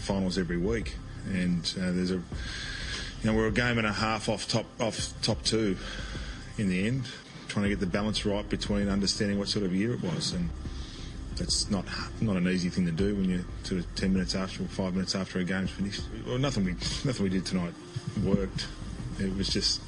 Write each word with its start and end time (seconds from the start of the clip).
finals 0.00 0.38
every 0.38 0.56
week, 0.56 0.96
and 1.26 1.62
uh, 1.78 1.92
there's 1.92 2.10
a, 2.10 2.14
you 2.14 2.22
know, 3.24 3.34
we're 3.34 3.48
a 3.48 3.52
game 3.52 3.78
and 3.78 3.86
a 3.86 3.92
half 3.92 4.28
off 4.28 4.48
top 4.48 4.66
off 4.80 5.12
top 5.22 5.42
two 5.42 5.76
in 6.56 6.68
the 6.68 6.86
end, 6.86 7.04
trying 7.48 7.64
to 7.64 7.68
get 7.68 7.80
the 7.80 7.86
balance 7.86 8.24
right 8.26 8.48
between 8.48 8.88
understanding 8.88 9.38
what 9.38 9.48
sort 9.48 9.64
of 9.64 9.74
year 9.74 9.92
it 9.94 10.02
was, 10.02 10.32
and 10.32 10.50
that's 11.36 11.70
not 11.70 11.84
not 12.20 12.36
an 12.36 12.48
easy 12.48 12.68
thing 12.68 12.86
to 12.86 12.92
do 12.92 13.14
when 13.14 13.30
you're 13.30 13.44
sort 13.62 13.80
of 13.80 13.94
ten 13.94 14.12
minutes 14.12 14.34
after 14.34 14.62
or 14.62 14.66
five 14.66 14.94
minutes 14.94 15.14
after 15.14 15.38
a 15.38 15.44
game's 15.44 15.70
finished. 15.70 16.02
Well, 16.26 16.38
nothing 16.38 16.64
we 16.64 16.72
nothing 16.72 17.22
we 17.22 17.30
did 17.30 17.46
tonight 17.46 17.72
worked. 18.22 18.66
It 19.18 19.34
was 19.36 19.48
just. 19.48 19.80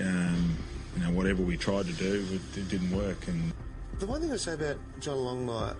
Um, 0.00 0.56
you 0.96 1.04
know, 1.04 1.10
whatever 1.10 1.42
we 1.42 1.56
tried 1.56 1.86
to 1.86 1.92
do, 1.92 2.26
it, 2.32 2.58
it 2.58 2.68
didn't 2.68 2.90
work. 2.90 3.28
And 3.28 3.52
The 3.98 4.06
one 4.06 4.20
thing 4.20 4.32
I 4.32 4.36
say 4.36 4.54
about 4.54 4.76
John 5.00 5.18
Longmire, 5.18 5.76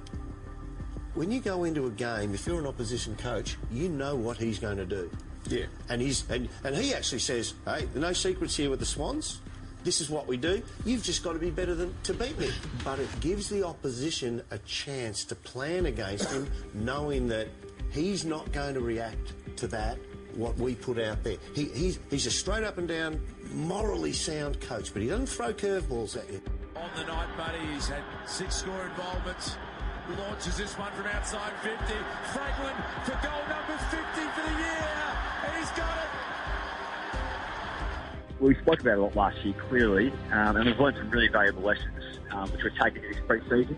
when 1.17 1.33
you 1.33 1.41
go 1.41 1.65
into 1.65 1.87
a 1.87 1.91
game, 1.91 2.35
if 2.35 2.47
you're 2.47 2.61
an 2.61 2.67
opposition 2.67 3.17
coach, 3.17 3.57
you 3.73 3.89
know 3.89 4.15
what 4.15 4.37
he's 4.37 4.59
going 4.59 4.77
to 4.77 4.87
do. 4.87 5.11
Yeah. 5.49 5.65
And 5.89 6.01
he's 6.01 6.29
and, 6.31 6.49
and 6.63 6.77
he 6.77 6.95
actually 6.95 7.21
says, 7.21 7.55
"Hey, 7.65 7.89
no 7.95 8.13
secrets 8.13 8.57
here 8.57 8.71
with 8.71 8.81
the 8.81 8.87
Swans. 8.87 9.41
This 9.83 10.01
is 10.01 10.11
what 10.11 10.27
we 10.27 10.37
do. 10.37 10.63
You've 10.85 11.03
just 11.03 11.23
got 11.23 11.33
to 11.33 11.39
be 11.39 11.51
better 11.51 11.75
than 11.75 11.95
to 12.05 12.15
beat 12.15 12.39
me." 12.39 12.51
But 12.85 12.99
it 12.99 13.09
gives 13.21 13.49
the 13.49 13.65
opposition 13.65 14.43
a 14.51 14.59
chance 14.59 15.25
to 15.27 15.35
plan 15.35 15.87
against 15.87 16.31
him, 16.31 16.51
knowing 16.75 17.29
that 17.29 17.49
he's 17.91 18.25
not 18.25 18.53
going 18.53 18.75
to 18.75 18.81
react 18.81 19.35
to 19.59 19.67
that 19.69 19.99
what 20.35 20.57
we 20.59 20.75
put 20.75 20.99
out 20.99 21.23
there. 21.25 21.37
He, 21.55 21.65
he's 21.67 21.99
he's 22.11 22.27
a 22.27 22.31
straight 22.31 22.65
up 22.65 22.77
and 22.79 22.89
down, 22.89 23.21
morally 23.55 24.13
sound 24.13 24.61
coach, 24.61 24.93
but 24.93 25.01
he 25.01 25.09
doesn't 25.09 25.29
throw 25.29 25.53
curveballs 25.53 26.17
at 26.17 26.31
you. 26.31 26.43
On 26.75 26.91
the 26.97 27.05
night, 27.05 27.29
buddy, 27.39 27.59
he's 27.73 27.89
had 27.89 28.03
six 28.27 28.57
score 28.57 28.85
involvements. 28.87 29.57
Launches 30.15 30.57
this 30.57 30.79
one 30.79 30.93
from 30.93 31.07
outside 31.07 31.53
50. 31.63 31.77
Franklin 32.33 32.75
for 33.03 33.19
goal 33.27 33.43
number 33.49 33.77
50 33.91 33.97
for 33.97 34.43
the 34.43 34.57
year. 34.57 35.17
And 35.45 35.57
he's 35.57 35.71
got 35.71 35.99
it. 35.99 36.27
we 38.39 38.55
spoke 38.55 38.81
about 38.81 38.93
it 38.93 38.99
a 38.99 39.03
lot 39.03 39.17
last 39.17 39.45
year, 39.45 39.55
clearly, 39.69 40.13
um, 40.31 40.57
and 40.57 40.67
we've 40.67 40.79
learned 40.79 40.97
some 40.97 41.11
really 41.11 41.27
valuable 41.27 41.63
lessons, 41.63 42.21
um, 42.31 42.49
which 42.53 42.63
we're 42.63 42.71
taking 42.71 43.03
to 43.03 43.09
this 43.09 43.19
pre-season. 43.27 43.77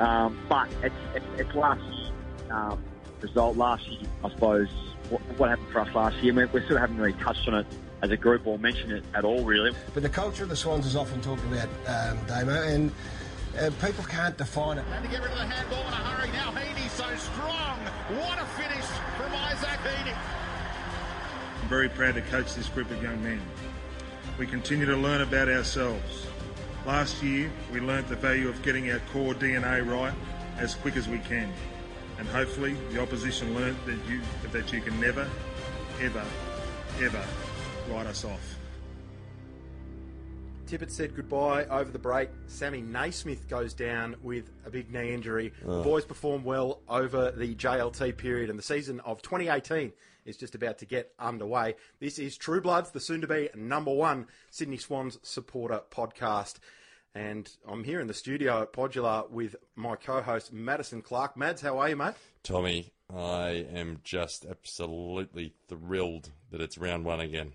Um, 0.00 0.38
but 0.50 0.68
it's, 0.82 0.94
it's, 1.14 1.26
it's 1.38 1.54
last 1.54 1.80
year's 1.82 2.12
um, 2.50 2.84
result. 3.22 3.56
Last 3.56 3.88
year, 3.88 4.02
I 4.22 4.30
suppose, 4.30 4.68
what, 5.08 5.22
what 5.38 5.48
happened 5.48 5.68
for 5.72 5.80
us 5.80 5.94
last 5.94 6.16
year, 6.16 6.34
we, 6.34 6.44
we 6.46 6.62
still 6.66 6.76
haven't 6.76 6.98
really 6.98 7.14
touched 7.14 7.48
on 7.48 7.54
it 7.54 7.66
as 8.02 8.10
a 8.10 8.18
group 8.18 8.46
or 8.46 8.58
mentioned 8.58 8.92
it 8.92 9.04
at 9.14 9.24
all, 9.24 9.42
really. 9.44 9.74
But 9.94 10.02
the 10.02 10.10
culture 10.10 10.42
of 10.42 10.50
the 10.50 10.56
Swans 10.56 10.84
is 10.84 10.94
often 10.94 11.22
talked 11.22 11.42
about, 11.44 11.68
um, 11.86 12.18
Damo, 12.26 12.62
and 12.62 12.92
uh, 13.58 13.70
people 13.84 14.04
can't 14.04 14.36
define 14.36 14.78
it. 14.78 14.84
And 14.92 15.04
to 15.04 15.10
get 15.10 15.22
rid 15.22 15.32
of 15.32 15.38
the 15.38 15.44
handball 15.44 15.80
in 15.80 15.92
a 15.92 15.96
hurry. 15.96 16.32
Now 16.32 16.50
Heaney 16.52 16.88
so 16.90 17.14
strong. 17.16 17.78
What 18.18 18.38
a 18.38 18.46
finish 18.60 18.84
from 19.16 19.32
Isaac 19.32 19.80
Heaney. 19.80 20.16
I'm 21.62 21.68
very 21.68 21.88
proud 21.88 22.14
to 22.14 22.22
coach 22.22 22.54
this 22.54 22.68
group 22.68 22.90
of 22.90 23.02
young 23.02 23.22
men. 23.22 23.40
We 24.38 24.46
continue 24.46 24.86
to 24.86 24.96
learn 24.96 25.20
about 25.20 25.48
ourselves. 25.48 26.26
Last 26.86 27.22
year, 27.22 27.50
we 27.72 27.80
learnt 27.80 28.08
the 28.08 28.16
value 28.16 28.48
of 28.48 28.60
getting 28.62 28.90
our 28.90 28.98
core 29.12 29.34
DNA 29.34 29.86
right 29.86 30.12
as 30.58 30.74
quick 30.74 30.96
as 30.96 31.08
we 31.08 31.18
can. 31.20 31.52
And 32.18 32.28
hopefully, 32.28 32.76
the 32.90 33.00
opposition 33.00 33.54
learnt 33.54 33.78
that 33.86 33.98
you, 34.08 34.20
that 34.52 34.72
you 34.72 34.80
can 34.80 34.98
never, 35.00 35.28
ever, 36.00 36.24
ever 37.00 37.24
write 37.88 38.06
us 38.06 38.24
off. 38.24 38.53
Tippett 40.66 40.90
said 40.90 41.14
goodbye 41.14 41.66
over 41.66 41.90
the 41.90 41.98
break. 41.98 42.30
Sammy 42.46 42.80
Naismith 42.80 43.46
goes 43.48 43.74
down 43.74 44.16
with 44.22 44.50
a 44.64 44.70
big 44.70 44.90
knee 44.90 45.12
injury. 45.12 45.52
The 45.62 45.82
boys 45.82 46.06
performed 46.06 46.44
well 46.44 46.80
over 46.88 47.30
the 47.32 47.54
JLT 47.54 48.16
period, 48.16 48.48
and 48.48 48.58
the 48.58 48.62
season 48.62 49.00
of 49.00 49.20
2018 49.20 49.92
is 50.24 50.38
just 50.38 50.54
about 50.54 50.78
to 50.78 50.86
get 50.86 51.12
underway. 51.18 51.74
This 52.00 52.18
is 52.18 52.38
True 52.38 52.62
Bloods, 52.62 52.90
the 52.92 53.00
soon 53.00 53.20
to 53.20 53.26
be 53.26 53.50
number 53.54 53.92
one 53.92 54.26
Sydney 54.50 54.78
Swans 54.78 55.18
supporter 55.22 55.82
podcast. 55.90 56.54
And 57.14 57.48
I'm 57.68 57.84
here 57.84 58.00
in 58.00 58.06
the 58.06 58.14
studio 58.14 58.62
at 58.62 58.72
Podular 58.72 59.28
with 59.30 59.56
my 59.76 59.96
co 59.96 60.22
host, 60.22 60.50
Madison 60.50 61.02
Clark. 61.02 61.36
Mads, 61.36 61.60
how 61.60 61.78
are 61.78 61.90
you, 61.90 61.96
mate? 61.96 62.14
Tommy, 62.42 62.90
I 63.14 63.66
am 63.70 64.00
just 64.02 64.46
absolutely 64.46 65.52
thrilled 65.68 66.30
that 66.50 66.62
it's 66.62 66.78
round 66.78 67.04
one 67.04 67.20
again. 67.20 67.52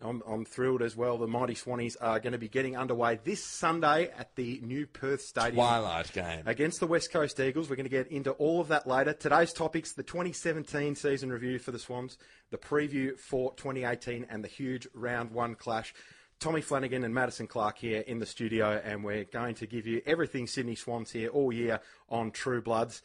I'm, 0.00 0.22
I'm 0.28 0.44
thrilled 0.44 0.80
as 0.82 0.96
well. 0.96 1.18
The 1.18 1.26
Mighty 1.26 1.54
Swannies 1.54 1.96
are 2.00 2.20
going 2.20 2.32
to 2.32 2.38
be 2.38 2.48
getting 2.48 2.76
underway 2.76 3.18
this 3.24 3.44
Sunday 3.44 4.10
at 4.16 4.34
the 4.36 4.60
new 4.62 4.86
Perth 4.86 5.22
Stadium. 5.22 5.56
Twilight 5.56 6.12
game. 6.12 6.42
against 6.46 6.78
the 6.78 6.86
West 6.86 7.12
Coast 7.12 7.40
Eagles. 7.40 7.68
We're 7.68 7.76
going 7.76 7.84
to 7.84 7.90
get 7.90 8.06
into 8.08 8.30
all 8.32 8.60
of 8.60 8.68
that 8.68 8.86
later. 8.86 9.12
Today's 9.12 9.52
topics 9.52 9.92
the 9.92 10.04
2017 10.04 10.94
season 10.94 11.32
review 11.32 11.58
for 11.58 11.72
the 11.72 11.80
Swans, 11.80 12.16
the 12.50 12.58
preview 12.58 13.18
for 13.18 13.52
2018, 13.54 14.26
and 14.30 14.44
the 14.44 14.48
huge 14.48 14.86
round 14.94 15.32
one 15.32 15.56
clash. 15.56 15.92
Tommy 16.38 16.60
Flanagan 16.60 17.02
and 17.02 17.12
Madison 17.12 17.48
Clark 17.48 17.78
here 17.78 18.04
in 18.06 18.20
the 18.20 18.26
studio, 18.26 18.80
and 18.84 19.02
we're 19.02 19.24
going 19.24 19.56
to 19.56 19.66
give 19.66 19.88
you 19.88 20.00
everything 20.06 20.46
Sydney 20.46 20.76
Swans 20.76 21.10
here 21.10 21.28
all 21.30 21.52
year 21.52 21.80
on 22.08 22.30
True 22.30 22.62
Bloods. 22.62 23.02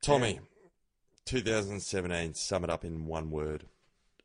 Tommy, 0.00 0.38
2017, 1.24 2.34
sum 2.34 2.62
it 2.62 2.70
up 2.70 2.84
in 2.84 3.06
one 3.06 3.32
word. 3.32 3.64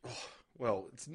Oh, 0.06 0.10
well, 0.56 0.86
it's, 0.92 1.08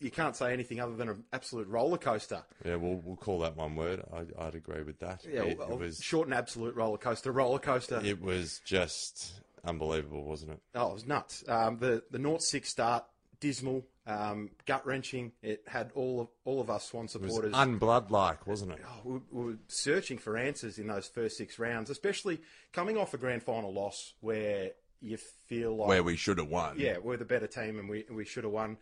you 0.00 0.10
can't 0.10 0.34
say 0.34 0.52
anything 0.52 0.80
other 0.80 0.96
than 0.96 1.08
an 1.08 1.24
absolute 1.32 1.68
roller 1.68 1.98
coaster. 1.98 2.42
Yeah, 2.64 2.76
we'll, 2.76 2.96
we'll 3.04 3.16
call 3.16 3.40
that 3.40 3.56
one 3.56 3.76
word. 3.76 4.02
I, 4.12 4.46
I'd 4.46 4.54
agree 4.54 4.82
with 4.82 4.98
that. 5.00 5.24
Yeah, 5.30 5.42
it, 5.44 5.58
well, 5.58 5.72
it 5.72 5.78
was 5.78 5.98
short 6.02 6.26
and 6.26 6.34
absolute 6.34 6.74
roller 6.74 6.98
coaster. 6.98 7.30
Roller 7.32 7.58
coaster. 7.58 8.00
it 8.02 8.20
was 8.20 8.60
just 8.64 9.32
unbelievable, 9.64 10.24
wasn't 10.24 10.52
it? 10.52 10.60
Oh, 10.74 10.90
it 10.90 10.94
was 10.94 11.06
nuts. 11.06 11.44
Um, 11.48 11.78
the 11.78 12.02
the 12.10 12.18
North 12.18 12.42
Six 12.42 12.70
start 12.70 13.04
dismal, 13.40 13.84
um, 14.06 14.50
gut 14.66 14.86
wrenching. 14.86 15.32
It 15.42 15.62
had 15.66 15.90
all 15.94 16.20
of 16.20 16.28
all 16.44 16.60
of 16.60 16.70
us 16.70 16.84
Swan 16.88 17.04
It 17.04 17.20
was 17.20 17.32
supporters. 17.32 17.52
unblood-like, 17.54 18.46
wasn't 18.46 18.72
it? 18.72 18.78
Oh, 18.86 19.00
we, 19.04 19.20
we 19.30 19.44
were 19.52 19.58
searching 19.68 20.18
for 20.18 20.36
answers 20.36 20.78
in 20.78 20.86
those 20.86 21.08
first 21.08 21.36
six 21.36 21.58
rounds, 21.58 21.90
especially 21.90 22.40
coming 22.72 22.96
off 22.96 23.12
a 23.14 23.18
grand 23.18 23.42
final 23.42 23.72
loss 23.72 24.14
where 24.20 24.70
you 25.02 25.16
feel 25.46 25.76
like 25.76 25.88
Where 25.88 26.02
we 26.02 26.14
should 26.16 26.36
have 26.36 26.48
won. 26.48 26.74
yeah 26.78 26.98
we're 27.02 27.16
the 27.16 27.24
better 27.24 27.46
team 27.46 27.78
and 27.78 27.88
we 27.88 28.04
we 28.10 28.24
should 28.24 28.44
have 28.44 28.52
won. 28.52 28.76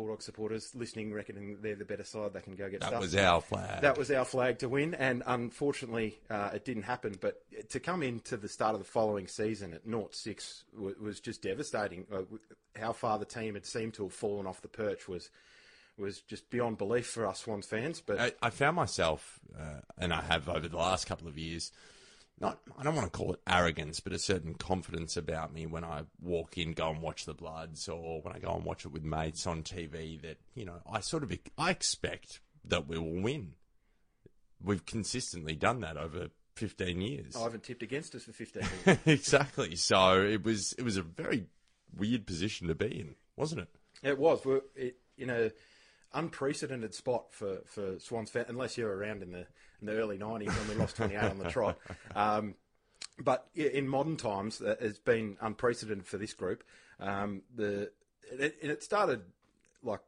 Bulldog 0.00 0.22
supporters 0.22 0.74
listening, 0.74 1.12
reckoning 1.12 1.58
they're 1.60 1.76
the 1.76 1.84
better 1.84 2.04
side, 2.04 2.32
they 2.32 2.40
can 2.40 2.54
go 2.54 2.70
get 2.70 2.80
stuff. 2.80 2.90
That 2.90 3.02
stuff. 3.02 3.02
was 3.02 3.16
our 3.16 3.40
flag. 3.42 3.82
That 3.82 3.98
was 3.98 4.10
our 4.10 4.24
flag 4.24 4.58
to 4.60 4.68
win, 4.70 4.94
and 4.94 5.22
unfortunately, 5.26 6.18
uh, 6.30 6.50
it 6.54 6.64
didn't 6.64 6.84
happen. 6.84 7.18
But 7.20 7.42
to 7.68 7.80
come 7.80 8.02
into 8.02 8.38
the 8.38 8.48
start 8.48 8.72
of 8.74 8.80
the 8.80 8.86
following 8.86 9.26
season 9.26 9.74
at 9.74 9.84
0 9.84 10.08
6 10.10 10.64
w- 10.74 10.96
was 10.98 11.20
just 11.20 11.42
devastating. 11.42 12.06
Uh, 12.10 12.22
how 12.76 12.94
far 12.94 13.18
the 13.18 13.26
team 13.26 13.52
had 13.52 13.66
seemed 13.66 13.92
to 13.94 14.04
have 14.04 14.14
fallen 14.14 14.46
off 14.46 14.62
the 14.62 14.68
perch 14.68 15.06
was 15.06 15.28
was 15.98 16.20
just 16.20 16.48
beyond 16.48 16.78
belief 16.78 17.06
for 17.06 17.26
us 17.26 17.40
Swans 17.40 17.66
fans. 17.66 18.00
But 18.00 18.18
I, 18.18 18.32
I 18.40 18.48
found 18.48 18.76
myself, 18.76 19.38
uh, 19.54 19.80
and 19.98 20.14
I 20.14 20.22
have 20.22 20.48
over 20.48 20.66
the 20.66 20.78
last 20.78 21.06
couple 21.06 21.28
of 21.28 21.36
years, 21.36 21.72
not 22.40 22.58
I 22.78 22.82
don't 22.82 22.94
want 22.94 23.12
to 23.12 23.16
call 23.16 23.32
it 23.32 23.40
arrogance, 23.46 24.00
but 24.00 24.12
a 24.12 24.18
certain 24.18 24.54
confidence 24.54 25.16
about 25.16 25.52
me 25.52 25.66
when 25.66 25.84
I 25.84 26.02
walk 26.20 26.56
in, 26.56 26.72
go 26.72 26.90
and 26.90 27.02
watch 27.02 27.26
the 27.26 27.34
Bloods, 27.34 27.88
or 27.88 28.22
when 28.22 28.34
I 28.34 28.38
go 28.38 28.54
and 28.54 28.64
watch 28.64 28.84
it 28.84 28.92
with 28.92 29.04
mates 29.04 29.46
on 29.46 29.62
TV. 29.62 30.20
That 30.22 30.38
you 30.54 30.64
know, 30.64 30.80
I 30.90 31.00
sort 31.00 31.22
of 31.22 31.32
I 31.58 31.70
expect 31.70 32.40
that 32.64 32.88
we 32.88 32.98
will 32.98 33.20
win. 33.22 33.52
We've 34.62 34.84
consistently 34.84 35.54
done 35.54 35.80
that 35.80 35.96
over 35.96 36.28
fifteen 36.54 37.00
years. 37.00 37.36
I 37.36 37.42
haven't 37.42 37.62
tipped 37.62 37.82
against 37.82 38.14
us 38.14 38.24
for 38.24 38.32
15 38.32 38.62
years. 38.86 38.98
exactly. 39.06 39.76
So 39.76 40.22
it 40.22 40.44
was 40.44 40.74
it 40.78 40.82
was 40.82 40.96
a 40.96 41.02
very 41.02 41.46
weird 41.96 42.26
position 42.26 42.68
to 42.68 42.74
be 42.74 43.00
in, 43.00 43.14
wasn't 43.36 43.62
it? 43.62 43.68
it 44.02 44.18
was. 44.18 44.44
We're 44.44 44.62
it, 44.74 44.96
in 45.18 45.30
a 45.30 45.50
unprecedented 46.12 46.94
spot 46.94 47.26
for, 47.30 47.58
for 47.66 47.98
Swans 47.98 48.30
fans, 48.30 48.46
unless 48.48 48.76
you're 48.76 48.94
around 48.94 49.22
in 49.22 49.32
the 49.32 49.46
in 49.80 49.86
the 49.86 49.94
early 49.94 50.18
90s 50.18 50.48
when 50.48 50.68
we 50.68 50.74
lost 50.74 50.96
28 50.96 51.22
on 51.22 51.38
the 51.38 51.50
trot. 51.50 51.78
Um, 52.14 52.54
but 53.18 53.46
in 53.54 53.86
modern 53.88 54.16
times, 54.16 54.60
uh, 54.60 54.76
it's 54.80 54.98
been 54.98 55.36
unprecedented 55.40 56.06
for 56.06 56.16
this 56.18 56.32
group. 56.32 56.64
Um, 56.98 57.42
the 57.54 57.90
it, 58.32 58.56
and 58.62 58.70
it 58.70 58.82
started 58.82 59.22
like 59.82 60.00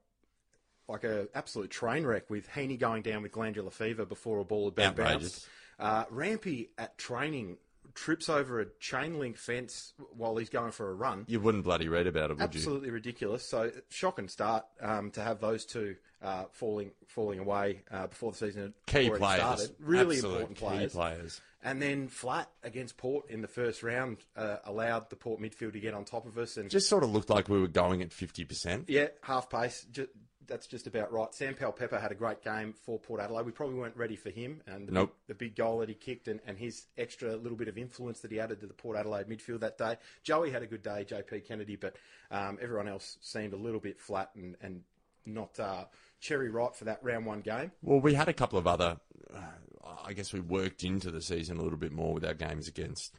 like 0.89 1.05
a 1.05 1.29
absolute 1.35 1.71
train 1.71 2.05
wreck 2.05 2.29
with 2.29 2.49
Heaney 2.51 2.79
going 2.79 3.03
down 3.03 3.23
with 3.23 3.33
glandular 3.33 3.71
fever 3.71 4.05
before 4.05 4.39
a 4.41 4.45
ball 4.45 4.67
had 4.67 4.75
been 4.75 4.87
Outrageous. 4.91 5.21
bounced. 5.21 5.49
Uh, 5.79 6.05
Rampy 6.11 6.71
at 6.79 6.99
training 6.99 7.57
trips 7.95 8.29
over 8.29 8.61
a 8.61 8.67
chain 8.81 9.19
link 9.19 9.37
fence 9.37 9.93
while 10.17 10.37
he's 10.37 10.49
going 10.51 10.73
for 10.73 10.91
a 10.91 10.95
run. 10.95 11.25
You 11.29 11.41
wouldn't 11.41 11.65
bloody 11.65 11.89
read 11.89 12.07
about 12.07 12.31
it, 12.31 12.39
would 12.39 12.55
you? 12.55 12.59
Absolutely 12.61 12.91
ridiculous. 12.91 13.49
So 13.49 13.71
shock 13.91 14.19
and 14.19 14.31
start 14.31 14.65
um, 14.81 15.11
to 15.13 15.23
have 15.23 15.41
those 15.41 15.65
two 15.65 15.97
uh, 16.23 16.45
falling 16.53 16.93
falling 17.09 17.39
away 17.41 17.83
uh, 17.91 18.07
before 18.07 18.33
the 18.33 18.39
season 18.39 18.63
had 18.63 18.75
Key 18.87 19.11
players, 19.11 19.39
started. 19.41 19.71
Really 19.81 20.17
Absolute 20.17 20.33
important 20.33 20.59
players. 20.59 20.93
players. 20.93 21.41
And 21.65 21.81
then 21.81 22.09
flat 22.09 22.49
against 22.65 22.97
Port 22.97 23.31
in 23.31 23.41
the 23.41 23.47
first 23.49 23.83
round 23.85 24.19
uh, 24.37 24.57
allowed 24.65 25.11
the 25.11 25.17
Port 25.17 25.41
midfield 25.41 25.75
to 25.75 25.81
get 25.81 25.95
on 25.95 26.05
top 26.05 26.27
of 26.27 26.37
us 26.37 26.57
and 26.57 26.69
Just 26.69 26.89
sort 26.89 27.05
of 27.05 27.11
looked 27.13 27.31
like 27.31 27.49
we 27.49 27.61
were 27.61 27.69
going 27.69 28.03
at 28.03 28.13
fifty 28.13 28.45
percent. 28.45 28.89
yeah, 28.89 29.09
half 29.23 29.49
pace. 29.49 29.87
Just 29.93 30.11
that's 30.47 30.67
just 30.67 30.87
about 30.87 31.13
right. 31.13 31.33
Sam 31.35 31.55
Pepper 31.55 31.99
had 31.99 32.13
a 32.13 32.15
great 32.15 32.43
game 32.43 32.73
for 32.85 32.99
Port 32.99 33.21
Adelaide. 33.21 33.47
We 33.47 33.53
probably 33.53 33.77
weren't 33.77 33.97
ready 33.97 34.17
for 34.17 34.31
him, 34.31 34.61
and 34.67 34.89
the, 34.89 34.93
Nope. 34.93 35.15
big, 35.27 35.37
the 35.39 35.45
big 35.47 35.57
goal 35.57 35.79
that 35.79 35.89
he 35.89 35.95
kicked 35.95 36.29
and, 36.29 36.41
and 36.47 36.59
his 36.59 36.87
extra 36.99 37.37
little 37.37 37.57
bit 37.59 37.69
of 37.69 37.79
influence 37.79 38.21
that 38.21 38.31
he 38.31 38.41
added 38.41 38.61
to 38.61 38.67
the 38.67 38.75
Port 38.75 38.97
Adelaide 38.97 39.27
midfield 39.29 39.61
that 39.61 39.79
day. 39.79 39.97
Joey 40.23 40.51
had 40.51 40.63
a 40.63 40.67
good 40.67 40.83
day, 40.83 41.05
JP 41.09 41.47
Kennedy, 41.47 41.77
but 41.77 41.97
um, 42.31 42.59
everyone 42.61 42.89
else 42.89 43.19
seemed 43.21 43.53
a 43.53 43.57
little 43.57 43.81
bit 43.81 44.01
flat 44.01 44.31
and, 44.35 44.57
and 44.61 44.83
not 45.27 45.59
uh, 45.61 45.85
cherry 46.21 46.49
ripe 46.51 46.75
for 46.75 46.85
that 46.85 46.99
round 47.03 47.27
one 47.27 47.41
game. 47.41 47.71
Well, 47.83 48.01
we 48.01 48.15
had 48.15 48.29
a 48.29 48.33
couple 48.33 48.59
of 48.59 48.67
other. 48.67 48.99
Uh, 49.33 49.39
I 50.05 50.13
guess 50.15 50.33
we 50.33 50.41
worked 50.41 50.85
into 50.85 51.11
the 51.11 51.21
season 51.23 51.59
a 51.59 51.63
little 51.63 51.79
bit 51.79 51.93
more 51.93 52.13
with 52.15 52.25
our 52.25 52.35
games 52.35 52.69
against 52.69 53.15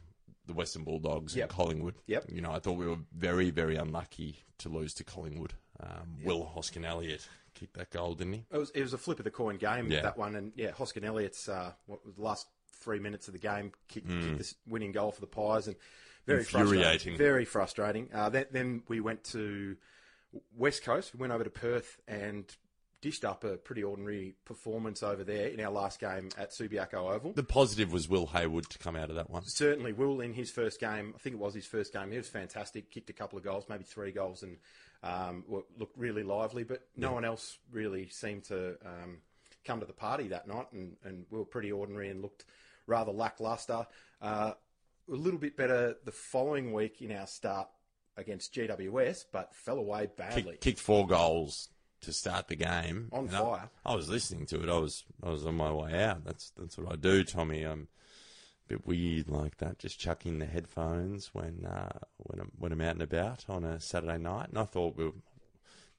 the 0.46 0.52
Western 0.52 0.84
Bulldogs 0.84 1.34
Yep. 1.34 1.44
and 1.48 1.56
Collingwood. 1.56 1.94
Yep. 2.06 2.26
You 2.28 2.42
know, 2.42 2.52
I 2.52 2.58
thought 2.58 2.72
we 2.76 2.86
were 2.86 2.98
very, 3.16 3.50
very 3.50 3.76
unlucky 3.76 4.40
to 4.58 4.68
lose 4.68 4.92
to 4.94 5.04
Collingwood. 5.04 5.54
Um, 5.84 6.16
Will 6.24 6.44
Hoskin 6.44 6.84
Elliott 6.84 7.28
kicked 7.54 7.74
that 7.76 7.90
goal, 7.90 8.14
didn't 8.14 8.32
he? 8.32 8.44
It 8.50 8.58
was, 8.58 8.70
it 8.70 8.82
was 8.82 8.92
a 8.94 8.98
flip 8.98 9.18
of 9.18 9.24
the 9.24 9.30
coin 9.30 9.56
game, 9.56 9.90
Yeah. 9.90 10.02
that 10.02 10.16
one. 10.18 10.34
And 10.34 10.52
yeah, 10.56 10.70
Hoskin 10.72 11.04
Elliott's, 11.04 11.48
uh, 11.48 11.72
what 11.86 12.04
was 12.04 12.14
the 12.16 12.22
last 12.22 12.46
three 12.80 12.98
minutes 12.98 13.28
of 13.28 13.32
the 13.32 13.38
game, 13.40 13.72
kicked, 13.88 14.08
kicked 14.08 14.38
this 14.38 14.54
winning 14.66 14.92
goal 14.92 15.12
for 15.12 15.20
the 15.20 15.26
Pies. 15.26 15.66
And 15.68 15.76
very 16.26 16.40
Infuriating. 16.40 16.80
frustrating. 16.82 17.18
Very 17.18 17.44
frustrating. 17.44 18.08
Uh, 18.12 18.28
then, 18.30 18.46
then 18.50 18.82
we 18.88 19.00
went 19.00 19.24
to 19.24 19.76
West 20.56 20.82
Coast. 20.84 21.12
We 21.14 21.20
went 21.20 21.32
over 21.32 21.44
to 21.44 21.50
Perth 21.50 22.00
and 22.08 22.44
dished 23.00 23.24
up 23.26 23.44
a 23.44 23.56
pretty 23.58 23.84
ordinary 23.84 24.34
performance 24.46 25.02
over 25.02 25.22
there 25.22 25.48
in 25.48 25.60
our 25.60 25.70
last 25.70 26.00
game 26.00 26.30
at 26.38 26.50
Subiaco 26.52 27.12
Oval. 27.14 27.32
The 27.34 27.42
positive 27.42 27.92
was 27.92 28.08
Will 28.08 28.24
Hayward 28.28 28.70
to 28.70 28.78
come 28.78 28.96
out 28.96 29.10
of 29.10 29.16
that 29.16 29.28
one. 29.28 29.42
Certainly, 29.44 29.92
Will 29.92 30.22
in 30.22 30.32
his 30.32 30.50
first 30.50 30.80
game, 30.80 31.12
I 31.14 31.18
think 31.18 31.34
it 31.34 31.38
was 31.38 31.54
his 31.54 31.66
first 31.66 31.92
game, 31.92 32.10
he 32.10 32.16
was 32.16 32.28
fantastic. 32.28 32.90
Kicked 32.90 33.10
a 33.10 33.12
couple 33.12 33.36
of 33.38 33.44
goals, 33.44 33.66
maybe 33.68 33.84
three 33.84 34.10
goals, 34.10 34.42
and 34.42 34.56
um, 35.04 35.44
looked 35.78 35.96
really 35.96 36.22
lively. 36.22 36.64
But 36.64 36.82
no 36.96 37.12
one 37.12 37.24
else 37.24 37.58
really 37.70 38.08
seemed 38.08 38.44
to 38.44 38.76
um, 38.84 39.18
come 39.64 39.80
to 39.80 39.86
the 39.86 39.92
party 39.92 40.28
that 40.28 40.48
night, 40.48 40.66
and, 40.72 40.96
and 41.04 41.26
we 41.30 41.38
were 41.38 41.44
pretty 41.44 41.70
ordinary 41.70 42.08
and 42.08 42.22
looked 42.22 42.44
rather 42.86 43.12
lackluster. 43.12 43.86
Uh, 44.20 44.52
a 45.08 45.14
little 45.14 45.38
bit 45.38 45.56
better 45.56 45.96
the 46.04 46.12
following 46.12 46.72
week 46.72 47.02
in 47.02 47.12
our 47.12 47.26
start 47.26 47.68
against 48.16 48.54
GWS, 48.54 49.26
but 49.32 49.54
fell 49.54 49.78
away 49.78 50.08
badly. 50.16 50.42
Kick, 50.52 50.60
kicked 50.60 50.80
four 50.80 51.06
goals 51.06 51.68
to 52.02 52.12
start 52.12 52.48
the 52.48 52.56
game. 52.56 53.08
On 53.12 53.26
And 53.26 53.36
I- 53.36 53.40
fire. 53.40 53.70
I, 53.84 53.94
was 53.94 54.08
listening 54.08 54.46
to 54.46 54.62
it. 54.62 54.68
I 54.68 54.78
was 54.78 55.04
I 55.22 55.30
was 55.30 55.44
on 55.46 55.56
my 55.56 55.72
way 55.72 56.02
out. 56.04 56.24
That's 56.24 56.50
that's 56.56 56.78
what 56.78 56.90
I 56.92 56.96
do, 56.96 57.24
Tommy. 57.24 57.62
I'm 57.62 57.82
a 57.82 57.86
bit 58.68 58.86
weird 58.86 59.28
like 59.28 59.58
that, 59.58 59.78
just 59.78 59.98
chucking 59.98 60.38
the 60.38 60.46
headphones 60.46 61.30
when 61.34 61.66
uh, 61.66 61.98
when 62.18 62.40
I'm 62.40 62.52
when 62.58 62.72
I'm 62.72 62.80
out 62.80 62.92
and 62.94 63.02
about 63.02 63.44
on 63.48 63.64
a 63.64 63.80
Saturday 63.80 64.18
night. 64.18 64.48
And 64.50 64.58
I 64.58 64.64
thought 64.64 64.96
we 64.96 65.10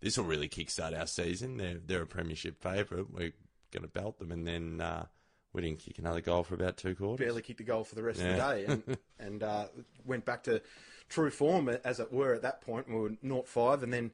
this 0.02 0.18
will 0.18 0.26
really 0.26 0.50
kickstart 0.50 0.98
our 0.98 1.08
season. 1.08 1.58
They're 1.58 1.78
they're 1.84 2.02
a 2.04 2.08
premiership 2.08 2.62
favourite. 2.62 3.12
We're 3.12 3.34
going 3.72 3.84
to 3.84 3.88
belt 3.88 4.20
them, 4.20 4.32
and 4.32 4.48
then 4.48 4.82
uh, 4.82 5.06
we 5.54 5.62
didn't 5.62 5.80
kick 5.80 6.00
another 6.00 6.22
goal 6.22 6.44
for 6.44 6.56
about 6.56 6.78
two 6.78 6.96
quarters. 6.96 7.26
barely 7.26 7.42
kicked 7.42 7.60
a 7.62 7.64
goal 7.64 7.84
for 7.84 7.96
the 7.96 8.04
rest 8.04 8.20
Yeah. 8.20 8.30
of 8.30 8.36
the 8.36 8.66
day, 8.66 8.66
and, 8.88 8.98
and 9.20 9.44
uh, 9.44 9.66
went 10.06 10.26
back 10.26 10.44
to 10.44 10.62
true 11.10 11.30
form 11.30 11.70
as 11.70 12.00
it 12.00 12.12
were 12.12 12.34
at 12.34 12.42
that 12.44 12.62
point. 12.62 12.88
We 12.90 12.96
were 12.96 13.10
0-5, 13.24 13.84
and 13.84 13.94
then 13.94 14.12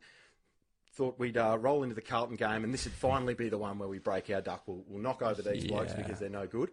thought 0.94 1.18
we'd 1.18 1.38
uh, 1.38 1.58
roll 1.60 1.84
into 1.84 1.96
the 1.96 2.02
Carlton 2.02 2.36
game, 2.36 2.64
and 2.64 2.74
this 2.74 2.84
would 2.86 2.94
finally 2.94 3.34
be 3.34 3.50
the 3.50 3.58
one 3.58 3.80
where 3.80 3.88
we 3.88 3.98
break 4.00 4.30
our 4.30 4.42
duck. 4.42 4.64
We'll, 4.66 4.84
we'll 4.88 5.02
knock 5.02 5.22
over 5.22 5.42
these 5.42 5.66
blokes 5.66 5.94
because 5.94 6.20
they're 6.20 6.30
no 6.30 6.48
good. 6.48 6.70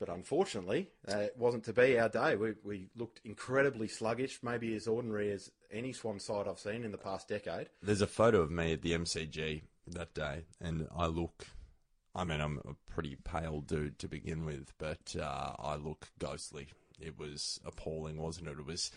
But 0.00 0.08
unfortunately, 0.08 0.88
uh, 1.06 1.18
it 1.18 1.36
wasn't 1.36 1.64
to 1.64 1.74
be 1.74 1.98
our 1.98 2.08
day. 2.08 2.34
We, 2.34 2.54
we 2.64 2.88
looked 2.96 3.20
incredibly 3.22 3.86
sluggish, 3.86 4.42
maybe 4.42 4.74
as 4.74 4.88
ordinary 4.88 5.30
as 5.30 5.50
any 5.70 5.92
Swan 5.92 6.18
side 6.18 6.48
I've 6.48 6.58
seen 6.58 6.84
in 6.84 6.90
the 6.90 6.98
past 6.98 7.28
decade. 7.28 7.68
There's 7.82 8.00
a 8.00 8.06
photo 8.06 8.40
of 8.40 8.50
me 8.50 8.72
at 8.72 8.80
the 8.80 8.92
MCG 8.92 9.60
that 9.88 10.14
day, 10.14 10.46
and 10.58 10.88
I 10.96 11.06
look. 11.06 11.46
I 12.14 12.24
mean, 12.24 12.40
I'm 12.40 12.60
a 12.66 12.74
pretty 12.90 13.16
pale 13.22 13.60
dude 13.60 13.98
to 14.00 14.08
begin 14.08 14.46
with, 14.46 14.72
but 14.78 15.14
uh, 15.20 15.52
I 15.58 15.76
look 15.76 16.08
ghostly. 16.18 16.68
It 16.98 17.18
was 17.18 17.60
appalling, 17.64 18.16
wasn't 18.16 18.48
it? 18.48 18.58
It 18.58 18.66
was 18.66 18.90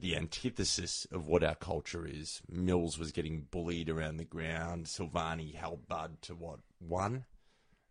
the 0.00 0.16
antithesis 0.16 1.06
of 1.12 1.26
what 1.26 1.44
our 1.44 1.54
culture 1.54 2.06
is. 2.06 2.40
Mills 2.48 2.98
was 2.98 3.12
getting 3.12 3.46
bullied 3.50 3.90
around 3.90 4.16
the 4.16 4.24
ground. 4.24 4.86
Silvagni 4.86 5.54
held 5.54 5.86
Bud 5.86 6.22
to 6.22 6.34
what 6.34 6.60
one? 6.78 7.26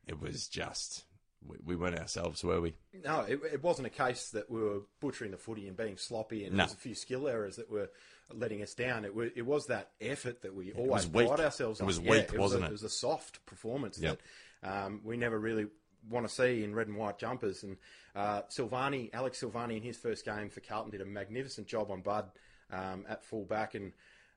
It 0.05 0.19
was 0.19 0.47
just 0.47 1.05
we, 1.47 1.57
we 1.65 1.75
weren't 1.75 1.97
ourselves, 1.99 2.43
were 2.43 2.61
we? 2.61 2.73
No, 3.03 3.21
it, 3.21 3.39
it 3.51 3.63
wasn't 3.63 3.87
a 3.87 3.89
case 3.89 4.29
that 4.31 4.49
we 4.49 4.61
were 4.61 4.81
butchering 4.99 5.31
the 5.31 5.37
footy 5.37 5.67
and 5.67 5.75
being 5.77 5.97
sloppy, 5.97 6.45
and 6.45 6.53
No. 6.53 6.57
there 6.57 6.65
was 6.65 6.73
a 6.73 6.77
few 6.77 6.95
skill 6.95 7.27
errors 7.27 7.55
that 7.57 7.69
were 7.69 7.89
letting 8.33 8.61
us 8.63 8.73
down. 8.73 9.05
It 9.05 9.13
was, 9.13 9.31
it 9.35 9.41
was 9.45 9.67
that 9.67 9.91
effort 10.01 10.41
that 10.41 10.55
we 10.55 10.71
always 10.73 11.07
was 11.07 11.27
pride 11.27 11.39
ourselves 11.39 11.79
It 11.79 11.83
on. 11.83 11.87
was 11.87 11.99
Yeah, 11.99 12.11
weak, 12.11 12.31
was 12.31 12.39
wasn't 12.39 12.63
a, 12.63 12.65
it? 12.65 12.69
It 12.69 12.71
was 12.73 12.83
a 12.83 12.89
soft 12.89 13.45
performance 13.45 13.99
Yep. 13.99 14.19
that 14.61 14.85
um, 14.85 15.01
we 15.03 15.17
never 15.17 15.37
really 15.39 15.67
want 16.09 16.27
to 16.27 16.33
see 16.33 16.63
in 16.63 16.73
red 16.73 16.87
and 16.87 16.97
white 16.97 17.17
jumpers. 17.19 17.63
And 17.63 17.77
uh, 18.15 18.41
Silvagni, 18.49 19.09
Alex 19.13 19.41
Silvagni, 19.41 19.77
in 19.77 19.83
his 19.83 19.97
first 19.97 20.25
game 20.25 20.49
for 20.49 20.59
Carlton, 20.61 20.91
did 20.91 21.01
a 21.01 21.05
magnificent 21.05 21.67
job 21.67 21.91
on 21.91 22.01
Bud 22.01 22.29
um, 22.71 23.05
at 23.07 23.23
full 23.23 23.45
back, 23.45 23.75
and 23.75 23.91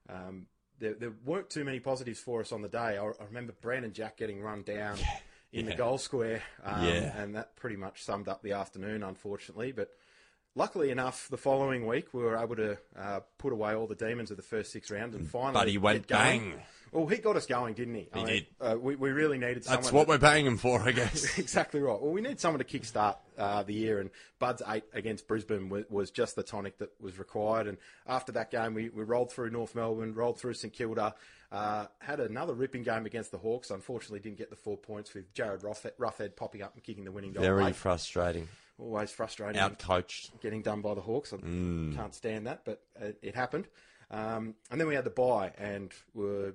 um, 0.08 0.46
there, 0.78 0.94
there 0.94 1.12
weren't 1.24 1.48
too 1.50 1.64
many 1.64 1.80
positives 1.80 2.20
for 2.20 2.40
us 2.40 2.52
on 2.52 2.60
the 2.62 2.68
day. 2.68 2.98
I, 2.98 3.04
I 3.04 3.24
remember 3.26 3.54
Brandon 3.60 3.92
Jack 3.92 4.16
getting 4.18 4.40
run 4.40 4.62
down. 4.62 4.96
In 5.52 5.66
the 5.66 5.74
goal 5.74 5.96
square, 5.98 6.42
um, 6.64 6.84
Yeah. 6.84 7.16
and 7.22 7.34
that 7.34 7.56
pretty 7.56 7.76
much 7.76 8.02
summed 8.04 8.28
up 8.28 8.42
the 8.42 8.52
afternoon, 8.52 9.02
unfortunately. 9.02 9.72
But 9.72 9.90
luckily 10.54 10.90
enough, 10.90 11.28
the 11.30 11.38
following 11.38 11.86
week 11.86 12.12
we 12.12 12.22
were 12.22 12.36
able 12.36 12.56
to 12.56 12.76
uh, 12.98 13.20
put 13.38 13.52
away 13.52 13.74
all 13.74 13.86
the 13.86 13.94
demons 13.94 14.30
of 14.30 14.36
the 14.36 14.42
first 14.42 14.70
six 14.72 14.90
rounds 14.90 15.14
and 15.14 15.26
finally. 15.28 15.54
But 15.54 15.68
he 15.68 15.78
went 15.78 16.06
going. 16.08 16.50
bang. 16.50 16.62
Well, 16.92 17.06
he 17.06 17.16
got 17.18 17.36
us 17.36 17.46
going, 17.46 17.74
didn't 17.74 17.94
he? 17.94 18.08
He 18.14 18.20
I 18.20 18.24
did. 18.24 18.46
Uh, 18.60 18.76
we, 18.80 18.96
we 18.96 19.10
really 19.10 19.38
needed 19.38 19.64
someone. 19.64 19.82
That's 19.82 19.92
what 19.92 20.06
that- 20.06 20.12
we're 20.22 20.30
paying 20.30 20.46
him 20.46 20.56
for, 20.56 20.80
I 20.80 20.92
guess. 20.92 21.38
exactly 21.38 21.80
right. 21.80 22.00
Well, 22.00 22.12
we 22.12 22.20
need 22.20 22.38
someone 22.38 22.62
to 22.62 22.78
kickstart 22.78 23.16
uh, 23.38 23.62
the 23.64 23.74
year, 23.74 23.98
and 24.00 24.10
Bud's 24.38 24.62
eight 24.68 24.84
against 24.92 25.26
Brisbane 25.26 25.68
was, 25.68 25.84
was 25.90 26.10
just 26.10 26.36
the 26.36 26.42
tonic 26.42 26.78
that 26.78 26.90
was 27.00 27.18
required. 27.18 27.66
And 27.66 27.78
after 28.06 28.32
that 28.32 28.50
game, 28.50 28.72
we, 28.74 28.88
we 28.90 29.02
rolled 29.04 29.32
through 29.32 29.50
North 29.50 29.74
Melbourne, 29.74 30.14
rolled 30.14 30.38
through 30.38 30.54
St 30.54 30.72
Kilda, 30.72 31.14
uh, 31.52 31.86
had 32.00 32.20
another 32.20 32.54
ripping 32.54 32.82
game 32.82 33.06
against 33.06 33.30
the 33.30 33.38
Hawks. 33.38 33.70
Unfortunately, 33.70 34.20
didn't 34.20 34.38
get 34.38 34.50
the 34.50 34.56
four 34.56 34.76
points 34.76 35.14
with 35.14 35.32
Jarryd 35.34 35.62
Roughead 35.98 36.36
popping 36.36 36.62
up 36.62 36.74
and 36.74 36.82
kicking 36.82 37.04
the 37.04 37.12
winning 37.12 37.32
goal. 37.32 37.42
Very 37.42 37.64
late. 37.64 37.76
frustrating. 37.76 38.48
Always 38.78 39.10
frustrating. 39.10 39.60
Outcoached. 39.60 40.40
Getting 40.42 40.62
done 40.62 40.82
by 40.82 40.94
the 40.94 41.00
Hawks. 41.00 41.32
I 41.32 41.36
Mm. 41.36 41.94
can't 41.96 42.14
stand 42.14 42.46
that, 42.46 42.64
but 42.64 42.82
it, 43.00 43.18
it 43.22 43.34
happened. 43.34 43.68
Um, 44.10 44.54
and 44.70 44.80
then 44.80 44.86
we 44.86 44.94
had 44.94 45.04
the 45.04 45.10
bye, 45.10 45.52
and 45.58 45.92
were 46.14 46.54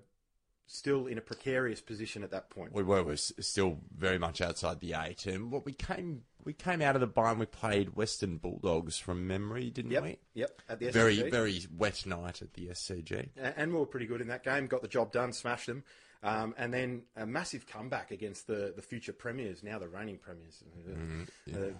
still 0.73 1.05
in 1.07 1.17
a 1.17 1.21
precarious 1.21 1.81
position 1.81 2.23
at 2.23 2.31
that 2.31 2.49
point. 2.49 2.73
We 2.73 2.83
were, 2.83 3.03
we 3.03 3.13
s- 3.13 3.33
still 3.39 3.79
very 3.97 4.17
much 4.17 4.41
outside 4.41 4.79
the 4.79 4.93
eight, 4.93 5.25
and 5.25 5.51
what 5.51 5.65
we 5.65 5.73
came 5.73 6.23
we 6.43 6.53
came 6.53 6.81
out 6.81 6.95
of 6.95 7.01
the 7.01 7.07
bye 7.07 7.29
and 7.29 7.39
we 7.39 7.45
played 7.45 7.95
Western 7.95 8.37
Bulldogs 8.37 8.97
from 8.97 9.27
memory, 9.27 9.69
didn't 9.69 9.91
Yep, 9.91 10.03
we? 10.03 10.17
yep. 10.33 10.59
At 10.67 10.79
the 10.79 10.89
Very 10.89 11.17
SCG. 11.17 11.19
very 11.19 11.29
very 11.31 11.61
wet 11.77 12.05
night 12.07 12.41
at 12.41 12.53
the 12.55 12.67
SCG. 12.69 13.29
And 13.37 13.71
we 13.73 13.79
were 13.79 13.85
pretty 13.85 14.07
good 14.07 14.21
in 14.21 14.27
that 14.29 14.43
game. 14.43 14.65
Got 14.65 14.81
the 14.81 14.87
job 14.87 15.11
done, 15.11 15.33
smashed 15.33 15.67
them, 15.67 15.83
um, 16.23 16.55
and 16.57 16.73
then 16.73 17.03
a 17.15 17.27
massive 17.27 17.67
comeback 17.67 18.09
against 18.09 18.47
the, 18.47 18.73
the 18.75 18.81
future 18.81 19.13
premiers, 19.13 19.61
now 19.63 19.77
the 19.77 19.87
reigning 19.87 20.17
premiers. 20.17 20.63
Uh, 21.53 21.71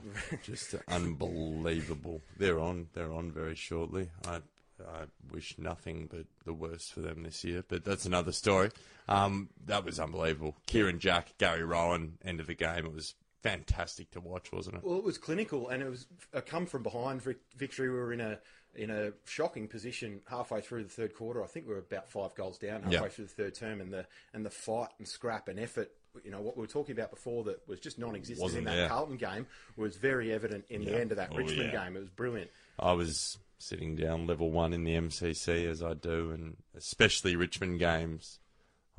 Just 0.43 0.75
unbelievable. 0.88 2.21
They're 2.38 2.60
on. 2.60 2.88
They're 2.93 3.12
on 3.13 3.31
very 3.31 3.55
shortly. 3.55 4.10
I 4.27 4.41
I 4.88 5.05
wish 5.33 5.55
nothing 5.57 6.07
but 6.11 6.25
the 6.45 6.53
worst 6.53 6.93
for 6.93 7.01
them 7.01 7.23
this 7.23 7.43
year, 7.43 7.63
but 7.67 7.83
that's 7.83 8.05
another 8.05 8.31
story. 8.31 8.69
Um, 9.07 9.50
that 9.65 9.83
was 9.85 10.00
unbelievable. 10.00 10.55
Kieren 10.67 11.00
Jack, 11.00 11.33
Gary 11.38 11.63
Rohan, 11.63 12.17
end 12.23 12.39
of 12.39 12.47
the 12.47 12.53
game. 12.55 12.85
It 12.85 12.93
was 12.93 13.15
fantastic 13.43 14.11
to 14.11 14.19
watch, 14.21 14.51
wasn't 14.51 14.77
it? 14.77 14.83
well, 14.83 14.97
it 14.97 15.03
was 15.03 15.17
clinical, 15.17 15.69
and 15.69 15.81
it 15.81 15.89
was 15.89 16.07
a 16.33 16.41
come 16.41 16.65
from 16.65 16.83
behind 16.83 17.21
victory. 17.57 17.89
We 17.89 17.95
were 17.95 18.13
in 18.13 18.21
a 18.21 18.39
in 18.73 18.89
a 18.89 19.11
shocking 19.25 19.67
position 19.67 20.21
halfway 20.29 20.61
through 20.61 20.83
the 20.83 20.89
third 20.89 21.13
quarter. 21.13 21.43
I 21.43 21.47
think 21.47 21.67
we 21.67 21.73
were 21.73 21.79
about 21.79 22.07
five 22.09 22.33
goals 22.35 22.57
down 22.57 22.83
halfway 22.83 22.93
Yeah. 23.00 23.07
through 23.09 23.25
the 23.25 23.31
third 23.31 23.55
term, 23.55 23.81
and 23.81 23.91
the 23.91 24.05
and 24.33 24.45
the 24.45 24.50
fight 24.50 24.89
and 24.97 25.07
scrap 25.07 25.47
and 25.50 25.59
effort. 25.59 25.91
You 26.23 26.31
know 26.31 26.41
what 26.41 26.55
we 26.57 26.61
were 26.61 26.67
talking 26.67 26.93
about 26.95 27.09
before 27.09 27.43
that 27.45 27.67
was 27.67 27.79
just 27.79 27.97
non-existent 27.97 28.43
Wasn't 28.43 28.59
in 28.59 28.65
that 28.65 28.75
there. 28.75 28.89
Carlton 28.89 29.15
game 29.17 29.47
was 29.77 29.95
very 29.95 30.31
evident 30.33 30.65
in 30.69 30.83
the 30.85 30.97
end 31.00 31.11
of 31.11 31.17
that 31.17 31.29
Oh, 31.31 31.38
Richmond 31.38 31.71
yeah. 31.73 31.83
game. 31.85 31.95
It 31.95 32.01
was 32.01 32.09
brilliant. 32.09 32.51
I 32.79 32.91
was 32.93 33.38
sitting 33.62 33.96
down 33.96 34.27
level 34.27 34.51
one 34.51 34.74
in 34.74 34.84
the 34.84 34.96
MCC 34.96 35.70
as 35.70 35.82
I 35.82 35.94
do, 35.94 36.32
and 36.32 36.58
especially 36.75 37.36
Richmond 37.36 37.80
games. 37.80 38.39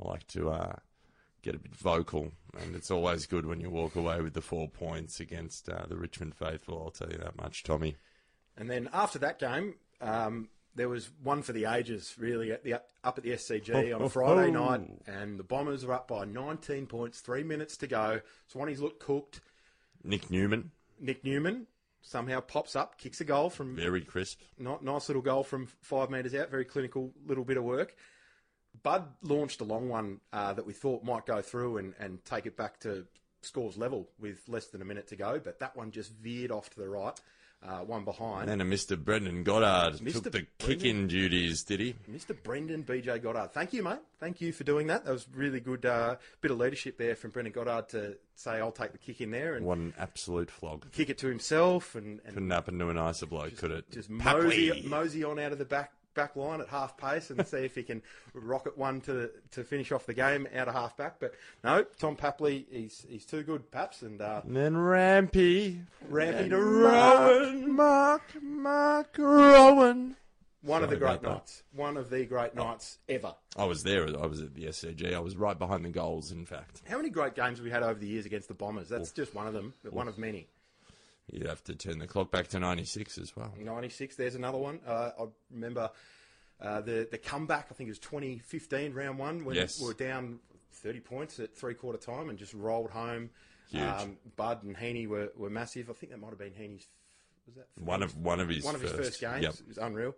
I 0.03 0.07
like 0.09 0.27
to 0.27 0.49
uh, 0.49 0.75
get 1.41 1.55
a 1.55 1.59
bit 1.59 1.75
vocal, 1.75 2.31
and 2.59 2.75
it's 2.75 2.89
always 2.89 3.25
good 3.25 3.45
when 3.45 3.59
you 3.59 3.69
walk 3.69 3.95
away 3.95 4.21
with 4.21 4.33
the 4.33 4.41
four 4.41 4.67
points 4.67 5.19
against 5.19 5.69
uh, 5.69 5.85
the 5.87 5.97
Richmond 5.97 6.35
faithful. 6.35 6.81
I'll 6.83 6.91
tell 6.91 7.11
you 7.11 7.19
that 7.19 7.37
much, 7.37 7.63
Tommy. 7.63 7.97
And 8.57 8.69
then 8.69 8.89
after 8.93 9.19
that 9.19 9.39
game, 9.39 9.75
um, 10.01 10.49
there 10.75 10.89
was 10.89 11.09
one 11.21 11.41
for 11.41 11.53
the 11.53 11.65
ages, 11.65 12.15
really, 12.17 12.51
at 12.51 12.63
the 12.63 12.75
up 12.75 13.17
at 13.17 13.23
the 13.23 13.31
SCG 13.31 13.95
on 13.95 14.01
a 14.01 14.09
Friday 14.09 14.51
night, 14.51 14.81
and 15.05 15.37
the 15.37 15.43
Bombers 15.43 15.85
were 15.85 15.93
up 15.93 16.07
by 16.07 16.25
19 16.25 16.87
points, 16.87 17.19
three 17.19 17.43
minutes 17.43 17.77
to 17.77 17.87
go. 17.87 18.21
Swannies 18.51 18.79
looked 18.79 18.99
cooked. 18.99 19.41
Nick 20.03 20.31
Newman, 20.31 20.71
Nick 20.99 21.23
Newman 21.23 21.67
somehow 22.03 22.39
pops 22.41 22.75
up, 22.75 22.97
kicks 22.97 23.21
a 23.21 23.23
goal 23.23 23.49
from 23.49 23.75
very 23.75 24.01
crisp. 24.01 24.39
not 24.59 24.83
nice 24.83 25.09
little 25.09 25.21
goal 25.21 25.43
from 25.43 25.67
five 25.81 26.09
metres 26.09 26.35
out, 26.35 26.51
very 26.51 26.65
clinical 26.65 27.11
little 27.25 27.43
bit 27.43 27.57
of 27.57 27.63
work. 27.63 27.95
Bud 28.81 29.05
launched 29.21 29.61
a 29.61 29.63
long 29.63 29.89
one 29.89 30.19
uh, 30.31 30.53
that 30.53 30.65
we 30.65 30.73
thought 30.73 31.03
might 31.03 31.25
go 31.25 31.41
through 31.41 31.77
and, 31.77 31.93
and 31.99 32.23
take 32.25 32.45
it 32.45 32.57
back 32.57 32.79
to 32.81 33.05
scores 33.41 33.77
level 33.77 34.09
with 34.19 34.39
less 34.47 34.67
than 34.67 34.81
a 34.81 34.85
minute 34.85 35.07
to 35.07 35.15
go, 35.15 35.39
but 35.39 35.59
that 35.59 35.75
one 35.75 35.91
just 35.91 36.11
veered 36.11 36.51
off 36.51 36.69
to 36.71 36.79
the 36.79 36.89
right, 36.89 37.19
uh, 37.65 37.79
one 37.79 38.03
behind. 38.03 38.49
And 38.49 38.61
a 38.61 38.65
Mr. 38.65 38.97
Brendan 39.01 39.43
Goddard 39.43 39.99
Mr. 39.99 40.13
took 40.23 40.31
the 40.33 40.45
kicking 40.59 41.07
duties, 41.07 41.63
did 41.63 41.79
he? 41.79 41.95
Mr. 42.11 42.35
Brendan 42.43 42.83
BJ 42.83 43.21
Goddard. 43.21 43.53
Thank 43.53 43.73
you, 43.73 43.83
mate. 43.83 43.99
Thank 44.19 44.41
you 44.41 44.51
for 44.51 44.63
doing 44.63 44.87
that. 44.87 45.05
That 45.05 45.11
was 45.11 45.27
really 45.33 45.59
good 45.59 45.85
uh, 45.85 46.17
bit 46.41 46.51
of 46.51 46.57
leadership 46.57 46.97
there 46.97 47.15
from 47.15 47.31
Brendan 47.31 47.53
Goddard 47.53 47.89
to 47.89 48.17
say, 48.35 48.51
I'll 48.59 48.71
take 48.71 48.91
the 48.91 48.97
kick 48.97 49.21
in 49.21 49.31
there 49.31 49.55
and 49.55 49.65
What 49.65 49.77
an 49.77 49.93
absolute 49.97 50.49
flog. 50.51 50.91
kick 50.91 51.09
it 51.09 51.17
to 51.19 51.27
himself 51.27 51.95
and, 51.95 52.19
and 52.25 52.33
Couldn't 52.33 52.49
happen 52.51 52.79
to 52.79 52.89
a 52.89 52.93
nicer 52.93 53.25
bloke, 53.25 53.55
could 53.57 53.71
it? 53.71 53.89
just 53.91 54.09
mosey, 54.09 54.83
mosey 54.87 55.23
on 55.23 55.39
out 55.39 55.51
of 55.51 55.57
the 55.57 55.65
back 55.65 55.91
back 56.13 56.35
line 56.35 56.61
at 56.61 56.67
half 56.67 56.97
pace 56.97 57.29
and 57.29 57.45
see 57.47 57.57
if 57.59 57.75
he 57.75 57.83
can 57.83 58.01
rocket 58.33 58.77
one 58.77 59.01
to 59.01 59.29
to 59.51 59.63
finish 59.63 59.91
off 59.91 60.05
the 60.05 60.13
game 60.13 60.47
out 60.55 60.67
of 60.67 60.73
half 60.73 60.95
back. 60.97 61.15
But 61.19 61.33
no, 61.63 61.83
Tom 61.99 62.15
Papley, 62.15 62.65
he's 62.71 63.05
he's 63.07 63.25
too 63.25 63.43
good, 63.43 63.69
Paps, 63.71 64.01
and 64.01 64.21
uh, 64.21 64.41
And 64.45 64.55
then 64.55 64.77
Rampy. 64.77 65.81
Rampy 66.09 66.49
to 66.49 66.57
Mark, 66.57 67.29
Rohan. 67.29 67.71
Mark, 67.75 68.21
Mark 68.41 69.15
Rohan. 69.17 70.15
One 70.61 70.81
of 70.81 70.89
the 70.89 70.95
great 70.95 71.09
about 71.15 71.21
that. 71.23 71.29
nights. 71.29 71.63
One 71.73 71.97
of 71.97 72.09
the 72.09 72.25
great 72.25 72.55
nights 72.55 72.97
ever. 73.09 73.35
I 73.57 73.65
was 73.65 73.83
there. 73.83 74.07
I 74.07 74.25
was 74.25 74.41
at 74.41 74.55
the 74.55 74.63
SCG. 74.67 75.13
I 75.13 75.19
was 75.19 75.35
right 75.35 75.59
behind 75.59 75.83
the 75.83 75.89
goals, 75.89 76.31
in 76.31 76.45
fact. 76.45 76.81
How 76.87 76.95
many 76.95 77.09
great 77.09 77.35
games 77.35 77.57
have 77.57 77.65
we 77.65 77.69
had 77.71 77.83
over 77.83 77.99
the 77.99 78.07
years 78.07 78.25
against 78.25 78.47
the 78.47 78.53
Bombers? 78.53 78.87
That's 78.87 79.11
just 79.11 79.35
one 79.35 79.45
of 79.45 79.53
them, 79.53 79.73
but 79.83 79.91
one 79.91 80.07
of 80.07 80.17
many. 80.17 80.47
You'd 81.31 81.47
have 81.47 81.63
to 81.65 81.75
turn 81.75 81.99
the 81.99 82.07
clock 82.07 82.31
back 82.31 82.47
to 82.49 82.59
96 82.59 83.17
as 83.17 83.35
well. 83.35 83.53
96, 83.57 84.15
there's 84.15 84.35
another 84.35 84.57
one. 84.57 84.79
Uh, 84.85 85.11
I 85.19 85.23
remember 85.51 85.89
uh, 86.61 86.81
the, 86.81 87.07
the 87.09 87.17
comeback, 87.17 87.67
I 87.71 87.73
think 87.73 87.87
it 87.87 87.91
was 87.91 87.99
2015, 87.99 88.93
round 88.93 89.17
one, 89.17 89.45
when 89.45 89.55
Yes. 89.55 89.79
we 89.79 89.87
were 89.87 89.93
down 89.93 90.39
30 90.73 90.99
points 90.99 91.39
at 91.39 91.55
three 91.55 91.73
quarter 91.73 91.97
time 91.97 92.29
and 92.29 92.37
just 92.37 92.53
rolled 92.53 92.91
home. 92.91 93.29
Huge. 93.71 93.81
Um, 93.83 94.17
Bud 94.35 94.63
and 94.63 94.75
Heaney 94.75 95.07
were, 95.07 95.31
were 95.37 95.49
massive. 95.49 95.89
I 95.89 95.93
think 95.93 96.11
that 96.11 96.19
might 96.19 96.29
have 96.29 96.39
been 96.39 96.51
Heaney's, 96.51 96.87
was 97.47 97.55
that? 97.55 97.67
One 97.83 98.03
of 98.03 98.15
one 98.17 98.39
of 98.39 98.49
his 98.49 98.63
one 98.63 98.75
of 98.75 98.81
his 98.81 98.91
first 98.91 99.19
games. 99.19 99.43
Yep. 99.43 99.53
It 99.53 99.67
was 99.67 99.77
unreal. 99.77 100.15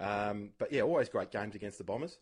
Um, 0.00 0.50
but 0.58 0.72
yeah, 0.72 0.82
always 0.82 1.08
great 1.10 1.30
games 1.30 1.54
against 1.54 1.78
the 1.78 1.84
Bombers. 1.84 2.18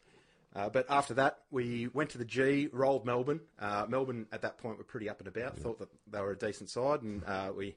Uh, 0.54 0.68
but 0.68 0.86
after 0.90 1.14
that, 1.14 1.38
we 1.50 1.88
went 1.88 2.10
to 2.10 2.18
the 2.18 2.24
G, 2.24 2.68
rolled 2.72 3.04
Melbourne. 3.06 3.40
Uh, 3.60 3.86
Melbourne 3.88 4.26
at 4.32 4.42
that 4.42 4.58
point 4.58 4.78
were 4.78 4.84
pretty 4.84 5.08
up 5.08 5.18
and 5.20 5.28
about, 5.28 5.56
thought 5.58 5.78
that 5.78 5.88
they 6.10 6.20
were 6.20 6.32
a 6.32 6.36
decent 6.38 6.70
side, 6.70 7.02
and 7.02 7.22
uh, 7.24 7.52
we 7.54 7.76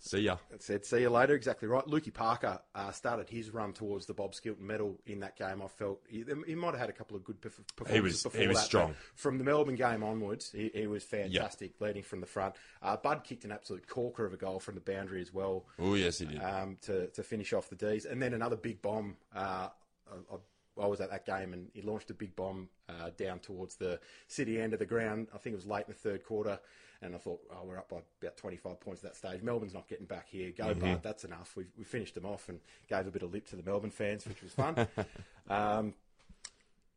See 0.00 0.20
ya. 0.20 0.36
said, 0.60 0.84
"See 0.86 1.00
you 1.00 1.10
later." 1.10 1.34
Exactly 1.34 1.66
right. 1.68 1.84
Lukey 1.86 2.12
Parker 2.14 2.60
uh, 2.74 2.90
started 2.92 3.28
his 3.28 3.50
run 3.50 3.72
towards 3.72 4.06
the 4.06 4.14
Bob 4.14 4.32
Skilton 4.34 4.60
medal 4.66 4.98
in 5.06 5.20
that 5.20 5.36
game. 5.36 5.60
I 5.62 5.66
felt 5.68 6.00
he, 6.08 6.24
he 6.46 6.54
might 6.54 6.70
have 6.70 6.78
had 6.80 6.88
a 6.88 6.92
couple 6.92 7.16
of 7.16 7.24
good 7.24 7.40
performances 7.40 7.94
He 7.94 8.00
was- 8.00 8.22
before 8.22 8.40
he 8.40 8.46
was 8.48 8.58
that, 8.58 8.64
strong. 8.64 8.94
From 9.14 9.38
the 9.38 9.44
Melbourne 9.44 9.74
game 9.74 10.02
onwards, 10.04 10.52
he, 10.52 10.70
he 10.74 10.86
was 10.86 11.02
fantastic, 11.04 11.80
leading 11.80 12.02
from 12.02 12.20
the 12.20 12.26
front. 12.26 12.54
Uh, 12.80 12.96
Bud 12.96 13.24
kicked 13.24 13.44
an 13.44 13.52
absolute 13.52 13.86
corker 13.88 14.24
of 14.24 14.32
a 14.32 14.36
goal 14.36 14.60
from 14.60 14.74
the 14.76 14.80
boundary 14.80 15.20
as 15.20 15.34
well 15.34 15.66
Oh, 15.78 15.94
yes, 15.94 16.18
he 16.18 16.26
did. 16.26 16.40
um, 16.42 16.76
to, 16.82 17.08
to 17.08 17.22
finish 17.22 17.52
off 17.52 17.68
the 17.68 17.76
D's. 17.76 18.04
And 18.04 18.22
then 18.22 18.34
another 18.34 18.56
big 18.56 18.80
bomb. 18.80 19.16
Uh, 19.34 19.68
I, 20.10 20.36
I 20.80 20.86
was 20.86 21.00
at 21.00 21.10
that 21.10 21.26
game 21.26 21.52
and 21.52 21.68
he 21.74 21.82
launched 21.82 22.08
a 22.10 22.14
big 22.14 22.36
bomb 22.36 22.68
uh, 22.88 23.10
down 23.16 23.40
towards 23.40 23.74
the 23.76 23.98
city 24.28 24.60
end 24.60 24.72
of 24.74 24.78
the 24.78 24.86
ground. 24.86 25.26
I 25.34 25.38
think 25.38 25.54
it 25.54 25.56
was 25.56 25.66
late 25.66 25.86
in 25.88 25.92
the 25.92 25.98
third 25.98 26.24
quarter. 26.24 26.60
And 27.00 27.14
I 27.14 27.18
thought, 27.18 27.40
oh, 27.52 27.64
we're 27.64 27.78
up 27.78 27.88
by 27.88 27.98
about 28.20 28.36
25 28.36 28.80
points 28.80 29.04
at 29.04 29.12
that 29.12 29.16
stage. 29.16 29.42
Melbourne's 29.42 29.74
not 29.74 29.88
getting 29.88 30.06
back 30.06 30.26
here. 30.28 30.50
Go, 30.56 30.74
Bud, 30.74 31.00
that's 31.02 31.24
enough. 31.24 31.54
We, 31.56 31.66
we 31.76 31.84
finished 31.84 32.14
them 32.14 32.26
off 32.26 32.48
and 32.48 32.58
gave 32.88 33.06
a 33.06 33.10
bit 33.10 33.22
of 33.22 33.32
lip 33.32 33.46
to 33.48 33.56
the 33.56 33.62
Melbourne 33.62 33.90
fans, 33.90 34.26
which 34.26 34.42
was 34.42 34.52
fun. 34.52 34.88
um, 35.48 35.94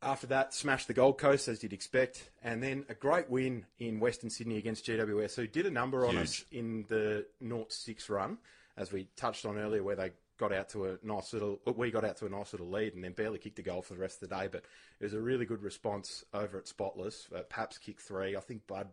after 0.02 0.28
that, 0.28 0.54
smashed 0.54 0.88
the 0.88 0.96
Gold 0.96 1.20
Coast 1.20 1.48
as 1.48 1.62
you'd 1.62 1.74
expect, 1.74 2.32
and 2.44 2.64
then 2.64 2.86
a 2.90 2.96
great 2.96 3.30
win 3.30 3.66
in 3.78 4.00
Western 4.00 4.32
Sydney 4.32 4.58
against 4.58 4.86
GWS, 4.86 5.36
who 5.36 5.46
did 5.46 5.68
a 5.68 5.72
number 5.72 6.08
on 6.08 6.18
us 6.18 6.44
in 6.52 6.86
the 6.90 7.26
0-6 7.44 8.10
run, 8.10 8.40
as 8.78 8.92
we 8.92 9.08
touched 9.16 9.46
on 9.46 9.60
earlier, 9.60 9.84
where 9.84 9.96
they 9.96 10.12
got 10.38 10.52
out 10.52 10.70
to 10.70 10.86
a 10.86 10.98
nice 11.04 11.34
little, 11.34 11.60
we 11.76 11.92
got 11.92 12.04
out 12.04 12.18
to 12.18 12.26
a 12.26 12.30
nice 12.30 12.52
little 12.52 12.70
lead, 12.70 12.96
and 12.96 13.04
then 13.04 13.12
barely 13.12 13.38
kicked 13.38 13.60
a 13.60 13.62
goal 13.62 13.84
for 13.84 13.94
the 13.94 14.00
rest 14.00 14.24
of 14.24 14.30
the 14.30 14.36
day. 14.36 14.50
But 14.52 14.66
it 15.00 15.04
was 15.04 15.14
a 15.14 15.22
really 15.22 15.46
good 15.46 15.62
response 15.62 16.26
over 16.34 16.58
at 16.58 16.68
Spotless. 16.68 17.28
Uh, 17.34 17.42
Paps 17.44 17.78
kicked 17.78 18.02
three, 18.02 18.36
I 18.36 18.40
think 18.40 18.66
Bud 18.66 18.88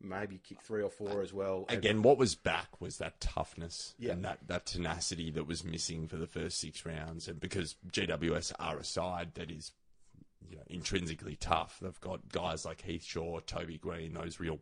maybe 0.00 0.38
kicked 0.38 0.62
three 0.62 0.82
or 0.82 0.90
four 0.90 1.22
as 1.22 1.32
well. 1.32 1.64
Again, 1.68 2.02
what 2.02 2.18
was 2.18 2.34
back 2.34 2.80
was 2.80 2.98
that 2.98 3.20
toughness 3.20 3.94
Yeah. 3.98 4.12
and 4.12 4.24
that, 4.24 4.38
that 4.48 4.66
tenacity 4.66 5.30
that 5.30 5.46
was 5.46 5.64
missing 5.64 6.08
for 6.08 6.16
the 6.16 6.26
first 6.26 6.58
six 6.58 6.84
rounds. 6.84 7.26
And 7.28 7.40
because 7.40 7.76
GWS 7.90 8.52
are 8.58 8.76
a 8.78 8.84
side 8.84 9.34
that 9.34 9.50
is 9.50 9.72
you 10.48 10.56
know, 10.56 10.62
intrinsically 10.66 11.36
tough, 11.36 11.78
they've 11.80 12.00
got 12.00 12.28
guys 12.30 12.64
like 12.66 12.82
Heath 12.82 13.04
Shaw, 13.04 13.40
Toby 13.40 13.78
Greene, 13.78 14.12
those 14.12 14.38
real 14.40 14.58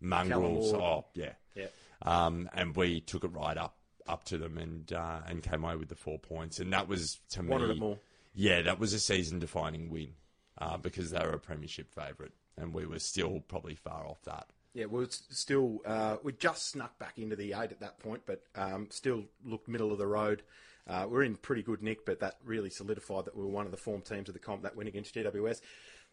mongrels. 0.00 0.72
Oh, 0.72 1.06
yeah. 1.14 1.32
Yeah. 1.54 1.66
Um, 2.02 2.48
and 2.54 2.76
we 2.76 3.00
took 3.00 3.24
it 3.24 3.32
right 3.32 3.56
up 3.56 3.76
up 4.06 4.24
to 4.24 4.36
them 4.36 4.58
and 4.58 4.92
uh, 4.92 5.20
and 5.26 5.42
came 5.42 5.64
away 5.64 5.76
with 5.76 5.88
the 5.88 5.94
four 5.94 6.18
points. 6.18 6.60
And 6.60 6.72
that 6.72 6.88
was 6.88 7.20
to 7.30 7.42
Wanted 7.42 7.70
me, 7.70 7.80
more. 7.80 7.98
yeah, 8.34 8.60
that 8.62 8.78
was 8.78 8.92
a 8.92 9.00
season 9.00 9.38
defining 9.38 9.88
win 9.88 10.10
uh, 10.58 10.76
because 10.76 11.10
they 11.10 11.20
were 11.20 11.32
a 11.32 11.38
premiership 11.38 11.90
favourite, 11.94 12.32
and 12.58 12.74
we 12.74 12.84
were 12.86 12.98
still 12.98 13.40
probably 13.48 13.74
far 13.74 14.06
off 14.06 14.22
that. 14.24 14.48
Yeah, 14.74 14.86
well, 14.86 15.02
it's 15.02 15.22
still 15.30 15.80
uh, 15.86 16.16
we 16.22 16.32
just 16.32 16.68
snuck 16.70 16.98
back 16.98 17.18
into 17.18 17.36
the 17.36 17.52
eight 17.52 17.70
at 17.70 17.80
that 17.80 18.00
point, 18.00 18.22
but 18.26 18.42
um, 18.56 18.88
still 18.90 19.24
looked 19.44 19.68
middle 19.68 19.92
of 19.92 19.98
the 19.98 20.06
road. 20.06 20.42
Uh, 20.86 21.06
we're 21.08 21.22
in 21.22 21.36
pretty 21.36 21.62
good 21.62 21.82
nick, 21.82 22.04
but 22.04 22.20
that 22.20 22.36
really 22.44 22.70
solidified 22.70 23.24
that 23.24 23.36
we 23.36 23.42
were 23.42 23.48
one 23.48 23.64
of 23.64 23.70
the 23.70 23.78
form 23.78 24.02
teams 24.02 24.28
of 24.28 24.34
the 24.34 24.40
comp 24.40 24.62
that 24.62 24.76
win 24.76 24.88
against 24.88 25.14
GWS. 25.14 25.60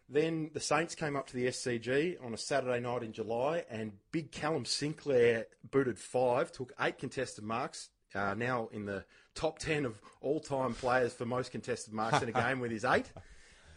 Then 0.08 0.50
the 0.54 0.60
Saints 0.60 0.94
came 0.94 1.16
up 1.16 1.26
to 1.28 1.34
the 1.34 1.46
SCG 1.46 2.24
on 2.24 2.34
a 2.34 2.36
Saturday 2.36 2.80
night 2.80 3.02
in 3.02 3.12
July, 3.12 3.64
and 3.68 3.92
big 4.12 4.30
Callum 4.30 4.64
Sinclair 4.64 5.46
booted 5.70 5.98
five, 5.98 6.52
took 6.52 6.72
eight 6.80 6.98
contested 6.98 7.44
marks, 7.44 7.90
uh, 8.14 8.34
now 8.34 8.68
in 8.72 8.84
the 8.84 9.04
top 9.34 9.58
ten 9.58 9.84
of 9.84 10.00
all-time 10.20 10.74
players 10.74 11.12
for 11.12 11.24
most 11.26 11.50
contested 11.50 11.92
marks 11.92 12.22
in 12.22 12.28
a 12.28 12.32
game 12.46 12.60
with 12.60 12.70
his 12.70 12.84
eight. 12.84 13.10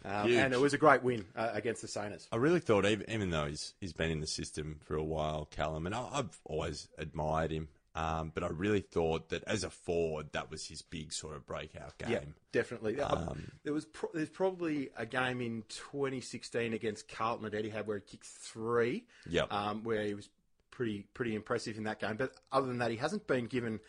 Um, 0.05 0.31
and 0.31 0.53
it 0.53 0.59
was 0.59 0.73
a 0.73 0.77
great 0.77 1.03
win 1.03 1.25
uh, 1.35 1.49
against 1.53 1.81
the 1.81 1.87
Saints. 1.87 2.27
I 2.31 2.35
really 2.35 2.59
thought, 2.59 2.85
even, 2.85 3.09
even 3.09 3.29
though 3.31 3.45
he's 3.45 3.73
he's 3.79 3.93
been 3.93 4.11
in 4.11 4.19
the 4.21 4.27
system 4.27 4.79
for 4.83 4.95
a 4.95 5.03
while, 5.03 5.47
Callum, 5.49 5.85
and 5.85 5.95
I, 5.95 6.07
I've 6.13 6.39
always 6.45 6.87
admired 6.97 7.51
him, 7.51 7.67
um, 7.95 8.31
but 8.33 8.43
I 8.43 8.47
really 8.47 8.81
thought 8.81 9.29
that 9.29 9.43
as 9.45 9.63
a 9.63 9.69
forward, 9.69 10.27
that 10.33 10.51
was 10.51 10.67
his 10.67 10.81
big 10.81 11.13
sort 11.13 11.35
of 11.35 11.47
breakout 11.47 11.97
game. 11.97 12.11
Yeah, 12.11 12.19
definitely. 12.51 12.99
Uh, 12.99 13.15
Um, 13.15 13.51
there 13.63 13.73
was 13.73 13.85
pro- 13.85 14.11
there's 14.13 14.29
probably 14.29 14.89
a 14.97 15.05
game 15.05 15.41
in 15.41 15.63
2016 15.69 16.73
against 16.73 17.07
Carlton 17.07 17.45
at 17.45 17.65
had 17.65 17.87
where 17.87 17.97
he 17.97 18.03
kicked 18.03 18.25
three. 18.25 19.05
Yep. 19.29 19.51
Um, 19.51 19.83
where 19.83 20.03
he 20.03 20.13
was 20.13 20.29
pretty 20.71 21.07
pretty 21.13 21.35
impressive 21.35 21.77
in 21.77 21.85
that 21.85 21.99
game. 21.99 22.17
But 22.17 22.33
other 22.51 22.67
than 22.67 22.79
that, 22.79 22.91
he 22.91 22.97
hasn't 22.97 23.27
been 23.27 23.45
given 23.45 23.79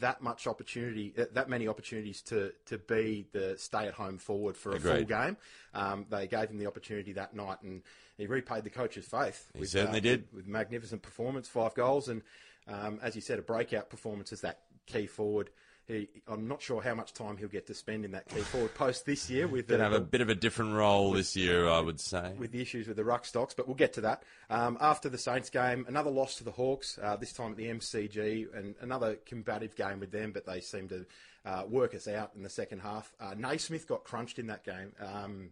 that 0.00 0.22
much 0.22 0.46
opportunity, 0.46 1.12
uh, 1.18 1.24
that 1.32 1.48
many 1.48 1.68
opportunities 1.68 2.22
to 2.22 2.52
to 2.66 2.78
be 2.78 3.26
the 3.32 3.56
stay 3.58 3.86
at 3.86 3.94
home 3.94 4.18
forward 4.18 4.56
for 4.56 4.74
a 4.74 4.80
full 4.80 5.04
game. 5.04 5.36
Um, 5.74 6.06
they 6.10 6.26
gave 6.26 6.48
him 6.50 6.58
the 6.58 6.66
opportunity 6.66 7.12
that 7.14 7.34
night, 7.34 7.62
and 7.62 7.82
he 8.16 8.26
repaid 8.26 8.64
the 8.64 8.70
coach's 8.70 9.06
faith. 9.06 9.50
He 9.54 9.64
certainly 9.64 10.00
did. 10.00 10.24
with 10.32 10.46
magnificent 10.46 11.02
performance, 11.02 11.48
five 11.48 11.74
goals, 11.74 12.08
and 12.08 12.22
um, 12.68 12.98
as 13.02 13.14
you 13.14 13.20
said, 13.20 13.38
a 13.38 13.42
breakout 13.42 13.90
performance 13.90 14.32
as 14.32 14.40
that 14.40 14.60
key 14.86 15.06
forward. 15.06 15.50
He, 15.86 16.08
I'm 16.26 16.48
not 16.48 16.60
sure 16.60 16.82
how 16.82 16.94
much 16.96 17.12
time 17.12 17.36
he'll 17.36 17.46
get 17.48 17.66
to 17.68 17.74
spend 17.74 18.04
in 18.04 18.10
that 18.10 18.28
key 18.28 18.40
forward 18.40 18.74
post 18.74 19.06
this 19.06 19.30
year 19.30 19.46
with 19.46 19.68
the, 19.68 19.74
Gonna 19.74 19.84
have 19.84 19.92
a 19.92 20.00
bit 20.00 20.20
of 20.20 20.28
a 20.28 20.34
different 20.34 20.74
role 20.74 21.12
this 21.12 21.36
year, 21.36 21.68
I 21.68 21.78
would 21.78 22.00
say. 22.00 22.32
with 22.36 22.50
the 22.50 22.60
issues 22.60 22.88
with 22.88 22.96
the 22.96 23.04
ruck 23.04 23.24
stocks, 23.24 23.54
but 23.54 23.68
we'll 23.68 23.76
get 23.76 23.92
to 23.92 24.00
that. 24.00 24.24
Um, 24.50 24.76
after 24.80 25.08
the 25.08 25.18
Saints 25.18 25.48
game, 25.48 25.84
another 25.88 26.10
loss 26.10 26.34
to 26.36 26.44
the 26.44 26.50
Hawks, 26.50 26.98
uh, 27.00 27.14
this 27.16 27.32
time 27.32 27.52
at 27.52 27.56
the 27.56 27.66
MCG, 27.66 28.46
and 28.52 28.74
another 28.80 29.14
combative 29.26 29.76
game 29.76 30.00
with 30.00 30.10
them, 30.10 30.32
but 30.32 30.44
they 30.44 30.60
seem 30.60 30.88
to 30.88 31.06
uh, 31.44 31.62
work 31.68 31.94
us 31.94 32.08
out 32.08 32.32
in 32.34 32.42
the 32.42 32.50
second 32.50 32.80
half. 32.80 33.12
Uh, 33.20 33.34
Naismith 33.36 33.86
got 33.86 34.02
crunched 34.02 34.40
in 34.40 34.48
that 34.48 34.64
game, 34.64 34.92
um, 35.00 35.50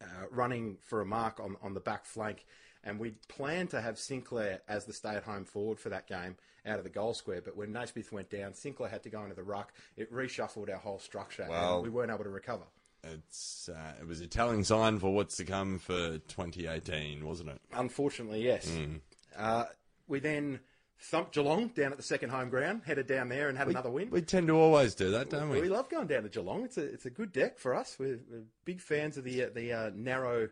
uh, 0.00 0.06
running 0.30 0.78
for 0.80 1.02
a 1.02 1.06
mark 1.06 1.40
on, 1.40 1.56
on 1.62 1.74
the 1.74 1.80
back 1.80 2.06
flank. 2.06 2.46
And 2.84 2.98
we 2.98 3.12
planned 3.28 3.70
to 3.70 3.80
have 3.80 3.98
Sinclair 3.98 4.60
as 4.68 4.84
the 4.84 4.92
stay-at-home 4.92 5.44
forward 5.44 5.78
for 5.78 5.88
that 5.90 6.06
game 6.08 6.36
out 6.66 6.78
of 6.78 6.84
the 6.84 6.90
goal 6.90 7.14
square. 7.14 7.40
But 7.40 7.56
when 7.56 7.72
Naismith 7.72 8.10
went 8.12 8.28
down, 8.30 8.54
Sinclair 8.54 8.88
had 8.88 9.02
to 9.04 9.10
go 9.10 9.22
into 9.22 9.34
the 9.34 9.42
ruck. 9.44 9.72
It 9.96 10.12
reshuffled 10.12 10.68
our 10.70 10.78
whole 10.78 10.98
structure, 10.98 11.46
Well- 11.48 11.76
and 11.76 11.82
we 11.84 11.90
weren't 11.90 12.10
able 12.10 12.24
to 12.24 12.30
recover. 12.30 12.64
It's 13.04 13.68
uh, 13.68 13.94
it 14.00 14.06
was 14.06 14.20
a 14.20 14.28
telling 14.28 14.62
sign 14.62 15.00
for 15.00 15.12
what's 15.12 15.36
to 15.38 15.44
come 15.44 15.80
for 15.80 16.18
2018, 16.18 17.24
wasn't 17.24 17.48
it? 17.50 17.60
Unfortunately, 17.72 18.44
yes. 18.44 18.70
Uh, 19.36 19.64
we 20.06 20.20
then 20.20 20.60
thumped 21.00 21.34
Geelong 21.34 21.68
down 21.68 21.90
at 21.90 21.96
the 21.96 22.02
second 22.04 22.30
home 22.30 22.48
ground, 22.48 22.82
headed 22.84 23.08
down 23.08 23.28
there 23.28 23.48
and 23.48 23.58
had 23.58 23.66
another 23.66 23.90
win. 23.90 24.08
We 24.10 24.22
tend 24.22 24.46
to 24.46 24.52
always 24.56 24.94
do 24.94 25.10
that, 25.10 25.30
don't 25.30 25.50
we? 25.50 25.60
We 25.62 25.68
love 25.68 25.88
going 25.88 26.06
down 26.06 26.22
to 26.22 26.28
Geelong. 26.28 26.62
It's 26.64 26.78
a 26.78 26.84
it's 26.84 27.04
a 27.06 27.10
good 27.10 27.32
deck 27.32 27.58
for 27.58 27.74
us. 27.74 27.96
We're, 27.98 28.20
we're 28.30 28.44
big 28.64 28.80
fans 28.80 29.16
of 29.16 29.24
the 29.24 29.46
uh, 29.46 29.48
the 29.52 29.72
uh, 29.72 29.90
narrow 29.96 30.48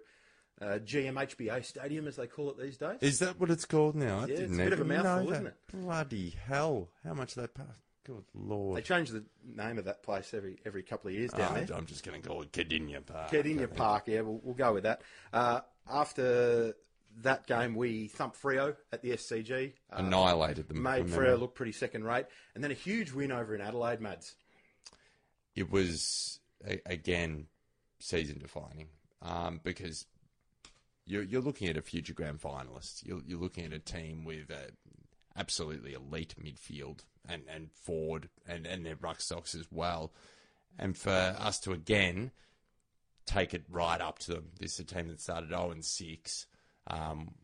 uh, 0.60 0.78
GMHBA 0.84 1.64
stadium, 1.64 2.06
as 2.06 2.16
they 2.16 2.26
call 2.26 2.50
it 2.50 2.58
these 2.58 2.76
days. 2.76 2.98
Is 3.00 3.18
that 3.20 3.38
what 3.40 3.50
it's 3.50 3.64
called 3.64 3.94
now? 3.94 4.20
I 4.20 4.26
Yeah, 4.26 4.34
it's 4.36 4.52
a 4.52 4.56
bit 4.56 4.72
of 4.72 4.80
a 4.80 4.84
mouthful, 4.84 5.32
isn't 5.32 5.46
it? 5.46 5.54
Bloody 5.72 6.34
hell! 6.46 6.88
How 7.04 7.14
much 7.14 7.34
they 7.34 7.46
pay? 7.46 7.62
Good 8.04 8.24
lord! 8.34 8.76
They 8.76 8.80
lord! 8.80 8.84
changed 8.84 9.12
the 9.12 9.24
name 9.56 9.78
of 9.78 9.84
that 9.84 10.02
place 10.02 10.32
every 10.34 10.58
every 10.64 10.82
couple 10.82 11.08
of 11.08 11.14
years 11.14 11.30
down 11.32 11.52
Uh, 11.56 11.64
there. 11.66 11.76
I'm 11.76 11.86
just 11.86 12.04
going 12.04 12.20
to 12.20 12.26
call 12.28 12.42
it 12.42 12.52
Kardinia 12.52 13.04
Park. 13.04 13.30
Kardinia 13.30 13.74
Park, 13.74 14.04
yeah, 14.06 14.20
we'll, 14.22 14.40
we'll 14.42 14.54
go 14.54 14.72
with 14.74 14.84
that. 14.84 15.02
Uh, 15.32 15.60
after 15.90 16.74
that 17.22 17.46
game, 17.46 17.74
we 17.74 18.06
thumped 18.08 18.40
Freo 18.40 18.76
at 18.92 19.02
the 19.02 19.10
SCG. 19.10 19.72
Uh, 19.92 19.96
Annihilated 19.96 20.68
them. 20.68 20.82
made 20.82 21.10
from 21.10 21.22
Freo 21.24 21.38
look 21.38 21.54
pretty 21.54 21.72
second 21.72 22.04
rate. 22.04 22.26
And 22.54 22.62
then 22.64 22.70
a 22.70 22.74
huge 22.74 23.12
win 23.12 23.32
over 23.32 23.54
in 23.54 23.60
Adelaide, 23.60 24.00
Mads. 24.00 24.34
it 25.56 25.70
was 25.70 26.38
a, 26.66 26.80
again 26.86 27.46
season 27.98 28.38
defining 28.38 28.88
um, 29.22 29.60
because 29.62 30.06
you're, 31.10 31.22
you're 31.22 31.42
looking 31.42 31.68
at 31.68 31.76
a 31.76 31.82
future 31.82 32.14
grand 32.14 32.40
finalist. 32.40 33.04
You're, 33.04 33.20
you're 33.26 33.40
looking 33.40 33.64
at 33.64 33.72
a 33.72 33.78
team 33.78 34.24
with 34.24 34.50
a 34.50 34.70
absolutely 35.36 35.94
elite 35.94 36.34
midfield 36.42 37.00
and, 37.28 37.42
and 37.52 37.70
forward 37.72 38.28
and, 38.46 38.66
and 38.66 38.86
their 38.86 38.96
ruck 38.96 39.20
stocks 39.20 39.54
as 39.54 39.66
well. 39.70 40.12
And 40.78 40.96
for 40.96 41.10
us 41.10 41.58
to 41.60 41.72
again 41.72 42.30
take 43.26 43.54
it 43.54 43.64
right 43.68 44.00
up 44.00 44.20
to 44.20 44.34
them, 44.34 44.48
this 44.58 44.74
is 44.74 44.80
a 44.80 44.84
team 44.84 45.08
that 45.08 45.20
started 45.20 45.50
0 45.50 45.72
and 45.72 45.84
6, 45.84 46.46
um, 46.86 47.34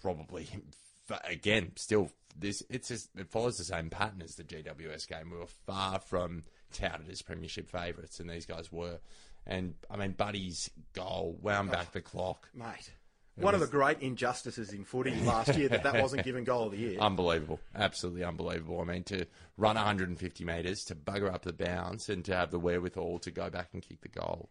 probably 0.00 0.48
again 1.24 1.72
still 1.76 2.10
this 2.36 2.62
it's 2.70 2.88
just, 2.88 3.10
it 3.16 3.30
follows 3.30 3.58
the 3.58 3.64
same 3.64 3.90
pattern 3.90 4.22
as 4.22 4.36
the 4.36 4.42
GWS 4.42 5.06
game. 5.06 5.30
We 5.30 5.38
were 5.38 5.46
far 5.46 6.00
from 6.00 6.44
touted 6.72 7.10
as 7.10 7.22
premiership 7.22 7.68
favourites, 7.68 8.20
and 8.20 8.28
these 8.28 8.46
guys 8.46 8.72
were. 8.72 8.98
And 9.46 9.74
I 9.90 9.96
mean, 9.96 10.12
Buddy's 10.12 10.70
goal 10.94 11.36
wound 11.42 11.70
back 11.70 11.92
the 11.92 12.00
clock. 12.00 12.48
Mate. 12.54 12.92
One 13.36 13.54
of 13.54 13.60
the 13.60 13.66
great 13.66 14.00
injustices 14.00 14.72
in 14.72 14.84
footy 14.84 15.14
last 15.24 15.56
year 15.56 15.68
that 15.68 15.84
that 15.84 16.00
wasn't 16.02 16.24
given 16.24 16.44
goal 16.44 16.66
of 16.66 16.72
the 16.72 16.78
year. 16.78 16.98
Unbelievable, 16.98 17.60
absolutely 17.74 18.24
unbelievable. 18.24 18.80
I 18.80 18.84
mean, 18.84 19.04
to 19.04 19.26
run 19.56 19.76
150 19.76 20.44
metres, 20.44 20.84
to 20.86 20.94
bugger 20.94 21.32
up 21.32 21.42
the 21.42 21.52
bounce, 21.52 22.08
and 22.08 22.24
to 22.26 22.36
have 22.36 22.50
the 22.50 22.58
wherewithal 22.58 23.20
to 23.20 23.30
go 23.30 23.48
back 23.48 23.70
and 23.72 23.82
kick 23.82 24.02
the 24.02 24.08
goal. 24.08 24.50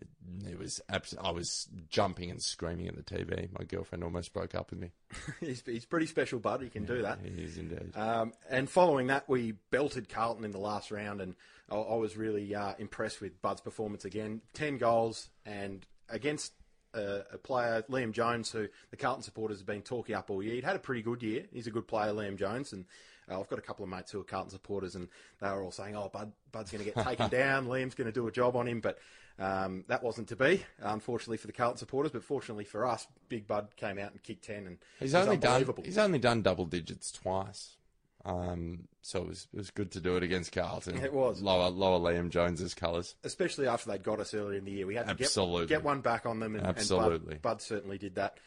It, 0.00 0.08
it 0.50 0.58
was 0.58 0.80
abs- 0.88 1.16
I 1.20 1.32
was 1.32 1.68
jumping 1.88 2.30
and 2.30 2.40
screaming 2.40 2.86
at 2.86 2.94
the 2.96 3.02
TV. 3.02 3.48
My 3.58 3.64
girlfriend 3.64 4.04
almost 4.04 4.32
broke 4.32 4.54
up 4.54 4.70
with 4.70 4.80
me. 4.80 4.92
he's, 5.40 5.62
he's 5.66 5.84
pretty 5.84 6.06
special, 6.06 6.38
bud. 6.38 6.62
He 6.62 6.68
can 6.68 6.84
do 6.84 7.02
that. 7.02 7.18
He 7.22 7.42
is 7.42 7.58
indeed. 7.58 7.96
Um, 7.96 8.32
and 8.48 8.70
following 8.70 9.08
that, 9.08 9.28
we 9.28 9.52
belted 9.70 10.08
Carlton 10.08 10.44
in 10.44 10.52
the 10.52 10.58
last 10.58 10.90
round, 10.90 11.20
and 11.20 11.34
I, 11.68 11.76
I 11.76 11.96
was 11.96 12.16
really 12.16 12.54
uh, 12.54 12.74
impressed 12.78 13.20
with 13.20 13.42
Bud's 13.42 13.60
performance 13.60 14.04
again. 14.04 14.40
Ten 14.54 14.78
goals, 14.78 15.28
and 15.44 15.84
against 16.08 16.52
uh, 16.94 17.20
a 17.32 17.38
player, 17.38 17.84
Liam 17.90 18.12
Jones, 18.12 18.50
who 18.50 18.68
the 18.90 18.96
Carlton 18.96 19.22
supporters 19.22 19.58
have 19.58 19.66
been 19.66 19.82
talking 19.82 20.14
up 20.14 20.30
all 20.30 20.42
year. 20.42 20.54
He'd 20.54 20.64
had 20.64 20.76
a 20.76 20.80
pretty 20.80 21.02
good 21.02 21.22
year. 21.22 21.44
He's 21.52 21.66
a 21.66 21.70
good 21.70 21.86
player, 21.86 22.12
Liam 22.12 22.36
Jones, 22.36 22.72
and 22.72 22.84
uh, 23.30 23.40
I've 23.40 23.48
got 23.48 23.58
a 23.58 23.62
couple 23.62 23.84
of 23.84 23.90
mates 23.90 24.10
who 24.10 24.20
are 24.20 24.24
Carlton 24.24 24.50
supporters, 24.50 24.94
and 24.94 25.08
they 25.40 25.48
were 25.48 25.62
all 25.62 25.70
saying, 25.70 25.96
"Oh, 25.96 26.10
Bud, 26.12 26.32
Bud's 26.52 26.70
going 26.70 26.84
to 26.84 26.90
get 26.90 27.04
taken 27.04 27.28
down. 27.30 27.66
Liam's 27.66 27.94
going 27.94 28.06
to 28.06 28.12
do 28.12 28.26
a 28.26 28.32
job 28.32 28.56
on 28.56 28.66
him," 28.68 28.80
but. 28.80 28.98
Um, 29.38 29.84
that 29.88 30.02
wasn't 30.02 30.28
to 30.28 30.36
be, 30.36 30.62
unfortunately 30.80 31.38
for 31.38 31.46
the 31.46 31.54
Carlton 31.54 31.78
supporters, 31.78 32.12
but 32.12 32.22
fortunately 32.22 32.64
for 32.64 32.84
us, 32.84 33.06
Big 33.30 33.46
Bud 33.46 33.68
came 33.74 33.98
out 33.98 34.12
and 34.12 34.22
kicked 34.22 34.44
ten, 34.44 34.66
and 34.66 34.76
He's 34.98 35.14
only 35.14 35.38
done. 35.38 35.64
He's 35.82 35.96
only 35.96 36.18
done 36.18 36.42
double 36.42 36.66
digits 36.66 37.10
twice. 37.10 37.76
Um, 38.24 38.88
so 39.02 39.22
it 39.22 39.28
was 39.28 39.48
it 39.52 39.56
was 39.56 39.70
good 39.70 39.92
to 39.92 40.00
do 40.00 40.16
it 40.16 40.22
against 40.22 40.52
Carlton. 40.52 40.98
It 41.02 41.12
was. 41.12 41.40
lower 41.40 41.70
lower 41.70 41.98
Liam 41.98 42.28
Jones's 42.28 42.74
colours. 42.74 43.14
especially 43.24 43.66
after 43.66 43.90
they'd 43.90 44.02
got 44.02 44.20
us 44.20 44.34
earlier 44.34 44.58
in 44.58 44.64
the 44.64 44.72
year. 44.72 44.86
We 44.86 44.94
had 44.94 45.06
to 45.06 45.12
Absolutely. 45.12 45.66
get, 45.66 45.76
get 45.76 45.84
one 45.84 46.00
back 46.00 46.26
on 46.26 46.38
them, 46.40 46.54
and, 46.54 46.66
Absolutely. 46.66 47.34
and 47.34 47.42
Bud, 47.42 47.56
Bud 47.56 47.62
certainly 47.62 47.98
did 47.98 48.16
that. 48.16 48.38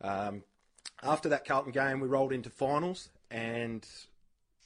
Um, 0.00 0.42
after 1.02 1.28
that 1.30 1.44
Carlton 1.44 1.72
game, 1.72 2.00
we 2.00 2.08
rolled 2.08 2.32
into 2.32 2.48
finals, 2.48 3.10
and 3.30 3.86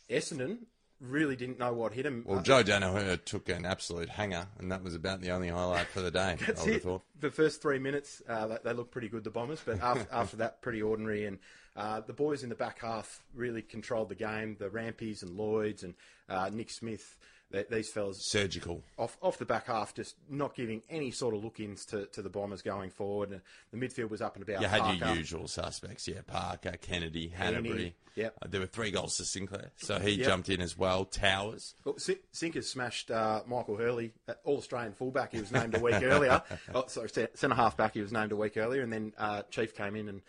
Essendon 0.09 0.59
really 1.01 1.37
didn't 1.37 1.59
know 1.59 1.73
what 1.73 1.93
hit 1.93 2.07
him. 2.07 2.25
Well, 2.27 2.41
Joe 2.41 2.63
Daniher 2.63 3.23
took 3.25 3.49
an 3.49 3.67
absolute 3.67 4.09
hanger, 4.09 4.47
and 4.59 4.71
that 4.73 4.83
was 4.83 4.95
about 4.95 5.21
the 5.21 5.31
only 5.31 5.49
highlight 5.49 5.87
for 5.89 6.01
the 6.01 6.11
day. 6.11 6.37
That's 6.47 6.67
I 6.67 6.71
it. 6.71 6.83
thought. 6.83 7.03
The 7.21 7.31
first 7.31 7.63
three 7.63 7.79
minutes, 7.79 8.23
uh, 8.29 8.47
they, 8.47 8.59
they 8.65 8.73
looked 8.73 8.91
pretty 8.91 9.09
good, 9.09 9.25
the 9.25 9.31
Bombers, 9.31 9.61
but 9.65 9.81
after, 9.83 10.07
after 10.13 10.37
that, 10.39 10.63
pretty 10.63 10.83
ordinary. 10.83 11.27
And 11.27 11.39
uh, 11.77 12.01
the 12.01 12.13
boys 12.13 12.43
in 12.43 12.49
the 12.49 12.55
back 12.55 12.81
half 12.81 13.23
really 13.35 13.63
controlled 13.63 14.09
the 14.09 14.15
game. 14.15 14.57
The 14.59 14.69
Rampies 14.69 15.23
and 15.23 15.37
Lloyds 15.37 15.83
and 15.83 15.95
uh, 16.29 16.51
Nick 16.53 16.71
Smith, 16.71 17.17
th- 17.55 17.69
these 17.69 17.89
fellas 17.91 18.19
Surgical. 18.25 18.83
off 18.99 19.17
off 19.23 19.39
the 19.39 19.45
back 19.45 19.67
half, 19.69 19.95
just 19.95 20.17
not 20.29 20.55
giving 20.55 20.83
any 20.91 21.11
sort 21.11 21.35
of 21.35 21.43
look-ins 21.43 21.85
to, 21.87 22.07
to 22.07 22.21
the 22.23 22.29
Bombers 22.29 22.63
going 22.63 22.91
forward. 22.91 23.31
And 23.31 23.41
the 23.73 23.79
midfield 23.87 24.11
was 24.11 24.21
up 24.21 24.35
and 24.37 24.43
about. 24.47 24.61
You 24.61 24.69
had 24.69 24.99
your 24.99 25.15
usual 25.15 25.49
suspects, 25.49 26.07
yeah. 26.09 26.21
Parker, 26.27 26.75
Kennedy, 26.81 27.33
Hannebery. 27.39 27.93
yep. 28.15 28.35
Uh, 28.43 28.47
there 28.51 28.61
were 28.61 28.67
three 28.67 28.91
goals 28.91 29.17
to 29.17 29.25
Sinclair, 29.25 29.71
so 29.77 29.99
he 29.99 30.13
Yep. 30.13 30.27
jumped 30.27 30.49
in 30.51 30.61
as 30.61 30.77
well. 30.77 31.05
Towers. 31.05 31.75
Well, 31.85 31.99
Sin- 31.99 32.19
Sinkers 32.33 32.69
smashed 32.69 33.11
uh, 33.11 33.43
Michael 33.47 33.77
Hurley, 33.77 34.13
uh, 34.29 34.35
All 34.45 34.59
Australian 34.59 34.93
fullback. 34.93 35.33
He 35.33 35.41
was 35.41 35.53
named 35.53 35.75
a 35.77 35.81
week 35.81 36.03
earlier. 36.03 36.43
Oh, 36.75 36.85
sorry, 36.89 37.09
centre 37.09 37.55
half 37.55 37.77
back. 37.77 37.95
He 37.95 38.01
was 38.01 38.11
named 38.13 38.33
a 38.33 38.37
week 38.37 38.57
earlier, 38.57 38.83
and 38.83 38.93
then 38.93 39.13
uh, 39.19 39.43
Chief 39.51 39.75
came 39.75 39.95
in 39.97 40.09
and 40.09 40.23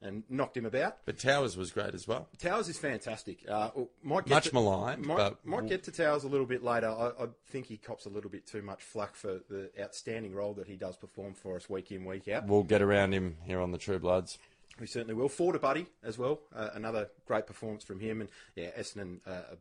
and 0.00 0.22
knocked 0.28 0.56
him 0.56 0.64
about. 0.64 0.98
But 1.04 1.18
Towers 1.18 1.56
was 1.56 1.70
great 1.72 1.94
as 1.94 2.06
well. 2.06 2.28
Towers 2.38 2.68
is 2.68 2.78
fantastic. 2.78 3.38
Uh, 3.48 3.70
might 4.02 4.24
get 4.26 4.34
Much 4.34 4.48
to, 4.48 4.54
maligned, 4.54 5.04
Might, 5.04 5.16
but- 5.16 5.44
might 5.46 5.66
get 5.66 5.82
to 5.84 5.90
Towers 5.92 6.24
a 6.24 6.28
little 6.28 6.46
bit 6.46 6.62
later. 6.62 6.88
I, 6.88 7.08
I 7.24 7.26
think 7.48 7.66
he 7.66 7.76
cops 7.76 8.06
a 8.06 8.08
little 8.08 8.30
bit 8.30 8.46
too 8.46 8.62
much 8.62 8.82
flack 8.82 9.14
for 9.14 9.40
the 9.50 9.70
outstanding 9.80 10.34
role 10.34 10.54
that 10.54 10.68
he 10.68 10.76
does 10.76 10.96
perform 10.96 11.34
for 11.34 11.56
us 11.56 11.68
week 11.68 11.90
in 11.90 12.04
week 12.04 12.28
out. 12.28 12.46
We'll 12.46 12.62
get 12.62 12.82
around 12.82 13.12
him 13.12 13.36
here 13.44 13.60
on 13.60 13.72
the 13.72 13.78
True 13.78 13.98
Bloods. 13.98 14.38
We 14.80 14.86
certainly 14.86 15.14
will. 15.14 15.28
Forder 15.28 15.58
Buddy 15.58 15.86
as 16.04 16.18
well. 16.18 16.38
Uh, 16.54 16.70
another 16.74 17.08
great 17.26 17.46
performance 17.46 17.82
from 17.82 17.98
him. 17.98 18.20
And 18.20 18.30
yeah, 18.54 18.70
Essendon 18.78 19.18
uh, 19.26 19.56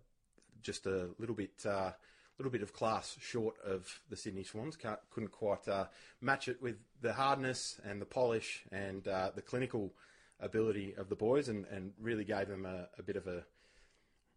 just 0.62 0.86
a 0.86 1.10
little 1.17 1.34
bit, 1.34 1.65
uh, 1.65 1.91
little 2.38 2.52
bit 2.52 2.62
of 2.62 2.71
class 2.73 3.17
short 3.19 3.56
of 3.65 4.00
the 4.12 4.15
Sydney 4.15 4.43
Swans. 4.43 4.76
Can't, 4.76 5.00
couldn't 5.10 5.32
quite 5.32 5.67
uh, 5.67 5.86
match 6.21 6.47
it 6.47 6.62
with 6.62 6.76
the 7.02 7.13
hardness 7.13 7.82
and 7.84 8.00
the 8.00 8.06
polish 8.06 8.63
and 8.71 9.08
uh, 9.08 9.32
the 9.34 9.41
clinical 9.41 9.91
ability 10.39 10.93
of 10.97 11.10
the 11.10 11.15
boys, 11.15 11.50
and, 11.50 11.65
and 11.71 11.93
really 12.00 12.23
gave 12.23 12.47
them 12.47 12.65
a, 12.65 12.88
a 12.97 13.04
bit 13.04 13.15
of 13.15 13.28
a 13.28 13.43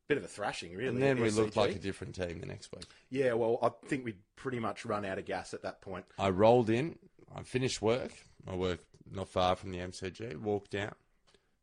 bit 0.09 0.19
of 0.19 0.25
a 0.25 0.29
thrashing. 0.29 0.73
Really, 0.75 0.89
And 0.89 1.03
then 1.03 1.21
we 1.21 1.31
looked 1.31 1.57
like 1.57 1.77
a 1.77 1.79
different 1.79 2.15
team 2.15 2.41
the 2.41 2.47
next 2.47 2.71
week. 2.75 2.85
yeah. 3.11 3.33
Well, 3.35 3.59
I 3.63 3.71
think 3.87 4.05
we'd 4.05 4.19
pretty 4.37 4.59
much 4.59 4.85
run 4.85 5.05
out 5.05 5.19
of 5.19 5.25
gas 5.25 5.55
at 5.55 5.63
that 5.63 5.81
point. 5.83 6.05
I 6.19 6.31
rolled 6.31 6.69
in. 6.71 6.99
I 7.35 7.43
finished 7.43 7.81
work. 7.81 8.13
I 8.49 8.55
work 8.57 8.81
not 9.13 9.29
far 9.29 9.55
from 9.57 9.71
the 9.71 9.79
MCG. 9.79 10.37
Walked 10.37 10.73
down. 10.73 10.95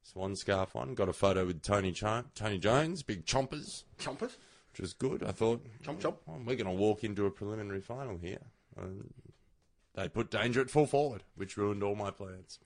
Swan 0.03 0.35
scarf 0.37 0.75
on. 0.77 0.93
Got 0.93 1.09
a 1.09 1.13
photo 1.13 1.45
with 1.45 1.61
Tony 1.61 1.91
Cho- 1.91 2.23
Tony 2.35 2.57
Jones. 2.57 3.03
Big 3.03 3.25
chompers, 3.25 3.83
Chompers, 3.99 4.37
which 4.71 4.79
was 4.79 4.93
good. 4.93 5.21
I 5.23 5.31
thought, 5.33 5.65
chomp 5.83 5.99
chomp. 5.99 6.15
we're 6.45 6.55
going 6.55 6.65
to 6.65 6.71
walk 6.71 7.03
into 7.03 7.25
a 7.25 7.31
preliminary 7.31 7.81
final 7.81 8.17
here. 8.17 8.39
And 8.77 9.13
they 9.95 10.07
put 10.07 10.31
danger 10.31 10.61
at 10.61 10.69
full 10.69 10.85
forward, 10.85 11.23
which 11.35 11.57
ruined 11.57 11.83
all 11.83 11.95
my 11.95 12.11
plans. 12.11 12.59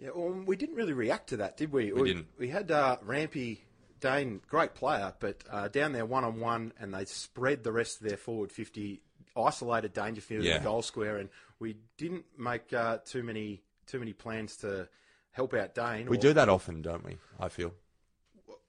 Yeah, 0.00 0.10
well, 0.14 0.30
we 0.46 0.56
didn't 0.56 0.76
really 0.76 0.94
react 0.94 1.28
to 1.30 1.36
that, 1.38 1.56
did 1.56 1.72
we? 1.72 1.92
We 1.92 2.08
didn't. 2.08 2.26
We 2.38 2.48
had 2.48 2.70
uh, 2.70 2.96
Rampy 3.02 3.64
Dane, 4.00 4.40
great 4.48 4.74
player, 4.74 5.12
but 5.20 5.44
uh, 5.50 5.68
down 5.68 5.92
there 5.92 6.06
one 6.06 6.24
on 6.24 6.40
one, 6.40 6.72
and 6.80 6.94
they 6.94 7.04
spread 7.04 7.62
the 7.64 7.72
rest 7.72 8.00
of 8.00 8.08
their 8.08 8.16
forward 8.16 8.50
fifty, 8.50 9.02
isolated 9.36 9.92
Dangerfield 9.92 10.42
in 10.44 10.48
Yeah. 10.52 10.58
the 10.58 10.64
goal 10.64 10.80
square, 10.82 11.18
and 11.18 11.28
we 11.58 11.76
didn't 11.98 12.24
make 12.38 12.72
uh, 12.72 12.98
too 13.04 13.22
many 13.22 13.62
too 13.86 13.98
many 13.98 14.12
plans 14.14 14.56
to 14.58 14.88
help 15.32 15.52
out 15.52 15.74
Dane. 15.74 16.06
We 16.08 16.16
or- 16.16 16.20
do 16.20 16.32
that 16.32 16.48
often, 16.48 16.80
don't 16.80 17.04
we? 17.04 17.18
I 17.38 17.48
feel. 17.48 17.74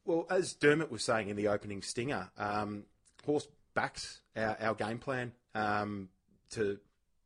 Well, 0.03 0.25
as 0.29 0.53
Dermot 0.53 0.91
was 0.91 1.03
saying 1.03 1.29
in 1.29 1.35
the 1.37 1.47
opening 1.47 1.81
stinger, 1.83 2.29
um, 2.37 2.85
Horse 3.23 3.47
backs 3.75 4.19
our, 4.35 4.57
our 4.59 4.73
game 4.73 4.97
plan 4.97 5.31
um, 5.53 6.09
to 6.49 6.79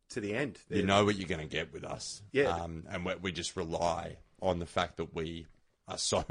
to 0.10 0.20
the 0.22 0.34
end. 0.36 0.60
You 0.70 0.84
know 0.84 1.06
what 1.06 1.16
you're 1.18 1.28
going 1.28 1.42
to 1.42 1.48
get 1.48 1.74
with 1.74 1.84
us. 1.84 2.22
Yeah. 2.32 2.50
Um, 2.50 2.84
and 2.90 3.06
we, 3.06 3.16
we 3.16 3.32
just 3.32 3.56
rely 3.56 4.18
on 4.42 4.60
the 4.60 4.66
fact 4.66 4.98
that 4.98 5.14
we 5.14 5.48
are 5.88 5.98
so 5.98 6.24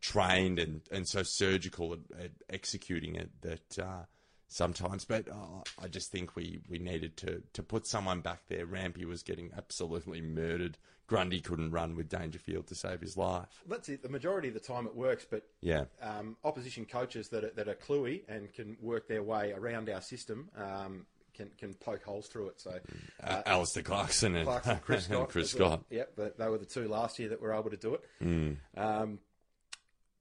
trained 0.00 0.58
and, 0.58 0.82
and 0.90 1.06
so 1.08 1.22
surgical 1.22 1.92
at, 1.94 2.00
at 2.24 2.30
executing 2.50 3.16
it 3.16 3.30
that 3.42 3.78
uh, 3.78 4.02
sometimes, 4.48 5.04
but 5.04 5.28
uh, 5.28 5.62
I 5.82 5.88
just 5.88 6.10
think 6.12 6.36
we, 6.36 6.60
we 6.68 6.78
needed 6.78 7.16
to, 7.18 7.42
to 7.52 7.62
put 7.62 7.86
someone 7.86 8.20
back 8.20 8.42
there. 8.48 8.66
Rampy 8.66 9.04
was 9.04 9.22
getting 9.22 9.50
absolutely 9.56 10.20
murdered. 10.20 10.78
Grundy 11.06 11.40
couldn't 11.40 11.70
run 11.70 11.96
with 11.96 12.08
Dangerfield 12.08 12.66
to 12.68 12.74
save 12.74 13.00
his 13.02 13.16
life. 13.16 13.62
That's 13.68 13.90
it. 13.90 14.02
The 14.02 14.08
majority 14.08 14.48
of 14.48 14.54
the 14.54 14.60
time 14.60 14.86
it 14.86 14.94
works, 14.94 15.26
but 15.30 15.42
Yeah. 15.60 15.84
um, 16.00 16.36
opposition 16.44 16.86
coaches 16.86 17.28
that 17.28 17.44
are, 17.44 17.50
that 17.56 17.68
are 17.68 17.74
cluey 17.74 18.22
and 18.26 18.52
can 18.54 18.76
work 18.80 19.06
their 19.06 19.22
way 19.22 19.52
around 19.52 19.90
our 19.90 20.00
system 20.00 20.48
um, 20.56 21.04
can 21.34 21.50
can 21.58 21.74
poke 21.74 22.04
holes 22.04 22.26
through 22.28 22.48
it. 22.48 22.60
So 22.60 22.78
Uh, 23.22 23.42
Alastair 23.46 23.82
Clarkson 23.82 24.34
and, 24.36 24.46
Clarkson, 24.46 24.78
Chris 24.78 25.04
Scott, 25.08 25.28
Chris 25.28 25.54
well. 25.54 25.84
Yep, 25.90 26.16
they, 26.16 26.30
they 26.38 26.48
were 26.48 26.58
the 26.58 26.64
two 26.66 26.88
last 26.88 27.18
year 27.18 27.28
that 27.30 27.40
were 27.40 27.52
able 27.52 27.70
to 27.70 27.76
do 27.76 27.94
it. 27.94 28.04
Mm. 28.22 28.56
Um, 28.76 29.18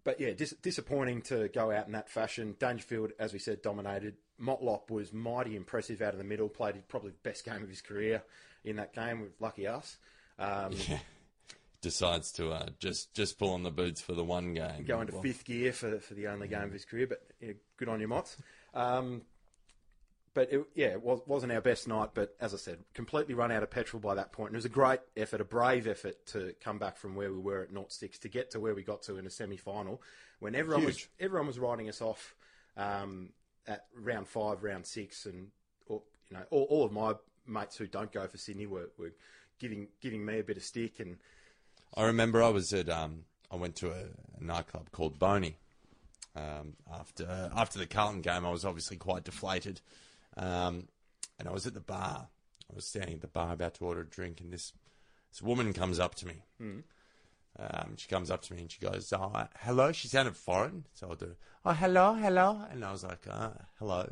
but 0.04 0.20
yeah, 0.20 0.32
dis- 0.34 0.56
disappointing 0.62 1.22
to 1.24 1.48
go 1.50 1.72
out 1.72 1.86
in 1.86 1.94
that 1.94 2.10
fashion. 2.10 2.56
Dangerfield, 2.60 3.12
as 3.20 3.32
we 3.32 3.40
said, 3.40 3.62
dominated. 3.62 4.16
Motlop 4.42 4.90
was 4.90 5.14
mighty 5.14 5.56
impressive 5.56 6.02
out 6.02 6.12
of 6.14 6.18
the 6.18 6.26
middle. 6.26 6.50
Played 6.50 6.88
probably 6.90 7.12
the 7.12 7.30
best 7.30 7.46
game 7.46 7.64
of 7.64 7.70
his 7.70 7.82
career 7.82 8.22
in 8.66 8.76
that 8.78 8.94
game. 8.94 9.22
With 9.22 9.32
lucky 9.40 9.68
us. 9.68 9.98
Um, 10.40 10.74
Decides 11.82 12.32
to 12.34 12.52
uh, 12.52 12.68
just 12.80 13.14
just 13.14 13.38
pull 13.38 13.54
on 13.54 13.64
the 13.64 13.70
boots 13.72 14.00
for 14.00 14.14
the 14.14 14.24
one 14.24 14.54
game. 14.54 14.86
go 14.86 15.02
into 15.02 15.12
Well, 15.14 15.22
fifth 15.22 15.44
gear 15.44 15.74
for, 15.74 16.00
for 16.00 16.14
the 16.14 16.28
only 16.28 16.48
game 16.48 16.64
of 16.64 16.72
his 16.72 16.86
career, 16.86 17.08
but 17.08 17.22
yeah, 17.42 17.52
good 17.76 17.90
on 17.90 18.00
you, 18.00 18.08
Mots. 18.08 18.38
Um, 18.74 19.24
but 20.34 20.52
it, 20.52 20.66
yeah, 20.76 20.88
it 20.88 21.02
was, 21.02 21.22
wasn't 21.26 21.52
our 21.52 21.62
best 21.62 21.88
night. 21.88 22.10
But 22.14 22.36
as 22.40 22.54
I 22.54 22.58
said, 22.58 22.80
completely 22.94 23.34
run 23.34 23.52
out 23.52 23.64
of 23.64 23.70
petrol 23.70 24.00
by 24.00 24.16
that 24.16 24.32
point. 24.32 24.50
And 24.50 24.56
it 24.56 24.58
was 24.58 24.66
a 24.66 24.70
great 24.70 25.00
effort, 25.16 25.42
a 25.42 25.46
brave 25.46 25.88
effort 25.88 26.26
to 26.28 26.54
come 26.62 26.80
back 26.80 26.98
from 26.98 27.16
where 27.16 27.32
we 27.32 27.40
were 27.40 27.62
at 27.62 27.74
0-6 27.74 28.20
to 28.20 28.30
get 28.30 28.52
to 28.52 28.60
where 28.60 28.76
we 28.76 28.84
got 28.84 29.04
to 29.04 29.18
in 29.18 29.26
a 29.26 29.30
semi-final 29.30 30.02
when 30.40 30.56
everyone 30.56 30.84
was 30.86 30.98
Huge. 30.98 31.10
everyone 31.20 31.48
was 31.48 31.58
writing 31.58 31.88
us 31.88 32.02
off 32.02 32.36
um, 32.76 33.30
at 33.68 33.86
round 33.96 34.28
five, 34.28 34.64
round 34.64 34.86
six, 34.86 35.26
and 35.26 35.48
all, 35.88 36.04
you 36.30 36.38
know 36.38 36.44
all, 36.52 36.64
all 36.64 36.86
of 36.86 36.92
my 36.92 37.14
mates 37.48 37.78
who 37.78 37.88
don't 37.88 38.12
go 38.12 38.28
for 38.28 38.38
Sydney 38.38 38.66
were, 38.66 38.90
were 38.98 39.14
giving 39.60 39.88
giving 40.02 40.26
me 40.26 40.40
a 40.40 40.44
bit 40.44 40.58
of 40.58 40.64
stick 40.64 41.00
and 41.00 41.18
I 41.96 42.06
remember 42.06 42.42
I 42.42 42.50
was 42.50 42.74
at 42.74 42.90
um, 42.90 43.26
I 43.52 43.56
went 43.56 43.76
to 43.78 43.92
a, 43.92 44.06
a 44.40 44.44
nightclub 44.44 44.92
called 44.92 45.20
Boney. 45.20 45.58
Um, 46.36 46.74
after 46.92 47.52
after 47.56 47.78
the 47.78 47.86
Carlton 47.86 48.22
game, 48.22 48.46
I 48.46 48.50
was 48.50 48.66
obviously 48.66 48.98
quite 48.98 49.24
deflated, 49.24 49.82
um, 50.38 50.88
and 51.40 51.48
I 51.48 51.52
was 51.52 51.68
at 51.68 51.74
the 51.74 51.80
bar. 51.80 52.28
I 52.72 52.76
was 52.76 52.86
standing 52.86 53.16
at 53.16 53.22
the 53.22 53.28
bar 53.28 53.54
about 53.54 53.76
to 53.76 53.86
order 53.86 54.02
a 54.02 54.06
drink, 54.06 54.42
and 54.42 54.52
this 54.52 54.74
this 55.32 55.42
woman 55.42 55.74
comes 55.74 56.00
up 56.00 56.16
to 56.16 56.28
me. 56.28 56.44
Um, 57.60 57.96
she 57.98 58.08
comes 58.08 58.32
up 58.32 58.42
to 58.44 58.54
me 58.54 58.62
and 58.62 58.72
she 58.72 58.80
goes, 58.80 59.14
oh, 59.14 59.48
"Hello." 59.60 59.92
She 59.92 60.08
sounded 60.08 60.36
foreign, 60.36 60.86
so 60.94 61.10
I'll 61.10 61.16
do, 61.16 61.36
"Oh, 61.64 61.74
hello, 61.74 62.14
hello," 62.16 62.66
and 62.72 62.84
I 62.84 62.92
was 62.92 63.04
like, 63.04 63.28
uh, 63.30 63.52
"Hello, 63.80 64.12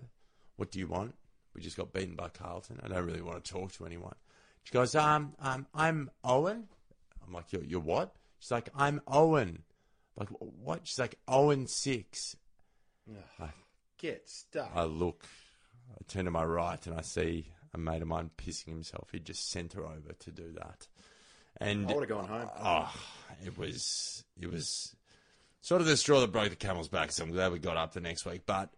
what 0.57 0.71
do 0.71 0.79
you 0.79 0.87
want?" 0.87 1.15
We 1.53 1.61
just 1.61 1.77
got 1.77 1.91
beaten 1.91 2.15
by 2.15 2.29
Carlton. 2.29 2.79
I 2.83 2.87
don't 2.87 3.05
really 3.05 3.21
want 3.21 3.43
to 3.43 3.51
talk 3.51 3.71
to 3.73 3.85
anyone. 3.85 4.15
She 4.63 4.71
goes, 4.73 4.93
"Um, 4.95 5.33
um, 5.39 5.65
I'm 5.73 6.11
Owen." 6.23 6.67
I'm 7.25 7.33
like, 7.33 7.51
"You're, 7.51 7.63
you're 7.63 7.79
what?" 7.79 8.15
She's 8.39 8.51
like, 8.51 8.69
"I'm 8.75 9.01
Owen." 9.07 9.63
Like, 10.15 10.29
what? 10.39 10.81
She's 10.87 10.99
like, 10.99 11.17
Owen 11.27 11.67
six. 11.67 12.35
I 13.39 13.49
get 13.97 14.29
stuck. 14.29 14.71
I 14.75 14.83
look, 14.83 15.25
I 15.93 16.03
turn 16.07 16.25
to 16.25 16.31
my 16.31 16.43
right, 16.43 16.85
and 16.87 16.97
I 16.97 17.01
see 17.01 17.47
a 17.73 17.77
mate 17.77 18.01
of 18.01 18.07
mine 18.07 18.31
pissing 18.37 18.69
himself. 18.69 19.09
He 19.11 19.19
just 19.19 19.49
sent 19.49 19.73
her 19.73 19.85
over 19.85 20.13
to 20.19 20.31
do 20.31 20.53
that, 20.53 20.87
and 21.57 21.89
I 21.89 21.93
would 21.93 22.09
have 22.09 22.17
gone 22.17 22.27
home. 22.27 22.49
oh, 22.63 22.93
it 23.45 23.57
was 23.57 24.23
it 24.39 24.51
was 24.51 24.95
sort 25.61 25.81
of 25.81 25.87
the 25.87 25.97
straw 25.97 26.19
that 26.19 26.31
broke 26.31 26.49
the 26.49 26.55
camel's 26.55 26.89
back. 26.89 27.11
So 27.11 27.23
I'm 27.23 27.31
glad 27.31 27.51
we 27.51 27.59
got 27.59 27.77
up 27.77 27.93
the 27.93 28.01
next 28.01 28.25
week. 28.25 28.41
But 28.45 28.69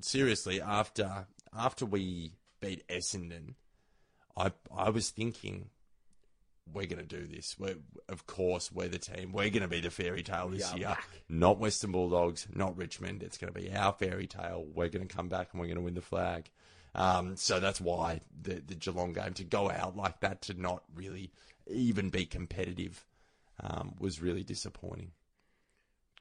seriously, 0.00 0.60
after 0.60 1.26
after 1.56 1.86
we 1.86 2.32
beat 2.60 2.86
Essendon, 2.88 3.54
I 4.36 4.52
I 4.74 4.90
was 4.90 5.10
thinking. 5.10 5.70
We're 6.72 6.86
going 6.86 7.06
to 7.06 7.16
do 7.20 7.26
this. 7.26 7.56
We're, 7.58 7.76
of 8.08 8.26
course, 8.26 8.70
we're 8.72 8.88
the 8.88 8.98
team. 8.98 9.32
We're 9.32 9.50
going 9.50 9.62
to 9.62 9.68
be 9.68 9.80
the 9.80 9.90
fairy 9.90 10.22
tale 10.22 10.48
this 10.48 10.74
year. 10.74 10.88
back. 10.88 11.08
Not 11.28 11.58
Western 11.58 11.92
Bulldogs, 11.92 12.46
not 12.54 12.76
Richmond. 12.76 13.22
It's 13.22 13.38
going 13.38 13.52
to 13.52 13.58
be 13.58 13.72
our 13.74 13.92
fairy 13.92 14.26
tale. 14.26 14.64
We're 14.74 14.88
going 14.88 15.06
to 15.06 15.14
come 15.14 15.28
back 15.28 15.48
and 15.52 15.60
we're 15.60 15.66
going 15.66 15.78
to 15.78 15.82
win 15.82 15.94
the 15.94 16.00
flag. 16.02 16.50
Um, 16.94 17.36
so 17.36 17.60
that's 17.60 17.80
why 17.80 18.20
the, 18.42 18.54
the 18.66 18.74
Geelong 18.74 19.12
game 19.12 19.34
to 19.34 19.44
go 19.44 19.70
out 19.70 19.96
like 19.96 20.20
that 20.20 20.42
to 20.42 20.54
not 20.60 20.82
really 20.94 21.30
even 21.66 22.08
be 22.10 22.24
competitive 22.24 23.04
um, 23.60 23.94
was 23.98 24.20
really 24.20 24.42
disappointing. 24.42 25.12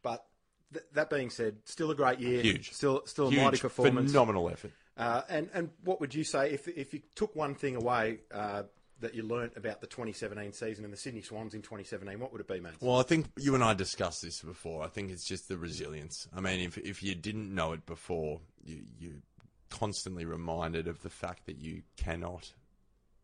But 0.04 0.26
th- 0.74 0.86
that 0.94 1.10
being 1.10 1.30
said, 1.30 1.58
still 1.66 1.92
a 1.92 1.96
great 1.96 2.20
year. 2.20 2.42
Huge. 2.42 2.72
Still, 2.74 3.04
still 3.06 3.28
a 3.28 3.32
Huge, 3.32 3.42
mighty 3.44 3.58
performance. 3.60 4.12
phenomenal 4.12 4.50
effort. 4.50 4.72
Uh, 4.98 5.22
and 5.30 5.50
and 5.54 5.70
what 5.84 6.02
would 6.02 6.16
you 6.16 6.24
say 6.24 6.52
if 6.52 6.68
if 6.68 6.92
you 6.92 7.02
took 7.14 7.36
one 7.36 7.54
thing 7.54 7.76
away 7.76 8.18
uh, 8.34 8.64
that 9.02 9.14
you 9.14 9.24
learnt 9.24 9.54
about 9.56 9.82
the 9.82 9.88
2017 9.88 10.54
season 10.54 10.84
and 10.84 10.94
the 10.94 10.98
Sydney 10.98 11.22
Swans 11.22 11.54
in 11.54 11.62
2017? 11.62 12.20
What 12.20 12.32
would 12.32 12.42
it 12.42 12.48
be, 12.48 12.60
mate? 12.60 12.74
Well, 12.80 13.00
I 13.00 13.04
think 13.04 13.28
you 13.38 13.56
and 13.56 13.64
I 13.64 13.74
discussed 13.74 14.22
this 14.22 14.42
before. 14.42 14.84
I 14.84 14.88
think 14.88 15.12
it's 15.12 15.26
just 15.26 15.48
the 15.48 15.58
resilience. 15.58 16.28
I 16.36 16.42
mean, 16.42 16.60
if 16.60 16.78
if 16.78 17.04
you 17.04 17.16
didn't 17.16 17.54
know 17.54 17.74
it 17.74 17.86
before, 17.86 18.42
you 18.64 18.82
you're 19.00 19.22
constantly 19.70 20.26
reminded 20.26 20.88
of 20.88 21.02
the 21.04 21.10
fact 21.10 21.46
that 21.46 21.58
you 21.58 21.84
cannot 21.96 22.54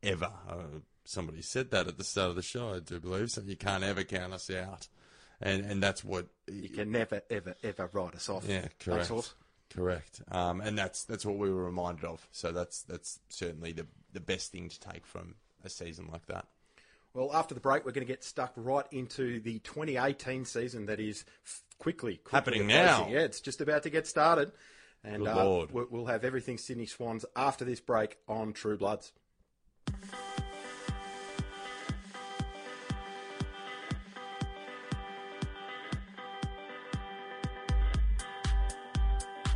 ever. 0.02 0.32
Uh, 0.48 0.80
somebody 1.06 1.42
said 1.42 1.72
that 1.72 1.88
at 1.88 1.98
the 1.98 2.04
start 2.04 2.30
of 2.30 2.36
the 2.36 2.42
show, 2.42 2.74
I 2.74 2.80
do 2.80 3.00
believe. 3.00 3.32
So 3.32 3.42
you 3.42 3.56
can't 3.56 3.84
ever 3.84 4.04
count 4.04 4.34
us 4.34 4.50
out, 4.50 4.88
and 5.42 5.66
and 5.66 5.82
that's 5.82 6.04
what 6.04 6.28
You 6.48 6.70
can 6.70 6.92
never, 6.92 7.22
ever, 7.30 7.56
ever 7.64 7.90
write 7.94 8.16
us 8.16 8.30
off. 8.30 8.48
Yeah, 8.48 8.68
correct. 8.80 9.12
Correct. 9.74 10.22
Um, 10.30 10.62
and 10.62 10.78
that's 10.78 11.04
that's 11.06 11.26
what 11.26 11.38
we 11.38 11.52
were 11.52 11.64
reminded 11.64 12.06
of. 12.06 12.28
So 12.32 12.52
that's 12.52 12.84
that's 12.84 13.20
certainly 13.30 13.72
the 13.72 13.88
the 14.12 14.20
best 14.20 14.52
thing 14.52 14.70
to 14.70 14.80
take 14.80 15.06
from 15.06 15.36
a 15.63 15.69
season 15.69 16.10
like 16.12 16.26
that. 16.28 16.45
Well, 17.13 17.32
after 17.34 17.54
the 17.54 17.62
break, 17.62 17.86
we're 17.86 17.91
going 17.91 18.06
to 18.08 18.12
get 18.12 18.23
stuck 18.23 18.54
right 18.56 18.86
into 18.91 19.39
the 19.39 19.60
2018 19.60 20.45
season 20.45 20.88
that 20.88 20.99
is 20.99 21.26
quickly, 21.78 22.15
quickly 22.17 22.32
Happening 22.32 22.62
approaching. 22.71 23.12
now. 23.13 23.19
Yeah, 23.19 23.26
it's 23.26 23.39
just 23.39 23.62
about 23.62 23.84
to 23.84 23.89
get 23.91 24.08
started. 24.08 24.52
And 25.04 25.23
Good 25.26 25.28
uh, 25.38 25.45
Lord. 25.45 25.69
we'll 25.71 26.06
have 26.06 26.23
everything 26.23 26.58
Sydney 26.58 26.86
Swans 26.86 27.26
after 27.36 27.65
this 27.65 27.80
break 27.82 28.17
on 28.28 28.54
True 28.54 28.78
Bloods. 28.78 29.12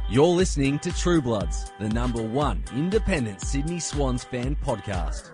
You're 0.09 0.25
listening 0.27 0.79
to 0.79 0.95
True 0.95 1.21
Bloods, 1.21 1.71
the 1.79 1.89
number 1.89 2.21
one 2.21 2.63
independent 2.73 3.41
Sydney 3.41 3.79
Swans 3.79 4.23
fan 4.23 4.55
podcast. 4.55 5.31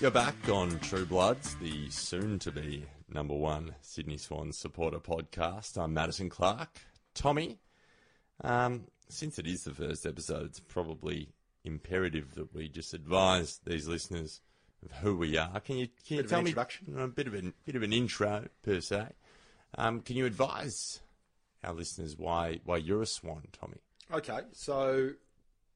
You're 0.00 0.12
back 0.12 0.48
on 0.48 0.78
True 0.78 1.04
Bloods, 1.04 1.56
the 1.56 1.90
soon 1.90 2.38
to 2.40 2.52
be 2.52 2.84
number 3.12 3.34
one 3.34 3.74
Sydney 3.80 4.16
Swans 4.16 4.56
supporter 4.56 5.00
podcast. 5.00 5.76
I'm 5.76 5.92
Madison 5.92 6.28
Clark. 6.28 6.78
Tommy, 7.14 7.58
um, 8.44 8.84
since 9.08 9.40
it 9.40 9.48
is 9.48 9.64
the 9.64 9.74
first 9.74 10.06
episode, 10.06 10.46
it's 10.46 10.60
probably 10.60 11.30
imperative 11.64 12.36
that 12.36 12.54
we 12.54 12.68
just 12.68 12.94
advise 12.94 13.58
these 13.66 13.88
listeners 13.88 14.40
of 14.84 14.92
who 14.98 15.16
we 15.16 15.36
are. 15.36 15.58
Can 15.58 15.78
you, 15.78 15.88
can 16.06 16.18
you 16.18 16.22
tell 16.22 16.42
me 16.42 16.54
a 16.96 17.08
bit 17.08 17.26
of 17.26 17.34
an 17.34 17.52
bit 17.66 17.74
of 17.74 17.82
an 17.82 17.92
intro 17.92 18.44
per 18.62 18.80
se? 18.80 19.08
Um, 19.76 20.00
can 20.02 20.14
you 20.14 20.26
advise 20.26 21.00
our 21.64 21.74
listeners 21.74 22.16
why 22.16 22.60
why 22.64 22.76
you're 22.76 23.02
a 23.02 23.06
Swan, 23.06 23.48
Tommy? 23.50 23.78
Okay, 24.12 24.42
so 24.52 25.10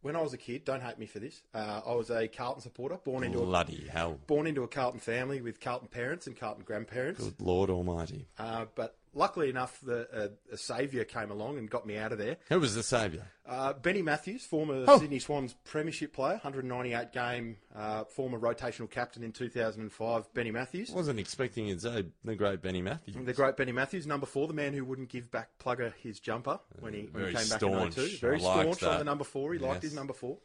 when 0.03 0.17
I 0.17 0.21
was 0.21 0.33
a 0.35 0.37
kid, 0.39 0.65
don't 0.65 0.83
hate 0.83 0.99
me 0.99 1.07
for 1.07 1.19
this, 1.21 1.43
uh, 1.55 1.81
I 1.87 1.95
was 1.95 2.11
a 2.11 2.29
Carlton 2.29 2.63
supporter, 2.63 2.99
born 3.05 3.25
into 3.25 3.39
a, 3.41 3.45
Bloody 3.47 3.87
hell! 3.91 4.19
born 4.27 4.47
into 4.47 4.63
a 4.65 4.69
Carlton 4.69 5.01
family 5.01 5.41
with 5.41 5.61
Carlton 5.61 5.89
parents 5.89 6.27
and 6.27 6.37
Carlton 6.37 6.65
grandparents. 6.65 7.23
Good 7.23 7.41
Lord 7.41 7.71
Almighty! 7.71 8.27
Uh, 8.39 8.67
but 8.75 8.97
luckily 9.15 9.51
enough, 9.51 9.79
the, 9.83 10.09
uh, 10.13 10.29
a 10.53 10.57
saviour 10.57 11.05
came 11.05 11.31
along 11.31 11.59
and 11.59 11.69
got 11.71 11.87
me 11.87 11.97
out 11.97 12.13
of 12.13 12.19
there. 12.19 12.37
Who 12.49 12.61
was 12.61 12.75
the 12.75 12.83
saviour? 12.83 13.25
Uh, 13.47 13.73
Benny 13.73 14.03
Mathews, 14.03 14.45
former 14.45 14.85
Oh. 14.87 14.99
Sydney 14.99 15.19
Swans 15.19 15.55
premiership 15.65 16.13
player, 16.13 16.35
198 16.35 17.13
game, 17.13 17.57
uh, 17.75 18.05
former 18.05 18.39
rotational 18.39 18.89
captain 18.91 19.23
in 19.25 19.33
2005, 19.33 20.33
Benny 20.33 20.51
Mathews. 20.51 20.91
I 20.93 20.95
Wasn't 20.95 21.19
expecting 21.19 21.67
you'd 21.67 21.81
the 21.81 22.37
great 22.37 22.63
Benny 22.63 22.83
Mathews. 22.83 23.17
The 23.25 23.33
great 23.33 23.57
Benny 23.57 23.73
Mathews, 23.73 24.07
number 24.07 24.27
four, 24.27 24.47
the 24.49 24.55
man 24.55 24.73
who 24.73 24.85
wouldn't 24.85 25.09
give 25.09 25.31
back 25.31 25.51
Plugger 25.59 25.93
his 26.03 26.21
jumper 26.21 26.61
when 26.81 26.95
he, 26.95 27.03
when 27.13 27.27
he 27.27 27.35
came 27.35 27.49
back 27.49 27.63
in 27.63 27.91
02. 27.93 28.17
Very 28.21 28.39
staunch 28.41 28.83
on 28.83 28.91
that. 28.93 28.99
the 28.99 29.05
number 29.05 29.25
four. 29.25 29.53
He 29.53 29.59
liked 29.59 29.83
his 29.83 29.95
number 29.95 30.13
four. 30.13 30.39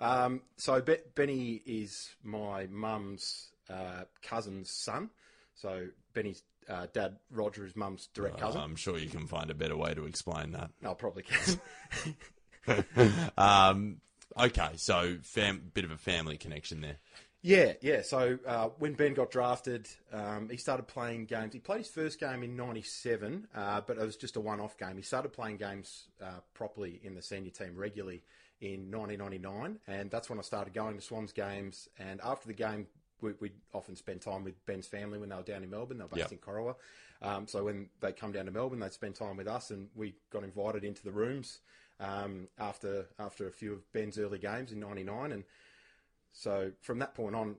Um, 0.00 0.42
so 0.56 0.80
Be- 0.82 0.98
Benny 1.14 1.62
is 1.64 2.10
my 2.22 2.66
mum's 2.66 3.50
uh, 3.70 4.04
cousin's 4.22 4.70
son. 4.70 5.10
So 5.54 5.86
Benny's 6.12 6.42
uh, 6.68 6.86
dad, 6.92 7.16
Roger, 7.30 7.64
is 7.64 7.76
mum's 7.76 8.08
direct 8.14 8.38
cousin. 8.38 8.60
I'm 8.60 8.76
sure 8.76 8.98
you 8.98 9.08
can 9.08 9.26
find 9.26 9.50
a 9.50 9.54
better 9.54 9.76
way 9.76 9.94
to 9.94 10.06
explain 10.06 10.52
that. 10.52 10.70
I'll 10.84 10.94
probably 10.94 11.24
can. 11.24 11.58
Um, 13.36 14.00
okay, 14.38 14.70
so 14.76 15.18
fam- 15.22 15.70
bit 15.74 15.84
of 15.84 15.90
a 15.90 15.98
family 15.98 16.38
connection 16.38 16.80
there. 16.80 16.96
Yeah, 17.42 17.74
yeah. 17.82 18.00
So 18.00 18.38
uh, 18.46 18.70
when 18.78 18.94
Ben 18.94 19.12
got 19.12 19.30
drafted, 19.30 19.86
um, 20.10 20.48
he 20.48 20.56
started 20.56 20.86
playing 20.88 21.26
games. 21.26 21.52
He 21.52 21.58
played 21.58 21.80
his 21.80 21.88
first 21.88 22.18
game 22.18 22.42
in 22.42 22.56
'97, 22.56 23.48
uh, 23.54 23.82
but 23.86 23.98
it 23.98 24.00
was 24.00 24.16
just 24.16 24.36
a 24.36 24.40
one-off 24.40 24.78
game. 24.78 24.96
He 24.96 25.02
started 25.02 25.34
playing 25.34 25.58
games 25.58 26.04
uh, 26.22 26.40
properly 26.54 27.00
in 27.02 27.14
the 27.14 27.20
senior 27.20 27.50
team 27.50 27.76
regularly 27.76 28.22
in 28.62 28.90
1999, 28.90 29.78
and 29.86 30.10
that's 30.10 30.30
when 30.30 30.38
I 30.38 30.42
started 30.42 30.72
going 30.72 30.96
to 30.96 31.02
Swans 31.02 31.32
games. 31.32 31.86
And 31.98 32.18
after 32.24 32.46
the 32.46 32.54
game, 32.54 32.86
we, 33.24 33.32
we'd 33.40 33.52
often 33.72 33.96
spend 33.96 34.20
time 34.20 34.44
with 34.44 34.54
Ben's 34.66 34.86
family 34.86 35.18
when 35.18 35.28
they 35.30 35.36
were 35.36 35.42
down 35.42 35.62
in 35.64 35.70
Melbourne. 35.70 35.98
They 35.98 36.04
were 36.04 36.08
based 36.10 36.30
Yep. 36.30 36.32
in 36.32 36.38
Corowa. 36.38 36.74
Um, 37.22 37.46
so 37.48 37.64
when 37.64 37.88
they 38.00 38.12
come 38.12 38.32
down 38.32 38.44
to 38.44 38.50
Melbourne, 38.52 38.78
they'd 38.80 38.92
spend 38.92 39.14
time 39.16 39.36
with 39.36 39.48
us, 39.48 39.70
and 39.70 39.88
we 39.96 40.14
got 40.30 40.44
invited 40.44 40.84
into 40.84 41.02
the 41.02 41.10
rooms 41.12 41.60
um, 42.00 42.48
after 42.58 43.06
after 43.18 43.46
a 43.48 43.50
few 43.52 43.72
of 43.72 43.92
Ben's 43.92 44.18
early 44.18 44.38
games 44.38 44.72
in 44.72 44.80
'99, 44.80 45.32
and 45.32 45.44
so 46.32 46.72
from 46.80 46.98
that 46.98 47.14
point 47.14 47.34
on, 47.34 47.56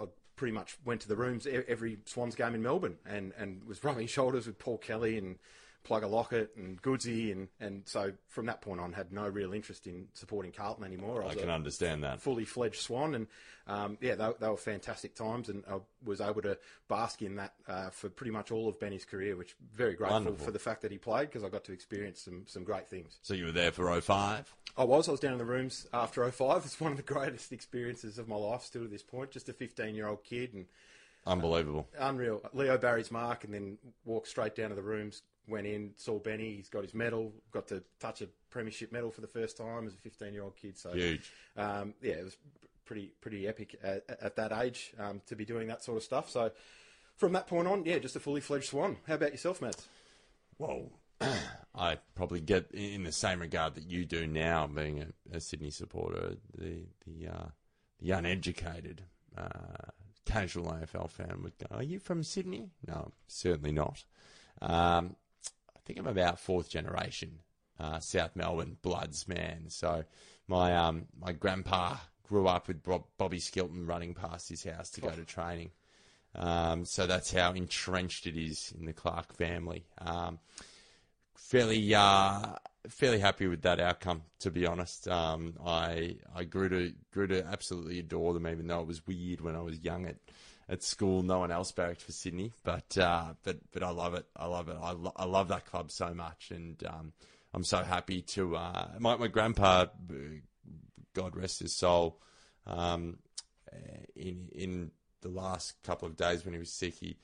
I 0.00 0.06
pretty 0.36 0.52
much 0.52 0.76
went 0.84 1.00
to 1.02 1.08
the 1.08 1.16
rooms 1.16 1.46
every 1.68 1.98
Swans 2.06 2.34
game 2.34 2.54
in 2.54 2.62
Melbourne 2.62 2.96
and, 3.04 3.32
and 3.36 3.64
was 3.64 3.82
rubbing 3.84 4.06
shoulders 4.06 4.46
with 4.46 4.58
Paul 4.58 4.78
Kelly 4.78 5.18
and 5.18 5.36
Plugger 5.84 6.10
Lockett 6.10 6.56
and 6.56 6.80
Goodsy, 6.80 7.30
and, 7.30 7.48
and 7.60 7.82
so 7.84 8.12
from 8.28 8.46
that 8.46 8.62
point 8.62 8.80
on, 8.80 8.92
had 8.92 9.12
no 9.12 9.28
real 9.28 9.52
interest 9.52 9.86
in 9.86 10.06
supporting 10.14 10.50
Carlton 10.50 10.84
anymore. 10.84 11.22
I 11.22 11.26
was 11.26 11.36
can 11.36 11.50
understand 11.50 12.02
that. 12.04 12.20
Fully 12.22 12.44
fledged 12.44 12.80
Swan, 12.80 13.14
and 13.14 13.26
um, 13.66 13.98
yeah, 14.00 14.14
they, 14.14 14.30
they 14.40 14.48
were 14.48 14.56
fantastic 14.56 15.14
times, 15.14 15.48
and 15.48 15.62
I 15.70 15.76
was 16.04 16.20
able 16.20 16.42
to 16.42 16.56
bask 16.88 17.20
in 17.22 17.36
that 17.36 17.52
uh, 17.68 17.90
for 17.90 18.08
pretty 18.08 18.30
much 18.30 18.50
all 18.50 18.68
of 18.68 18.80
Benny's 18.80 19.04
career, 19.04 19.36
which 19.36 19.54
very 19.74 19.94
grateful 19.94 20.16
Wonderful. 20.20 20.44
for 20.46 20.52
the 20.52 20.58
fact 20.58 20.82
that 20.82 20.90
he 20.90 20.98
played 20.98 21.28
because 21.28 21.44
I 21.44 21.48
got 21.48 21.64
to 21.64 21.72
experience 21.72 22.20
some 22.22 22.44
some 22.46 22.64
great 22.64 22.88
things. 22.88 23.18
So 23.22 23.34
you 23.34 23.46
were 23.46 23.52
there 23.52 23.72
for 23.72 24.00
05? 24.00 24.54
I 24.76 24.84
was. 24.84 25.08
I 25.08 25.12
was 25.12 25.20
down 25.20 25.32
in 25.32 25.38
the 25.38 25.44
rooms 25.44 25.86
after 25.92 26.28
05. 26.30 26.62
It's 26.64 26.80
one 26.80 26.90
of 26.92 26.96
the 26.96 27.02
greatest 27.04 27.52
experiences 27.52 28.18
of 28.18 28.26
my 28.26 28.36
life 28.36 28.62
still 28.62 28.82
to 28.82 28.88
this 28.88 29.02
point. 29.02 29.30
Just 29.30 29.48
a 29.48 29.52
15 29.52 29.94
year 29.94 30.08
old 30.08 30.24
kid 30.24 30.54
and 30.54 30.66
Unbelievable. 31.26 31.86
unreal. 31.98 32.42
Leo 32.52 32.76
Barry's 32.76 33.10
mark 33.10 33.44
and 33.44 33.54
then 33.54 33.78
walked 34.04 34.28
straight 34.28 34.54
down 34.54 34.68
to 34.70 34.74
the 34.74 34.82
rooms, 34.82 35.22
went 35.46 35.66
in, 35.66 35.92
saw 35.96 36.18
Benny. 36.18 36.56
He's 36.56 36.68
got 36.68 36.82
his 36.82 36.94
medal, 36.94 37.32
got 37.50 37.68
to 37.68 37.82
touch 38.00 38.22
a 38.22 38.28
premiership 38.50 38.92
medal 38.92 39.10
for 39.10 39.20
the 39.20 39.26
first 39.26 39.56
time 39.56 39.86
as 39.86 39.94
a 39.94 39.98
15 39.98 40.32
year 40.32 40.42
old 40.42 40.56
kid. 40.56 40.78
So 40.78 40.92
Huge. 40.92 41.30
Um, 41.56 41.94
yeah, 42.02 42.14
it 42.14 42.24
was 42.24 42.36
pretty 42.84 43.12
pretty 43.20 43.48
epic 43.48 43.78
at, 43.82 44.04
at 44.20 44.36
that 44.36 44.52
age 44.52 44.92
um, 44.98 45.20
to 45.26 45.36
be 45.36 45.44
doing 45.44 45.68
that 45.68 45.82
sort 45.82 45.96
of 45.96 46.02
stuff. 46.02 46.30
So 46.30 46.50
from 47.16 47.32
that 47.32 47.46
point 47.46 47.68
on, 47.68 47.84
yeah, 47.84 47.98
just 47.98 48.16
a 48.16 48.20
fully 48.20 48.40
fledged 48.40 48.66
swan. 48.66 48.96
How 49.06 49.14
about 49.14 49.32
yourself, 49.32 49.60
Matt? 49.62 49.86
Well, 50.58 50.90
I 51.74 51.98
probably 52.14 52.40
get 52.40 52.70
in 52.72 53.04
the 53.04 53.12
same 53.12 53.40
regard 53.40 53.74
that 53.74 53.84
you 53.84 54.04
do 54.04 54.26
now, 54.26 54.66
being 54.66 55.02
a, 55.02 55.36
a 55.36 55.40
Sydney 55.40 55.70
supporter, 55.70 56.36
the 56.56 56.82
the 57.06 57.28
uh, 57.28 57.46
the 58.00 58.10
uneducated 58.12 59.02
uh, 59.36 59.90
casual 60.24 60.66
AFL 60.66 61.10
fan 61.10 61.40
would 61.42 61.58
go, 61.58 61.66
"Are 61.76 61.82
you 61.82 61.98
from 61.98 62.22
Sydney?" 62.22 62.70
No, 62.86 63.12
certainly 63.26 63.72
not. 63.72 64.04
Um, 64.60 65.16
I 65.23 65.23
think 65.84 65.98
I'm 65.98 66.06
about 66.06 66.38
fourth 66.38 66.68
generation 66.68 67.38
uh, 67.78 67.98
South 68.00 68.34
Melbourne 68.34 68.76
Bloods 68.82 69.26
man. 69.28 69.64
So 69.68 70.04
my 70.46 70.76
um, 70.76 71.06
my 71.20 71.32
grandpa 71.32 71.96
grew 72.22 72.46
up 72.46 72.68
with 72.68 72.82
Bob, 72.82 73.04
Bobby 73.18 73.38
Skilton 73.38 73.86
running 73.86 74.14
past 74.14 74.48
his 74.48 74.64
house 74.64 74.90
to 74.90 75.00
go 75.00 75.10
to 75.10 75.24
training. 75.24 75.70
Um, 76.34 76.84
so 76.84 77.06
that's 77.06 77.32
how 77.32 77.52
entrenched 77.52 78.26
it 78.26 78.36
is 78.36 78.72
in 78.78 78.86
the 78.86 78.92
Clark 78.92 79.34
family. 79.34 79.84
Um, 79.98 80.38
fairly 81.36 81.94
uh, 81.94 82.54
fairly 82.88 83.18
happy 83.20 83.46
with 83.46 83.62
that 83.62 83.80
outcome, 83.80 84.22
to 84.40 84.50
be 84.50 84.66
honest. 84.66 85.08
Um, 85.08 85.54
I 85.64 86.16
I 86.34 86.44
grew 86.44 86.68
to 86.68 86.92
grew 87.12 87.26
to 87.28 87.44
absolutely 87.46 87.98
adore 87.98 88.34
them, 88.34 88.48
even 88.48 88.66
though 88.66 88.80
it 88.80 88.86
was 88.86 89.06
weird 89.06 89.40
when 89.40 89.56
I 89.56 89.60
was 89.60 89.80
young 89.80 90.06
at 90.68 90.82
school. 90.82 91.22
No 91.22 91.40
one 91.40 91.50
else 91.50 91.72
barracked 91.72 92.02
for 92.02 92.12
Sydney, 92.12 92.52
but 92.62 92.96
uh, 92.98 93.34
but 93.42 93.58
but 93.72 93.82
I 93.82 93.90
love 93.90 94.14
it. 94.14 94.26
I 94.36 94.46
love 94.46 94.68
it. 94.68 94.76
I, 94.80 94.92
lo- 94.92 95.12
I 95.16 95.24
love 95.24 95.48
that 95.48 95.66
club 95.66 95.90
so 95.90 96.14
much, 96.14 96.50
and 96.50 96.82
um, 96.86 97.12
I'm 97.52 97.64
so 97.64 97.82
happy 97.82 98.22
to. 98.22 98.56
Uh, 98.56 98.88
my 98.98 99.16
my 99.16 99.28
grandpa, 99.28 99.86
God 101.14 101.36
rest 101.36 101.60
his 101.60 101.74
soul, 101.74 102.20
um, 102.66 103.18
in 104.16 104.48
in 104.54 104.90
the 105.20 105.28
last 105.28 105.82
couple 105.82 106.06
of 106.06 106.16
days 106.16 106.44
when 106.44 106.54
he 106.54 106.60
was 106.60 106.70
sick, 106.70 106.94
he 106.94 107.16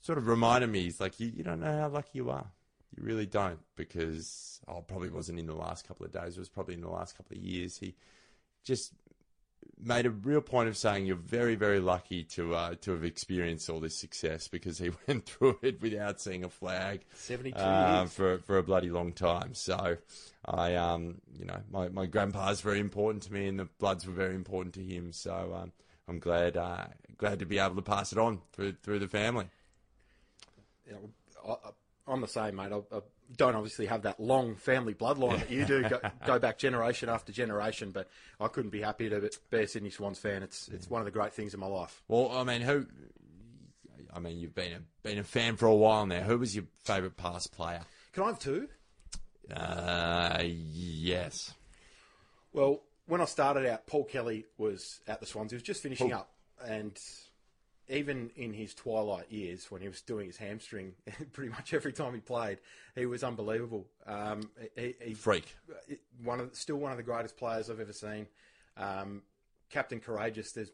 sort 0.00 0.18
of 0.18 0.26
reminded 0.26 0.68
me, 0.68 0.82
he's 0.82 1.00
like, 1.00 1.18
you, 1.20 1.32
you 1.34 1.42
don't 1.42 1.60
know 1.60 1.80
how 1.80 1.88
lucky 1.88 2.10
you 2.14 2.30
are. 2.30 2.46
You 2.96 3.02
really 3.02 3.26
don't, 3.26 3.58
because 3.74 4.60
I 4.68 4.80
probably 4.86 5.10
wasn't 5.10 5.38
in 5.38 5.46
the 5.46 5.54
last 5.54 5.88
couple 5.88 6.06
of 6.06 6.12
days. 6.12 6.36
It 6.36 6.40
was 6.40 6.48
probably 6.48 6.74
in 6.74 6.80
the 6.82 6.90
last 6.90 7.16
couple 7.16 7.36
of 7.36 7.42
years. 7.42 7.78
He 7.78 7.94
just 8.64 8.92
made 9.80 10.06
a 10.06 10.10
real 10.10 10.40
point 10.40 10.68
of 10.68 10.76
saying 10.76 11.06
you're 11.06 11.16
very, 11.16 11.54
very 11.54 11.80
lucky 11.80 12.24
to 12.24 12.54
uh, 12.54 12.74
to 12.82 12.92
have 12.92 13.04
experienced 13.04 13.68
all 13.68 13.80
this 13.80 13.96
success 13.96 14.48
because 14.48 14.78
he 14.78 14.90
went 15.08 15.26
through 15.26 15.58
it 15.62 15.80
without 15.82 16.20
seeing 16.20 16.44
a 16.44 16.48
flag 16.48 17.02
72 17.14 17.58
uh, 17.58 17.98
years. 18.00 18.12
for 18.12 18.38
for 18.38 18.58
a 18.58 18.62
bloody 18.62 18.90
long 18.90 19.12
time. 19.12 19.54
So 19.54 19.96
I, 20.44 20.74
um, 20.74 21.20
you 21.38 21.44
know, 21.44 21.60
my 21.70 21.88
my 21.88 22.06
grandpa's 22.06 22.60
very 22.60 22.80
important 22.80 23.22
to 23.24 23.32
me, 23.32 23.46
and 23.48 23.58
the 23.58 23.68
Bloods 23.78 24.06
were 24.06 24.12
very 24.12 24.34
important 24.34 24.74
to 24.74 24.82
him. 24.82 25.12
So 25.12 25.56
um, 25.60 25.72
I'm 26.08 26.18
glad 26.18 26.56
uh, 26.56 26.86
glad 27.18 27.38
to 27.40 27.46
be 27.46 27.58
able 27.58 27.76
to 27.76 27.82
pass 27.82 28.12
it 28.12 28.18
on 28.18 28.40
through 28.52 28.74
through 28.82 28.98
the 29.00 29.08
family. 29.08 29.46
know, 30.90 31.10
I, 31.46 31.68
I- 31.68 31.72
I'm 32.06 32.20
the 32.20 32.28
same, 32.28 32.56
mate. 32.56 32.70
I, 32.70 32.76
I 32.94 33.00
don't 33.36 33.54
obviously 33.54 33.86
have 33.86 34.02
that 34.02 34.20
long 34.20 34.54
family 34.56 34.94
bloodline 34.94 35.38
that 35.38 35.50
you 35.50 35.64
do, 35.64 35.88
go, 35.88 36.00
go 36.26 36.38
back 36.38 36.58
generation 36.58 37.08
after 37.08 37.32
generation, 37.32 37.90
but 37.90 38.08
I 38.40 38.48
couldn't 38.48 38.70
be 38.70 38.80
happier 38.80 39.10
to 39.10 39.30
be 39.50 39.62
a 39.62 39.68
Sydney 39.68 39.90
Swans 39.90 40.18
fan. 40.18 40.42
It's 40.42 40.68
it's 40.68 40.88
one 40.88 41.00
of 41.00 41.04
the 41.04 41.10
great 41.10 41.32
things 41.32 41.54
in 41.54 41.60
my 41.60 41.66
life. 41.66 42.02
Well, 42.08 42.30
I 42.32 42.44
mean, 42.44 42.60
who? 42.60 42.86
I 44.12 44.20
mean, 44.20 44.38
you've 44.38 44.54
been 44.54 44.72
a 44.72 44.80
been 45.02 45.18
a 45.18 45.24
fan 45.24 45.56
for 45.56 45.66
a 45.66 45.74
while 45.74 46.06
now. 46.06 46.20
Who 46.20 46.38
was 46.38 46.54
your 46.54 46.64
favourite 46.84 47.16
past 47.16 47.52
player? 47.52 47.80
Can 48.12 48.22
I 48.22 48.26
have 48.28 48.38
two? 48.38 48.68
Uh, 49.54 50.42
yes. 50.44 51.52
Well, 52.52 52.82
when 53.06 53.20
I 53.20 53.24
started 53.24 53.66
out, 53.66 53.86
Paul 53.86 54.04
Kelly 54.04 54.46
was 54.56 55.00
at 55.06 55.20
the 55.20 55.26
Swans. 55.26 55.50
He 55.50 55.56
was 55.56 55.62
just 55.62 55.82
finishing 55.82 56.10
Paul- 56.10 56.20
up, 56.20 56.30
and 56.64 56.98
even 57.88 58.30
in 58.36 58.52
his 58.52 58.74
twilight 58.74 59.30
years, 59.30 59.70
when 59.70 59.82
he 59.82 59.88
was 59.88 60.00
doing 60.00 60.26
his 60.26 60.36
hamstring, 60.36 60.94
pretty 61.32 61.50
much 61.50 61.74
every 61.74 61.92
time 61.92 62.14
he 62.14 62.20
played, 62.20 62.58
he 62.94 63.06
was 63.06 63.22
unbelievable. 63.22 63.86
Um, 64.06 64.48
he, 64.76 64.94
he, 65.00 65.14
Freak. 65.14 65.54
one 66.22 66.40
of 66.40 66.54
still 66.54 66.76
one 66.76 66.92
of 66.92 66.96
the 66.96 67.02
greatest 67.02 67.36
players 67.36 67.68
I've 67.68 67.80
ever 67.80 67.92
seen. 67.92 68.26
Um, 68.76 69.22
Captain 69.70 70.00
courageous. 70.00 70.52
There's 70.52 70.70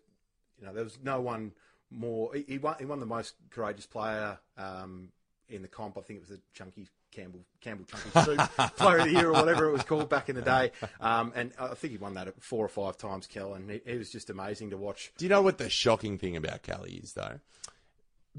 you 0.59 0.66
know 0.66 0.73
there 0.73 0.85
was 0.85 0.99
no 1.03 1.20
one 1.20 1.53
more. 1.90 2.33
He, 2.35 2.44
he 2.46 2.59
won. 2.59 2.77
He 2.79 2.85
won 2.85 3.01
the 3.01 3.07
most 3.07 3.35
courageous 3.51 3.87
player 3.87 4.38
um, 4.57 5.09
in 5.49 5.62
the 5.62 5.68
comp. 5.68 5.99
I 5.99 6.03
think 6.03 6.18
it 6.18 6.29
was 6.29 6.31
the 6.31 6.40
Chunky 6.55 6.87
Campbell 7.12 7.40
Campbell 7.61 7.85
Chunky 7.87 8.20
Soup 8.25 8.49
Player 8.77 8.99
of 8.99 9.05
the 9.05 9.12
Year 9.12 9.29
or 9.29 9.33
whatever 9.33 9.68
it 9.68 9.73
was 9.73 9.83
called 9.83 10.09
back 10.09 10.29
in 10.29 10.37
the 10.37 10.42
day. 10.42 10.73
Um, 11.01 11.33
and 11.35 11.53
I 11.59 11.75
think 11.75 11.92
he 11.92 11.99
won 11.99 12.14
that 12.14 12.42
four 12.42 12.64
or 12.64 12.68
five 12.68 12.96
times. 12.96 13.27
Kel, 13.27 13.55
and 13.55 13.70
he, 13.70 13.81
he 13.85 13.99
was 13.99 14.11
just 14.11 14.31
amazing 14.31 14.70
to 14.70 14.77
watch. 14.77 15.12
Do 15.18 15.25
you 15.25 15.29
know 15.29 15.42
what 15.42 15.59
the 15.59 15.68
shocking 15.68 16.18
thing 16.18 16.37
about 16.37 16.62
Kelly 16.62 17.01
is, 17.03 17.12
though? 17.14 17.40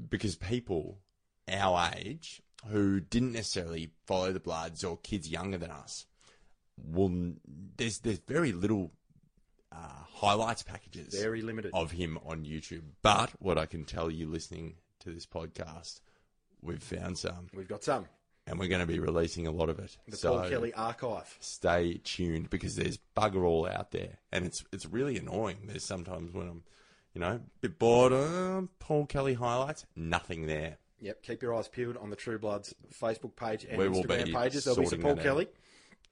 Because 0.08 0.36
people 0.36 0.98
our 1.48 1.90
age 1.96 2.42
who 2.68 3.00
didn't 3.00 3.32
necessarily 3.32 3.90
follow 4.06 4.32
the 4.32 4.40
Bloods 4.40 4.84
or 4.84 4.96
kids 4.98 5.28
younger 5.28 5.58
than 5.58 5.70
us, 5.70 6.06
will 6.76 7.32
there's 7.76 7.98
there's 7.98 8.20
very 8.20 8.52
little 8.52 8.92
uh, 9.72 10.04
highlights 10.14 10.62
packages 10.62 11.14
Very 11.18 11.42
limited. 11.42 11.72
of 11.74 11.90
him 11.92 12.18
on 12.26 12.44
YouTube. 12.44 12.82
But 13.02 13.30
what 13.38 13.58
I 13.58 13.66
can 13.66 13.84
tell 13.84 14.10
you, 14.10 14.28
listening 14.28 14.76
to 15.00 15.10
this 15.10 15.26
podcast, 15.26 16.00
we've 16.60 16.82
found 16.82 17.18
some, 17.18 17.48
We've 17.54 17.68
got 17.68 17.82
some. 17.84 18.06
And 18.46 18.58
we're 18.58 18.68
going 18.68 18.80
to 18.80 18.86
be 18.86 18.98
releasing 18.98 19.46
a 19.46 19.52
lot 19.52 19.68
of 19.68 19.78
it. 19.78 19.96
The 20.08 20.16
so 20.16 20.38
Paul 20.38 20.48
Kelly 20.48 20.74
archive. 20.74 21.36
stay 21.40 22.00
tuned 22.02 22.50
because 22.50 22.74
there's 22.74 22.98
bugger 23.16 23.44
all 23.44 23.68
out 23.68 23.92
there, 23.92 24.18
and 24.32 24.44
it's 24.44 24.64
it's 24.72 24.84
really 24.84 25.16
annoying. 25.16 25.58
There's 25.66 25.84
sometimes 25.84 26.34
when 26.34 26.48
I'm, 26.48 26.62
you 27.14 27.20
know, 27.20 27.34
a 27.34 27.40
bit 27.60 27.78
bored. 27.78 28.12
Uh, 28.12 28.62
Paul 28.80 29.06
Kelly 29.06 29.34
highlights, 29.34 29.86
nothing 29.94 30.46
there. 30.46 30.78
Yep, 31.00 31.22
keep 31.22 31.42
your 31.42 31.54
eyes 31.54 31.68
peeled 31.68 31.96
on 31.96 32.10
the 32.10 32.16
True 32.16 32.38
Bloods 32.38 32.74
Facebook 32.92 33.36
page 33.36 33.64
and 33.68 33.78
We 33.78 33.86
Instagram 33.86 34.34
pages. 34.34 34.64
There'll 34.64 34.80
be 34.80 34.86
some 34.86 35.00
Paul 35.00 35.12
out. 35.12 35.20
Kelly. 35.20 35.48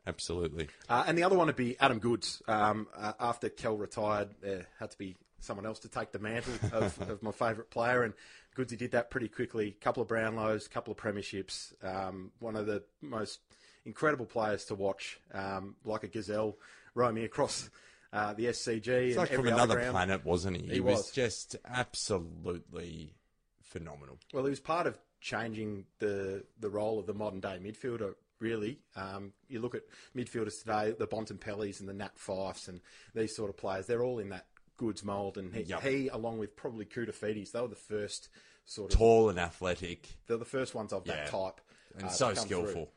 Absolutely. 0.06 0.68
Uh, 0.88 1.04
and 1.06 1.16
the 1.16 1.22
other 1.22 1.36
one 1.36 1.46
would 1.46 1.56
be 1.56 1.76
Adam 1.78 1.98
Goodes. 1.98 2.42
Um, 2.48 2.88
uh, 2.96 3.12
after 3.20 3.48
Kel 3.48 3.76
retired, 3.76 4.30
there 4.40 4.66
had 4.78 4.90
to 4.90 4.98
be 4.98 5.16
someone 5.40 5.66
else 5.66 5.80
to 5.80 5.88
take 5.88 6.12
the 6.12 6.18
mantle 6.18 6.54
of, 6.72 7.00
of 7.08 7.22
my 7.22 7.32
favourite 7.32 7.70
player, 7.70 8.02
and 8.02 8.14
Goodsy 8.56 8.76
did 8.76 8.92
that 8.92 9.10
pretty 9.10 9.28
quickly. 9.28 9.76
couple 9.80 10.02
of 10.02 10.08
Brownlows, 10.08 10.68
couple 10.70 10.92
of 10.92 10.98
premierships. 10.98 11.72
Um, 11.84 12.32
one 12.40 12.56
of 12.56 12.66
the 12.66 12.82
most 13.00 13.40
incredible 13.84 14.26
players 14.26 14.64
to 14.66 14.74
watch, 14.74 15.20
um, 15.32 15.76
like 15.84 16.02
a 16.02 16.08
gazelle 16.08 16.56
roaming 16.94 17.24
across 17.24 17.70
uh, 18.12 18.32
the 18.34 18.46
SCG. 18.46 18.88
It's 18.88 19.16
like 19.16 19.32
from 19.32 19.46
another 19.46 19.76
ground. 19.76 19.92
planet, 19.92 20.24
wasn't 20.24 20.56
he? 20.56 20.74
He 20.74 20.80
was. 20.80 20.98
was. 20.98 21.10
just 21.12 21.56
absolutely 21.64 23.14
phenomenal. 23.62 24.18
Well, 24.32 24.44
he 24.44 24.50
was 24.50 24.60
part 24.60 24.86
of 24.86 24.98
changing 25.20 25.84
the 25.98 26.44
the 26.58 26.70
role 26.70 26.98
of 26.98 27.06
the 27.06 27.14
modern 27.14 27.40
day 27.40 27.58
midfielder. 27.62 28.14
Really, 28.40 28.78
um, 28.96 29.34
you 29.48 29.60
look 29.60 29.74
at 29.74 29.82
midfielders 30.16 30.60
today, 30.60 30.94
the 30.98 31.06
Bontempellis 31.06 31.80
and 31.80 31.88
the 31.88 31.92
Nat 31.92 32.18
Fifes 32.18 32.68
and 32.68 32.80
these 33.14 33.36
sort 33.36 33.50
of 33.50 33.58
players. 33.58 33.86
They're 33.86 34.02
all 34.02 34.18
in 34.18 34.30
that 34.30 34.46
Goodes 34.80 35.04
mould, 35.04 35.36
and 35.36 35.54
he, 35.54 35.62
Yep. 35.64 35.82
he 35.82 36.08
along 36.08 36.38
with 36.38 36.56
probably 36.56 36.86
Koutoufides, 36.86 37.52
they 37.52 37.60
were 37.60 37.68
the 37.68 37.76
first 37.76 38.30
sort 38.64 38.90
of 38.92 38.98
Tall 38.98 39.28
and 39.28 39.38
athletic, 39.38 40.08
they're 40.26 40.38
the 40.38 40.44
first 40.46 40.74
ones 40.74 40.92
of 40.94 41.06
Yeah. 41.06 41.16
that 41.16 41.26
type, 41.28 41.60
and 41.96 42.04
uh, 42.04 42.08
so 42.08 42.26
come 42.28 42.34
through. 42.36 42.44
skillful. 42.46 42.92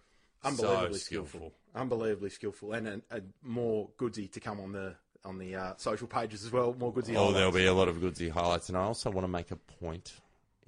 unbelievably 0.46 1.00
So 1.00 1.06
skillful. 1.06 1.39
skillful. 1.39 1.54
unbelievably 1.76 2.30
skillful, 2.30 2.72
and 2.74 2.88
a, 2.88 3.02
a 3.12 3.22
more 3.41 3.89
goodsy 3.98 4.32
to 4.32 4.39
come 4.39 4.60
on 4.62 4.72
the 4.72 4.96
on 5.26 5.38
the 5.38 5.56
uh, 5.56 5.74
social 5.78 6.08
pages 6.08 6.43
as 6.46 6.52
well. 6.52 6.74
More 6.74 6.93
goodsy. 6.93 7.15
Oh, 7.15 7.32
there'll 7.34 7.52
be 7.52 7.65
a 7.65 7.74
lot 7.74 7.88
of 7.88 7.98
Goodsy 7.98 8.30
highlights, 8.30 8.67
and 8.69 8.78
I 8.78 8.82
also 8.84 9.10
want 9.10 9.24
to 9.26 9.30
make 9.30 9.52
a 9.52 9.56
point 9.56 10.12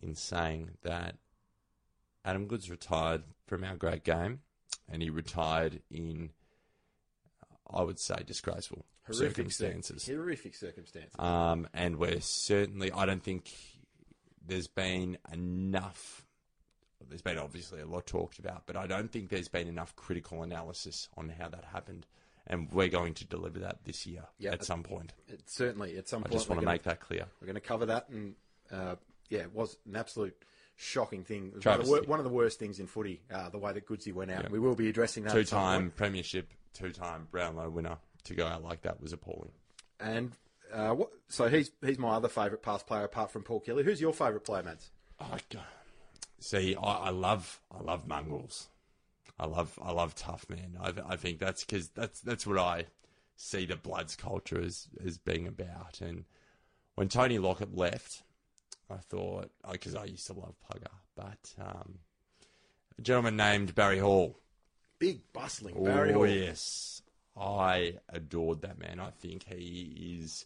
in 0.01 0.15
saying 0.15 0.71
that 0.83 1.17
Adam 2.23 2.47
Goodes 2.47 2.69
retired 2.69 3.23
from 3.47 3.63
our 3.65 3.75
great 3.75 4.03
game, 4.05 4.39
and 4.89 5.01
he 5.01 5.09
retired 5.09 5.81
in, 5.91 6.29
I 7.69 7.83
would 7.83 7.99
say, 7.99 8.15
disgraceful 8.25 8.85
horrific 9.05 9.51
cir- 9.51 9.65
circumstances. 9.65 10.07
horrific 10.07 10.55
circumstances. 10.55 11.15
Um, 11.19 11.67
and 11.73 11.97
we're 11.97 12.21
certainly, 12.21 12.91
I 12.91 13.05
don't 13.05 13.23
think 13.23 13.51
there's 14.45 14.67
been 14.67 15.17
enough 15.33 16.21
there's 17.09 17.21
been 17.21 17.37
obviously 17.37 17.81
a 17.81 17.85
lot 17.85 18.07
talked 18.07 18.39
about, 18.39 18.63
but 18.65 18.75
I 18.75 18.87
don't 18.87 19.11
think 19.11 19.29
there's 19.29 19.47
been 19.47 19.67
enough 19.67 19.95
critical 19.95 20.41
analysis 20.41 21.07
on 21.15 21.29
how 21.29 21.47
that 21.49 21.63
happened. 21.65 22.07
And 22.47 22.71
we're 22.71 22.87
going 22.89 23.13
to 23.15 23.25
deliver 23.25 23.59
that 23.59 23.79
this 23.85 24.05
year 24.07 24.23
Yeah. 24.39 24.53
at 24.53 24.63
some 24.63 24.81
point. 24.83 25.13
It, 25.27 25.41
certainly, 25.45 25.97
at 25.97 26.07
some 26.07 26.21
point. 26.23 26.33
I 26.33 26.37
just 26.37 26.49
want 26.49 26.61
to 26.61 26.65
make 26.65 26.83
that 26.83 26.99
clear. 26.99 27.25
We're 27.39 27.45
going 27.47 27.55
to 27.55 27.61
cover 27.61 27.85
that, 27.87 28.09
and 28.09 28.35
uh, 28.71 28.95
yeah, 29.29 29.41
it 29.41 29.53
was 29.53 29.77
an 29.87 29.95
absolute 29.95 30.35
shocking 30.75 31.23
thing. 31.23 31.53
One 31.63 31.79
of, 31.79 31.87
wor- 31.87 32.03
one 32.05 32.19
of 32.19 32.23
the 32.25 32.31
worst 32.31 32.59
things 32.59 32.79
in 32.79 32.87
footy, 32.87 33.21
uh, 33.33 33.49
the 33.49 33.57
way 33.57 33.73
that 33.73 33.87
Goodsey 33.87 34.13
went 34.13 34.31
out. 34.31 34.43
Yeah. 34.43 34.49
We 34.51 34.59
will 34.59 34.75
be 34.75 34.89
addressing 34.89 35.23
that. 35.23 35.33
Two-time 35.33 35.91
premiership, 35.95 36.51
two-time 36.73 37.27
Brownlow 37.31 37.69
winner 37.69 37.97
to 38.25 38.35
go 38.35 38.45
out 38.45 38.63
like 38.63 38.81
that 38.83 39.01
was 39.01 39.13
appalling. 39.13 39.51
And 39.99 40.33
uh, 40.73 40.91
what, 40.91 41.09
so 41.29 41.47
he's 41.47 41.71
he's 41.83 41.97
my 41.97 42.15
other 42.15 42.27
favourite 42.27 42.61
past 42.61 42.85
player 42.87 43.05
apart 43.05 43.31
from 43.31 43.43
Paul 43.43 43.61
Kelly. 43.61 43.83
Who's 43.83 44.01
your 44.01 44.13
favourite 44.13 44.43
player, 44.43 44.63
Mads? 44.63 44.89
I 45.19 45.37
g- 45.49 45.59
see. 46.39 46.75
I, 46.75 46.81
I 46.81 47.09
love, 47.09 47.61
I 47.71 47.81
love 47.81 48.07
mongrels. 48.07 48.67
I 49.39 49.45
love, 49.47 49.77
I 49.81 49.91
love 49.91 50.15
tough 50.15 50.45
man. 50.49 50.77
I, 50.81 50.93
I 51.13 51.15
think 51.15 51.39
that's 51.39 51.63
because 51.63 51.89
that's 51.89 52.21
that's 52.21 52.45
what 52.47 52.57
I 52.57 52.85
see 53.35 53.65
the 53.65 53.75
Bloods 53.75 54.15
culture 54.15 54.59
as 54.61 54.87
as 55.05 55.17
being 55.17 55.47
about. 55.47 56.01
And 56.01 56.25
when 56.95 57.09
Tony 57.09 57.37
Lockett 57.37 57.75
left, 57.75 58.23
I 58.89 58.97
thought 58.97 59.51
because 59.71 59.95
I 59.95 60.05
used 60.05 60.27
to 60.27 60.33
love 60.33 60.55
Pugger, 60.71 60.91
but 61.15 61.53
um, 61.59 61.99
a 62.97 63.01
gentleman 63.01 63.35
named 63.35 63.75
Barry 63.75 63.99
Hall. 63.99 64.39
Big 64.99 65.21
bustling 65.33 65.83
Barry 65.83 66.11
oh 66.11 66.19
Hall. 66.19 66.27
yes, 66.27 67.01
I 67.37 67.95
adored 68.09 68.61
that 68.61 68.79
man. 68.79 68.99
I 68.99 69.11
think 69.11 69.43
he 69.43 70.17
is. 70.21 70.45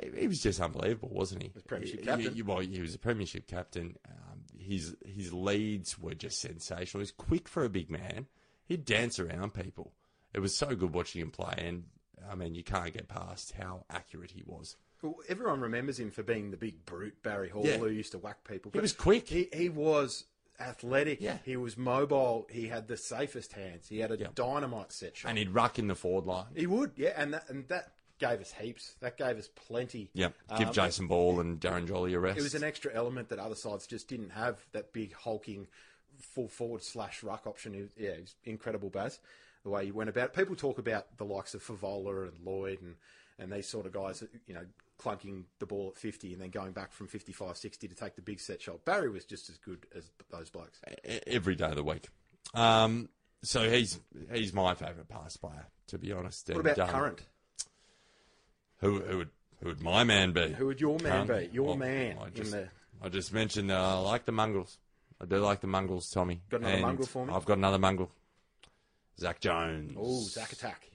he- 0.00 0.20
He 0.20 0.28
was 0.28 0.40
just 0.40 0.60
unbelievable, 0.60 1.10
wasn't 1.10 1.42
he? 1.42 1.48
premiership 1.66 2.00
He- 2.00 2.06
captain. 2.06 2.34
he- 2.34 2.42
well, 2.42 2.60
he 2.60 2.80
was 2.80 2.94
a 2.94 2.98
premiership 2.98 3.46
captain. 3.46 3.96
Um, 4.08 4.44
his 4.58 4.96
his 5.04 5.32
leads 5.32 5.98
were 5.98 6.14
just 6.14 6.40
sensational. 6.40 7.00
He's 7.00 7.10
quick 7.12 7.48
for 7.48 7.64
a 7.64 7.68
big 7.68 7.90
man. 7.90 8.26
He'd 8.64 8.84
dance 8.84 9.18
around 9.18 9.54
people. 9.54 9.92
It 10.32 10.40
was 10.40 10.56
so 10.56 10.74
good 10.76 10.94
watching 10.94 11.20
him 11.20 11.30
play, 11.30 11.54
and 11.58 11.84
I 12.28 12.34
mean, 12.36 12.54
you 12.54 12.62
can't 12.62 12.92
get 12.94 13.08
past 13.08 13.52
how 13.52 13.84
accurate 13.90 14.30
he 14.30 14.42
was. 14.46 14.76
Well, 15.02 15.16
everyone 15.28 15.60
remembers 15.60 15.98
him 15.98 16.12
for 16.12 16.22
being 16.22 16.52
the 16.52 16.56
big 16.56 16.84
brute 16.86 17.20
Barry 17.24 17.48
Hall 17.48 17.66
Yeah. 17.66 17.78
who 17.78 17.88
used 17.88 18.12
to 18.12 18.18
whack 18.18 18.44
people. 18.44 18.70
He 18.72 18.78
was 18.78 18.92
quick. 18.92 19.28
He, 19.28 19.48
he 19.52 19.68
was 19.68 20.24
athletic. 20.62 21.20
Yeah. 21.20 21.38
He 21.44 21.56
was 21.56 21.76
mobile. 21.76 22.46
He 22.50 22.68
had 22.68 22.88
the 22.88 22.96
safest 22.96 23.52
hands. 23.52 23.88
He 23.88 23.98
had 23.98 24.10
a 24.10 24.16
Yeah. 24.18 24.28
dynamite 24.34 24.92
set 24.92 25.16
shot. 25.16 25.28
And 25.28 25.38
he'd 25.38 25.50
ruck 25.50 25.78
in 25.78 25.88
the 25.88 25.94
forward 25.94 26.24
line. 26.26 26.46
He 26.56 26.66
would, 26.66 26.92
yeah, 26.96 27.12
and 27.16 27.34
that 27.34 27.48
and 27.48 27.68
that 27.68 27.94
gave 28.18 28.40
us 28.40 28.52
heaps. 28.52 28.94
That 29.00 29.16
gave 29.16 29.36
us 29.38 29.48
plenty. 29.48 30.10
Yeah. 30.14 30.30
Give 30.56 30.68
Um, 30.68 30.74
Jason 30.74 31.08
Ball 31.08 31.40
and 31.40 31.60
Darren 31.60 31.86
Jolly 31.88 32.14
a 32.14 32.20
rest. 32.20 32.38
It 32.38 32.42
was 32.42 32.54
an 32.54 32.62
extra 32.64 32.92
element 32.94 33.28
that 33.30 33.38
other 33.38 33.56
sides 33.56 33.86
just 33.86 34.06
didn't 34.08 34.30
have. 34.30 34.64
That 34.72 34.92
big 34.92 35.12
hulking 35.12 35.66
full 36.18 36.48
forward 36.48 36.82
slash 36.82 37.22
ruck 37.22 37.46
option. 37.46 37.90
Yeah, 37.96 38.16
incredible, 38.44 38.90
Baz. 38.90 39.18
The 39.64 39.70
way 39.70 39.86
he 39.86 39.92
went 39.92 40.10
about 40.10 40.26
it. 40.30 40.34
People 40.34 40.54
talk 40.56 40.78
about 40.78 41.16
the 41.18 41.24
likes 41.24 41.54
of 41.54 41.62
Fevola 41.64 42.28
and 42.28 42.44
Lloyd 42.44 42.80
and, 42.82 42.96
and 43.38 43.52
these 43.52 43.68
sort 43.68 43.86
of 43.86 43.92
guys, 43.92 44.20
that, 44.20 44.30
you 44.46 44.54
know, 44.54 44.66
clunking 45.02 45.44
the 45.58 45.66
ball 45.66 45.88
at 45.94 45.96
50 46.00 46.32
and 46.32 46.40
then 46.42 46.50
going 46.50 46.72
back 46.72 46.92
from 46.92 47.06
55, 47.08 47.56
60 47.56 47.88
to 47.88 47.94
take 47.94 48.14
the 48.16 48.22
big 48.22 48.38
set 48.40 48.60
shot. 48.62 48.84
Barry 48.84 49.10
was 49.10 49.24
just 49.24 49.48
as 49.48 49.56
good 49.58 49.86
as 49.96 50.10
those 50.30 50.50
blokes. 50.50 50.80
every 51.26 51.54
day 51.56 51.66
of 51.66 51.76
the 51.76 51.82
week. 51.84 52.08
Um, 52.54 53.08
so 53.42 53.68
he's 53.68 53.98
he's 54.32 54.52
my 54.52 54.74
favourite 54.74 55.08
pass 55.08 55.36
player, 55.36 55.66
to 55.88 55.98
be 55.98 56.12
honest. 56.12 56.48
What 56.48 56.58
And, 56.58 56.66
about 56.66 56.78
um, 56.80 56.88
current? 56.94 57.22
Who, 58.78 59.00
who 59.00 59.18
would 59.18 59.30
who 59.60 59.68
would 59.68 59.80
my 59.80 60.04
man 60.04 60.32
be? 60.32 60.52
Who 60.52 60.66
would 60.66 60.80
your 60.80 60.98
man 60.98 61.26
be? 61.26 61.48
Your 61.52 61.66
Well, 61.68 61.76
man 61.76 62.18
I 62.20 62.26
in 62.26 62.34
just, 62.34 62.50
the- 62.52 62.68
I 63.00 63.08
just 63.08 63.32
mentioned 63.32 63.70
uh, 63.70 63.98
I 63.98 64.00
like 64.00 64.24
the 64.24 64.32
mongrels. 64.32 64.78
I 65.20 65.24
do 65.24 65.38
like 65.38 65.60
the 65.60 65.66
mongrels, 65.68 66.10
Tommy. 66.10 66.40
Got 66.50 66.60
another 66.60 66.72
And 66.74 66.82
mongrel 66.82 67.06
for 67.06 67.26
me? 67.26 67.32
I've 67.32 67.44
got 67.44 67.58
another 67.58 67.78
mongrel. 67.78 68.10
Zak 69.20 69.40
Jones. 69.40 69.92
Oh, 69.96 70.20
Zak 70.22 70.52
Attack. 70.52 70.88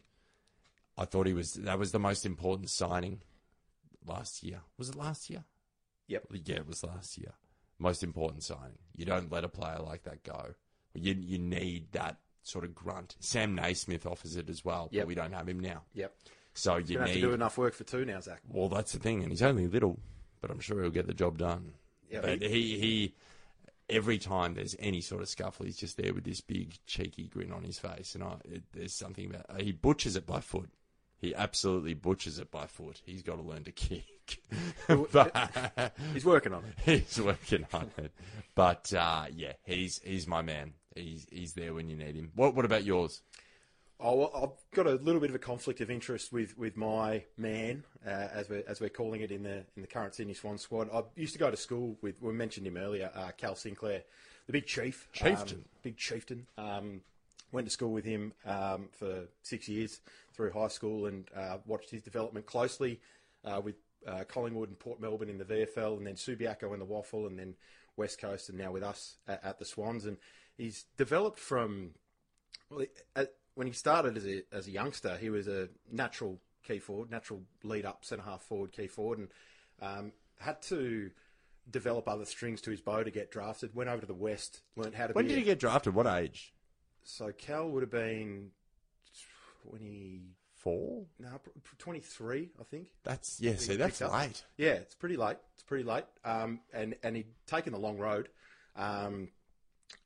I 0.98 1.06
thought 1.06 1.28
he 1.28 1.34
was 1.34 1.54
that 1.54 1.80
was 1.80 1.92
the 1.92 2.00
most 2.00 2.26
important 2.26 2.70
signing 2.70 3.22
last 4.08 4.44
year. 4.44 4.62
Was 4.78 4.90
it 4.90 4.96
last 4.96 5.30
year? 5.30 5.44
Yep. 6.08 6.28
Yeah, 6.46 6.56
it 6.58 6.68
was 6.68 6.84
last 6.84 7.18
year. 7.18 7.34
Most 7.80 8.02
important 8.04 8.44
signing. 8.44 8.78
You 8.96 9.06
don't 9.06 9.32
let 9.32 9.44
a 9.44 9.50
player 9.50 9.80
like 9.80 10.04
that 10.04 10.24
go. 10.24 10.56
You 10.94 11.14
you 11.14 11.38
need 11.38 11.92
that 11.92 12.18
sort 12.44 12.64
of 12.64 12.74
grunt. 12.74 13.16
Sam 13.20 13.54
Naismith 13.56 14.06
offers 14.06 14.36
it 14.38 14.50
as 14.50 14.64
well, 14.66 14.90
Yep. 14.92 15.02
but 15.04 15.08
we 15.08 15.16
don't 15.16 15.34
have 15.34 15.48
him 15.50 15.60
now. 15.60 15.84
Yep. 15.94 16.16
So 16.54 16.78
you 16.78 16.86
You're 16.94 17.02
have 17.02 17.10
need 17.10 17.16
to 17.22 17.28
do 17.28 17.34
enough 17.34 17.58
work 17.58 17.74
for 17.76 17.84
two 17.84 18.04
now, 18.06 18.20
Zak. 18.22 18.42
well, 18.50 18.70
that's 18.70 18.94
the 18.94 19.00
thing, 19.00 19.22
and 19.22 19.32
he's 19.32 19.44
only 19.44 19.68
little, 19.68 20.00
but 20.42 20.50
I'm 20.50 20.60
sure 20.60 20.82
he'll 20.82 20.90
get 20.90 21.06
the 21.08 21.14
job 21.14 21.38
done. 21.38 21.74
Yeah, 22.10 22.22
but 22.22 22.42
he- 22.42 22.48
he, 22.48 22.80
he, 22.80 23.16
every 23.90 24.18
time 24.18 24.56
there's 24.56 24.76
any 24.80 25.02
sort 25.02 25.22
of 25.22 25.30
scuffle, 25.30 25.66
he's 25.68 25.78
just 25.78 25.98
there 25.98 26.14
with 26.16 26.24
this 26.24 26.42
big 26.42 26.78
cheeky 26.88 27.28
grin 27.28 27.52
on 27.52 27.64
his 27.64 27.78
face, 27.78 28.16
and 28.16 28.24
I, 28.24 28.38
it, 28.46 28.64
there's 28.74 28.94
something 28.94 29.26
about 29.30 29.62
he 29.62 29.72
butchers 29.72 30.16
it 30.16 30.26
by 30.26 30.40
foot. 30.40 30.70
He 31.20 31.34
absolutely 31.34 31.94
butchers 31.96 32.38
it 32.40 32.52
by 32.52 32.68
foot. 32.68 33.02
He's 33.06 33.24
got 33.24 33.38
to 33.38 33.42
learn 33.42 33.64
to 33.64 33.72
kick. 33.72 34.04
But- 35.12 35.94
He's 36.14 36.26
working 36.26 36.54
on 36.54 36.64
it. 36.66 36.76
he's 37.08 37.20
working 37.22 37.66
on 37.74 37.90
it. 37.98 38.12
But 38.56 38.94
uh, 38.94 39.26
yeah, 39.34 39.54
he's 39.64 40.00
he's 40.04 40.28
my 40.28 40.42
man. 40.42 40.74
He's 40.96 41.26
he's 41.32 41.54
there 41.54 41.74
when 41.74 41.90
you 41.90 41.96
need 41.96 42.16
him. 42.16 42.32
What 42.36 42.56
what 42.56 42.66
about 42.66 42.84
yours? 42.84 43.22
Oh, 44.00 44.16
well, 44.16 44.32
I've 44.36 44.76
got 44.76 44.86
a 44.86 44.96
little 44.96 45.20
bit 45.20 45.32
of 45.32 45.36
a 45.36 45.40
conflict 45.40 45.82
of 45.82 45.90
interest 45.90 46.32
with, 46.32 46.56
with 46.56 46.78
my 46.78 47.24
man, 47.36 47.84
uh, 48.06 48.10
as 48.32 48.48
we're 48.48 48.64
as 48.68 48.80
we're 48.80 48.90
calling 48.90 49.22
it 49.22 49.32
in 49.32 49.42
the 49.44 49.64
in 49.76 49.82
the 49.82 49.88
current 49.88 50.14
Sydney 50.14 50.34
Swan 50.36 50.58
squad. 50.60 50.90
I 50.94 51.02
used 51.16 51.34
to 51.34 51.40
go 51.40 51.50
to 51.50 51.58
school 51.58 51.98
with. 52.02 52.22
We 52.22 52.32
mentioned 52.34 52.68
him 52.68 52.78
earlier, 52.78 53.10
uh, 53.16 53.32
Cal 53.38 53.56
Sinclair, 53.56 54.04
the 54.46 54.54
big 54.54 54.66
chief, 54.68 55.08
Chieftain. 55.14 55.58
um, 55.60 55.66
big 55.82 55.98
chieftain. 55.98 56.46
Um, 56.58 57.02
went 57.52 57.66
to 57.66 57.72
school 57.72 57.92
with 57.94 58.04
him 58.06 58.34
um, 58.46 58.90
for 58.92 59.24
six 59.42 59.68
years 59.70 60.00
through 60.38 60.52
high 60.52 60.68
school 60.70 61.08
and 61.08 61.28
uh, 61.36 61.58
watched 61.66 61.90
his 61.90 62.02
development 62.02 62.46
closely 62.46 63.02
uh, 63.44 63.60
with 63.62 63.76
uh, 64.08 64.24
Collingwood 64.24 64.70
and 64.70 64.80
Port 64.80 65.02
Melbourne 65.02 65.30
in 65.30 65.40
the 65.40 65.44
VFL, 65.44 65.98
and 65.98 66.08
then 66.08 66.16
Subiaco 66.16 66.74
in 66.74 66.80
the 66.80 66.86
WAFL, 66.86 67.28
and 67.28 67.38
then 67.38 67.56
West 67.98 68.22
Coast, 68.22 68.48
and 68.48 68.58
now 68.58 68.72
with 68.72 68.84
us 68.84 69.18
at, 69.28 69.44
at 69.44 69.60
the 69.60 69.66
Swans. 69.66 70.06
And 70.06 70.18
he's 70.58 70.86
developed 70.96 71.40
from 71.40 71.92
well, 72.70 72.86
at, 73.16 73.34
when 73.56 73.68
he 73.68 73.74
started 73.74 74.16
as 74.16 74.26
a 74.26 74.44
as 74.52 74.68
a 74.68 74.72
youngster, 74.72 75.18
he 75.18 75.30
was 75.30 75.48
a 75.48 75.70
natural 75.92 76.40
key 76.66 76.80
forward, 76.80 77.10
natural 77.10 77.42
lead 77.64 77.86
up 77.86 78.06
centre 78.06 78.24
half 78.24 78.44
forward, 78.44 78.72
key 78.72 78.88
forward, 78.88 79.20
and 79.20 79.28
um, 79.82 80.12
had 80.40 80.62
to 80.62 81.10
develop 81.70 82.08
other 82.08 82.26
strings 82.26 82.62
to 82.62 82.72
his 82.72 82.80
bow 82.80 83.04
to 83.04 83.12
get 83.12 83.32
drafted. 83.32 83.76
Went 83.76 83.90
over 83.90 84.02
to 84.02 84.08
the 84.08 84.14
West, 84.14 84.62
learned 84.76 84.96
how 84.96 85.08
to. 85.08 85.14
When 85.14 85.28
did 85.28 85.36
a- 85.36 85.40
he 85.40 85.44
get 85.44 85.60
drafted? 85.60 85.96
What 85.96 86.08
age? 86.08 86.54
So 87.04 87.32
Cal 87.32 87.70
would 87.70 87.84
have 87.84 87.92
been 87.92 88.52
twenty 89.70 90.22
Four. 90.54 91.06
no 91.20 91.40
twenty 91.78 92.00
three, 92.00 92.50
I 92.60 92.64
think. 92.64 92.88
That's 93.04 93.40
yeah. 93.40 93.56
See, 93.58 93.76
that's 93.76 94.02
up. 94.02 94.12
late. 94.14 94.44
Yeah, 94.58 94.72
it's 94.74 94.96
pretty 94.96 95.18
late. 95.18 95.38
It's 95.54 95.64
pretty 95.64 95.84
late. 95.84 96.06
Um, 96.26 96.62
and 96.74 96.96
and 97.04 97.16
he'd 97.16 97.28
taken 97.46 97.74
the 97.74 97.80
long 97.80 97.98
road. 97.98 98.30
Um, 98.76 99.30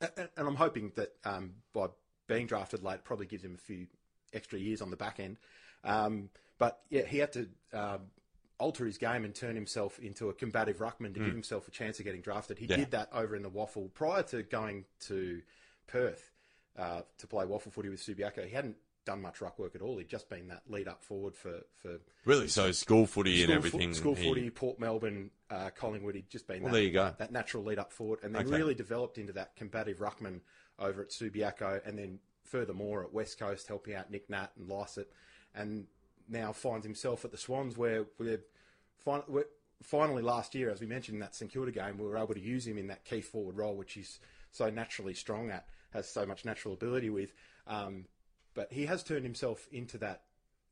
a- 0.02 0.10
a- 0.18 0.30
and 0.38 0.48
I'm 0.48 0.56
hoping 0.56 0.92
that 0.96 1.14
um, 1.26 1.54
by 1.74 1.88
being 2.28 2.48
drafted 2.48 2.84
late, 2.84 2.96
it 2.96 3.04
probably 3.06 3.26
gives 3.26 3.44
him 3.44 3.56
a 3.56 3.58
few 3.58 3.88
extra 4.34 4.60
years 4.60 4.82
on 4.82 4.90
the 4.90 4.98
back 4.98 5.20
end. 5.20 5.38
Um, 5.84 6.30
but 6.60 6.80
yeah, 6.90 7.04
he 7.04 7.18
had 7.18 7.32
to 7.34 7.48
um, 7.74 8.02
alter 8.60 8.86
his 8.86 8.98
game 8.98 9.26
and 9.26 9.34
turn 9.34 9.56
himself 9.56 9.98
into 10.00 10.30
a 10.30 10.34
combative 10.34 10.78
ruckman 10.78 11.14
to 11.16 11.20
give 11.20 11.34
himself 11.34 11.68
a 11.68 11.72
chance 11.72 11.98
of 12.00 12.06
getting 12.06 12.22
drafted. 12.22 12.60
He 12.60 12.66
Hmm. 12.66 12.72
Yeah. 12.72 12.78
did 12.78 12.92
that 12.92 13.10
over 13.14 13.36
in 13.36 13.42
the 13.42 13.50
WAFL 13.50 13.94
prior 13.94 14.22
to 14.24 14.44
going 14.44 14.86
to 15.08 15.42
Perth 15.88 16.30
uh, 16.78 17.02
to 17.18 17.28
play 17.28 17.46
WAFL 17.46 17.72
footy 17.74 17.90
with 17.90 18.00
Subiaco. 18.02 18.46
He 18.46 18.54
hadn't 18.54 18.76
done 19.06 19.22
much 19.22 19.42
ruck 19.42 19.58
work 19.60 19.74
at 19.76 19.82
all. 19.82 19.98
He'd 19.98 20.08
just 20.10 20.30
been 20.30 20.48
that 20.50 20.64
lead 20.70 20.88
up 20.88 21.04
forward 21.04 21.36
for 21.36 21.62
for 21.82 21.98
Really? 22.26 22.48
So 22.48 22.72
school 22.72 23.06
footy 23.08 23.44
and 23.44 23.52
everything. 23.52 23.90
Fo- 23.94 24.00
school 24.00 24.16
he- 24.16 24.28
footy, 24.28 24.50
Port 24.50 24.80
Melbourne, 24.80 25.32
uh, 25.50 25.70
Collingwood. 25.72 26.16
He'd 26.16 26.30
just 26.30 26.48
been 26.48 26.62
Well, 26.64 26.72
that, 26.72 26.78
there 26.78 26.86
you 26.86 26.92
go. 26.92 27.16
that 27.18 27.32
natural 27.32 27.64
lead 27.64 27.80
up 27.80 27.92
forward, 27.92 28.20
and 28.24 28.36
then 28.36 28.46
Okay. 28.48 28.58
really 28.58 28.76
developed 28.76 29.18
into 29.18 29.34
that 29.34 29.56
combative 29.56 29.98
ruckman 30.00 30.42
over 30.80 31.02
at 31.02 31.10
Subiaco, 31.10 31.86
and 31.86 31.98
then 31.98 32.20
furthermore 32.44 33.04
at 33.04 33.14
West 33.14 33.40
Coast, 33.40 33.68
helping 33.68 33.94
out 33.96 34.12
Nick 34.12 34.30
Nat 34.30 34.50
and 34.58 34.68
Lycett, 34.68 35.12
and 35.56 35.88
now 36.28 36.52
finds 36.52 36.86
himself 36.86 37.24
at 37.26 37.32
the 37.32 37.38
Swans, 37.38 37.78
where 37.78 38.06
we're, 38.18 38.42
fin- 39.04 39.24
we're 39.28 39.46
finally 39.82 40.22
last 40.22 40.54
year, 40.54 40.70
as 40.70 40.80
we 40.80 40.86
mentioned 40.88 41.16
in 41.16 41.20
that 41.22 41.34
St 41.36 41.52
Kilda 41.52 41.72
game, 41.72 41.98
we 41.98 42.06
were 42.06 42.18
able 42.18 42.34
to 42.34 42.40
use 42.40 42.68
him 42.68 42.78
in 42.78 42.88
that 42.88 43.04
key 43.06 43.22
forward 43.22 43.58
role, 43.58 43.76
which 43.76 43.94
he's 43.94 44.20
so 44.52 44.70
naturally 44.70 45.14
strong 45.14 45.50
at, 45.50 45.68
has 45.92 46.08
so 46.10 46.26
much 46.26 46.46
natural 46.46 46.74
ability 46.74 47.10
with. 47.10 47.34
Um, 47.68 48.06
but 48.54 48.72
he 48.72 48.86
has 48.86 49.04
turned 49.04 49.24
himself 49.24 49.68
into 49.72 49.98
that 50.00 50.24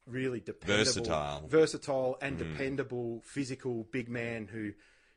really 0.05 0.39
dependable, 0.39 0.83
Versatile. 0.85 1.47
versatile 1.47 2.17
and 2.21 2.37
dependable, 2.37 3.21
physical 3.25 3.87
big 3.91 4.09
man 4.09 4.47
who 4.47 4.71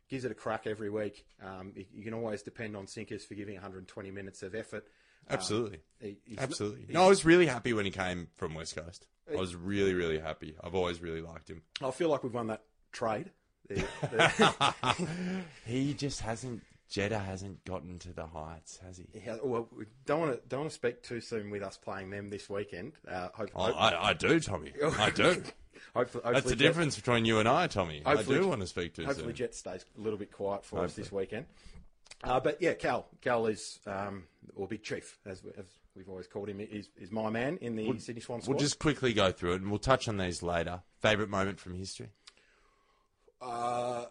gives 0.08 0.24
it 0.24 0.30
a 0.30 0.34
crack 0.34 0.66
every 0.66 0.90
week. 0.90 1.24
Um, 1.42 1.72
you, 1.74 2.04
can 2.04 2.12
always 2.14 2.42
depend 2.42 2.76
on 2.76 2.86
Sinkers 2.86 3.24
for 3.24 3.34
giving 3.34 3.54
120 3.54 4.10
minutes 4.10 4.42
of 4.42 4.54
effort. 4.54 4.86
Um, 5.28 5.34
Absolutely. 5.34 5.80
he- 6.00 6.18
Absolutely. 6.36 6.92
No, 6.92 7.04
I 7.04 7.08
was 7.08 7.24
really 7.24 7.46
happy 7.46 7.72
when 7.72 7.84
he 7.86 7.90
came 7.90 8.28
from 8.36 8.54
West 8.54 8.76
Coast. 8.76 9.06
I 9.32 9.36
was 9.36 9.54
really, 9.56 9.94
really 9.94 10.18
happy. 10.18 10.54
I've 10.62 10.74
always 10.74 11.00
really 11.00 11.22
liked 11.22 11.48
him. 11.48 11.62
I 11.82 11.90
feel 11.92 12.08
like 12.10 12.22
we've 12.22 12.34
won 12.34 12.48
that 12.48 12.62
trade. 12.90 13.30
He 15.64 15.94
just 15.94 16.20
hasn't 16.20 16.62
Jetta 16.92 17.18
hasn't 17.18 17.64
gotten 17.64 17.98
to 18.00 18.12
the 18.12 18.26
heights, 18.26 18.78
has 18.84 18.98
he? 18.98 19.06
Yeah, 19.24 19.38
well, 19.42 19.66
we 19.74 19.86
don't 20.04 20.20
want 20.20 20.32
to 20.34 20.48
don't 20.48 20.60
want 20.60 20.70
to 20.70 20.74
speak 20.74 21.02
too 21.02 21.22
soon 21.22 21.48
with 21.50 21.62
us 21.62 21.78
playing 21.78 22.10
them 22.10 22.28
this 22.28 22.50
weekend. 22.50 22.92
Uh, 23.10 23.28
hope, 23.32 23.48
Oh, 23.54 23.62
hope- 23.72 23.76
I, 23.80 24.10
I 24.10 24.12
do, 24.12 24.38
Tommy. 24.38 24.72
I 24.98 25.08
do. 25.08 25.42
hopefully, 25.96 26.22
That's 26.34 26.44
the 26.44 26.50
Jet- 26.50 26.58
difference 26.58 26.96
between 26.96 27.24
you 27.24 27.38
and 27.38 27.48
I, 27.48 27.66
Tommy. 27.66 28.02
I 28.04 28.22
do 28.22 28.46
want 28.46 28.60
to 28.60 28.66
speak 28.66 28.92
to 28.96 29.04
Hopefully, 29.06 29.28
soon. 29.28 29.34
Jet 29.36 29.54
stays 29.54 29.86
a 29.96 30.00
little 30.02 30.18
bit 30.18 30.30
quiet 30.32 30.66
for 30.66 30.80
us 30.80 30.92
this 30.92 31.10
weekend. 31.10 31.46
Uh, 32.22 32.38
but 32.40 32.60
yeah, 32.60 32.74
Cal, 32.74 33.06
Cal 33.22 33.46
is 33.46 33.78
um, 33.86 34.24
or 34.54 34.68
Big 34.68 34.82
Chief, 34.82 35.18
as, 35.24 35.42
we, 35.42 35.50
as 35.58 35.64
we've 35.96 36.10
always 36.10 36.26
called 36.26 36.50
him, 36.50 36.60
is, 36.60 36.90
is 37.00 37.10
my 37.10 37.30
man 37.30 37.56
in 37.62 37.74
the 37.74 37.98
Sydney 38.00 38.20
Swans. 38.20 38.46
We'll 38.46 38.58
just 38.58 38.78
quickly 38.78 39.14
go 39.14 39.32
through 39.32 39.54
it, 39.54 39.62
and 39.62 39.70
we'll 39.70 39.78
touch 39.80 40.08
on 40.08 40.18
these 40.18 40.42
later. 40.42 40.82
Favorite 41.00 41.30
moment 41.30 41.58
from 41.58 41.74
history? 41.74 42.10
uh, 43.40 44.04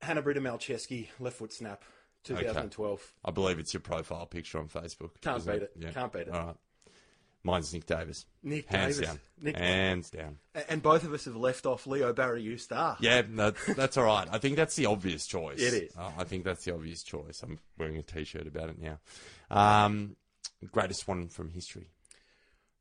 Hannah 0.00 0.22
Britta 0.22 0.40
Malceski, 0.40 1.08
left 1.20 1.36
foot 1.38 1.52
snap, 1.52 1.82
2012. 2.26 3.12
I 3.24 3.30
believe 3.30 3.58
it's 3.58 3.72
your 3.72 3.80
profile 3.80 4.26
picture 4.26 4.58
on 4.58 4.68
Facebook. 4.68 5.10
Can't 5.20 5.44
beat 5.46 5.62
it. 5.62 5.94
Can't 5.94 6.12
beat 6.12 6.22
it. 6.22 6.28
All 6.30 6.46
right. 6.46 6.56
Mine's 7.42 7.72
Nick 7.72 7.86
Davis. 7.86 8.26
Nick 8.42 8.66
Hands 8.66 8.96
Davis. 8.96 9.08
down. 9.08 9.20
Nick- 9.40 9.56
Hands 9.56 10.10
down. 10.10 10.38
And 10.68 10.82
both 10.82 11.04
of 11.04 11.14
us 11.14 11.26
have 11.26 11.36
left 11.36 11.64
off 11.64 11.86
Leo 11.86 12.12
Barry 12.12 12.58
star. 12.58 12.96
Yeah, 13.00 13.22
no, 13.28 13.52
that's 13.68 13.96
all 13.96 14.04
right. 14.04 14.26
I 14.32 14.38
think 14.38 14.56
that's 14.56 14.74
the 14.74 14.86
obvious 14.86 15.26
choice. 15.28 15.60
It 15.60 15.72
is. 15.74 15.96
Uh, 15.96 16.10
I 16.18 16.24
think 16.24 16.44
that's 16.44 16.64
the 16.64 16.74
obvious 16.74 17.04
choice. 17.04 17.42
I'm 17.44 17.60
wearing 17.78 17.96
a 17.98 18.02
T-shirt 18.02 18.48
about 18.48 18.70
it 18.70 18.78
now. 18.80 18.98
Um, 19.48 20.16
greatest 20.72 21.06
one 21.06 21.28
from 21.28 21.50
history. 21.52 21.86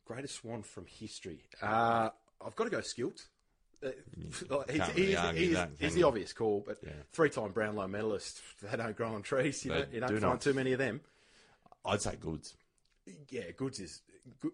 Greatest 0.05 0.43
one 0.43 0.63
from 0.63 0.85
history. 0.87 1.43
Uh, 1.61 2.09
I've 2.43 2.55
got 2.55 2.63
to 2.63 2.69
go 2.71 2.79
Skilt. 2.79 3.27
He's, 4.17 4.39
he's, 4.39 4.87
he's- 4.95 5.53
that, 5.53 5.69
he's 5.79 5.93
the 5.95 6.03
obvious 6.03 6.33
call, 6.33 6.63
but 6.65 6.77
Yeah. 6.83 6.91
three-time 7.13 7.51
Brownlow 7.51 7.87
medalist. 7.87 8.41
They 8.61 8.75
don't 8.77 8.95
grow 8.95 9.13
on 9.13 9.21
trees. 9.21 9.63
You 9.65 9.71
They 9.71 9.77
don't, 9.79 9.93
you 9.93 9.99
don't 9.99 10.09
do 10.09 10.19
find 10.19 10.33
not. 10.33 10.41
too 10.41 10.53
many 10.53 10.71
of 10.73 10.79
them. 10.79 11.01
I'd 11.85 12.01
say 12.01 12.15
Goodes. 12.19 12.55
Yeah, 13.29 13.51
Goodes 13.55 13.79
is 13.79 14.01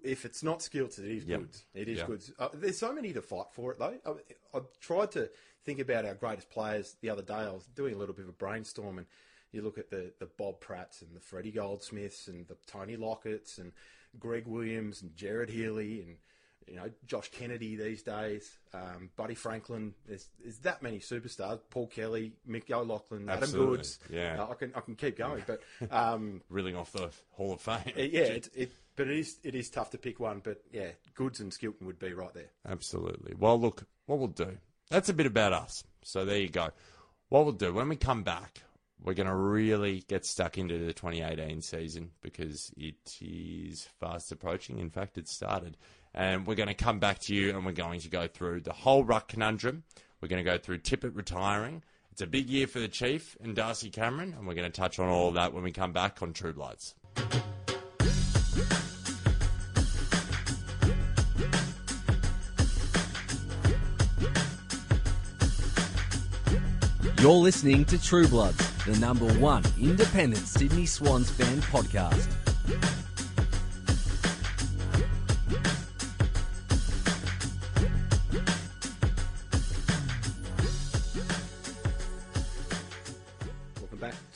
if 0.03 0.25
it's 0.25 0.43
not 0.43 0.61
skilled, 0.61 0.89
it 0.99 1.05
is 1.05 1.23
Yep. 1.23 1.39
Goodes. 1.39 1.63
It 1.73 1.87
is 1.87 1.97
Yep. 1.99 2.07
Goodes. 2.07 2.31
Uh, 2.37 2.49
there's 2.53 2.77
so 2.77 2.91
many 2.93 3.13
to 3.13 3.21
fight 3.21 3.47
for 3.53 3.71
it 3.71 3.79
though. 3.79 3.97
I, 4.05 4.57
I 4.57 4.61
tried 4.81 5.11
to 5.11 5.29
think 5.63 5.79
about 5.79 6.03
our 6.05 6.13
greatest 6.15 6.49
players 6.49 6.95
the 7.01 7.09
other 7.09 7.21
day. 7.21 7.35
I 7.35 7.51
was 7.51 7.65
doing 7.75 7.93
a 7.93 7.97
little 7.97 8.13
bit 8.15 8.23
of 8.23 8.29
a 8.29 8.33
brainstorm, 8.33 8.97
and 8.97 9.07
you 9.53 9.61
look 9.61 9.77
at 9.77 9.89
the 9.89 10.11
the 10.19 10.25
Bob 10.25 10.59
Pratts 10.59 11.01
and 11.01 11.15
the 11.15 11.21
Freddie 11.21 11.51
Goldsmiths 11.53 12.27
and 12.27 12.45
the 12.49 12.57
Tony 12.67 12.97
Lockett's 12.97 13.57
and 13.59 13.71
Greg 14.19 14.45
Williams 14.45 15.01
and 15.01 15.15
Gerard 15.15 15.49
Healy 15.49 16.01
and 16.01 16.17
you 16.67 16.75
know 16.75 16.89
Josh 17.05 17.29
Kennedy 17.31 17.75
these 17.75 18.03
days, 18.03 18.57
um, 18.73 19.09
Buddy 19.15 19.35
Franklin. 19.35 19.93
There's 20.07 20.27
there's 20.41 20.59
that 20.59 20.81
many 20.81 20.99
superstars. 20.99 21.59
Paul 21.69 21.87
Kelly, 21.87 22.33
Mick 22.49 22.69
O'Loughlin, 22.71 23.29
Adam 23.29 23.43
Absolutely. 23.43 23.77
Goodes. 23.77 23.99
Yeah. 24.09 24.41
Uh, 24.41 24.51
I 24.51 24.53
can 24.55 24.71
I 24.75 24.81
can 24.81 24.95
keep 24.95 25.17
going, 25.17 25.43
but. 25.45 25.61
Um, 25.91 26.41
Reeling 26.49 26.75
off 26.75 26.91
the 26.91 27.09
Hall 27.31 27.53
of 27.53 27.61
Fame. 27.61 27.93
uh, 27.97 28.01
yeah, 28.01 28.21
it, 28.21 28.49
it, 28.55 28.71
but 28.95 29.07
it 29.07 29.17
is 29.17 29.37
it 29.43 29.55
is 29.55 29.69
tough 29.69 29.91
to 29.91 29.97
pick 29.97 30.19
one. 30.19 30.41
But 30.43 30.61
yeah, 30.71 30.89
Goodes 31.15 31.39
and 31.39 31.51
Skilton 31.51 31.85
would 31.85 31.99
be 31.99 32.13
right 32.13 32.33
there. 32.33 32.49
Absolutely. 32.67 33.33
Well, 33.37 33.59
look, 33.59 33.85
what 34.05 34.19
we'll 34.19 34.27
do, 34.27 34.57
that's 34.89 35.09
a 35.09 35.13
bit 35.13 35.25
about 35.25 35.53
us. 35.53 35.83
So 36.03 36.25
there 36.25 36.37
you 36.37 36.49
go. 36.49 36.69
What 37.29 37.45
we'll 37.45 37.53
do, 37.53 37.73
when 37.73 37.87
we 37.87 37.95
come 37.95 38.23
back, 38.23 38.63
we're 39.03 39.13
going 39.13 39.27
to 39.27 39.35
really 39.35 40.03
get 40.07 40.25
stuck 40.25 40.57
into 40.57 40.77
the 40.77 40.93
2018 40.93 41.61
season 41.61 42.11
because 42.21 42.71
it 42.77 43.17
is 43.21 43.87
fast 43.99 44.31
approaching. 44.31 44.79
In 44.79 44.89
fact, 44.89 45.17
it 45.17 45.27
started. 45.27 45.77
And 46.13 46.45
we're 46.45 46.55
going 46.55 46.67
to 46.67 46.73
come 46.73 46.99
back 46.99 47.19
to 47.19 47.35
you 47.35 47.55
and 47.55 47.65
we're 47.65 47.71
going 47.71 47.99
to 48.01 48.09
go 48.09 48.27
through 48.27 48.61
the 48.61 48.73
whole 48.73 49.03
ruck 49.03 49.29
conundrum. 49.29 49.83
We're 50.21 50.27
going 50.27 50.43
to 50.43 50.49
go 50.49 50.57
through 50.57 50.79
Tippett 50.79 51.15
retiring. 51.15 51.83
It's 52.11 52.21
a 52.21 52.27
big 52.27 52.49
year 52.49 52.67
for 52.67 52.79
the 52.79 52.89
Chief 52.89 53.37
and 53.41 53.55
Darcy 53.55 53.89
Cameron, 53.89 54.35
and 54.37 54.45
we're 54.45 54.53
going 54.53 54.69
to 54.69 54.77
touch 54.77 54.99
on 54.99 55.07
all 55.07 55.29
of 55.29 55.35
that 55.35 55.53
when 55.53 55.63
we 55.63 55.71
come 55.71 55.93
back 55.93 56.21
on 56.21 56.33
True 56.33 56.53
Bloods. 56.53 56.93
You're 67.21 67.31
listening 67.33 67.85
to 67.85 68.01
True 68.01 68.27
Bloods, 68.27 68.67
the 68.85 68.97
number 68.99 69.31
one 69.35 69.63
independent 69.79 70.45
Sydney 70.45 70.87
Swans 70.87 71.29
fan 71.29 71.61
podcast. 71.61 72.27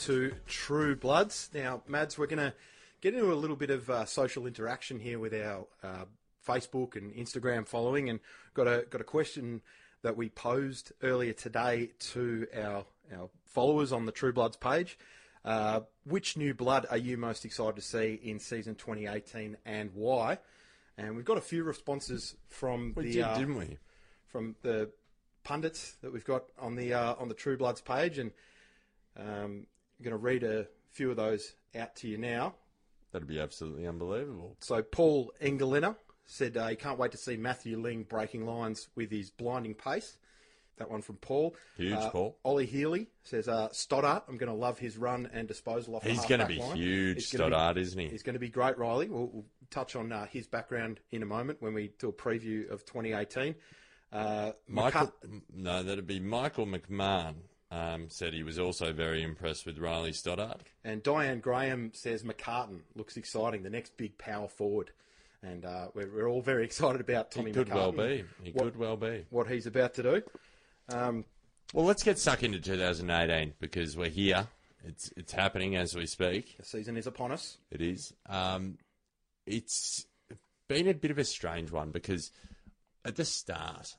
To 0.06 0.32
True 0.46 0.96
Bloods. 0.96 1.50
Now, 1.52 1.82
Mads, 1.88 2.16
we're 2.16 2.28
going 2.28 2.38
to 2.38 2.54
get 3.02 3.16
into 3.16 3.34
a 3.34 3.34
little 3.34 3.56
bit 3.56 3.72
of 3.72 3.90
uh, 3.90 4.06
social 4.06 4.46
interaction 4.46 5.00
here 5.00 5.18
with 5.18 5.34
our 5.34 5.66
uh, 5.84 6.06
Facebook 6.48 6.96
and 6.96 7.12
Instagram 7.12 7.68
following, 7.68 8.08
and 8.12 8.20
got 8.54 8.68
a 8.68 8.86
got 8.88 9.02
a 9.02 9.04
question 9.04 9.64
that 10.04 10.16
we 10.16 10.30
posed 10.30 10.92
earlier 11.02 11.34
today 11.34 11.90
to 12.12 12.46
our 12.56 12.86
our 13.18 13.30
followers 13.46 13.92
on 13.92 14.06
the 14.06 14.12
True 14.12 14.32
Bloods 14.32 14.58
page. 14.58 15.00
Uh, 15.44 15.80
which 16.04 16.38
new 16.38 16.54
blood 16.54 16.86
are 16.92 16.98
you 16.98 17.18
most 17.18 17.44
excited 17.44 17.76
to 17.76 17.82
see 17.82 18.20
in 18.22 18.38
season 18.38 18.76
2018, 18.76 19.58
and 19.66 19.90
why? 19.96 20.38
And 21.00 21.16
we've 21.16 21.26
got 21.26 21.38
a 21.38 21.42
few 21.42 21.64
responses 21.64 22.36
from 22.48 22.94
We 22.96 23.06
the 23.06 23.12
did, 23.12 23.22
uh, 23.24 23.38
didn't 23.40 23.58
we? 23.58 23.78
from 24.28 24.56
the 24.62 24.92
pundits 25.44 25.96
that 26.04 26.14
we've 26.14 26.26
got 26.26 26.44
on 26.60 26.76
the 26.76 26.94
uh, 26.94 27.16
on 27.18 27.28
the 27.28 27.34
True 27.34 27.58
Bloods 27.58 27.82
page, 27.82 28.20
and 28.20 28.32
um, 29.18 29.66
I'm 30.00 30.04
going 30.04 30.12
to 30.12 30.18
read 30.18 30.44
a 30.44 30.68
few 30.92 31.10
of 31.12 31.18
those 31.18 31.54
out 31.76 31.96
to 31.98 32.08
you 32.08 32.18
now. 32.18 32.56
That'd 33.12 33.28
be 33.28 33.40
absolutely 33.40 33.88
unbelievable. 33.88 34.58
So 34.60 34.82
Paul 34.82 35.32
Engeliner 35.42 35.96
said 36.26 36.58
uh, 36.58 36.68
he 36.68 36.76
can't 36.76 36.98
wait 37.00 37.12
to 37.12 37.18
see 37.18 37.38
Matthew 37.38 37.78
Ling 37.80 38.04
breaking 38.04 38.46
lines 38.46 38.90
with 38.96 39.10
his 39.12 39.30
blinding 39.32 39.74
pace. 39.74 40.18
That 40.78 40.92
one 40.92 41.02
from 41.02 41.16
Paul. 41.18 41.56
Huge, 41.78 41.94
Uh, 41.94 42.10
Paul. 42.10 42.38
Ollie 42.44 42.66
Healy 42.66 43.08
says 43.24 43.48
uh, 43.48 43.70
Stoddart. 43.72 44.24
I'm 44.28 44.36
going 44.36 44.52
to 44.52 44.58
love 44.58 44.78
his 44.78 44.98
run 44.98 45.30
and 45.32 45.48
disposal 45.48 45.96
off. 45.96 46.04
the 46.04 46.10
He's 46.10 46.26
going 46.26 46.42
to 46.42 46.46
be 46.48 46.58
line. 46.58 46.76
huge, 46.76 47.16
He's 47.16 47.32
gonna 47.32 47.74
be- 47.74 47.80
isn't 47.82 47.98
he? 48.00 48.08
He's 48.10 48.24
going 48.24 48.34
to 48.34 48.40
be 48.40 48.50
great, 48.50 48.76
Ryley. 48.78 49.08
We'll, 49.08 49.28
we'll 49.32 49.46
touch 49.72 49.96
on 49.96 50.12
uh, 50.12 50.26
his 50.26 50.48
background 50.48 51.00
in 51.12 51.24
a 51.24 51.26
moment 51.26 51.62
when 51.62 51.74
we 51.74 51.92
do 51.98 52.10
a 52.10 52.14
preview 52.14 52.70
of 52.70 52.84
2018. 52.86 53.56
Uh, 54.12 54.52
Michael, 54.68 55.08
McCart- 55.24 55.42
no, 55.54 55.82
that'd 55.84 56.06
be 56.08 56.20
Michael 56.20 56.66
McMahon. 56.68 57.36
Um, 57.76 58.10
said 58.10 58.34
he 58.34 58.44
was 58.44 58.58
also 58.58 58.94
very 58.94 59.22
impressed 59.22 59.66
with 59.66 59.80
Ryley 59.80 60.14
Stoddart. 60.14 60.62
And 60.86 61.04
Diane 61.04 61.42
Graham 61.42 61.92
says 61.94 62.24
McCartan 62.24 62.80
looks 62.96 63.18
exciting, 63.18 63.64
the 63.64 63.70
next 63.70 63.98
big 63.98 64.18
power 64.18 64.48
forward. 64.48 64.92
And 65.44 65.66
uh, 65.66 65.88
we're, 65.94 66.10
we're 66.10 66.30
all 66.30 66.42
very 66.42 66.64
excited 66.70 67.02
about 67.02 67.32
Tommy 67.32 67.48
He 67.52 67.54
could 67.54 67.74
well 67.74 67.92
be. 67.92 68.24
He 68.44 68.52
what, 68.52 68.64
could 68.64 68.78
well 68.78 68.96
be. 68.96 69.26
what 69.30 69.48
he's 69.48 69.68
about 69.68 69.94
to 69.96 70.04
do. 70.04 70.22
Um, 70.88 71.26
Well, 71.74 71.86
let's 71.86 72.02
get 72.02 72.18
stuck 72.18 72.44
into 72.44 72.60
2018 72.62 73.56
because 73.60 73.98
we're 73.98 74.10
here. 74.10 74.48
It's 74.86 75.12
it's 75.18 75.34
happening 75.34 75.76
as 75.76 75.96
we 75.96 76.06
speak. 76.06 76.56
the 76.58 76.64
season 76.66 76.96
is 76.96 77.08
upon 77.08 77.32
us. 77.34 77.58
It 77.72 77.82
is. 77.82 78.14
Um, 78.30 78.78
it's 79.46 80.06
been 80.70 80.88
a 80.88 80.94
bit 80.94 81.12
of 81.12 81.18
a 81.18 81.26
strange 81.26 81.72
one 81.72 81.92
because 81.92 82.32
at 83.04 83.16
the 83.18 83.26
start, 83.26 83.96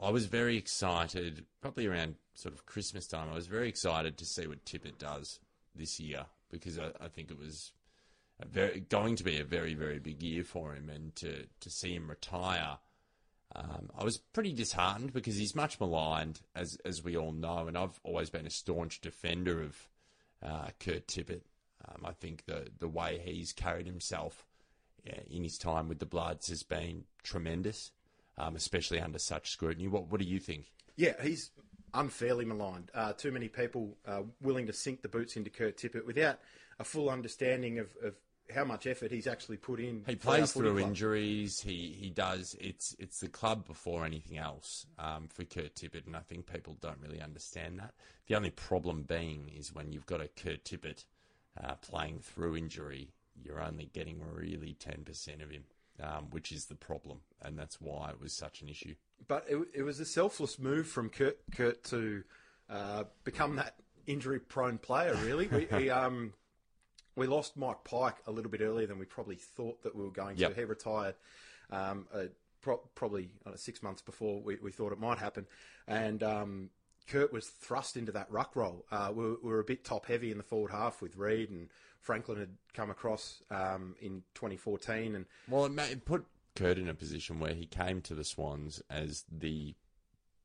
I 0.00 0.10
was 0.10 0.26
very 0.26 0.56
excited, 0.56 1.46
probably 1.62 1.86
around 1.86 2.16
sort 2.36 2.54
of 2.54 2.66
Christmas 2.66 3.06
time, 3.06 3.28
I 3.30 3.34
was 3.34 3.46
very 3.46 3.68
excited 3.68 4.16
to 4.18 4.24
see 4.24 4.46
what 4.46 4.64
Tippett 4.64 4.98
does 4.98 5.40
this 5.74 5.98
year 5.98 6.26
because 6.50 6.78
I, 6.78 6.90
I 7.00 7.08
think 7.08 7.30
it 7.30 7.38
was 7.38 7.72
very, 8.44 8.80
going 8.80 9.16
to 9.16 9.24
be 9.24 9.40
a 9.40 9.44
very, 9.44 9.74
very 9.74 9.98
big 9.98 10.22
year 10.22 10.44
for 10.44 10.74
him 10.74 10.90
and 10.90 11.14
to, 11.16 11.46
to 11.60 11.70
see 11.70 11.94
him 11.94 12.08
retire. 12.08 12.78
Um, 13.54 13.90
I 13.98 14.04
was 14.04 14.18
pretty 14.18 14.52
disheartened 14.52 15.12
because 15.12 15.36
he's 15.36 15.54
much 15.54 15.80
maligned, 15.80 16.40
as 16.54 16.76
as 16.84 17.02
we 17.02 17.16
all 17.16 17.32
know, 17.32 17.68
and 17.68 17.78
I've 17.78 17.98
always 18.02 18.28
been 18.28 18.46
a 18.46 18.50
staunch 18.50 19.00
defender 19.00 19.62
of 19.62 19.88
uh, 20.42 20.68
Kurt 20.78 21.06
Tippett. 21.06 21.42
Um, 21.88 22.04
I 22.04 22.12
think 22.12 22.44
the 22.46 22.66
the 22.78 22.88
way 22.88 23.20
he's 23.24 23.52
carried 23.52 23.86
himself 23.86 24.44
yeah, 25.04 25.20
in 25.30 25.44
his 25.44 25.56
time 25.56 25.88
with 25.88 26.00
the 26.00 26.06
Bloods 26.06 26.48
has 26.48 26.64
been 26.64 27.04
tremendous, 27.22 27.92
um, 28.36 28.56
especially 28.56 29.00
under 29.00 29.18
such 29.18 29.52
scrutiny. 29.52 29.88
What 29.88 30.08
what 30.08 30.20
do 30.20 30.26
you 30.26 30.40
think? 30.40 30.66
Yeah, 30.96 31.14
he's 31.22 31.50
unfairly 31.96 32.44
maligned. 32.44 32.90
Uh, 32.94 33.12
too 33.12 33.32
many 33.32 33.48
people 33.48 33.96
uh, 34.06 34.22
willing 34.40 34.66
to 34.66 34.72
sink 34.72 35.02
the 35.02 35.08
boots 35.08 35.36
into 35.36 35.50
Kurt 35.50 35.76
Tippett 35.76 36.06
without 36.06 36.38
a 36.78 36.84
full 36.84 37.10
understanding 37.10 37.78
of, 37.78 37.88
of 38.02 38.14
how 38.54 38.64
much 38.64 38.86
effort 38.86 39.10
he's 39.10 39.26
actually 39.26 39.56
put 39.56 39.80
in. 39.80 40.04
He 40.06 40.14
plays 40.14 40.52
through 40.52 40.78
injuries. 40.78 41.60
He 41.60 41.96
he 41.98 42.10
does. 42.10 42.56
It's 42.60 42.94
it's 42.98 43.20
the 43.20 43.28
club 43.28 43.66
before 43.66 44.04
anything 44.04 44.38
else 44.38 44.86
um, 44.98 45.28
for 45.28 45.44
Kurt 45.44 45.74
Tippett, 45.74 46.06
and 46.06 46.16
I 46.16 46.20
think 46.20 46.50
people 46.50 46.76
don't 46.80 47.00
really 47.00 47.20
understand 47.20 47.78
that. 47.78 47.94
The 48.26 48.36
only 48.36 48.50
problem 48.50 49.02
being 49.02 49.50
is 49.56 49.74
when 49.74 49.92
you've 49.92 50.06
got 50.06 50.20
a 50.20 50.28
Kurt 50.28 50.64
Tippett 50.64 51.04
uh, 51.62 51.74
playing 51.76 52.20
through 52.20 52.56
injury, 52.56 53.08
you're 53.42 53.60
only 53.60 53.90
getting 53.92 54.20
really 54.32 54.74
ten 54.78 55.02
percent 55.04 55.42
of 55.42 55.50
him, 55.50 55.64
um, 56.02 56.26
which 56.30 56.52
is 56.52 56.66
the 56.66 56.74
problem, 56.74 57.20
and 57.42 57.58
that's 57.58 57.80
why 57.80 58.10
it 58.10 58.20
was 58.20 58.32
such 58.32 58.62
an 58.62 58.68
issue. 58.68 58.94
But 59.28 59.44
it, 59.48 59.58
it 59.74 59.82
was 59.82 59.98
a 60.00 60.04
selfless 60.04 60.58
move 60.58 60.86
from 60.86 61.10
Kurt, 61.10 61.38
Kurt 61.54 61.82
to 61.84 62.22
uh, 62.70 63.04
become 63.24 63.56
that 63.56 63.74
injury-prone 64.06 64.78
player, 64.78 65.14
really. 65.24 65.48
We, 65.48 65.66
he, 65.78 65.90
um, 65.90 66.32
we 67.16 67.26
lost 67.26 67.56
Mike 67.56 67.82
Pyke 67.84 68.16
a 68.26 68.30
little 68.30 68.50
bit 68.50 68.60
earlier 68.60 68.86
than 68.86 68.98
we 68.98 69.04
probably 69.04 69.36
thought 69.36 69.82
that 69.82 69.94
we 69.96 70.04
were 70.04 70.10
going 70.10 70.36
Yep. 70.36 70.54
to. 70.54 70.60
He 70.60 70.64
retired 70.64 71.14
um, 71.70 72.06
uh, 72.14 72.24
pro- 72.60 72.82
probably 72.94 73.30
uh, 73.44 73.56
six 73.56 73.82
months 73.82 74.02
before 74.02 74.40
we, 74.40 74.56
we 74.62 74.70
thought 74.70 74.92
it 74.92 75.00
might 75.00 75.18
happen, 75.18 75.46
and 75.88 76.22
um, 76.22 76.70
Kurt 77.08 77.32
was 77.32 77.48
thrust 77.48 77.96
into 77.96 78.12
that 78.12 78.30
ruck 78.30 78.54
role. 78.54 78.84
Uh, 78.90 79.10
we, 79.14 79.24
were, 79.24 79.36
we 79.42 79.50
were 79.50 79.60
a 79.60 79.64
bit 79.64 79.84
top-heavy 79.84 80.30
in 80.30 80.36
the 80.38 80.44
forward 80.44 80.70
half 80.70 81.00
with 81.02 81.16
Reid 81.16 81.50
and 81.50 81.68
Franklin 82.00 82.38
had 82.38 82.50
come 82.72 82.90
across 82.90 83.42
um, 83.50 83.96
in 84.00 84.22
2014, 84.34 85.16
and 85.16 85.24
Well, 85.48 85.64
it 85.64 86.04
put 86.04 86.24
Kurt 86.56 86.78
in 86.78 86.88
a 86.88 86.94
position 86.94 87.38
where 87.38 87.54
he 87.54 87.66
came 87.66 88.00
to 88.02 88.14
the 88.14 88.24
Swans 88.24 88.82
as 88.90 89.24
the 89.30 89.74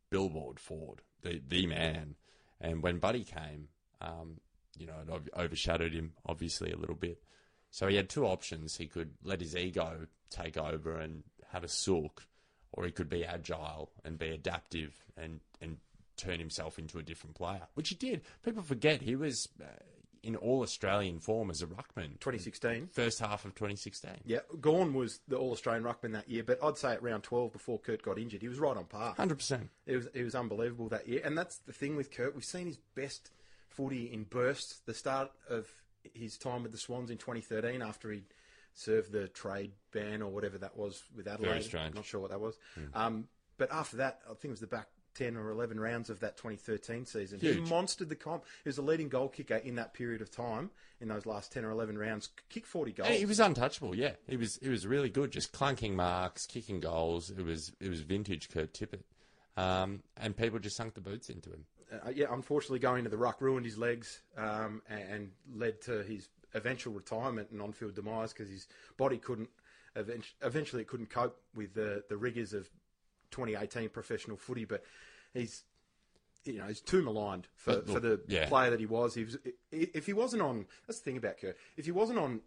billboard 0.10 0.60
forward, 0.60 1.02
the 1.22 1.42
the 1.48 1.66
man. 1.66 2.16
And 2.60 2.84
when 2.84 3.00
Buddy 3.00 3.24
came, 3.24 3.70
um, 4.02 4.40
you 4.78 4.86
know, 4.86 4.94
it 5.08 5.30
overshadowed 5.36 5.94
him 5.94 6.14
obviously 6.26 6.72
a 6.72 6.78
little 6.78 6.96
bit. 6.96 7.24
So 7.72 7.88
he 7.88 7.96
had 7.96 8.10
two 8.10 8.26
options. 8.26 8.78
He 8.78 8.88
could 8.88 9.12
let 9.24 9.42
his 9.42 9.56
ego 9.56 10.08
take 10.30 10.58
over 10.58 10.98
and 10.98 11.24
have 11.52 11.64
a 11.64 11.70
sook, 11.70 12.28
or 12.72 12.86
he 12.86 12.92
could 12.92 13.10
be 13.10 13.26
agile 13.26 13.92
and 14.06 14.20
be 14.20 14.30
adaptive 14.30 14.94
and 15.18 15.40
and 15.62 15.78
turn 16.18 16.40
himself 16.40 16.78
into 16.78 17.00
a 17.00 17.04
different 17.04 17.36
player, 17.36 17.68
which 17.74 17.90
he 17.90 17.96
did. 17.96 18.22
People 18.44 18.62
forget 18.62 19.02
he 19.02 19.16
was 19.16 19.50
uh, 19.62 19.66
in 20.24 20.36
all 20.36 20.62
Australian 20.62 21.20
form 21.20 21.50
as 21.50 21.62
a 21.62 21.68
ruckman. 21.68 22.20
2016. 22.20 22.90
First 22.92 23.20
half 23.20 23.46
of 23.46 23.56
2016. 23.56 24.12
Yeah, 24.26 24.40
Gawn 24.60 24.94
was 24.94 25.20
the 25.28 25.38
All 25.38 25.52
Australian 25.52 25.84
ruckman 25.84 26.14
that 26.14 26.30
year, 26.30 26.44
but 26.44 26.60
I'd 26.64 26.78
say 26.78 26.94
at 26.94 27.04
round 27.04 27.24
12 27.24 27.52
before 27.52 27.80
Kurt 27.80 28.04
got 28.04 28.20
injured, 28.20 28.42
he 28.42 28.48
was 28.48 28.60
right 28.60 28.78
on 28.78 28.86
par. 28.86 29.16
Hundred 29.18 29.36
percent. 29.36 29.70
It 29.86 29.96
was 29.96 30.08
it 30.14 30.24
was 30.24 30.36
unbelievable 30.36 30.90
that 30.90 31.08
year, 31.08 31.22
and 31.24 31.38
that's 31.38 31.58
the 31.58 31.74
thing 31.74 31.96
with 31.96 32.12
Kurt. 32.12 32.36
We've 32.36 32.46
seen 32.46 32.68
his 32.68 32.78
best 32.96 33.32
footy 33.68 34.12
in 34.12 34.24
bursts. 34.24 34.82
The 34.86 34.94
start 34.94 35.32
of 35.50 35.68
his 36.14 36.38
time 36.38 36.64
with 36.64 36.72
the 36.72 36.78
Swans 36.78 37.10
in 37.10 37.18
2013, 37.18 37.82
after 37.82 38.12
he 38.12 38.24
served 38.74 39.12
the 39.12 39.28
trade 39.28 39.72
ban 39.92 40.22
or 40.22 40.32
whatever 40.32 40.58
that 40.58 40.78
was 40.78 41.04
with 41.16 41.28
Adelaide. 41.28 41.50
Very 41.50 41.64
strange. 41.64 41.96
Not 41.96 42.06
sure 42.06 42.22
what 42.22 42.32
that 42.32 42.40
was. 42.40 42.58
Um, 42.94 43.28
but 43.58 43.72
after 43.72 43.98
that, 43.98 44.22
I 44.26 44.30
think 44.30 44.46
it 44.46 44.50
was 44.52 44.60
the 44.60 44.68
back 44.68 44.88
10 45.16 45.36
or 45.38 45.50
11 45.52 45.80
rounds 45.80 46.10
of 46.10 46.20
that 46.22 46.38
2013 46.38 47.06
season. 47.06 47.40
He 47.40 47.56
monstered 47.56 48.10
the 48.10 48.16
comp. 48.16 48.44
He 48.64 48.70
was 48.70 48.76
the 48.78 48.82
leading 48.82 49.10
goal 49.10 49.30
kicker 49.30 49.56
in 49.58 49.76
that 49.76 49.94
period 49.94 50.22
of 50.22 50.32
time. 50.32 50.70
In 51.00 51.08
those 51.08 51.26
last 51.26 51.52
10 51.52 51.66
or 51.66 51.72
11 51.72 51.98
rounds, 51.98 52.30
kicked 52.50 52.68
40 52.68 52.92
goals. 52.92 53.10
He 53.10 53.26
was 53.26 53.40
untouchable. 53.40 53.96
Yeah, 53.96 54.12
he 54.28 54.38
was. 54.38 54.60
He 54.62 54.70
was 54.70 54.86
really 54.86 55.10
good. 55.10 55.32
Just 55.32 55.52
clunking 55.52 55.94
marks, 55.96 56.46
kicking 56.46 56.80
goals. 56.80 57.32
It 57.32 57.44
was. 57.44 57.72
It 57.80 57.90
was 57.90 58.02
vintage 58.02 58.50
Kurt 58.52 58.72
Tippett, 58.74 59.02
um, 59.58 60.04
and 60.18 60.38
people 60.38 60.60
just 60.60 60.76
sunk 60.76 60.94
the 60.94 61.02
boots 61.02 61.30
into 61.30 61.50
him. 61.50 61.66
uh, 62.06 62.10
yeah, 62.14 62.28
unfortunately, 62.30 62.78
going 62.80 63.04
to 63.04 63.10
the 63.10 63.18
ruck 63.18 63.42
ruined 63.42 63.66
his 63.66 63.80
legs 63.80 64.22
um, 64.38 64.82
and, 64.90 65.02
and 65.10 65.32
led 65.56 65.82
to 65.82 66.04
his 66.04 66.30
eventual 66.54 66.94
retirement 66.94 67.50
and 67.52 67.62
on-field 67.62 67.96
demise 67.96 68.32
because 68.32 68.50
his 68.50 68.68
body 68.98 69.18
couldn't. 69.18 69.50
Eventually, 69.96 70.36
eventually, 70.44 70.82
it 70.84 70.88
couldn't 70.88 71.10
cope 71.10 71.38
with 71.56 71.74
the 71.74 72.04
the 72.10 72.16
rigors 72.16 72.54
of 72.54 72.70
2018 73.32 73.90
professional 73.90 74.38
footy. 74.38 74.66
But 74.66 74.84
he's, 75.34 75.64
you 76.46 76.60
know, 76.60 76.66
he's 76.66 76.82
too 76.82 77.02
maligned 77.02 77.48
for, 77.56 77.74
look, 77.74 77.88
for 77.88 78.00
the 78.00 78.22
yeah. 78.28 78.48
player 78.48 78.70
that 78.70 78.80
he 78.80 78.86
was. 78.86 79.14
He 79.16 79.24
was. 79.24 79.38
If 79.72 80.06
he 80.06 80.14
wasn't 80.14 80.42
on, 80.42 80.66
that's 80.88 81.00
the 81.00 81.06
thing 81.06 81.18
about 81.18 81.40
Kurt. 81.40 81.58
If 81.78 81.86
he 81.86 81.92
wasn't 81.92 82.20
on 82.20 82.42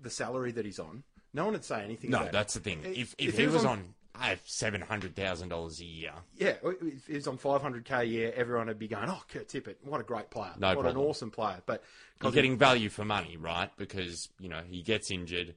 the 0.00 0.10
salary 0.10 0.52
that 0.52 0.64
he's 0.64 0.78
on, 0.78 1.02
no 1.32 1.44
one 1.44 1.54
would 1.54 1.64
say 1.64 1.82
anything. 1.82 2.10
No, 2.10 2.18
about 2.18 2.28
it. 2.28 2.32
that's 2.32 2.54
the 2.54 2.60
thing. 2.60 2.80
If 2.84 3.14
if, 3.18 3.28
If 3.30 3.38
he 3.38 3.46
was 3.46 3.64
on 3.64 3.94
uh, 4.20 4.36
seven 4.44 4.80
hundred 4.80 5.14
thousand 5.14 5.50
dollars 5.50 5.80
a 5.80 5.84
year, 5.84 6.12
Yeah, 6.38 6.54
if 6.64 7.06
he 7.06 7.14
was 7.14 7.26
on 7.26 7.36
500k 7.38 7.98
a 8.00 8.04
year, 8.04 8.32
everyone 8.34 8.66
would 8.68 8.78
be 8.78 8.88
going, 8.88 9.08
"Oh, 9.10 9.22
Kurt 9.30 9.48
Tippett, 9.48 9.76
what 9.82 10.00
a 10.00 10.04
great 10.04 10.30
player! 10.30 10.52
No 10.58 10.68
what 10.68 10.74
problem. 10.82 10.96
an 10.96 11.02
awesome 11.02 11.30
player!" 11.30 11.60
But 11.66 11.82
you're 12.22 12.30
'cause 12.30 12.34
getting 12.34 12.56
value 12.56 12.88
for 12.88 13.04
money, 13.04 13.36
right? 13.36 13.70
Because 13.76 14.28
you 14.40 14.48
know 14.48 14.62
he 14.68 14.82
gets 14.82 15.10
injured, 15.10 15.54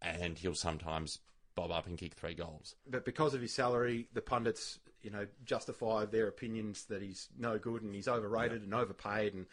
and 0.00 0.38
he'll 0.38 0.54
sometimes 0.54 1.18
bob 1.56 1.72
up 1.72 1.86
and 1.86 1.98
kick 1.98 2.14
three 2.14 2.34
goals. 2.34 2.76
but 2.88 3.04
because 3.04 3.34
of 3.34 3.40
his 3.40 3.52
salary, 3.52 4.06
the 4.12 4.20
pundits, 4.20 4.78
you 5.02 5.10
know, 5.10 5.26
justify 5.44 6.04
their 6.04 6.28
opinions 6.28 6.84
that 6.84 7.02
he's 7.02 7.28
no 7.36 7.58
good 7.58 7.82
and 7.82 7.94
he's 7.94 8.06
overrated 8.06 8.62
and 8.62 8.72
overpaid, 8.72 9.34
and 9.34 9.46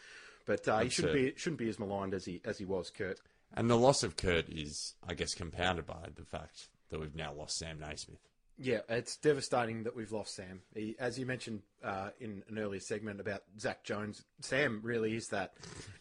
but 0.46 0.68
uh, 0.68 0.80
he 0.82 0.90
shouldn't 0.90 1.14
be 1.14 1.34
shouldn't 1.36 1.60
be 1.60 1.70
as 1.70 1.80
maligned 1.80 2.14
as 2.14 2.26
he 2.26 2.42
as 2.46 2.60
he 2.60 2.66
was, 2.66 2.92
Kurt. 2.92 3.20
And 3.56 3.70
the 3.70 3.78
loss 3.78 4.04
of 4.04 4.18
Kurt 4.18 4.50
is, 4.50 4.96
I 5.08 5.14
guess, 5.14 5.34
compounded 5.34 5.86
by 5.86 6.10
the 6.16 6.26
fact 6.26 6.70
that 6.90 7.00
we've 7.00 7.16
now 7.16 7.34
lost 7.34 7.58
Sam 7.58 7.80
Naismith. 7.80 8.20
Yeah, 8.58 8.80
it's 8.88 9.18
devastating 9.18 9.84
that 9.84 9.96
we've 9.96 10.12
lost 10.12 10.36
Sam. 10.36 10.62
He, 10.76 10.96
as 11.00 11.18
you 11.18 11.26
mentioned 11.26 11.62
uh, 11.84 12.10
in 12.20 12.44
an 12.50 12.60
earlier 12.60 12.80
segment 12.80 13.20
about 13.20 13.44
Zak 13.60 13.84
Jones, 13.84 14.24
Sam 14.42 14.80
really 14.84 15.16
is 15.16 15.30
that 15.30 15.54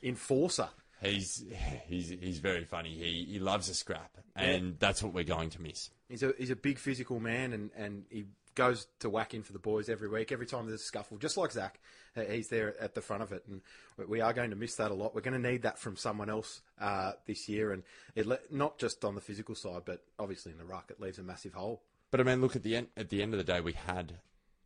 enforcer. 0.03 0.69
He's 1.03 1.45
he's 1.87 2.11
he's 2.11 2.39
very 2.39 2.65
funny. 2.65 2.91
He 2.91 3.27
he 3.33 3.39
loves 3.39 3.69
a 3.69 3.75
scrap, 3.75 4.17
and 4.37 4.79
that's 4.79 5.03
what 5.03 5.13
we're 5.13 5.25
going 5.25 5.51
to 5.51 5.63
miss. 5.63 5.91
He's 6.09 6.23
a 6.23 6.33
he's 6.39 6.51
a 6.51 6.57
big 6.57 6.79
physical 6.79 7.19
man, 7.19 7.53
and, 7.53 7.71
and 7.77 8.05
he 8.09 8.27
goes 8.55 8.87
to 9.01 9.11
whack 9.11 9.35
in 9.35 9.43
for 9.43 9.53
the 9.53 9.59
boys 9.59 9.89
every 9.89 10.09
week. 10.09 10.31
Every 10.31 10.47
time 10.47 10.67
there's 10.67 10.81
a 10.81 10.85
scuffle, 10.85 11.19
just 11.19 11.37
like 11.37 11.51
Zak, 11.53 11.81
he's 12.29 12.49
there 12.49 12.81
at 12.81 12.95
the 12.95 13.01
front 13.01 13.23
of 13.23 13.33
it, 13.33 13.45
and 13.49 13.63
we 14.09 14.21
are 14.21 14.33
going 14.33 14.51
to 14.51 14.57
miss 14.57 14.77
that 14.77 14.91
a 14.91 14.95
lot. 14.95 15.15
We're 15.15 15.23
going 15.23 15.43
to 15.43 15.51
need 15.51 15.63
that 15.63 15.79
from 15.79 15.97
someone 15.97 16.31
else 16.31 16.61
uh, 16.81 17.13
this 17.27 17.49
year, 17.49 17.73
and 17.73 17.83
it 18.15 18.27
le- 18.27 18.39
not 18.51 18.79
just 18.79 19.05
on 19.05 19.15
the 19.15 19.21
physical 19.21 19.55
side, 19.55 19.83
but 19.85 20.05
obviously 20.19 20.53
in 20.53 20.59
the 20.59 20.65
ruck, 20.65 20.91
it 20.91 21.01
leaves 21.01 21.19
a 21.19 21.23
massive 21.23 21.55
hole. 21.55 21.83
But 22.11 22.21
I 22.21 22.25
mean, 22.25 22.41
look 22.41 22.55
at 22.55 22.63
the 22.63 22.77
end. 22.77 22.89
At 22.97 23.09
the 23.09 23.23
end 23.23 23.35
of 23.35 23.39
the 23.39 23.53
day, 23.53 23.61
we 23.61 23.73
had 23.73 24.19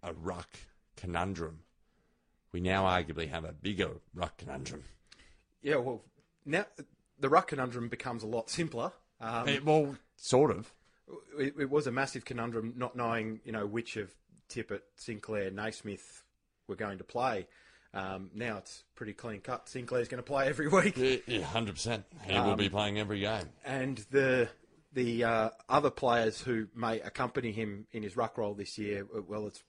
a 0.03 0.13
ruck 0.13 0.59
conundrum. 0.97 1.61
We 2.53 2.61
now 2.61 2.85
arguably 2.85 3.31
have 3.31 3.45
a 3.45 3.53
bigger 3.53 3.91
ruck 4.15 4.39
conundrum. 4.39 4.85
Yeah, 5.63 5.77
well, 5.77 6.03
now 6.47 6.65
the 7.19 7.29
ruck 7.29 7.49
conundrum 7.49 7.89
becomes 7.89 8.23
a 8.23 8.27
lot 8.27 8.49
simpler. 8.51 8.93
Um, 9.21 9.49
Eh, 9.49 9.59
well, 9.65 9.97
sort 10.17 10.51
of. 10.51 10.73
it, 11.39 11.55
it 11.59 11.71
was 11.71 11.87
a 11.87 11.93
massive 11.93 12.25
conundrum 12.25 12.75
not 12.77 12.95
knowing, 12.97 13.41
you 13.45 13.53
know, 13.53 13.67
which 13.67 13.97
of 13.97 14.15
Tippett, 14.49 14.83
Sinclair, 14.95 15.51
Naismith 15.51 16.23
were 16.69 16.77
going 16.77 16.99
to 16.99 17.05
play. 17.05 17.47
Um, 17.95 18.31
now 18.35 18.59
it's 18.59 18.85
pretty 18.95 19.15
clean 19.15 19.41
cut. 19.41 19.69
Sinclair's 19.69 20.09
going 20.09 20.23
to 20.23 20.27
play 20.27 20.47
every 20.49 20.69
week. 20.79 20.97
Yeah, 21.27 21.43
hundred 21.43 21.75
percent. 21.77 22.05
He 22.25 22.39
will 22.39 22.57
be 22.57 22.69
playing 22.69 22.99
every 22.99 23.21
game. 23.21 23.49
and 23.65 23.99
the 24.11 24.49
the 24.93 25.25
uh, 25.25 25.51
other 25.69 25.91
players 25.91 26.41
who 26.41 26.69
may 26.75 27.01
accompany 27.01 27.53
him 27.53 27.87
in 27.93 28.03
his 28.03 28.17
ruck 28.17 28.39
role 28.39 28.55
this 28.55 28.79
year, 28.79 29.07
well, 29.29 29.47
it's 29.47 29.63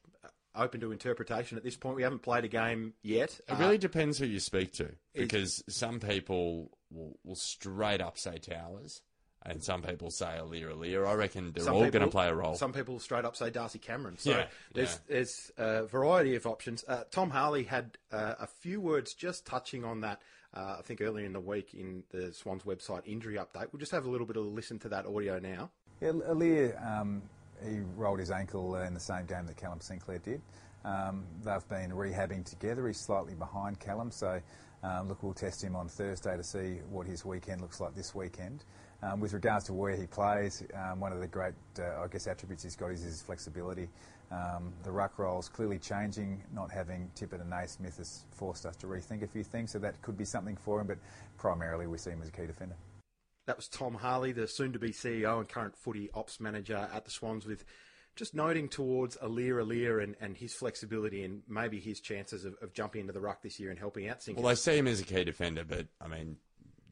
open 0.58 0.82
to 0.82 0.91
interpretation 0.91 1.58
at 1.58 1.64
this 1.64 1.76
point. 1.78 1.95
We 1.95 2.03
haven't 2.03 2.22
played 2.24 2.43
a 2.43 2.47
game 2.49 2.93
yet. 3.03 3.39
It 3.47 3.51
Uh, 3.53 3.58
really 3.58 3.78
depends 3.78 4.18
who 4.18 4.26
you 4.26 4.39
speak 4.39 4.74
to, 4.74 4.89
because 5.14 5.64
some 5.70 5.99
people 5.99 6.72
will, 6.91 7.18
will 7.24 7.36
straight 7.36 8.01
up 8.01 8.18
say 8.18 8.38
Towers, 8.38 9.01
and 9.45 9.64
some 9.64 9.82
people 9.82 10.12
say 10.12 10.26
Aliir 10.39 10.72
Aliir. 10.74 11.08
I 11.08 11.14
reckon 11.14 11.51
they're 11.53 11.70
all 11.70 11.89
going 11.89 12.03
to 12.03 12.08
play 12.08 12.28
a 12.28 12.34
role. 12.36 12.55
Some 12.55 12.74
people 12.74 12.99
straight 12.99 13.24
up 13.26 13.36
say 13.36 13.49
Darcy 13.49 13.80
Cameron. 13.80 14.18
So 14.18 14.32
Yeah, 14.32 14.47
there's 14.74 14.93
yeah. 14.93 14.99
there's 15.16 15.51
a 15.58 15.84
variety 15.86 16.36
of 16.36 16.45
options. 16.45 16.84
Uh, 16.88 17.03
Tom 17.12 17.30
Harley 17.30 17.64
had 17.64 17.97
uh, 18.12 18.36
a 18.39 18.47
few 18.47 18.82
words 18.82 19.14
just 19.14 19.45
touching 19.45 19.86
on 19.86 20.01
that. 20.01 20.22
Uh, 20.53 20.78
I 20.80 20.82
think 20.82 21.01
earlier 21.01 21.26
in 21.26 21.34
the 21.34 21.39
week 21.41 21.74
in 21.74 22.03
the 22.10 22.34
Swans 22.34 22.64
website 22.64 23.01
injury 23.05 23.36
update. 23.36 23.68
We'll 23.72 23.80
just 23.80 23.91
have 23.91 24.05
a 24.05 24.10
little 24.10 24.26
bit 24.26 24.38
of 24.38 24.45
a 24.45 24.47
listen 24.47 24.80
to 24.80 24.89
that 24.89 25.05
audio 25.05 25.39
now. 25.39 25.70
Yeah, 26.01 26.12
Aliir, 26.12 26.76
um, 26.86 27.22
he 27.66 27.80
rolled 27.95 28.20
his 28.20 28.32
ankle 28.32 28.76
in 28.78 28.93
the 28.93 28.99
same 28.99 29.26
game 29.26 29.45
that 29.47 29.58
Callum 29.58 29.82
Sinclair 29.82 30.20
did. 30.20 30.41
Um, 30.86 31.26
they've 31.43 31.68
been 31.70 31.91
rehabbing 31.91 32.45
together. 32.45 32.88
He's 32.88 32.99
slightly 32.99 33.34
behind 33.34 33.80
Callum, 33.80 34.12
so 34.12 34.41
um, 34.84 35.10
look, 35.10 35.24
we'll 35.24 35.34
test 35.34 35.64
him 35.64 35.76
on 35.76 35.88
Thursday 35.88 36.38
to 36.38 36.43
see 36.43 36.80
what 36.89 37.08
his 37.08 37.26
weekend 37.26 37.62
looks 37.62 37.80
like 37.80 37.95
this 37.95 38.14
weekend. 38.14 38.64
Um, 39.03 39.20
with 39.20 39.34
regards 39.34 39.66
to 39.66 39.74
where 39.74 39.95
he 39.95 40.08
plays, 40.08 40.64
um, 40.74 40.99
one 40.99 41.12
of 41.12 41.20
the 41.20 41.28
great, 41.28 41.53
uh, 41.80 42.03
I 42.03 42.08
guess, 42.08 42.26
attributes 42.28 42.64
he's 42.64 42.76
got 42.76 42.91
is 42.91 43.01
his 43.01 43.22
flexibility. 43.22 43.89
Um, 44.32 44.74
the 44.84 44.91
ruck 44.91 45.20
role's 45.20 45.49
clearly 45.49 45.78
changing. 45.78 46.43
Not 46.53 46.72
having 46.72 47.10
Tippett 47.16 47.41
and 47.41 47.49
Naismith 47.49 47.97
has 47.97 48.26
forced 48.32 48.66
us 48.66 48.76
to 48.78 48.88
rethink 48.88 49.24
a 49.24 49.28
few 49.28 49.43
things, 49.43 49.72
so 49.72 49.80
that 49.80 50.01
could 50.01 50.18
be 50.18 50.26
something 50.26 50.58
for 50.58 50.82
him. 50.82 50.88
But 50.88 50.97
primarily, 51.38 51.88
we 51.88 51.97
see 51.97 52.12
him 52.12 52.22
as 52.22 52.30
a 52.30 52.32
key 52.32 52.47
defender. 52.47 52.76
That 53.48 53.58
was 53.58 53.68
Tom 53.68 53.95
Harley, 53.95 54.34
the 54.34 54.48
soon-to-be 54.48 54.91
CEO 54.91 55.39
and 55.39 55.50
current 55.50 55.76
footy 55.76 56.10
ops 56.14 56.39
manager 56.39 56.88
at 56.93 57.06
the 57.06 57.12
Swans, 57.12 57.45
with 57.45 57.64
just 58.16 58.36
noting 58.36 58.68
towards 58.68 59.18
Aliir 59.18 59.64
Aliir 59.64 60.04
and, 60.04 60.16
and 60.20 60.38
his 60.38 60.54
flexibility 60.54 61.24
and 61.24 61.41
maybe 61.48 61.80
his 61.80 62.00
chances 62.00 62.45
of, 62.45 62.56
of 62.62 62.74
jumping 62.74 63.02
into 63.02 63.14
the 63.14 63.22
ruck 63.22 63.41
this 63.41 63.60
year 63.60 63.70
and 63.70 63.80
helping 63.80 64.08
out. 64.10 64.24
Well, 64.36 64.48
I 64.48 64.54
see 64.54 64.78
him 64.78 64.88
as 64.88 65.00
a 65.00 65.04
key 65.04 65.24
defender, 65.24 65.64
but 65.64 65.88
I 66.02 66.08
mean, 66.08 66.38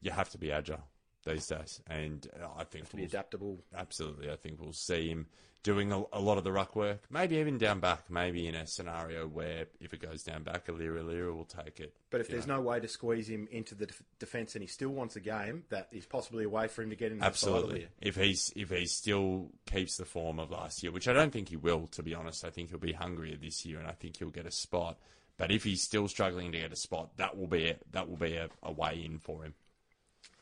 you 0.00 0.10
have 0.10 0.30
to 0.30 0.38
be 0.38 0.50
agile 0.50 0.82
these 1.26 1.46
days, 1.46 1.80
and 1.88 2.26
uh, 2.42 2.46
I 2.56 2.64
think 2.64 2.88
to 2.90 2.96
be 2.96 3.02
we'll- 3.02 3.08
adaptable. 3.08 3.58
Absolutely, 3.76 4.30
I 4.30 4.36
think 4.36 4.60
we'll 4.60 4.72
see 4.72 5.08
him 5.08 5.26
doing 5.66 5.90
a, 5.90 6.00
a 6.12 6.20
lot 6.20 6.38
of 6.38 6.44
the 6.44 6.52
ruck 6.52 6.76
work. 6.76 7.02
Maybe 7.10 7.36
even 7.38 7.58
down 7.58 7.80
back. 7.80 8.08
Maybe 8.08 8.46
in 8.46 8.54
a 8.54 8.68
scenario 8.68 9.26
where 9.26 9.66
if 9.80 9.92
it 9.92 10.00
goes 10.00 10.22
down 10.22 10.44
back, 10.44 10.68
Aliir 10.68 10.96
Aliir 11.02 11.34
will 11.34 11.44
take 11.44 11.80
it. 11.80 11.92
But 12.10 12.20
if 12.20 12.28
there's 12.28 12.46
know. 12.46 12.56
no 12.56 12.60
way 12.62 12.78
to 12.78 12.86
squeeze 12.86 13.28
him 13.28 13.48
into 13.50 13.74
the 13.74 13.86
def- 13.86 14.02
defence 14.20 14.54
and 14.54 14.62
he 14.62 14.68
still 14.68 14.90
wants 14.90 15.16
a 15.16 15.20
game, 15.20 15.64
that 15.70 15.88
is 15.90 16.06
possibly 16.06 16.44
a 16.44 16.48
way 16.48 16.68
for 16.68 16.82
him 16.82 16.90
to 16.90 16.96
get 16.96 17.10
in. 17.10 17.20
Absolutely. 17.20 17.88
If 18.00 18.14
he's 18.14 18.52
if 18.54 18.70
he 18.70 18.86
still 18.86 19.50
keeps 19.66 19.96
the 19.96 20.04
form 20.04 20.38
of 20.38 20.52
last 20.52 20.84
year, 20.84 20.92
which 20.92 21.08
I 21.08 21.12
don't 21.12 21.32
think 21.32 21.48
he 21.48 21.56
will, 21.56 21.88
to 21.88 22.02
be 22.04 22.14
honest, 22.14 22.44
I 22.44 22.50
think 22.50 22.70
he'll 22.70 22.78
be 22.78 22.92
hungrier 22.92 23.36
this 23.36 23.66
year, 23.66 23.80
and 23.80 23.88
I 23.88 23.92
think 23.92 24.18
he'll 24.18 24.30
get 24.30 24.46
a 24.46 24.52
spot. 24.52 24.98
But 25.36 25.50
if 25.50 25.64
he's 25.64 25.82
still 25.82 26.06
struggling 26.06 26.52
to 26.52 26.60
get 26.60 26.72
a 26.72 26.76
spot, 26.76 27.16
that 27.16 27.36
will 27.36 27.48
be 27.48 27.70
a, 27.70 27.76
that 27.90 28.08
will 28.08 28.16
be 28.16 28.36
a, 28.36 28.48
a 28.62 28.70
way 28.70 29.02
in 29.04 29.18
for 29.18 29.42
him. 29.42 29.54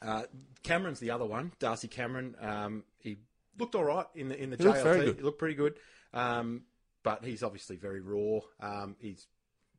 Uh, 0.05 0.23
Cameron's 0.63 1.01
the 1.01 1.11
other 1.11 1.25
one. 1.25 1.53
Darcy 1.59 1.89
Cameron. 1.89 2.37
Um, 2.41 2.85
he 2.99 3.19
looked 3.59 3.75
all 3.75 3.85
right 3.85 4.07
in 4.15 4.29
the 4.29 4.41
in 4.43 4.51
the 4.51 4.57
He 4.57 4.65
looked 4.65 4.79
JLT. 4.81 5.17
He 5.17 5.23
looked 5.23 5.39
pretty 5.39 5.55
good. 5.55 5.75
Um, 6.13 6.63
but 7.03 7.25
he's 7.25 7.43
obviously 7.43 7.77
very 7.77 8.01
raw. 8.01 8.41
Um, 8.61 8.97
he's 8.99 9.27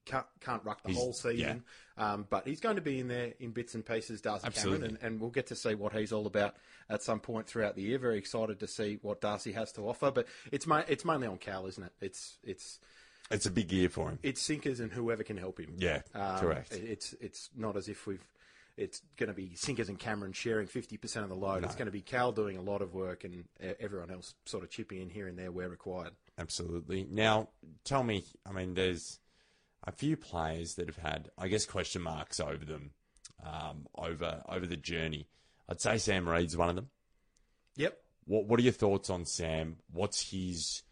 can't, 0.06 0.26
can't 0.40 0.64
ruck 0.64 0.84
the 0.84 0.90
He's- 0.90 1.00
whole 1.02 1.14
season. 1.14 1.64
Um, 1.98 2.28
but 2.30 2.46
he's 2.48 2.60
going 2.60 2.76
to 2.76 2.82
be 2.82 3.00
in 3.00 3.08
there 3.08 3.34
in 3.40 3.50
bits 3.52 3.74
and 3.74 3.84
pieces, 3.84 4.22
Darcy 4.22 4.46
Absolutely. 4.46 4.88
Cameron, 4.90 4.98
and, 5.02 5.14
and 5.14 5.22
we'll 5.22 5.32
get 5.32 5.48
to 5.48 5.56
see 5.56 5.74
what 5.74 5.94
he's 5.94 6.12
all 6.12 6.28
about 6.28 6.56
at 6.90 7.02
some 7.02 7.20
point 7.20 7.48
throughout 7.48 7.76
the 7.76 7.82
year. 7.82 7.98
Very 7.98 8.18
excited 8.20 8.60
to 8.60 8.68
see 8.68 9.00
what 9.02 9.20
Darcy 9.22 9.54
has 9.54 9.72
to 9.72 9.82
offer. 9.90 10.12
But 10.12 10.28
it's 10.52 10.68
ma- 10.68 10.84
it's 10.88 11.04
mainly 11.06 11.26
on 11.28 11.38
Cal, 11.40 11.66
isn't 11.66 11.84
it? 11.84 11.94
It's 12.02 12.38
it's 12.44 12.80
It's 13.32 13.48
a 13.48 13.52
big 13.52 13.72
year 13.72 13.90
for 13.90 14.10
him. 14.10 14.20
it's 14.22 14.42
sinkers 14.42 14.80
and 14.80 14.92
whoever 14.92 15.24
can 15.24 15.38
help 15.38 15.60
him. 15.60 15.74
Yeah, 15.80 16.02
correct. 16.14 16.74
It's 16.76 17.14
it's 17.20 17.50
not 17.56 17.76
as 17.76 17.88
if 17.90 18.06
we've. 18.06 18.24
It's 18.78 19.02
going 19.16 19.30
to 19.30 19.34
be 19.34 19.56
sinkers 19.56 19.88
and 19.88 19.98
Cameron 19.98 20.34
sharing 20.34 20.68
fifty 20.68 20.98
percent 20.98 21.24
of 21.24 21.30
the 21.30 21.36
load. 21.36 21.64
It's 21.64 21.76
going 21.76 21.86
to 21.86 21.92
be 21.92 22.02
Cal 22.02 22.32
doing 22.32 22.58
a 22.58 22.62
lot 22.62 22.82
of 22.82 22.94
work 22.94 23.24
and 23.24 23.46
everyone 23.80 24.12
else 24.12 24.36
sort 24.46 24.64
of 24.64 24.70
chipping 24.70 25.02
in 25.02 25.10
here 25.10 25.28
and 25.28 25.38
there 25.38 25.52
where 25.52 25.70
required. 25.70 26.12
Absolutely. 26.38 27.08
Now, 27.10 27.50
tell 27.86 28.04
me, 28.04 28.26
I 28.46 28.52
mean, 28.52 28.74
there's 28.74 29.20
a 29.86 29.92
few 29.92 30.18
players 30.18 30.76
that 30.76 30.88
have 30.88 30.98
had, 30.98 31.30
I 31.38 31.48
guess, 31.48 31.66
question 31.66 32.02
marks 32.02 32.40
over 32.42 32.66
them 32.66 32.92
um, 33.44 33.88
over 33.96 34.42
over 34.50 34.66
the 34.66 34.78
journey. 34.78 35.28
I'd 35.70 35.82
say 35.82 35.98
Sam 35.98 36.28
Reid's 36.28 36.58
one 36.58 36.70
of 36.70 36.76
them. 36.76 36.90
Yep. 37.76 37.98
What 38.26 38.46
What 38.46 38.60
are 38.60 38.64
your 38.64 38.74
thoughts 38.74 39.10
on 39.10 39.26
Sam? 39.26 39.78
What's 39.92 40.32
his? 40.32 40.84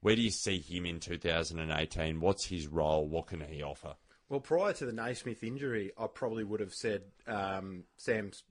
Where 0.00 0.14
do 0.14 0.22
you 0.22 0.30
see 0.30 0.58
him 0.58 0.86
in 0.86 1.00
2018? 1.00 2.20
What's 2.20 2.46
his 2.46 2.68
role? 2.68 3.08
What 3.08 3.26
can 3.26 3.40
he 3.40 3.62
offer? 3.62 3.94
Well, 4.28 4.40
prior 4.40 4.72
to 4.74 4.86
the 4.86 4.92
Naismith 4.92 5.42
injury, 5.44 5.92
I 5.98 6.06
probably 6.08 6.44
would 6.44 6.60
have 6.60 6.74
said 6.74 7.02
um, 7.26 7.84
Sam's 7.96 8.42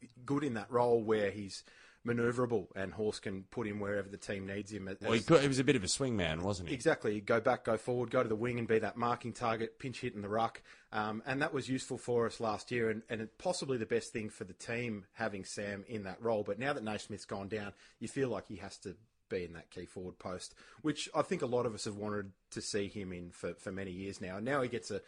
g- 0.00 0.08
good 0.24 0.42
in 0.44 0.54
that 0.54 0.70
role 0.70 1.02
where 1.02 1.30
he's 1.30 1.62
manoeuvrable 2.04 2.66
and 2.74 2.92
Horse 2.92 3.20
can 3.20 3.44
put 3.44 3.64
him 3.64 3.78
wherever 3.78 4.08
the 4.08 4.16
team 4.16 4.44
needs 4.44 4.72
him. 4.72 4.88
as- 4.88 4.96
Well, 5.00 5.12
he, 5.12 5.20
could, 5.20 5.40
he 5.40 5.46
was 5.46 5.60
a 5.60 5.64
bit 5.64 5.76
of 5.76 5.84
a 5.84 5.86
swingman, 5.86 6.42
wasn't 6.42 6.68
he? 6.68 6.74
Exactly. 6.74 7.20
Go 7.20 7.40
back, 7.40 7.64
go 7.64 7.76
forward, 7.76 8.10
go 8.10 8.24
to 8.24 8.28
the 8.28 8.34
wing 8.34 8.58
and 8.58 8.66
be 8.66 8.80
that 8.80 8.96
marking 8.96 9.32
target, 9.32 9.78
pinch 9.78 10.00
hit 10.00 10.14
in 10.14 10.20
the 10.22 10.28
ruck. 10.28 10.62
Um, 10.92 11.22
and 11.26 11.40
that 11.42 11.54
was 11.54 11.68
useful 11.68 11.98
for 11.98 12.26
us 12.26 12.40
last 12.40 12.72
year 12.72 12.90
and, 12.90 13.02
and 13.08 13.28
possibly 13.38 13.78
the 13.78 13.86
best 13.86 14.12
thing 14.12 14.30
for 14.30 14.42
the 14.42 14.52
team 14.52 15.04
having 15.12 15.44
Sam 15.44 15.84
in 15.86 16.02
that 16.02 16.20
role. 16.20 16.42
But 16.42 16.58
now 16.58 16.72
that 16.72 16.82
Naismith's 16.82 17.24
gone 17.24 17.46
down, 17.46 17.72
you 18.00 18.08
feel 18.08 18.28
like 18.30 18.48
he 18.48 18.56
has 18.56 18.76
to 18.78 18.96
be 19.32 19.44
in 19.44 19.52
that 19.54 19.70
key 19.70 19.86
forward 19.86 20.18
post, 20.18 20.54
which 20.82 21.08
I 21.14 21.22
think 21.22 21.42
a 21.42 21.46
lot 21.46 21.66
of 21.66 21.74
us 21.74 21.84
have 21.84 21.96
wanted 21.96 22.32
to 22.50 22.60
see 22.60 22.88
him 22.88 23.12
in 23.12 23.30
for, 23.30 23.54
for 23.54 23.72
many 23.72 23.90
years 23.90 24.20
now. 24.20 24.36
And 24.36 24.44
now 24.44 24.62
he 24.62 24.68
gets 24.68 24.90
a, 24.90 25.00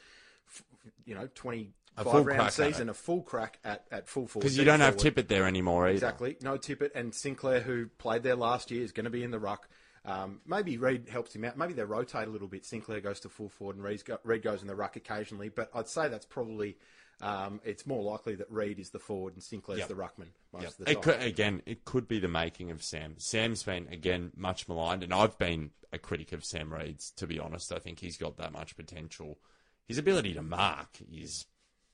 you 1.05 1.15
know, 1.15 1.29
25 1.35 2.27
round 2.27 2.53
season, 2.53 2.89
a 2.89 2.95
full 2.95 3.23
crack 3.23 3.59
at, 3.65 3.85
at 3.91 4.09
full 4.09 4.27
forward. 4.27 4.45
Because 4.45 4.59
you 4.59 4.65
don't 4.65 4.81
have. 4.81 4.97
Tippett 4.97 5.29
there 5.29 5.47
anymore 5.47 5.87
either. 5.87 5.95
Exactly. 5.95 6.37
No 6.43 6.57
Tippett 6.57 6.91
and 6.95 7.15
Sinclair, 7.15 7.61
who 7.61 7.87
played 7.99 8.23
there 8.23 8.37
last 8.37 8.71
year, 8.71 8.83
is 8.83 8.93
going 8.93 9.05
to 9.05 9.11
be 9.11 9.23
in 9.23 9.31
the 9.31 9.39
ruck. 9.39 9.69
Um, 10.07 10.41
maybe 10.47 10.77
Reid 10.77 11.09
helps 11.09 11.35
him 11.35 11.45
out. 11.45 11.57
Maybe 11.57 11.73
they 11.73 11.85
rotate 11.85 12.29
a 12.29 12.31
little 12.31 12.49
bit. 12.49 12.67
Sinclair 12.67 13.01
goes 13.01 13.21
to 13.21 13.29
full 13.31 13.49
forward 13.49 13.77
and 13.77 13.85
Reid, 13.85 14.05
go, 14.05 14.19
Reid 14.23 14.43
goes 14.43 14.61
in 14.61 14.69
the 14.69 14.75
ruck 14.75 14.97
occasionally. 14.97 15.49
But 15.49 15.71
I'd 15.75 15.89
say 15.89 16.09
that's 16.09 16.27
probably 16.27 16.77
um, 17.21 17.61
it's 17.65 17.87
more 17.87 18.03
likely 18.03 18.35
that 18.37 18.51
Reid 18.51 18.79
is 18.79 18.91
the 18.91 18.99
forward 18.99 19.35
and 19.35 19.43
Sinclair's 19.43 19.81
Yep. 19.81 19.89
the 19.89 19.95
ruckman 19.95 20.29
most 20.53 20.63
Yep. 20.63 20.71
of 20.71 20.77
the 20.85 20.91
It 20.91 21.03
could, 21.03 21.23
again, 21.23 21.63
it 21.67 21.85
could 21.85 22.07
be 22.09 22.19
the 22.19 22.29
making 22.29 22.71
of 22.71 22.83
Sam. 22.83 23.15
Sam's 23.19 23.63
been 23.63 23.87
again 23.89 24.33
much 24.37 24.69
maligned, 24.69 25.03
and 25.03 25.13
I've 25.15 25.39
been 25.39 25.71
a 25.93 25.99
critic 25.99 26.33
of 26.33 26.45
Sam 26.45 26.73
Reid's. 26.73 27.11
To 27.13 27.27
be 27.27 27.39
honest, 27.39 27.73
I 27.73 27.79
think 27.79 28.01
he's 28.01 28.17
got 28.17 28.37
that 28.39 28.53
much 28.53 28.77
potential. 28.77 29.39
His 29.87 29.99
ability 29.99 30.35
to 30.35 30.43
mark 30.43 30.99
is 31.13 31.47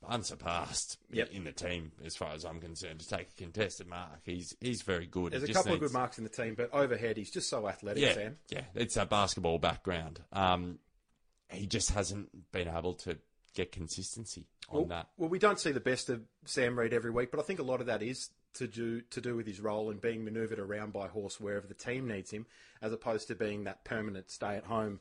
unsurpassed 0.08 0.96
Yep. 1.10 1.30
in 1.30 1.44
the 1.44 1.52
team, 1.52 1.92
as 2.04 2.16
far 2.16 2.32
as 2.32 2.44
I'm 2.44 2.60
concerned. 2.60 3.00
To 3.00 3.08
take 3.08 3.28
a 3.28 3.34
contested 3.36 3.86
mark, 3.86 4.20
he's 4.24 4.56
he's 4.60 4.82
very 4.82 5.06
good. 5.06 5.32
There's 5.32 5.44
He 5.44 5.50
a 5.50 5.54
couple 5.54 5.74
of 5.74 5.80
good 5.80 5.92
marks 5.92 6.18
in 6.18 6.24
the 6.24 6.30
team, 6.30 6.54
but 6.54 6.72
overhead 6.72 7.16
he's 7.16 7.30
just 7.30 7.48
so 7.50 7.68
athletic, 7.68 8.02
Yeah, 8.02 8.14
Sam. 8.14 8.38
yeah, 8.48 8.64
it's 8.74 8.96
a 8.96 9.04
basketball 9.06 9.58
background. 9.58 10.22
Um, 10.32 10.78
he 11.50 11.66
just 11.66 11.90
hasn't 11.90 12.50
been 12.52 12.68
able 12.68 12.94
to 12.94 13.18
get 13.54 13.72
consistency 13.72 14.46
on 14.68 14.76
Well, 14.76 14.84
that. 14.86 15.08
well, 15.16 15.28
we 15.28 15.38
don't 15.38 15.58
see 15.58 15.72
the 15.72 15.80
best 15.80 16.08
of 16.10 16.22
Sam 16.44 16.78
Reid 16.78 16.92
every 16.92 17.10
week, 17.10 17.30
but 17.30 17.40
I 17.40 17.42
think 17.42 17.58
a 17.58 17.64
lot 17.64 17.80
of 17.80 17.86
that 17.86 18.02
is 18.02 18.30
to 18.54 18.66
do 18.66 19.00
to 19.02 19.20
do 19.20 19.36
with 19.36 19.46
his 19.46 19.60
role 19.60 19.90
and 19.90 20.00
being 20.00 20.24
manoeuvred 20.24 20.58
around 20.58 20.92
by 20.92 21.06
Horse 21.08 21.38
wherever 21.40 21.66
the 21.66 21.74
team 21.74 22.08
needs 22.08 22.30
him, 22.30 22.46
as 22.82 22.92
opposed 22.92 23.28
to 23.28 23.34
being 23.34 23.64
that 23.64 23.84
permanent 23.84 24.30
stay-at-home 24.30 25.00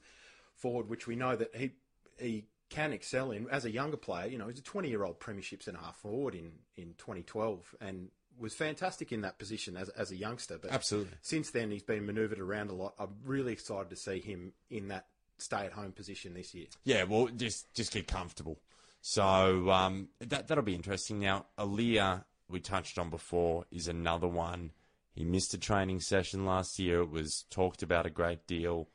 forward, 0.55 0.87
which 0.89 1.07
we 1.07 1.15
know 1.15 1.35
that 1.35 1.55
he 1.55 1.71
he 2.19 2.45
can 2.69 2.93
excel 2.93 3.31
in 3.31 3.47
as 3.49 3.65
a 3.65 3.71
younger 3.71 3.97
player. 3.97 4.27
You 4.27 4.37
know, 4.37 4.47
he's 4.47 4.59
a 4.59 4.63
20-year-old 4.63 5.19
premiership 5.19 5.63
centre 5.63 5.79
half 5.81 5.97
forward 5.97 6.35
in 6.35 6.51
in 6.77 6.93
2012 6.99 7.75
and 7.81 8.09
was 8.37 8.53
fantastic 8.53 9.11
in 9.11 9.21
that 9.21 9.39
position 9.39 9.75
as 9.75 9.89
as 9.89 10.11
a 10.11 10.15
youngster. 10.15 10.59
But 10.61 10.71
Absolutely. 10.71 11.17
since 11.21 11.49
then, 11.49 11.71
he's 11.71 11.81
been 11.83 12.05
manoeuvred 12.05 12.39
around 12.39 12.69
a 12.69 12.73
lot. 12.75 12.93
I'm 12.99 13.15
really 13.25 13.51
excited 13.53 13.89
to 13.89 13.95
see 13.95 14.19
him 14.19 14.53
in 14.69 14.89
that 14.89 15.07
stay-at-home 15.41 15.91
position 15.93 16.33
this 16.33 16.53
year. 16.53 16.67
Yeah, 16.83 17.03
well, 17.03 17.27
just 17.27 17.73
just 17.73 17.93
get 17.93 18.07
comfortable. 18.07 18.59
So 19.01 19.69
um, 19.69 20.09
that 20.19 20.47
that'll 20.47 20.63
be 20.63 20.75
interesting. 20.75 21.19
Now, 21.19 21.45
Aliir, 21.57 22.23
we 22.49 22.59
touched 22.59 22.97
on 22.97 23.09
before, 23.09 23.65
is 23.71 23.87
another 23.87 24.27
one. 24.27 24.71
He 25.13 25.23
missed 25.23 25.53
a 25.53 25.57
training 25.57 26.01
session 26.01 26.45
last 26.45 26.79
year. 26.79 27.01
It 27.01 27.09
was 27.09 27.45
talked 27.49 27.83
about 27.83 28.05
a 28.05 28.09
great 28.09 28.47
deal. 28.47 28.89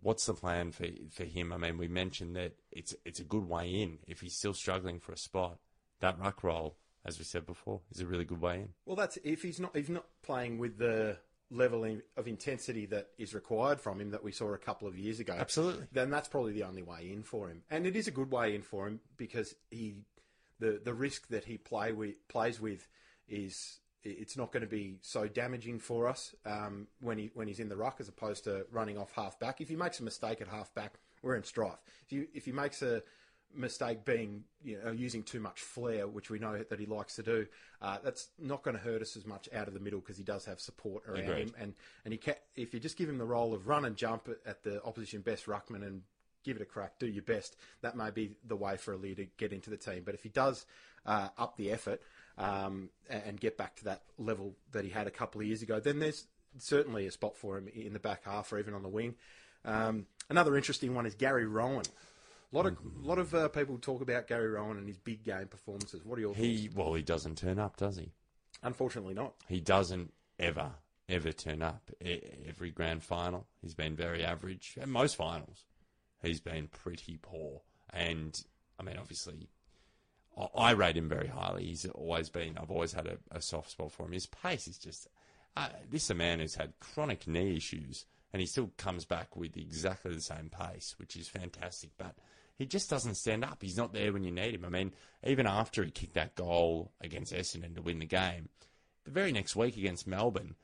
What's 0.00 0.26
the 0.26 0.34
plan 0.34 0.72
for 0.72 0.86
for 1.10 1.24
him? 1.24 1.52
I 1.52 1.56
mean, 1.56 1.78
we 1.78 1.88
mentioned 1.88 2.36
that 2.36 2.54
it's 2.70 2.94
it's 3.04 3.20
a 3.20 3.24
good 3.24 3.48
way 3.48 3.68
in 3.68 3.98
if 4.06 4.20
he's 4.20 4.36
still 4.36 4.54
struggling 4.54 5.00
for 5.00 5.12
a 5.12 5.18
spot. 5.18 5.58
That 6.00 6.18
ruck 6.18 6.42
roll, 6.42 6.76
as 7.04 7.18
we 7.18 7.24
said 7.24 7.46
before, 7.46 7.80
is 7.90 8.00
a 8.00 8.06
really 8.06 8.24
good 8.24 8.40
way 8.40 8.56
in. 8.56 8.68
Well, 8.84 8.96
that's 8.96 9.18
if 9.24 9.42
he's 9.42 9.60
not 9.60 9.74
if 9.74 9.86
he's 9.86 9.94
not 9.94 10.06
playing 10.22 10.58
with 10.58 10.78
the 10.78 11.18
level 11.50 11.84
of 12.16 12.26
intensity 12.26 12.86
that 12.86 13.08
is 13.18 13.34
required 13.34 13.80
from 13.80 14.00
him 14.00 14.10
that 14.10 14.24
we 14.24 14.32
saw 14.32 14.52
a 14.52 14.58
couple 14.58 14.88
of 14.88 14.98
years 14.98 15.20
ago. 15.20 15.36
Absolutely. 15.38 15.86
Then 15.92 16.10
that's 16.10 16.28
probably 16.28 16.52
the 16.52 16.64
only 16.64 16.82
way 16.82 17.10
in 17.12 17.22
for 17.22 17.48
him, 17.48 17.62
and 17.70 17.86
it 17.86 17.96
is 17.96 18.08
a 18.08 18.10
good 18.10 18.30
way 18.30 18.54
in 18.54 18.62
for 18.62 18.86
him 18.86 19.00
because 19.16 19.54
he 19.70 19.96
the 20.60 20.80
the 20.82 20.94
risk 20.94 21.28
that 21.28 21.44
he 21.44 21.58
play 21.58 21.92
with 21.92 22.26
plays 22.28 22.60
with 22.60 22.88
is 23.28 23.78
it's 24.02 24.36
not 24.36 24.52
going 24.52 24.60
to 24.60 24.68
be 24.68 24.98
so 25.00 25.26
damaging 25.26 25.78
for 25.78 26.06
us 26.08 26.34
um, 26.44 26.86
when 27.00 27.18
he 27.18 27.30
when 27.34 27.48
he's 27.48 27.60
in 27.60 27.68
the 27.68 27.76
ruck 27.76 27.96
as 28.00 28.08
opposed 28.08 28.44
to 28.44 28.66
running 28.70 28.98
off 28.98 29.12
half 29.12 29.38
back. 29.38 29.60
If 29.60 29.68
he 29.68 29.76
makes 29.76 30.00
a 30.00 30.04
mistake 30.04 30.40
at 30.40 30.48
half 30.48 30.74
back, 30.74 30.94
we're 31.22 31.36
in 31.36 31.44
strife. 31.44 31.78
If 32.04 32.12
you 32.12 32.26
if 32.34 32.44
he 32.44 32.52
makes 32.52 32.82
a 32.82 33.02
mistake 33.54 34.04
being 34.04 34.44
you 34.62 34.80
know 34.84 34.90
using 34.90 35.22
too 35.22 35.40
much 35.40 35.60
flair, 35.60 36.06
which 36.06 36.30
we 36.30 36.38
know 36.38 36.58
that 36.58 36.78
he 36.78 36.86
likes 36.86 37.16
to 37.16 37.22
do, 37.22 37.46
uh, 37.82 37.98
that's 38.02 38.28
not 38.38 38.62
going 38.62 38.76
to 38.76 38.82
hurt 38.82 39.02
us 39.02 39.16
as 39.16 39.26
much 39.26 39.48
out 39.54 39.68
of 39.68 39.74
the 39.74 39.80
middle 39.80 40.00
because 40.00 40.16
he 40.16 40.24
does 40.24 40.44
have 40.44 40.60
support 40.60 41.04
around 41.06 41.24
Agreed. 41.24 41.48
him. 41.48 41.54
And 41.58 41.74
and 42.04 42.12
he 42.12 42.18
can, 42.18 42.34
if 42.56 42.74
you 42.74 42.80
just 42.80 42.96
give 42.96 43.08
him 43.08 43.18
the 43.18 43.24
role 43.24 43.54
of 43.54 43.68
run 43.68 43.84
and 43.84 43.96
jump 43.96 44.28
at, 44.46 44.62
the 44.62 44.82
opposition 44.84 45.20
best 45.20 45.46
ruckman 45.46 45.86
and 45.86 46.02
give 46.44 46.56
it 46.56 46.62
a 46.62 46.66
crack, 46.66 46.98
do 46.98 47.06
your 47.06 47.22
best. 47.22 47.56
That 47.82 47.96
may 47.96 48.10
be 48.10 48.32
the 48.46 48.56
way 48.56 48.76
for 48.76 48.94
Ali 48.94 49.14
to 49.14 49.26
get 49.36 49.52
into 49.52 49.70
the 49.70 49.76
team. 49.76 50.02
But 50.04 50.14
if 50.14 50.22
he 50.22 50.28
does 50.28 50.66
uh, 51.06 51.28
up 51.38 51.56
the 51.56 51.70
effort 51.70 52.00
um, 52.38 52.90
and, 53.08 53.22
and 53.26 53.40
get 53.40 53.56
back 53.56 53.76
to 53.76 53.84
that 53.84 54.02
level 54.18 54.54
that 54.72 54.84
he 54.84 54.90
had 54.90 55.06
a 55.06 55.10
couple 55.10 55.40
of 55.40 55.46
years 55.46 55.62
ago, 55.62 55.80
then 55.80 55.98
there's 55.98 56.26
certainly 56.58 57.06
a 57.06 57.10
spot 57.10 57.36
for 57.36 57.58
him 57.58 57.68
in 57.68 57.92
the 57.92 57.98
back 57.98 58.24
half 58.24 58.52
or 58.52 58.58
even 58.58 58.74
on 58.74 58.82
the 58.82 58.88
wing. 58.88 59.14
Um, 59.64 60.06
another 60.28 60.56
interesting 60.56 60.94
one 60.94 61.06
is 61.06 61.14
Gary 61.14 61.46
Rohan. 61.46 61.84
A 62.54 62.56
lot 62.56 62.66
of 62.66 62.76
lot 63.02 63.18
of 63.18 63.34
uh, 63.34 63.48
people 63.48 63.78
talk 63.78 64.00
about 64.00 64.28
Gary 64.28 64.48
Rohan 64.48 64.76
and 64.78 64.86
his 64.86 64.96
big 64.98 65.24
game 65.24 65.48
performances. 65.48 66.04
What 66.04 66.18
are 66.18 66.20
your 66.20 66.34
He 66.34 66.66
thoughts? 66.68 66.76
well, 66.76 66.94
he 66.94 67.02
doesn't 67.02 67.36
turn 67.38 67.58
up, 67.58 67.76
does 67.76 67.96
he? 67.96 68.12
Unfortunately, 68.62 69.12
not. 69.14 69.34
He 69.48 69.60
doesn't 69.60 70.12
ever, 70.38 70.70
ever 71.08 71.32
turn 71.32 71.62
up. 71.62 71.90
E- 72.04 72.20
Every 72.48 72.70
grand 72.70 73.02
final, 73.02 73.46
he's 73.60 73.74
been 73.74 73.96
very 73.96 74.24
average. 74.24 74.78
And 74.80 74.90
most 74.92 75.16
finals, 75.16 75.64
he's 76.22 76.40
been 76.40 76.68
pretty 76.68 77.18
poor. 77.20 77.62
And, 77.92 78.40
I 78.78 78.84
mean, 78.84 78.96
obviously, 78.98 79.48
I- 80.38 80.48
I 80.56 80.70
rate 80.70 80.96
him 80.96 81.08
very 81.08 81.28
highly. 81.28 81.66
He's 81.66 81.84
always 81.86 82.28
been, 82.30 82.56
I've 82.56 82.70
always 82.70 82.92
had 82.92 83.06
a, 83.08 83.18
a 83.32 83.40
soft 83.42 83.70
spot 83.72 83.90
for 83.92 84.06
him. 84.06 84.12
His 84.12 84.26
pace 84.26 84.68
is 84.68 84.78
just, 84.78 85.08
uh, 85.56 85.68
this 85.90 86.04
is 86.04 86.10
a 86.10 86.14
man 86.14 86.38
who's 86.38 86.54
had 86.54 86.72
chronic 86.80 87.26
knee 87.26 87.56
issues, 87.56 88.06
and 88.32 88.40
he 88.40 88.46
still 88.46 88.70
comes 88.78 89.04
back 89.04 89.36
with 89.36 89.56
exactly 89.56 90.14
the 90.14 90.20
same 90.20 90.48
pace, 90.50 90.94
which 90.98 91.16
is 91.16 91.28
fantastic. 91.28 91.90
But 91.98 92.14
he 92.56 92.66
just 92.66 92.88
doesn't 92.90 93.16
stand 93.16 93.44
up. 93.44 93.58
He's 93.62 93.76
not 93.76 93.92
there 93.92 94.12
when 94.12 94.24
you 94.24 94.30
need 94.30 94.54
him. 94.54 94.64
I 94.64 94.68
mean, 94.68 94.92
even 95.26 95.46
after 95.46 95.82
he 95.82 95.90
kicked 95.90 96.14
that 96.14 96.34
goal 96.34 96.92
against 97.00 97.32
Essendon 97.32 97.74
to 97.74 97.82
win 97.82 97.98
the 97.98 98.06
game, 98.06 98.48
the 99.04 99.10
very 99.10 99.32
next 99.32 99.56
week 99.56 99.76
against 99.76 100.06
Melbourne, 100.06 100.54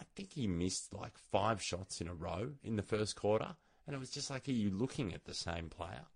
I 0.00 0.04
think 0.14 0.32
he 0.32 0.46
missed 0.46 0.92
like 0.94 1.16
five 1.30 1.62
shots 1.62 2.00
in 2.00 2.08
a 2.08 2.14
row 2.14 2.50
in 2.62 2.76
the 2.76 2.82
first 2.82 3.16
quarter, 3.16 3.56
and 3.86 3.94
it 3.94 3.98
was 3.98 4.10
just 4.10 4.30
like, 4.30 4.48
are 4.48 4.52
you 4.52 4.70
looking 4.70 5.14
at 5.14 5.24
the 5.24 5.34
same 5.34 5.68
player? 5.68 6.06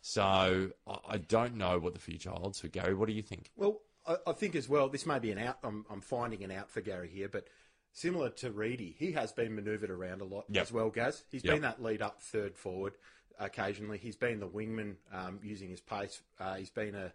So 0.00 0.70
I, 0.86 1.18
don't 1.18 1.56
know 1.56 1.80
what 1.80 1.94
the 1.94 1.98
future 1.98 2.30
holds 2.30 2.60
for 2.60 2.68
Gary. 2.68 2.94
What 2.94 3.08
do 3.08 3.12
you 3.14 3.22
think? 3.22 3.50
Well, 3.56 3.80
I, 4.06 4.16
I 4.28 4.32
think 4.34 4.54
as 4.54 4.68
well, 4.68 4.88
this 4.88 5.04
may 5.04 5.18
be 5.18 5.32
an 5.32 5.38
out. 5.38 5.58
I'm, 5.64 5.84
I'm 5.90 6.00
finding 6.00 6.44
an 6.44 6.52
out 6.52 6.70
for 6.70 6.80
Gary 6.80 7.08
here, 7.08 7.28
but 7.28 7.48
similar 7.92 8.30
to 8.30 8.52
Reedy, 8.52 8.94
he 8.96 9.10
has 9.12 9.32
been 9.32 9.56
manoeuvred 9.56 9.90
around 9.90 10.20
a 10.20 10.24
lot 10.24 10.44
Yep. 10.48 10.62
as 10.62 10.72
well, 10.72 10.90
Gaz. 10.90 11.24
He's 11.30 11.42
Yep. 11.42 11.54
been 11.54 11.62
that 11.62 11.82
lead 11.82 12.02
up 12.02 12.22
third 12.22 12.56
forward. 12.56 12.92
Occasionally. 13.38 13.98
He's 13.98 14.16
been 14.16 14.40
the 14.40 14.48
wingman 14.48 14.96
um, 15.12 15.40
using 15.42 15.70
his 15.70 15.80
pace. 15.80 16.22
Uh, 16.40 16.54
he's 16.54 16.70
been 16.70 16.94
a 16.94 17.12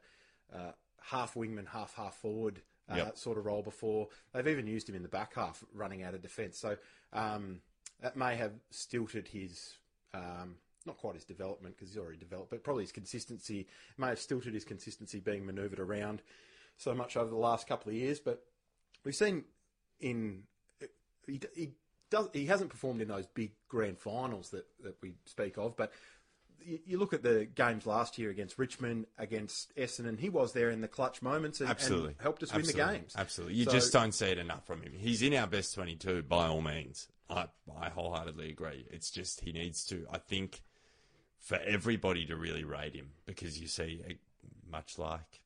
uh, 0.55 0.71
half 1.01 1.35
wingman, 1.35 1.67
half 1.67 1.95
half 1.95 2.15
forward 2.15 2.61
uh, 2.89 2.95
Yep. 2.97 3.17
sort 3.17 3.37
of 3.37 3.45
role 3.45 3.61
before. 3.61 4.09
They've 4.33 4.47
even 4.47 4.67
used 4.67 4.89
him 4.89 4.95
in 4.95 5.01
the 5.03 5.09
back 5.09 5.35
half, 5.35 5.63
running 5.73 6.03
out 6.03 6.13
of 6.13 6.21
defence. 6.21 6.57
So 6.57 6.77
um, 7.13 7.61
that 8.01 8.15
may 8.15 8.35
have 8.35 8.53
stilted 8.69 9.27
his. 9.27 9.77
Um, 10.13 10.55
not 10.85 10.97
quite 10.97 11.13
his 11.13 11.23
development 11.23 11.75
because 11.75 11.89
he's 11.89 12.01
already 12.01 12.17
developed, 12.17 12.49
but 12.49 12.63
probably 12.63 12.83
his 12.83 12.91
consistency 12.91 13.67
may 13.99 14.07
have 14.07 14.19
stilted 14.19 14.55
his 14.55 14.65
consistency 14.65 15.19
being 15.19 15.45
manoeuvred 15.45 15.79
around 15.79 16.23
so 16.75 16.95
much 16.95 17.15
over 17.15 17.29
the 17.29 17.35
last 17.35 17.67
couple 17.67 17.91
of 17.91 17.95
years. 17.95 18.19
But 18.19 18.43
we've 19.05 19.15
seen 19.15 19.43
in 19.99 20.41
he, 21.27 21.39
he 21.55 21.69
does 22.11 22.29
he 22.33 22.45
hasn't 22.45 22.69
performed 22.69 23.01
in 23.01 23.07
those 23.07 23.25
big 23.25 23.53
grand 23.67 23.97
finals 23.97 24.51
that, 24.51 24.67
that 24.83 24.95
we 25.01 25.13
speak 25.25 25.57
of, 25.57 25.75
but 25.75 25.91
you, 26.63 26.79
you 26.85 26.97
look 26.99 27.13
at 27.13 27.23
the 27.23 27.47
games 27.55 27.87
last 27.87 28.19
year 28.19 28.29
against 28.29 28.59
Richmond, 28.59 29.07
against 29.17 29.75
Essendon, 29.75 30.19
he 30.19 30.29
was 30.29 30.53
there 30.53 30.69
in 30.69 30.81
the 30.81 30.87
clutch 30.87 31.23
moments 31.23 31.59
and, 31.61 31.69
and 31.69 32.15
helped 32.19 32.43
us 32.43 32.53
Absolutely. 32.53 32.81
win 32.81 32.91
the 32.91 32.93
games. 32.99 33.15
Absolutely. 33.17 33.55
You 33.55 33.65
So- 33.65 33.71
just 33.71 33.91
don't 33.93 34.13
see 34.13 34.27
it 34.27 34.37
enough 34.37 34.67
from 34.67 34.83
him. 34.83 34.91
He's 34.93 35.23
in 35.23 35.33
our 35.33 35.47
best 35.47 35.73
22 35.73 36.23
by 36.23 36.47
all 36.47 36.61
means. 36.61 37.07
I, 37.29 37.47
I 37.79 37.89
wholeheartedly 37.89 38.49
agree. 38.49 38.85
It's 38.91 39.09
just 39.09 39.39
he 39.41 39.53
needs 39.53 39.85
to, 39.85 40.05
I 40.11 40.17
think, 40.17 40.61
for 41.39 41.57
everybody 41.65 42.25
to 42.25 42.35
really 42.35 42.65
rate 42.65 42.93
him 42.93 43.11
because 43.25 43.59
you 43.59 43.67
see, 43.67 44.01
eh, 44.07 44.13
much 44.69 44.99
like 44.99 45.41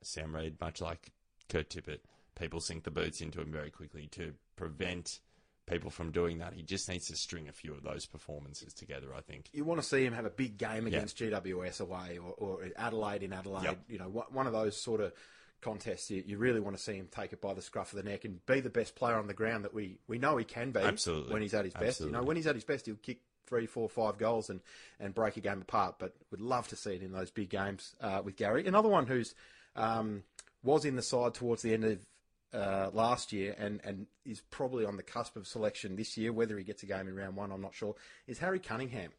Sam 0.00 0.34
Reid, 0.34 0.58
much 0.60 0.80
like 0.80 1.12
Kurt 1.50 1.68
Tippett, 1.68 2.00
people 2.34 2.60
sink 2.60 2.84
the 2.84 2.90
boots 2.90 3.20
into 3.20 3.40
him 3.40 3.52
very 3.52 3.70
quickly 3.70 4.06
to 4.12 4.32
prevent 4.56 5.20
people 5.66 5.90
from 5.90 6.10
doing 6.10 6.38
that. 6.38 6.52
He 6.54 6.62
just 6.62 6.88
needs 6.88 7.06
to 7.08 7.16
string 7.16 7.48
a 7.48 7.52
few 7.52 7.72
of 7.72 7.82
those 7.82 8.04
performances 8.06 8.74
together, 8.74 9.14
I 9.16 9.20
think. 9.20 9.48
you 9.52 9.64
want 9.64 9.80
to 9.80 9.86
see 9.86 10.04
him 10.04 10.12
have 10.12 10.24
a 10.26 10.30
big 10.30 10.58
game 10.58 10.86
Yeah. 10.86 10.96
against 10.98 11.18
GWS 11.18 11.80
away 11.80 12.18
or, 12.18 12.32
or 12.36 12.68
Adelaide 12.76 13.22
in 13.22 13.32
Adelaide. 13.32 13.64
Yep. 13.64 13.78
You 13.88 13.98
know, 13.98 14.08
one 14.08 14.26
one 14.30 14.46
of 14.46 14.52
those 14.52 14.76
sort 14.80 15.00
of 15.00 15.12
contests. 15.60 16.10
You, 16.10 16.22
you 16.26 16.38
really 16.38 16.60
want 16.60 16.76
to 16.76 16.82
see 16.82 16.94
him 16.94 17.08
take 17.10 17.32
it 17.32 17.40
by 17.40 17.54
the 17.54 17.62
scruff 17.62 17.92
of 17.92 18.02
the 18.02 18.10
neck 18.10 18.24
and 18.24 18.44
be 18.46 18.60
the 18.60 18.70
best 18.70 18.96
player 18.96 19.14
on 19.16 19.28
the 19.28 19.34
ground 19.34 19.64
that 19.64 19.72
we, 19.72 19.98
we 20.08 20.18
know 20.18 20.36
he 20.36 20.44
can 20.44 20.72
be. 20.72 20.80
Absolutely. 20.80 21.32
when 21.32 21.42
he's 21.42 21.54
at 21.54 21.64
his 21.64 21.74
best. 21.74 22.00
You 22.00 22.10
know, 22.10 22.22
when 22.24 22.36
he's 22.36 22.46
at 22.48 22.56
his 22.56 22.64
best, 22.64 22.86
he'll 22.86 22.96
kick 22.96 23.20
three, 23.46 23.66
four, 23.66 23.88
five 23.88 24.18
goals 24.18 24.50
and, 24.50 24.60
and 24.98 25.14
break 25.14 25.36
a 25.36 25.40
game 25.40 25.60
apart. 25.62 25.96
But 26.00 26.14
would 26.32 26.40
love 26.40 26.66
to 26.68 26.76
see 26.76 26.94
it 26.94 27.02
in 27.02 27.12
those 27.12 27.30
big 27.30 27.50
games 27.50 27.94
uh, 28.00 28.22
with 28.24 28.36
Gary. 28.36 28.66
Another 28.66 28.88
one 28.88 29.06
who's 29.06 29.34
um, 29.76 30.24
was 30.64 30.84
in 30.84 30.96
the 30.96 31.02
side 31.02 31.34
towards 31.34 31.62
the 31.62 31.72
end 31.74 31.84
of 31.84 32.04
uh, 32.52 32.90
last 32.92 33.32
year 33.32 33.54
and, 33.58 33.80
and 33.84 34.06
is 34.24 34.40
probably 34.50 34.84
on 34.84 34.96
the 34.96 35.02
cusp 35.02 35.36
of 35.36 35.46
selection 35.46 35.96
this 35.96 36.16
year. 36.16 36.32
Whether 36.32 36.56
he 36.58 36.64
gets 36.64 36.82
a 36.82 36.86
game 36.86 37.08
in 37.08 37.16
round 37.16 37.36
one, 37.36 37.50
I'm 37.52 37.60
not 37.62 37.74
sure. 37.74 37.94
Is 38.26 38.38
Harry 38.38 38.58
Cunningham, 38.58 39.10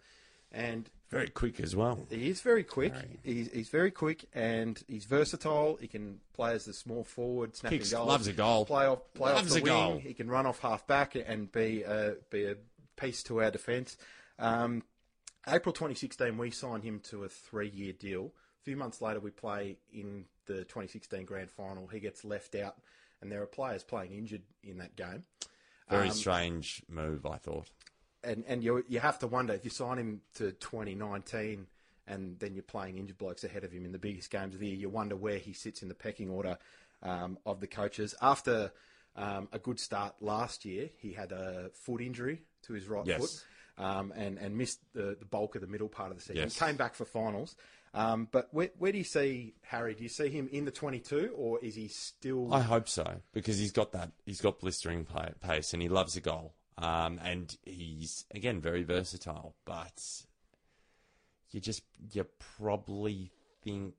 and 0.51 0.89
Very 1.09 1.29
quick 1.29 1.59
as 1.59 1.75
well. 1.75 1.99
he 2.09 2.29
is 2.29 2.41
very 2.41 2.63
quick. 2.63 2.93
He's, 3.23 3.51
he's 3.51 3.69
very 3.69 3.89
quick 3.91 4.25
and 4.33 4.81
he's 4.87 5.05
versatile. 5.05 5.77
He 5.81 5.87
can 5.87 6.19
play 6.33 6.53
as 6.53 6.65
the 6.65 6.73
small 6.73 7.03
forward, 7.03 7.55
snapping 7.55 7.79
Kicks- 7.79 7.91
goals. 7.91 8.07
loves 8.07 8.27
a 8.27 8.33
goal. 8.33 8.65
Play 8.65 8.85
off, 8.85 8.99
play 9.15 9.33
Loves 9.33 9.47
off 9.47 9.53
the 9.55 9.59
a 9.61 9.63
wing. 9.63 9.73
goal. 9.91 9.99
He 9.99 10.13
can 10.13 10.29
run 10.29 10.45
off 10.45 10.59
half 10.59 10.85
back 10.87 11.15
and 11.15 11.51
be 11.51 11.81
a, 11.83 12.15
be 12.29 12.45
a 12.45 12.55
piece 12.97 13.23
to 13.23 13.41
our 13.41 13.49
defence. 13.51 13.97
Um, 14.39 14.83
April 15.47 15.73
2016, 15.73 16.37
we 16.37 16.51
signed 16.51 16.83
him 16.83 16.99
to 17.09 17.23
a 17.23 17.29
three-year 17.29 17.93
deal. 17.93 18.31
A 18.61 18.63
few 18.63 18.77
months 18.77 19.01
later, 19.01 19.19
we 19.19 19.29
play 19.31 19.77
in 19.91 20.25
the 20.45 20.59
2016 20.59 21.25
Grand 21.25 21.49
Final. 21.51 21.87
He 21.87 21.99
gets 21.99 22.23
left 22.23 22.55
out, 22.55 22.75
and 23.23 23.31
there 23.31 23.41
are 23.41 23.47
players 23.47 23.83
playing 23.83 24.11
injured 24.13 24.41
in 24.63 24.77
that 24.79 24.95
game. 24.95 25.23
Very 25.89 26.09
Um, 26.09 26.13
strange 26.13 26.83
move, 26.89 27.25
I 27.25 27.37
thought. 27.37 27.69
and 28.23 28.43
and 28.47 28.63
you 28.63 28.83
you 28.87 28.99
have 28.99 29.17
to 29.19 29.27
wonder 29.27 29.53
if 29.53 29.63
you 29.63 29.71
sign 29.71 29.97
him 29.97 30.21
to 30.35 30.51
2019 30.51 31.67
and 32.05 32.37
then 32.39 32.53
you're 32.53 32.63
playing 32.63 32.97
injured 32.97 33.17
blokes 33.17 33.43
ahead 33.45 33.63
of 33.63 33.71
him 33.71 33.85
in 33.85 33.91
the 33.93 33.97
biggest 33.99 34.29
games 34.29 34.53
of 34.53 34.59
the 34.59 34.67
year. 34.67 34.75
You 34.75 34.89
wonder 34.89 35.15
where 35.15 35.37
he 35.37 35.53
sits 35.53 35.81
in 35.81 35.87
the 35.87 35.95
pecking 35.95 36.29
order 36.29 36.57
um, 37.01 37.37
of 37.45 37.59
the 37.61 37.67
coaches. 37.67 38.13
After 38.21 38.71
um, 39.15 39.47
a 39.53 39.59
good 39.59 39.79
start 39.79 40.15
last 40.21 40.65
year, 40.65 40.89
he 40.97 41.13
had 41.13 41.31
a 41.31 41.69
foot 41.73 42.01
injury 42.01 42.41
to 42.63 42.73
his 42.73 42.87
right 42.87 43.05
Yes. 43.05 43.19
foot 43.21 43.83
um, 43.85 44.11
and 44.15 44.37
and 44.37 44.57
missed 44.57 44.79
the, 44.93 45.15
the 45.17 45.25
bulk 45.25 45.55
of 45.55 45.61
the 45.61 45.67
middle 45.67 45.87
part 45.89 46.11
of 46.11 46.17
the 46.17 46.21
season. 46.23 46.37
Yes. 46.43 46.59
Came 46.59 46.75
back 46.75 46.93
for 46.95 47.05
finals. 47.05 47.55
Um, 47.95 48.27
but 48.31 48.47
where, 48.51 48.69
where 48.79 48.91
do 48.91 48.97
you 48.97 49.03
see 49.03 49.53
Harry? 49.63 49.93
Do 49.93 50.01
you 50.03 50.09
see 50.09 50.29
him 50.29 50.49
in 50.51 50.65
the 50.65 50.71
22, 50.71 51.31
or 51.35 51.59
is 51.59 51.75
he 51.75 51.87
still? 51.87 52.51
I 52.53 52.61
hope 52.61 52.89
so 52.89 53.21
because 53.33 53.59
he's 53.59 53.71
got 53.71 53.91
that. 53.91 54.11
He's 54.25 54.41
got 54.41 54.59
blistering 54.59 55.05
pa- 55.05 55.29
pace 55.41 55.73
and 55.73 55.81
he 55.81 55.89
loves 55.89 56.15
a 56.15 56.21
goal. 56.21 56.53
Um, 56.77 57.19
and 57.23 57.55
he's 57.63 58.25
again 58.33 58.59
very 58.61 58.81
versatile. 58.83 59.55
But 59.63 60.01
you 61.51 61.59
just 61.59 61.83
you 62.11 62.25
probably 62.57 63.31
think 63.63 63.93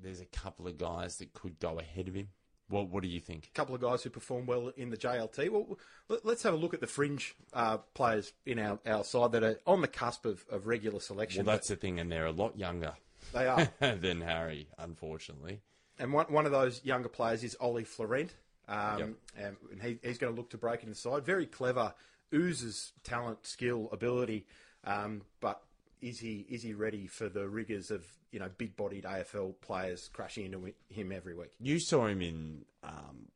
there's 0.00 0.20
a 0.20 0.26
couple 0.26 0.68
of 0.68 0.78
guys 0.78 1.16
that 1.18 1.32
could 1.32 1.58
go 1.58 1.80
ahead 1.80 2.06
of 2.06 2.14
him. 2.14 2.28
What 2.68 2.88
What 2.90 3.02
do 3.02 3.08
you 3.08 3.18
think? 3.20 3.48
A 3.52 3.56
couple 3.56 3.74
of 3.74 3.80
guys 3.80 4.04
who 4.04 4.10
perform 4.10 4.46
well 4.46 4.72
in 4.76 4.90
the 4.90 4.96
JLT. 4.96 5.50
Well, 5.50 5.78
let- 6.08 6.24
let's 6.24 6.44
have 6.44 6.54
a 6.54 6.56
look 6.56 6.74
at 6.74 6.80
the 6.80 6.86
fringe 6.86 7.34
uh, 7.52 7.78
players 7.94 8.32
in 8.44 8.60
our, 8.60 8.78
our 8.86 9.02
side 9.02 9.32
that 9.32 9.42
are 9.42 9.58
on 9.66 9.80
the 9.80 9.88
cusp 9.88 10.26
of, 10.26 10.44
of 10.48 10.66
regular 10.68 11.00
selection. 11.00 11.44
Well, 11.44 11.56
that's 11.56 11.68
the 11.68 11.76
thing, 11.76 11.98
and 11.98 12.10
they're 12.10 12.26
a 12.26 12.32
lot 12.32 12.56
younger 12.56 12.94
they 13.32 13.46
are. 13.46 13.68
than 13.96 14.20
Harry, 14.20 14.68
unfortunately. 14.78 15.60
and 15.98 16.12
one, 16.12 16.26
one 16.26 16.46
of 16.46 16.52
those 16.52 16.84
younger 16.84 17.08
players 17.08 17.42
is 17.44 17.56
Ollie 17.60 17.84
Florent. 17.84 18.34
Um, 18.68 18.98
Yep. 18.98 19.56
and, 19.72 19.82
he, 19.82 19.98
he's 20.02 20.18
going 20.18 20.34
to 20.34 20.36
look 20.40 20.50
to 20.50 20.58
break 20.58 20.82
the. 20.82 21.24
Very 21.24 21.46
clever, 21.46 21.94
oozes 22.34 22.92
talent, 23.04 23.46
skill, 23.46 23.88
ability. 23.92 24.46
Um, 24.84 25.22
but 25.40 25.62
is 26.00 26.18
he 26.18 26.46
is 26.48 26.62
he 26.62 26.74
ready 26.74 27.06
for 27.06 27.28
the 27.28 27.48
rigours 27.48 27.90
of 27.90 28.04
you 28.30 28.38
know 28.38 28.50
big 28.58 28.76
bodied 28.76 29.04
AFL 29.04 29.54
players 29.60 30.10
crashing 30.12 30.44
into 30.46 30.72
him 30.88 31.12
every 31.12 31.34
week? 31.34 31.52
You 31.60 31.78
saw 31.78 32.06
him 32.06 32.20
in 32.20 32.64
um, 32.82 33.26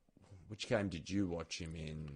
which 0.48 0.68
game 0.68 0.88
did 0.88 1.08
you 1.08 1.26
watch 1.28 1.58
him 1.58 1.74
in 1.76 2.08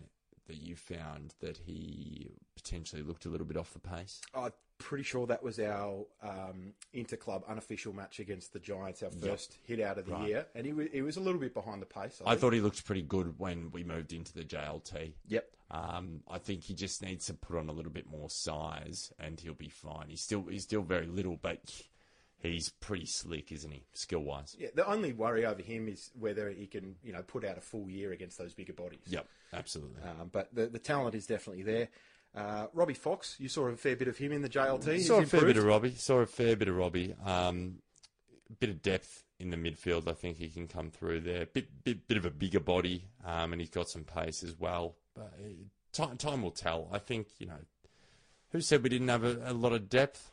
that 0.47 0.57
you 0.57 0.77
found 0.77 1.35
that 1.41 1.57
he 1.57 2.31
potentially 2.57 3.03
looked 3.03 3.25
a 3.25 3.29
little 3.29 3.47
bit 3.47 3.57
off 3.57 3.73
the 3.73 3.79
pace? 3.81 4.21
I'm 4.35 4.51
pretty 4.79 5.05
sure 5.05 5.27
that 5.27 5.43
was 5.43 5.59
our 5.59 6.05
um, 6.23 6.73
interclub 6.95 7.47
unofficial 7.49 7.93
match 7.93 8.19
against 8.21 8.53
the 8.53 8.59
Giants, 8.59 9.03
our 9.03 9.11
first 9.11 9.57
hit 9.65 9.81
out 9.81 9.99
of 9.99 10.07
the 10.07 10.13
Right. 10.13 10.29
year, 10.29 10.47
and 10.55 10.67
he, 10.67 10.73
wa- 10.73 10.85
he 10.93 11.03
was 11.03 11.17
a 11.17 11.21
little 11.21 11.41
bit 11.41 11.55
behind 11.55 11.81
the 11.81 11.87
pace. 11.87 12.21
I 12.25 12.31
think. 12.31 12.41
thought 12.41 12.53
he 12.53 12.61
looked 12.61 12.85
pretty 12.85 13.03
good 13.03 13.39
when 13.39 13.71
we 13.71 13.85
moved 13.85 14.13
into 14.13 14.33
the 14.33 14.45
JLT. 14.45 15.13
Yep. 15.29 15.47
Um, 15.71 16.21
I 16.29 16.39
think 16.39 16.63
he 16.65 16.75
just 16.75 17.03
needs 17.03 17.27
to 17.27 17.35
put 17.35 17.57
on 17.57 17.69
a 17.69 17.73
little 17.73 17.91
bit 17.93 18.09
more 18.11 18.29
size, 18.31 19.13
and 19.19 19.41
he'll 19.41 19.55
be 19.55 19.71
fine. 19.71 20.07
He's 20.09 20.21
still 20.21 20.45
he's 20.49 20.63
still 20.65 20.83
very 20.83 21.07
little, 21.07 21.39
but 21.41 21.59
he's 22.39 22.69
pretty 22.69 23.07
slick, 23.07 23.51
isn't 23.51 23.71
he, 23.71 23.85
skill 23.95 24.21
wise? 24.21 24.55
Yeah, 24.59 24.69
the 24.75 24.87
only 24.87 25.13
worry 25.13 25.47
over 25.47 25.63
him 25.63 25.89
is 25.89 26.11
whether 26.19 26.51
he 26.51 26.67
can, 26.67 26.97
you 27.03 27.13
know, 27.13 27.23
put 27.23 27.45
out 27.45 27.57
a 27.57 27.63
full 27.63 27.89
year 27.89 28.13
against 28.13 28.37
those 28.39 28.53
bigger 28.53 28.75
bodies. 28.75 29.01
Yep, 29.07 29.27
absolutely. 29.55 30.03
Um, 30.03 30.29
but 30.31 30.55
the, 30.55 30.67
the 30.67 30.79
talent 30.79 31.15
is 31.15 31.27
definitely 31.27 31.63
there. 31.63 31.89
Uh, 32.35 32.67
Robbie 32.73 32.95
Fox, 32.95 33.37
you 33.39 33.49
saw 33.49 33.67
a 33.67 33.77
fair 33.77 33.95
bit 33.95 34.09
of 34.09 34.19
him 34.19 34.33
in 34.33 34.43
the 34.43 34.49
JLT. 34.49 34.93
He's 34.95 35.07
Saw 35.07 35.21
a 35.21 35.27
fair 35.27 35.45
bit 35.45 35.57
of 35.57 35.65
Robbie. 35.65 35.95
Saw 35.95 36.19
a 36.19 36.27
fair 36.27 36.57
bit 36.57 36.69
of 36.69 36.77
Robbie. 36.77 37.15
Um, 37.25 37.77
bit 38.59 38.71
of 38.71 38.83
depth 38.83 39.23
in 39.39 39.51
the 39.51 39.57
midfield. 39.57 40.09
I 40.09 40.15
think 40.15 40.39
he 40.39 40.49
can 40.49 40.67
come 40.67 40.91
through 40.91 41.21
there. 41.21 41.47
Bit 41.47 41.85
bit, 41.85 42.09
bit 42.09 42.17
of 42.17 42.25
a 42.27 42.31
bigger 42.31 42.61
body, 42.61 43.05
um, 43.25 43.53
and 43.53 43.61
he's 43.61 43.71
got 43.71 43.89
some 43.89 44.03
pace 44.05 44.43
as 44.43 44.59
well. 44.59 44.97
But 45.15 45.33
uh, 45.39 45.49
time 45.93 46.17
time 46.17 46.43
will 46.43 46.51
tell. 46.51 46.89
I 46.93 46.99
think 46.99 47.29
you 47.39 47.47
know. 47.47 47.59
Who 48.51 48.61
said 48.61 48.83
we 48.83 48.89
didn't 48.89 49.09
have 49.09 49.25
a, 49.25 49.51
a 49.51 49.53
lot 49.53 49.73
of 49.73 49.89
depth? 49.89 50.31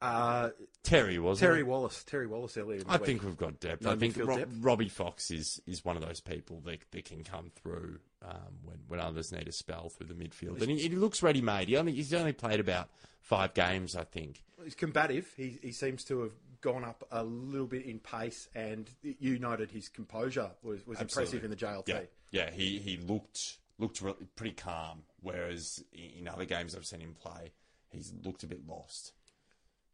Uh, 0.00 0.50
Terry 0.82 1.18
was 1.18 1.40
Terry 1.40 1.62
Wallace. 1.62 2.04
Terry 2.04 2.26
Wallace 2.26 2.56
earlier. 2.56 2.80
In 2.80 2.86
the 2.86 2.90
I 2.92 2.96
week. 2.96 3.06
think 3.06 3.22
we've 3.22 3.36
got 3.36 3.60
depth. 3.60 3.82
No 3.82 3.92
I 3.92 3.96
think 3.96 4.16
Ro- 4.18 4.36
depth? 4.36 4.52
Robbie 4.60 4.88
Fox 4.88 5.30
is, 5.30 5.60
is 5.66 5.84
one 5.84 5.96
of 5.96 6.02
those 6.02 6.20
people 6.20 6.60
that, 6.66 6.80
that 6.90 7.04
can 7.04 7.24
come 7.24 7.50
through 7.54 8.00
um, 8.22 8.58
when, 8.64 8.78
when 8.88 9.00
others 9.00 9.32
need 9.32 9.48
a 9.48 9.52
spell 9.52 9.88
through 9.88 10.06
the 10.06 10.14
midfield. 10.14 10.60
And 10.60 10.70
he, 10.70 10.88
he 10.88 10.88
looks 10.90 11.22
ready 11.22 11.40
made. 11.40 11.68
He 11.68 11.76
only 11.76 11.92
he's 11.92 12.12
only 12.14 12.32
played 12.32 12.60
about 12.60 12.88
five 13.20 13.54
games, 13.54 13.96
I 13.96 14.04
think. 14.04 14.42
He's 14.62 14.74
combative. 14.74 15.32
He, 15.36 15.58
he 15.62 15.72
seems 15.72 16.04
to 16.04 16.22
have 16.22 16.32
gone 16.60 16.84
up 16.84 17.06
a 17.10 17.22
little 17.22 17.66
bit 17.66 17.84
in 17.84 17.98
pace, 17.98 18.48
and 18.54 18.88
you 19.02 19.38
noted 19.38 19.70
his 19.70 19.88
composure 19.88 20.50
was, 20.62 20.86
was 20.86 21.00
impressive 21.00 21.44
in 21.44 21.50
the 21.50 21.56
JLT. 21.56 21.88
Yeah, 21.88 22.00
yeah. 22.30 22.50
He 22.50 22.78
he 22.78 22.96
looked 22.96 23.58
looked 23.78 24.00
re- 24.00 24.14
pretty 24.34 24.54
calm, 24.54 25.02
whereas 25.20 25.82
in 25.92 26.28
other 26.28 26.44
games 26.44 26.74
I've 26.74 26.86
seen 26.86 27.00
him 27.00 27.14
play, 27.14 27.52
he's 27.90 28.12
looked 28.24 28.42
a 28.42 28.46
bit 28.46 28.66
lost. 28.66 29.12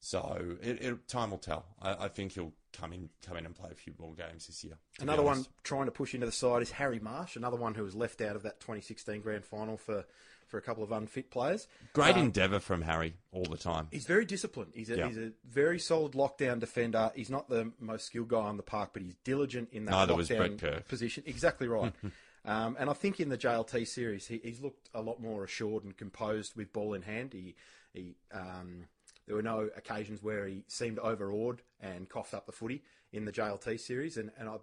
So 0.05 0.57
it, 0.61 0.83
it, 0.83 1.07
time 1.09 1.31
will 1.31 1.39
tell. 1.39 1.65
I, 1.81 2.07
I 2.07 2.09
think 2.09 2.33
he'll 2.33 2.53
come 2.73 2.93
in 2.93 3.09
come 3.25 3.37
in 3.37 3.47
and 3.47 3.55
play 3.55 3.71
a 3.71 3.75
few 3.77 3.95
more 4.01 4.15
games 4.15 4.49
this 4.49 4.65
year. 4.65 4.75
Another 5.01 5.23
one 5.23 5.47
trying 5.63 5.85
to 5.87 5.93
push 5.93 6.13
into 6.13 6.27
the 6.27 6.33
side 6.33 6.61
is 6.61 6.73
Harry 6.73 6.99
Marsh, 6.99 7.37
another 7.37 7.57
one 7.57 7.75
who 7.75 7.85
was 7.85 7.95
left 7.95 8.21
out 8.21 8.35
of 8.35 8.43
that 8.43 8.59
2016 8.59 9.21
grand 9.21 9.45
final 9.45 9.77
for, 9.77 10.05
for 10.49 10.59
a 10.59 10.61
couple 10.61 10.83
of 10.83 10.91
unfit 10.91 11.31
players. 11.31 11.69
Great 11.93 12.17
Um, 12.17 12.23
endeavour 12.23 12.59
from 12.59 12.83
Harry 12.83 13.15
all 13.31 13.45
the 13.45 13.57
time. 13.57 13.87
He's 13.93 14.05
very 14.05 14.25
disciplined. 14.25 14.73
He's 14.75 14.91
a, 14.91 14.97
Yeah. 14.97 15.07
he's 15.07 15.19
a 15.19 15.31
very 15.49 15.79
solid 15.79 16.13
lockdown 16.15 16.59
defender. 16.59 17.13
He's 17.15 17.31
not 17.31 17.49
the 17.49 17.71
most 17.79 18.07
skilled 18.07 18.29
guy 18.29 18.39
on 18.41 18.57
the 18.57 18.65
park, 18.65 18.91
but 18.93 19.03
he's 19.03 19.15
diligent 19.23 19.69
in 19.71 19.85
that 19.85 19.93
Neither 19.93 20.15
lockdown 20.15 20.17
was 20.17 20.29
Brett 20.31 20.59
Kirk. 20.59 20.89
position. 20.89 21.23
Exactly 21.27 21.69
right. 21.69 21.93
um, 22.45 22.77
and 22.81 22.91
I 22.91 22.93
think 22.95 23.21
in 23.21 23.29
the 23.29 23.39
JLT 23.39 23.87
series, 23.87 24.27
he, 24.27 24.41
he's 24.43 24.61
looked 24.61 24.89
a 24.95 25.01
lot 25.01 25.21
more 25.21 25.45
assured 25.45 25.85
and 25.85 25.97
composed 25.97 26.57
with 26.57 26.73
ball 26.73 26.93
in 26.95 27.03
hand. 27.03 27.33
He 27.35 27.55
he 27.93 28.17
um, 28.33 28.87
there 29.27 29.37
were 29.37 29.43
no 29.43 29.69
occasions 29.77 30.23
where 30.23 30.47
he 30.47 30.65
seemed 30.69 30.99
overawed 30.99 31.63
and 31.81 32.09
coughed 32.09 32.35
up 32.35 32.47
the 32.47 32.53
footy 32.53 32.83
in 33.13 33.25
the 33.25 33.33
JLT 33.33 33.79
series, 33.81 34.17
and, 34.17 34.31
and 34.39 34.49
I 34.49 34.57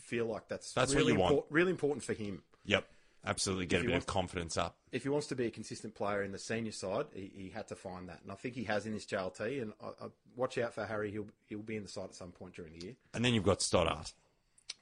feel 0.00 0.26
like 0.26 0.48
that's, 0.48 0.72
That's 0.72 0.94
really, 0.94 1.14
impor- 1.14 1.44
really 1.50 1.70
important 1.70 2.02
for 2.04 2.14
him. 2.14 2.42
Yep, 2.64 2.86
absolutely. 3.26 3.66
Get 3.66 3.78
If 3.78 3.82
a 3.82 3.86
bit 3.86 3.92
want- 3.92 4.02
of 4.04 4.06
confidence 4.06 4.56
up. 4.56 4.76
If 4.92 5.02
he 5.02 5.08
wants 5.10 5.26
to 5.26 5.36
be 5.36 5.46
a 5.46 5.50
consistent 5.50 5.94
player 5.94 6.22
in 6.22 6.32
the 6.32 6.38
senior 6.38 6.72
side, 6.72 7.06
he, 7.12 7.30
he 7.34 7.48
had 7.50 7.68
to 7.68 7.74
find 7.74 8.08
that, 8.08 8.20
and 8.22 8.32
I 8.32 8.36
think 8.36 8.54
he 8.54 8.64
has 8.64 8.86
in 8.86 8.94
this 8.94 9.04
JLT. 9.04 9.60
And 9.60 9.72
I, 9.82 10.06
I 10.06 10.08
watch 10.36 10.56
out 10.56 10.72
for 10.74 10.86
Harry; 10.86 11.10
he'll 11.10 11.26
he'll 11.46 11.58
be 11.58 11.76
in 11.76 11.82
the 11.82 11.88
side 11.90 12.04
at 12.04 12.14
some 12.14 12.30
point 12.30 12.54
during 12.54 12.72
the 12.78 12.86
year. 12.86 12.94
And 13.12 13.22
then 13.24 13.34
you've 13.34 13.44
got 13.44 13.60
Stoddart. 13.60 14.12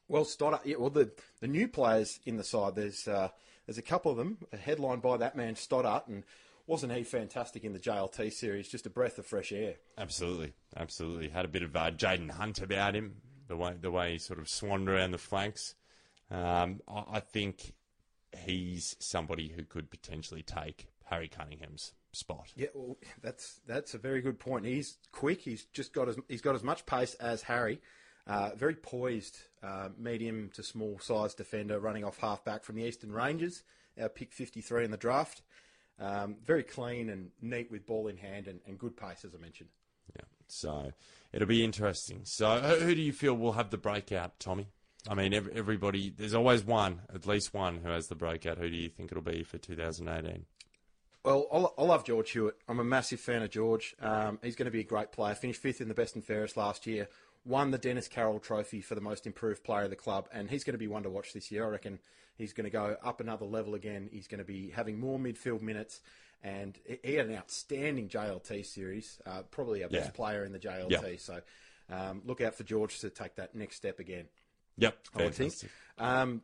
Well, 0.08 0.24
Stoddart, 0.24 0.64
yeah, 0.64 0.76
well, 0.76 0.90
the, 0.90 1.10
the 1.40 1.48
new 1.48 1.66
players 1.66 2.20
in 2.24 2.36
the 2.36 2.44
side, 2.44 2.76
there's 2.76 3.08
uh, 3.08 3.30
there's 3.66 3.78
a 3.78 3.82
couple 3.82 4.12
of 4.12 4.16
them, 4.18 4.38
headlined 4.56 5.02
by 5.02 5.16
that 5.16 5.34
man 5.36 5.56
Stoddart, 5.56 6.06
and 6.06 6.22
wasn't 6.66 6.92
he 6.92 7.02
fantastic 7.02 7.64
in 7.64 7.72
the 7.72 7.78
JLT 7.78 8.32
series? 8.32 8.68
Just 8.68 8.86
a 8.86 8.90
breath 8.90 9.18
of 9.18 9.26
fresh 9.26 9.52
air. 9.52 9.74
Absolutely, 9.96 10.52
absolutely. 10.76 11.28
Had 11.28 11.44
a 11.44 11.48
bit 11.48 11.62
of 11.62 11.74
uh, 11.76 11.90
Jayden 11.90 12.30
Hunt 12.30 12.60
about 12.60 12.94
him. 12.94 13.16
The 13.48 13.56
way 13.56 13.74
the 13.80 13.92
way 13.92 14.12
he 14.12 14.18
sort 14.18 14.40
of 14.40 14.48
swanned 14.48 14.88
around 14.88 15.12
the 15.12 15.18
flanks. 15.18 15.76
Um, 16.30 16.80
I, 16.88 17.04
I 17.14 17.20
think 17.20 17.74
he's 18.36 18.96
somebody 18.98 19.48
who 19.48 19.64
could 19.64 19.90
potentially 19.90 20.42
take 20.42 20.88
Harry 21.04 21.28
Cunningham's 21.28 21.92
spot. 22.12 22.52
Yeah, 22.56 22.68
well, 22.74 22.96
that's 23.22 23.60
that's 23.66 23.94
a 23.94 23.98
very 23.98 24.20
good 24.20 24.38
point. 24.38 24.66
He's 24.66 24.98
quick. 25.12 25.42
He's 25.42 25.64
just 25.66 25.92
got 25.92 26.08
as 26.08 26.18
he's 26.28 26.40
got 26.40 26.54
as 26.54 26.64
much 26.64 26.86
pace 26.86 27.14
as 27.14 27.42
Harry. 27.42 27.80
Uh, 28.26 28.50
very 28.56 28.74
poised, 28.74 29.38
uh, 29.62 29.90
medium 29.96 30.50
to 30.54 30.62
small 30.64 30.98
size 30.98 31.32
defender, 31.32 31.78
running 31.78 32.04
off 32.04 32.18
half 32.18 32.44
back 32.44 32.64
from 32.64 32.74
the 32.74 32.82
Eastern 32.82 33.12
Rangers. 33.12 33.62
Our 34.00 34.08
pick 34.08 34.32
53 34.32 34.84
in 34.84 34.90
the 34.90 34.96
draft. 34.96 35.42
Um, 35.98 36.36
very 36.44 36.62
clean 36.62 37.08
and 37.08 37.30
neat 37.40 37.70
with 37.70 37.86
ball 37.86 38.08
in 38.08 38.16
hand 38.18 38.48
and, 38.48 38.60
and 38.66 38.78
good 38.78 38.96
pace, 38.96 39.24
as 39.24 39.34
I 39.34 39.38
mentioned. 39.38 39.70
Yeah. 40.14 40.24
So 40.46 40.92
it'll 41.32 41.48
be 41.48 41.64
interesting. 41.64 42.20
So 42.24 42.58
who, 42.58 42.94
do 42.94 43.00
you 43.00 43.12
feel 43.12 43.34
will 43.34 43.52
have 43.52 43.70
the 43.70 43.78
breakout, 43.78 44.38
Tommy? 44.38 44.68
I 45.08 45.14
mean, 45.14 45.32
ev 45.32 45.48
everybody. 45.54 46.12
There's 46.14 46.34
always 46.34 46.64
one, 46.64 47.02
at 47.14 47.26
least 47.26 47.54
one, 47.54 47.78
who 47.82 47.90
has 47.90 48.08
the 48.08 48.14
breakout. 48.14 48.58
Who 48.58 48.68
do 48.68 48.76
you 48.76 48.88
think 48.88 49.10
it'll 49.12 49.22
be 49.22 49.42
for 49.42 49.56
2018? 49.56 50.44
Well, 51.24 51.46
I 51.52 51.82
I 51.82 51.84
love 51.84 52.04
George 52.04 52.30
Hewitt. 52.30 52.56
I'm 52.68 52.78
a 52.78 52.84
massive 52.84 53.20
fan 53.20 53.42
of 53.42 53.50
George. 53.50 53.96
Um, 54.00 54.38
he's 54.42 54.56
going 54.56 54.66
to 54.66 54.72
be 54.72 54.80
a 54.80 54.84
great 54.84 55.12
player. 55.12 55.34
Finished 55.34 55.60
fifth 55.60 55.80
in 55.80 55.88
the 55.88 55.94
best 55.94 56.14
and 56.14 56.24
fairest 56.24 56.56
last 56.56 56.86
year. 56.86 57.08
Won 57.46 57.70
the 57.70 57.78
Dennis 57.78 58.08
Carroll 58.08 58.40
Trophy 58.40 58.80
for 58.80 58.94
the 58.94 59.00
most 59.00 59.26
improved 59.26 59.62
player 59.62 59.84
of 59.84 59.90
the 59.90 59.96
club, 59.96 60.28
and 60.32 60.50
he's 60.50 60.64
going 60.64 60.74
to 60.74 60.78
be 60.78 60.88
one 60.88 61.04
to 61.04 61.10
watch 61.10 61.32
this 61.32 61.50
year. 61.50 61.64
I 61.64 61.68
reckon 61.68 61.98
he's 62.36 62.52
going 62.52 62.64
to 62.64 62.70
go 62.70 62.96
up 63.04 63.20
another 63.20 63.46
level 63.46 63.74
again. 63.74 64.08
He's 64.12 64.26
going 64.26 64.40
to 64.40 64.44
be 64.44 64.70
having 64.70 64.98
more 64.98 65.18
midfield 65.18 65.62
minutes, 65.62 66.00
and 66.42 66.76
he- 67.02 67.14
had 67.14 67.26
an 67.26 67.36
outstanding 67.36 68.08
JLT 68.08 68.66
series. 68.66 69.18
Uh, 69.24 69.42
probably 69.50 69.82
our 69.84 69.88
best 69.88 70.14
player 70.14 70.44
in 70.44 70.52
the 70.52 70.58
JLT. 70.58 70.90
Yeah. 70.90 71.16
So 71.18 71.40
um, 71.90 72.22
look 72.24 72.40
out 72.40 72.54
for 72.54 72.64
George 72.64 72.98
to 73.00 73.10
take 73.10 73.36
that 73.36 73.54
next 73.54 73.76
step 73.76 74.00
again. 74.00 74.24
Yep, 74.78 74.96
I 75.14 75.18
would 75.24 75.34
think. 75.34 75.52
Um, 75.98 76.42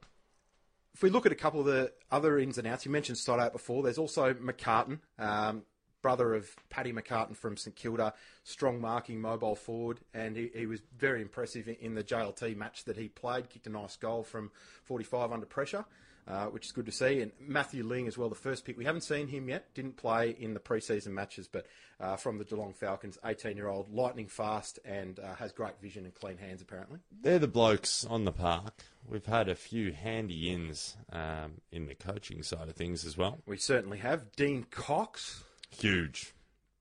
if 0.94 1.02
we 1.02 1.10
look 1.10 1.26
at 1.26 1.32
a 1.32 1.36
couple 1.36 1.60
of 1.60 1.66
the 1.66 1.92
other 2.10 2.38
ins 2.38 2.58
and 2.58 2.66
outs, 2.66 2.84
you 2.84 2.90
mentioned 2.92 3.18
Stoddart 3.18 3.52
before. 3.52 3.82
There's 3.82 3.98
also 3.98 4.34
McCartan, 4.34 5.00
um, 5.18 5.62
brother 6.02 6.34
of 6.34 6.54
Paddy 6.68 6.92
McCartan 6.92 7.36
from 7.36 7.56
St 7.56 7.74
Kilda, 7.74 8.12
strong 8.44 8.80
marking, 8.80 9.20
mobile 9.20 9.54
forward, 9.54 10.00
and 10.12 10.36
he, 10.36 10.50
he 10.54 10.66
was 10.66 10.82
very 10.98 11.22
impressive 11.22 11.68
in, 11.68 11.76
in 11.76 11.94
the 11.94 12.04
JLT 12.04 12.56
match 12.56 12.84
that 12.84 12.96
he 12.96 13.08
played. 13.08 13.48
Kicked 13.48 13.66
a 13.66 13.70
nice 13.70 13.96
goal 13.96 14.22
from 14.22 14.50
45 14.84 15.32
under 15.32 15.46
pressure. 15.46 15.84
Uh, 16.28 16.46
which 16.46 16.66
is 16.66 16.70
good 16.70 16.86
to 16.86 16.92
see. 16.92 17.20
And 17.20 17.32
Matthew 17.40 17.82
Ling 17.82 18.06
as 18.06 18.16
well, 18.16 18.28
the 18.28 18.36
first 18.36 18.64
pick. 18.64 18.78
We 18.78 18.84
haven't 18.84 19.00
seen 19.00 19.26
him 19.26 19.48
yet. 19.48 19.74
Didn't 19.74 19.96
play 19.96 20.30
in 20.30 20.54
the 20.54 20.60
preseason 20.60 21.08
matches, 21.08 21.48
but 21.48 21.66
uh, 21.98 22.14
from 22.14 22.38
the 22.38 22.44
Geelong 22.44 22.74
Falcons, 22.74 23.18
18-year-old, 23.24 23.92
lightning 23.92 24.28
fast, 24.28 24.78
and 24.84 25.18
uh, 25.18 25.34
has 25.34 25.50
great 25.50 25.80
vision 25.82 26.04
and 26.04 26.14
clean 26.14 26.38
hands 26.38 26.62
apparently. 26.62 27.00
They're 27.22 27.40
the 27.40 27.48
blokes 27.48 28.06
on 28.06 28.24
the 28.24 28.30
park. 28.30 28.84
We've 29.08 29.26
had 29.26 29.48
a 29.48 29.56
few 29.56 29.90
handy 29.90 30.52
ins 30.52 30.96
um, 31.12 31.54
in 31.72 31.86
the 31.86 31.96
coaching 31.96 32.44
side 32.44 32.68
of 32.68 32.76
things 32.76 33.04
as 33.04 33.16
well. 33.16 33.40
We 33.44 33.56
certainly 33.56 33.98
have 33.98 34.30
Dean 34.36 34.64
Cox, 34.70 35.42
Huge. 35.78 36.32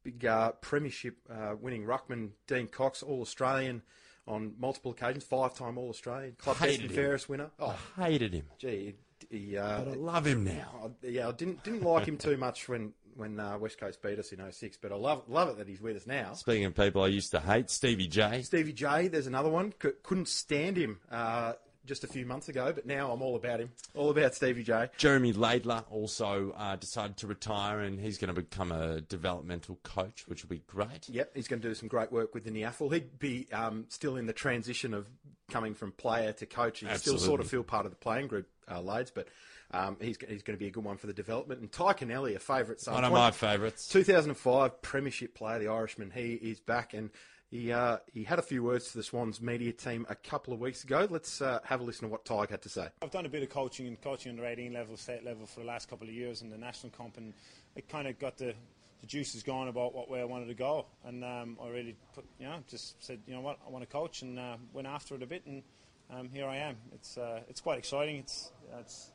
big 0.04 0.26
uh, 0.26 0.52
premiership 0.54 1.18
uh, 1.30 1.56
winning 1.60 1.84
ruckman 1.86 2.30
Dean 2.48 2.68
Cox, 2.68 3.04
All 3.04 3.22
Australian 3.22 3.82
on 4.28 4.54
multiple 4.60 4.92
occasions, 4.92 5.24
five 5.24 5.54
time 5.56 5.78
All 5.78 5.90
Australian, 5.90 6.34
club 6.38 6.58
best 6.58 6.66
Hated 6.72 6.82
and 6.82 6.92
him. 6.92 6.96
fairest 6.96 7.30
winner. 7.30 7.50
Oh, 7.60 7.78
I 7.98 8.04
hated 8.12 8.34
him. 8.34 8.46
gee, 8.60 8.96
he, 9.30 9.38
he, 9.38 9.58
uh, 9.58 9.82
But 9.82 9.88
I 9.92 9.96
love 9.96 10.26
him 10.28 10.44
now. 10.44 10.92
I- 11.04 11.08
yeah, 11.08 11.28
I 11.28 11.32
didn't 11.32 11.64
didn't 11.64 11.84
like 11.84 12.06
him 12.08 12.18
too 12.18 12.38
much 12.38 12.68
when 12.70 12.94
when 13.16 13.40
uh, 13.40 13.58
West 13.58 13.78
Coast 13.78 14.02
beat 14.02 14.18
us 14.20 14.32
in 14.32 14.40
06, 14.52 14.78
but 14.82 14.92
I 14.92 14.96
love 14.96 15.24
love 15.28 15.50
it 15.50 15.58
that 15.58 15.68
he's 15.68 15.82
with 15.82 15.98
us 15.98 16.08
now. 16.08 16.34
Speaking 16.34 16.66
of 16.66 16.76
people 16.76 17.04
I 17.04 17.08
used 17.08 17.32
to 17.32 17.40
hate, 17.42 17.70
Stevie 17.70 18.08
J. 18.08 18.42
Stevie 18.44 18.72
J, 18.74 19.08
there's 19.10 19.28
another 19.28 19.50
one. 19.50 19.74
C- 19.84 19.90
couldn't 20.04 20.28
stand 20.30 20.78
him 20.78 21.00
uh, 21.12 21.54
just 21.86 22.04
a 22.04 22.08
few 22.08 22.26
months 22.26 22.50
ago, 22.50 22.72
but 22.74 22.86
now 22.86 23.12
I'm 23.12 23.22
all 23.22 23.36
about 23.36 23.60
him. 23.60 23.72
All 23.96 24.10
about 24.10 24.36
Stevie 24.36 24.64
J. 24.64 24.90
Jeremy 24.98 25.34
Laidler 25.34 25.84
also 25.90 26.54
uh, 26.58 26.76
decided 26.76 27.18
to 27.18 27.28
retire 27.28 27.80
and 27.80 28.00
he's 28.00 28.18
going 28.18 28.34
to 28.34 28.40
become 28.40 28.72
a 28.72 29.02
developmental 29.02 29.80
coach, 29.84 30.24
which 30.28 30.44
will 30.44 30.50
be 30.50 30.64
great. 30.68 31.10
Yep, 31.10 31.32
he's 31.36 31.48
going 31.48 31.62
to 31.62 31.68
do 31.68 31.74
some 31.74 31.88
great 31.88 32.12
work 32.12 32.34
with 32.34 32.44
the 32.44 32.52
NEAFL. 32.52 32.94
He'd 32.94 33.20
be 33.20 33.48
um, 33.52 33.86
still 33.90 34.18
in 34.18 34.26
the 34.26 34.34
transition 34.34 34.94
of 34.94 35.08
coming 35.50 35.74
from 35.74 35.92
player 35.92 36.32
to 36.34 36.46
coach. 36.46 36.80
He'd 36.80 36.98
still 36.98 37.18
sort 37.18 37.42
of 37.42 37.48
feel 37.48 37.64
part 37.64 37.86
of 37.86 37.92
the 37.92 37.98
playing 37.98 38.28
group, 38.28 38.48
uh, 38.70 38.82
Lades, 38.82 39.12
but 39.12 39.28
um, 39.74 39.98
he's, 40.00 40.18
he's 40.28 40.44
going 40.44 40.58
to 40.58 40.60
be 40.60 40.68
a 40.68 40.72
good 40.72 40.84
one 40.84 40.98
for 40.98 41.08
the 41.08 41.14
development. 41.14 41.62
And 41.62 41.72
Tadhg 41.72 42.00
Kennelly, 42.00 42.36
a 42.36 42.40
favourite 42.40 42.80
son. 42.82 42.94
One 42.94 43.06
of 43.06 43.12
my 43.12 43.32
favourites. 43.32 43.88
2005 43.88 44.82
Premiership 44.82 45.34
player, 45.34 45.60
the 45.60 45.68
Irishman. 45.68 46.12
He 46.12 46.34
is 46.34 46.60
back 46.60 46.94
and 46.94 47.10
he 47.52 47.72
uh, 47.74 47.98
he 48.14 48.24
had 48.24 48.40
a 48.40 48.42
few 48.42 48.64
words 48.64 48.92
to 48.92 48.98
the 48.98 49.04
Swans 49.04 49.42
media 49.42 49.74
team 49.74 50.06
a 50.10 50.16
couple 50.16 50.54
of 50.54 50.62
weeks 50.62 50.86
ago. 50.86 51.06
Let's 51.10 51.42
uh, 51.42 51.60
have 51.66 51.82
a 51.82 51.84
listen 51.84 52.08
to 52.08 52.12
what 52.12 52.24
Tadhg 52.24 52.50
had 52.50 52.62
to 52.62 52.70
say. 52.70 52.88
I've 53.02 53.12
done 53.12 53.26
a 53.26 53.30
bit 53.30 53.44
of 53.44 53.50
coaching 53.50 53.88
and 53.88 54.02
coaching 54.02 54.32
under 54.32 54.46
18 54.46 54.72
level, 54.72 54.96
state 54.96 55.26
level 55.26 55.46
for 55.46 55.60
the 55.60 55.66
last 55.66 55.90
couple 55.90 56.08
of 56.08 56.14
years 56.14 56.42
in 56.42 56.50
the 56.50 56.58
national 56.58 56.94
comp, 56.94 57.18
and 57.18 57.34
it 57.76 57.90
kind 57.90 58.08
of 58.08 58.18
got 58.18 58.38
the, 58.38 58.54
the 59.02 59.08
juices 59.08 59.44
going 59.44 59.68
about 59.68 59.94
what 59.94 60.10
way 60.10 60.22
I 60.22 60.24
wanted 60.24 60.48
to 60.48 60.54
go. 60.54 60.86
And 61.04 61.26
um, 61.26 61.58
I 61.62 61.68
really, 61.68 61.98
put, 62.16 62.24
you 62.40 62.48
know, 62.48 62.64
just 62.70 63.04
said, 63.04 63.20
you 63.28 63.34
know 63.34 63.42
what, 63.42 63.60
I 63.68 63.70
want 63.70 63.84
to 63.84 63.92
coach, 63.92 64.22
and 64.22 64.40
uh, 64.40 64.56
went 64.72 64.88
after 64.88 65.16
it 65.16 65.22
a 65.22 65.28
bit, 65.28 65.46
and 65.46 65.62
um, 66.10 66.30
here 66.34 66.48
I 66.48 66.56
am. 66.56 66.78
It's 66.94 67.18
uh, 67.18 67.42
it's 67.50 67.60
quite 67.60 67.80
exciting. 67.80 68.16
It's 68.16 68.54
it's 68.80 69.12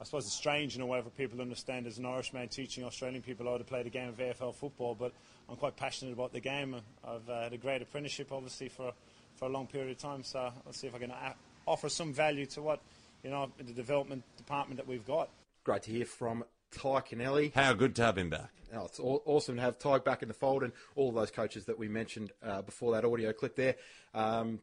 I 0.00 0.04
suppose 0.04 0.26
it's 0.26 0.34
strange 0.34 0.76
in 0.76 0.82
a 0.82 0.86
way 0.86 1.00
for 1.00 1.10
people 1.10 1.38
to 1.38 1.42
understand 1.42 1.88
as 1.88 1.98
an 1.98 2.06
Irishman 2.06 2.48
teaching 2.48 2.84
Australian 2.84 3.22
people 3.22 3.46
how 3.46 3.58
to 3.58 3.64
play 3.64 3.82
the 3.82 3.90
game 3.90 4.08
of 4.08 4.16
AFL 4.18 4.54
football, 4.54 4.94
but 4.94 5.12
I'm 5.48 5.56
quite 5.56 5.76
passionate 5.76 6.12
about 6.12 6.32
the 6.32 6.40
game. 6.40 6.76
I've 7.06 7.28
uh, 7.28 7.42
had 7.42 7.52
a 7.52 7.58
great 7.58 7.82
apprenticeship, 7.82 8.32
obviously, 8.32 8.68
for 8.68 8.92
for 9.36 9.46
a 9.46 9.48
long 9.48 9.66
period 9.66 9.90
of 9.90 9.98
time. 9.98 10.22
So 10.22 10.38
I'll 10.66 10.72
see 10.72 10.86
if 10.86 10.94
I 10.94 10.98
can 10.98 11.10
a- 11.10 11.34
offer 11.66 11.88
some 11.88 12.12
value 12.12 12.46
to 12.46 12.62
what 12.62 12.80
you 13.22 13.30
know 13.30 13.50
the 13.58 13.72
development 13.72 14.22
department 14.36 14.78
that 14.78 14.86
we've 14.86 15.06
got. 15.06 15.28
Great 15.64 15.82
to 15.84 15.90
hear 15.90 16.06
from 16.06 16.44
Tadhg 16.72 17.08
Kennelly. 17.08 17.52
How 17.54 17.72
good 17.72 17.94
to 17.96 18.02
have 18.02 18.18
him 18.18 18.30
back. 18.30 18.50
Oh, 18.74 18.86
it's 18.86 18.98
aw- 19.00 19.20
awesome 19.24 19.56
to 19.56 19.62
have 19.62 19.78
Tadhg 19.78 20.04
back 20.04 20.22
in 20.22 20.28
the 20.28 20.34
fold 20.34 20.62
and 20.62 20.72
all 20.96 21.08
of 21.10 21.14
those 21.14 21.30
coaches 21.30 21.66
that 21.66 21.78
we 21.78 21.88
mentioned 21.88 22.32
uh, 22.42 22.62
before 22.62 22.92
that 22.92 23.04
audio 23.04 23.32
clip 23.32 23.56
there. 23.56 23.76
Um, 24.14 24.60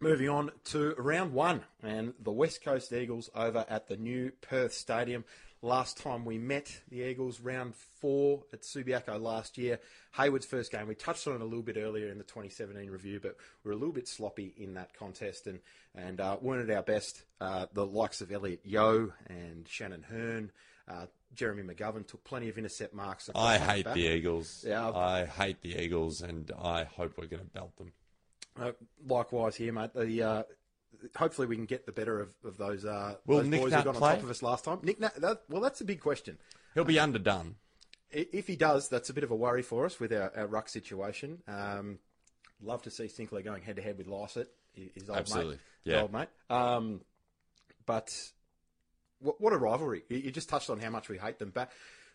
moving 0.00 0.28
on 0.28 0.52
to 0.66 0.94
round 0.96 1.32
one 1.32 1.62
and 1.82 2.14
the 2.20 2.30
West 2.30 2.62
Coast 2.62 2.92
Eagles 2.92 3.30
over 3.34 3.64
at 3.68 3.88
the 3.88 3.96
new 3.96 4.30
Perth 4.40 4.72
Stadium. 4.72 5.24
Last 5.60 5.98
time 5.98 6.24
we 6.24 6.38
met 6.38 6.80
the 6.88 7.02
Eagles, 7.02 7.40
round 7.40 7.74
four 7.74 8.44
at 8.52 8.62
Subiaco 8.62 9.20
last 9.20 9.58
year. 9.58 9.80
Hayward's 10.12 10.46
first 10.46 10.70
game. 10.70 10.86
We 10.86 10.94
touched 10.94 11.26
on 11.26 11.34
it 11.34 11.40
a 11.40 11.44
little 11.44 11.62
bit 11.62 11.76
earlier 11.76 12.10
in 12.10 12.18
the 12.18 12.24
2017 12.24 12.88
review, 12.88 13.18
but 13.20 13.36
we 13.64 13.68
were 13.68 13.72
a 13.72 13.76
little 13.76 13.92
bit 13.92 14.06
sloppy 14.06 14.54
in 14.56 14.74
that 14.74 14.94
contest 14.94 15.48
and, 15.48 15.58
and 15.96 16.20
uh, 16.20 16.36
weren't 16.40 16.70
at 16.70 16.76
our 16.76 16.84
best. 16.84 17.24
Uh, 17.40 17.66
the 17.72 17.84
likes 17.84 18.20
of 18.20 18.30
Elliot 18.30 18.60
Yeo 18.62 19.12
and 19.26 19.66
Shannon 19.66 20.04
Hurn, 20.04 20.52
uh, 20.86 21.06
Jeremy 21.34 21.62
McGovern 21.64 22.06
took 22.06 22.22
plenty 22.22 22.48
of 22.48 22.56
intercept 22.56 22.94
marks. 22.94 23.28
I 23.34 23.58
hate 23.58 23.84
the 23.84 24.14
Eagles. 24.14 24.64
Yeah, 24.66 24.92
I 24.92 25.26
hate 25.26 25.60
the 25.60 25.76
Eagles, 25.76 26.20
and 26.20 26.52
I 26.56 26.84
hope 26.84 27.14
we're 27.18 27.26
going 27.26 27.42
to 27.42 27.50
belt 27.50 27.76
them. 27.76 27.92
Uh, 28.58 28.72
likewise 29.06 29.56
here, 29.56 29.72
mate. 29.72 29.90
The, 29.94 30.22
uh, 30.22 30.42
hopefully 31.16 31.46
we 31.46 31.56
can 31.56 31.64
get 31.66 31.86
the 31.86 31.92
better 31.92 32.20
of, 32.20 32.34
of 32.44 32.56
those, 32.56 32.84
uh, 32.84 33.14
Will 33.26 33.38
those 33.38 33.46
Nick 33.48 33.60
boys 33.62 33.70
Nat 33.72 33.78
who 33.78 33.84
got 33.84 33.96
on 33.96 34.00
top 34.14 34.22
of 34.22 34.30
us 34.30 34.42
last 34.42 34.64
time. 34.64 34.78
Nick 34.82 35.00
Nat, 35.00 35.20
that, 35.20 35.42
well, 35.48 35.60
that's 35.60 35.80
a 35.80 35.84
big 35.84 36.00
question. 36.00 36.38
He'll 36.74 36.84
be 36.84 36.98
underdone. 36.98 37.56
If 38.10 38.46
he 38.46 38.56
does, 38.56 38.88
that's 38.88 39.10
a 39.10 39.14
bit 39.14 39.24
of 39.24 39.30
a 39.30 39.36
worry 39.36 39.62
for 39.62 39.84
us 39.84 40.00
with 40.00 40.12
our, 40.12 40.32
our 40.36 40.46
ruck 40.46 40.68
situation. 40.68 41.42
Um, 41.46 41.98
love 42.62 42.82
to 42.82 42.90
see 42.90 43.08
Sinclair 43.08 43.42
going 43.42 43.62
head 43.62 43.76
to 43.76 43.82
head 43.82 43.98
with 43.98 44.06
Lycett, 44.06 44.48
his 44.72 45.08
old 45.08 45.18
Absolutely, 45.18 45.54
mate. 45.54 45.60
yeah. 45.84 46.00
old 46.02 46.12
mate. 46.12 46.28
Um, 46.48 47.00
but 47.84 48.14
what, 49.20 49.40
what 49.40 49.52
a 49.52 49.58
rivalry! 49.58 50.04
You, 50.08 50.18
you 50.18 50.30
just 50.30 50.48
touched 50.48 50.70
on 50.70 50.78
how 50.80 50.90
much 50.90 51.08
we 51.08 51.18
hate 51.18 51.38
them. 51.38 51.50
Back 51.50 51.72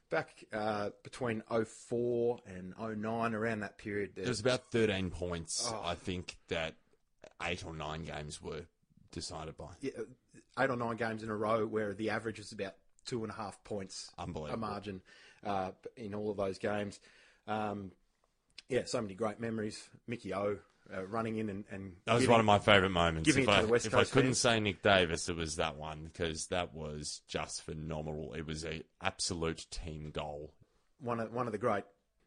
back 0.09 0.29
uh, 0.53 0.89
between 1.03 1.41
04 1.49 2.39
and 2.45 2.73
09, 2.79 3.33
around 3.33 3.61
that 3.61 3.77
period, 3.77 4.11
there- 4.15 4.27
was 4.27 4.39
about 4.39 4.71
13 4.71 5.09
points, 5.09 5.69
Oh. 5.71 5.81
I 5.83 5.95
think, 5.95 6.37
that 6.49 6.75
eight 7.43 7.65
or 7.65 7.73
nine 7.73 8.03
games 8.03 8.41
were 8.41 8.61
decided 9.11 9.57
by. 9.57 9.67
yeah, 9.81 9.91
eight 10.59 10.69
or 10.69 10.75
nine 10.75 10.95
games 10.95 11.23
in 11.23 11.29
a 11.29 11.35
row 11.35 11.65
where 11.65 11.93
the 11.93 12.09
average 12.09 12.39
is 12.39 12.51
about 12.51 12.73
two 13.05 13.23
and 13.23 13.31
a 13.31 13.35
half 13.35 13.63
points 13.63 14.11
a 14.17 14.25
margin 14.57 15.01
uh, 15.45 15.71
in 15.97 16.13
all 16.15 16.29
of 16.31 16.37
those 16.37 16.57
games. 16.57 16.99
Um, 17.47 17.91
Yeah, 18.69 18.83
so 18.85 19.01
many 19.01 19.13
great 19.13 19.39
memories. 19.39 19.89
Mickey 20.07 20.33
O 20.33 20.57
uh, 20.95 21.05
running 21.07 21.37
in 21.37 21.49
and, 21.49 21.65
and 21.69 21.93
That 22.05 22.13
was 22.13 22.21
giving- 22.23 22.31
one 22.31 22.39
of 22.39 22.45
my 22.45 22.59
favourite 22.59 22.91
moments. 22.91 23.29
If 23.29 23.47
I, 23.49 23.61
if 23.63 23.93
I 23.93 24.03
couldn't 24.05 24.29
fans. 24.31 24.39
say 24.39 24.59
Nick 24.59 24.81
Davis, 24.81 25.27
it 25.29 25.35
was 25.35 25.57
that 25.57 25.75
one 25.75 26.05
because 26.11 26.47
that 26.47 26.73
was 26.73 27.21
just 27.27 27.61
phenomenal. 27.61 28.33
It 28.33 28.45
was 28.45 28.63
an 28.63 28.83
absolute 29.01 29.65
team 29.69 30.11
goal. 30.11 30.53
one 30.99 31.19
of 31.19 31.31
one 31.33 31.45
of 31.47 31.51
the 31.51 31.57
great 31.59 31.83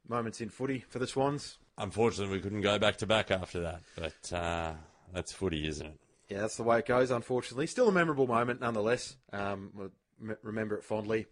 moments 0.09 0.41
in 0.41 0.51
footy 0.51 0.85
for 0.89 0.99
the 0.99 1.07
Swans. 1.07 1.59
Unfortunately, 1.79 2.37
we 2.37 2.43
couldn't 2.43 2.61
go 2.63 2.79
back 2.79 2.97
to 2.99 3.07
back 3.07 3.31
after 3.31 3.61
that, 3.61 3.83
but 3.97 4.33
uh, 4.33 4.73
that's 5.13 5.33
footy, 5.33 5.67
isn't 5.69 5.87
it? 5.87 5.99
Yeah, 6.29 6.41
that's 6.41 6.57
the 6.57 6.63
way 6.65 6.79
it 6.81 6.87
goes. 6.87 7.11
Unfortunately, 7.11 7.67
still 7.67 7.89
a 7.89 7.93
memorable 7.93 8.27
moment 8.27 8.61
nonetheless. 8.61 9.17
Um, 9.33 9.71
we'll 9.75 9.91
remember 10.43 10.77
it 10.77 10.85
fondly. 10.85 11.27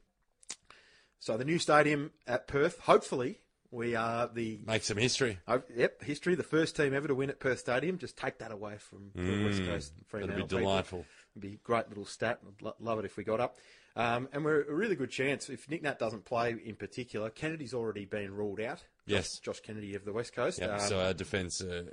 So 1.18 1.36
the 1.36 1.44
new 1.44 1.58
stadium 1.58 2.12
at 2.26 2.46
Perth. 2.46 2.78
Hopefully, 2.80 3.38
we 3.70 3.96
are 3.96 4.28
the 4.32 4.60
Make 4.66 4.84
some 4.84 4.98
history. 4.98 5.38
Oh, 5.48 5.62
yep, 5.74 6.02
history. 6.04 6.34
The 6.34 6.42
first 6.42 6.76
team 6.76 6.94
ever 6.94 7.08
to 7.08 7.14
win 7.14 7.30
at 7.30 7.40
Perth 7.40 7.58
Stadium. 7.58 7.98
Just 7.98 8.16
take 8.16 8.38
that 8.38 8.52
away 8.52 8.76
from 8.78 9.10
the 9.14 9.44
West 9.44 9.62
Mm, 9.62 9.66
Coast 9.66 9.92
that'd 10.12 10.36
be 10.36 10.42
people. 10.82 11.06
It'd 11.34 11.42
be 11.42 11.54
a 11.54 11.60
great 11.64 11.88
little 11.88 12.04
stat. 12.04 12.38
I'd 12.46 12.62
lo- 12.62 12.74
love 12.80 12.98
it 13.00 13.04
if 13.04 13.16
we 13.16 13.24
got 13.24 13.40
up. 13.40 13.56
Um, 13.96 14.28
and 14.32 14.44
we're 14.44 14.62
a 14.62 14.74
really 14.74 14.96
good 14.96 15.10
chance. 15.10 15.48
If 15.48 15.68
Nic 15.70 15.82
Nat 15.82 15.98
doesn't 15.98 16.24
play 16.24 16.54
in 16.64 16.74
particular, 16.76 17.30
Kennedy's 17.30 17.74
already 17.74 18.04
been 18.06 18.34
ruled 18.34 18.60
out. 18.60 18.82
Yes. 19.06 19.38
Josh, 19.38 19.56
Josh 19.56 19.60
Kennedy 19.60 19.94
of 19.94 20.04
the 20.04 20.12
West 20.12 20.34
Coast. 20.34 20.58
Yep, 20.60 20.70
Um, 20.70 20.80
so 20.80 21.00
our 21.00 21.14
defence 21.14 21.60
uh, 21.60 21.84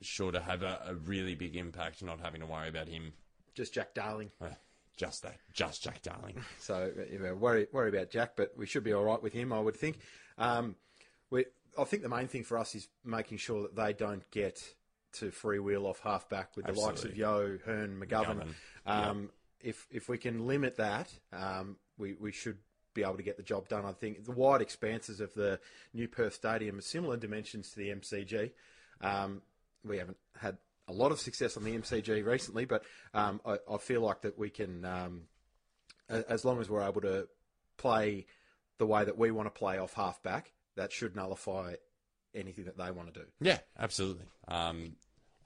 sure 0.00 0.32
to 0.32 0.40
have 0.40 0.62
a, 0.62 0.80
a 0.86 0.94
really 0.94 1.34
big 1.34 1.56
impact, 1.56 2.02
not 2.02 2.20
having 2.20 2.40
to 2.40 2.46
worry 2.46 2.68
about 2.68 2.88
him. 2.88 3.12
just 3.54 3.74
Jack 3.74 3.92
Darling. 3.94 4.30
Uh, 4.40 4.48
just 4.96 5.22
that, 5.22 5.36
just 5.52 5.82
Jack 5.82 6.02
Darling. 6.02 6.36
So 6.60 6.90
you 7.10 7.18
know, 7.18 7.34
worry 7.34 7.66
worry 7.72 7.88
about 7.90 8.10
Jack, 8.10 8.32
but 8.36 8.52
we 8.56 8.66
should 8.66 8.84
be 8.84 8.92
all 8.92 9.04
right 9.04 9.22
with 9.22 9.32
him, 9.32 9.52
I 9.52 9.60
would 9.60 9.76
think. 9.76 9.98
Um, 10.38 10.76
we, 11.30 11.44
I 11.78 11.84
think 11.84 12.02
the 12.02 12.08
main 12.08 12.28
thing 12.28 12.44
for 12.44 12.58
us 12.58 12.74
is 12.74 12.88
making 13.04 13.38
sure 13.38 13.62
that 13.62 13.76
they 13.76 13.92
don't 13.92 14.28
get 14.30 14.62
to 15.14 15.26
freewheel 15.30 15.84
off 15.86 16.00
halfback 16.00 16.56
with 16.56 16.66
the 16.66 16.72
likes 16.80 17.04
of 17.04 17.16
Yeo, 17.16 17.58
Hurn, 17.64 18.00
McGovern. 18.00 18.54
Um, 18.86 19.30
If 19.60 19.86
if 19.90 20.08
we 20.08 20.16
can 20.18 20.46
limit 20.46 20.76
that, 20.76 21.12
um, 21.32 21.76
we 21.98 22.14
we 22.14 22.32
should 22.32 22.58
be 22.94 23.02
able 23.02 23.16
to 23.16 23.22
get 23.22 23.36
the 23.36 23.42
job 23.42 23.68
done. 23.68 23.84
I 23.84 23.92
think 23.92 24.24
the 24.24 24.32
wide 24.32 24.62
expanses 24.62 25.20
of 25.20 25.32
the 25.34 25.60
new 25.92 26.08
Perth 26.08 26.34
Stadium 26.34 26.78
are 26.78 26.82
similar 26.82 27.16
dimensions 27.16 27.70
to 27.70 27.76
the 27.76 27.90
MCG. 27.90 28.52
Um, 29.00 29.42
we 29.84 29.98
haven't 29.98 30.16
had 30.38 30.56
a 30.88 30.92
lot 30.92 31.12
of 31.12 31.20
success 31.20 31.56
on 31.56 31.64
the 31.64 31.76
MCG 31.76 32.24
recently, 32.24 32.64
but 32.64 32.84
um, 33.14 33.40
I, 33.46 33.58
I 33.70 33.78
feel 33.78 34.00
like 34.00 34.22
that 34.22 34.38
we 34.38 34.50
can, 34.50 34.84
um, 34.84 35.22
as 36.08 36.44
long 36.44 36.60
as 36.60 36.68
we're 36.68 36.82
able 36.82 37.00
to 37.02 37.28
play 37.76 38.26
the 38.78 38.86
way 38.86 39.04
that 39.04 39.16
we 39.16 39.30
want 39.30 39.46
to 39.46 39.56
play 39.56 39.78
off 39.78 39.94
halfback, 39.94 40.52
that 40.76 40.90
should 40.90 41.14
nullify 41.14 41.74
anything 42.34 42.64
that 42.64 42.76
they 42.76 42.90
want 42.90 43.12
to 43.12 43.20
do. 43.20 43.26
Yeah, 43.40 43.58
absolutely. 43.78 44.26
Um, 44.48 44.96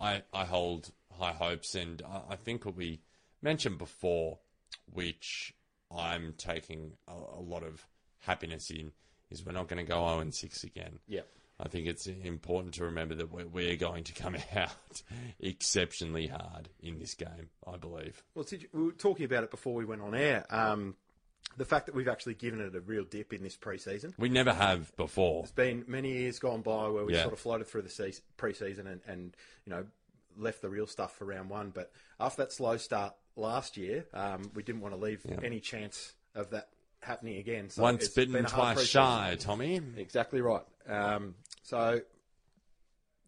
I 0.01 0.22
I 0.32 0.45
hold 0.45 0.91
high 1.18 1.32
hopes, 1.32 1.74
and 1.74 2.03
I, 2.03 2.32
I 2.32 2.37
think 2.37 2.64
what 2.64 2.76
we 2.76 3.01
mentioned 3.43 3.78
before, 3.78 4.39
which 4.93 5.55
I'm 5.95 6.35
taking 6.37 6.93
a, 7.09 7.12
a 7.12 7.41
lot 7.41 7.62
of 7.62 7.87
happiness 8.20 8.70
in, 8.70 8.93
is 9.30 9.45
we're 9.45 9.53
not 9.53 9.68
going 9.68 9.85
to 9.85 9.91
go 9.91 10.07
0 10.09 10.20
and 10.20 10.35
6 10.35 10.64
again. 10.64 10.99
Yep. 11.09 11.28
I 11.61 11.68
think 11.68 11.87
it's 11.87 12.07
important 12.09 12.74
to 12.74 12.85
remember 12.85 13.14
that 13.14 13.30
we're, 13.30 13.47
we're 13.47 13.76
going 13.76 14.03
to 14.05 14.12
come 14.12 14.37
out 14.57 15.03
exceptionally 15.39 16.26
hard 16.26 16.68
in 16.80 16.99
this 16.99 17.14
game. 17.14 17.51
I 17.66 17.76
believe. 17.76 18.22
Well, 18.35 18.47
we 18.72 18.87
were 18.87 18.93
talking 18.93 19.24
about 19.24 19.45
it 19.45 19.51
before 19.51 19.74
we 19.74 19.85
went 19.85 20.03
on 20.03 20.14
air. 20.14 20.45
Um, 20.51 20.97
the 21.57 21.65
fact 21.65 21.87
that 21.87 21.95
we've 21.95 22.09
actually 22.09 22.35
given 22.35 22.61
it 22.61 22.75
a 22.75 22.81
real 22.81 23.05
dip 23.05 23.33
in 23.33 23.43
this 23.43 23.57
preseason. 23.57 24.13
We 24.19 24.29
never 24.29 24.53
have 24.53 24.95
before. 24.97 25.43
It's 25.43 25.53
been 25.53 25.85
many 25.87 26.13
years 26.13 26.39
gone 26.39 26.63
by 26.63 26.89
where 26.89 27.05
we 27.05 27.15
Yeah. 27.15 27.23
sort 27.23 27.33
of 27.35 27.41
floated 27.41 27.67
through 27.67 27.83
the 27.83 27.91
season, 27.91 28.23
preseason 28.39 28.87
and, 28.87 29.01
and 29.07 29.37
you 29.67 29.71
know 29.71 29.87
left 30.37 30.63
the 30.63 30.69
real 30.69 30.87
stuff 30.87 31.17
for 31.17 31.25
round 31.27 31.49
one. 31.51 31.71
But 31.71 31.93
after 32.19 32.43
that 32.43 32.53
slow 32.53 32.77
start 32.77 33.15
last 33.37 33.77
year, 33.77 34.07
um, 34.13 34.51
we 34.55 34.63
didn't 34.63 34.81
want 34.81 34.95
to 34.95 35.01
leave 35.01 35.21
Yeah. 35.29 35.39
any 35.43 35.61
chance 35.61 36.13
of 36.35 36.51
that 36.51 36.69
happening 37.01 37.37
again. 37.37 37.71
So 37.71 37.83
Once 37.83 38.09
bitten, 38.09 38.45
twice 38.45 38.79
preseason. 38.79 38.87
shy, 38.91 39.37
Tommy. 39.39 39.81
Exactly 39.97 40.41
right. 40.41 40.65
Um, 40.89 41.35
so 41.63 42.01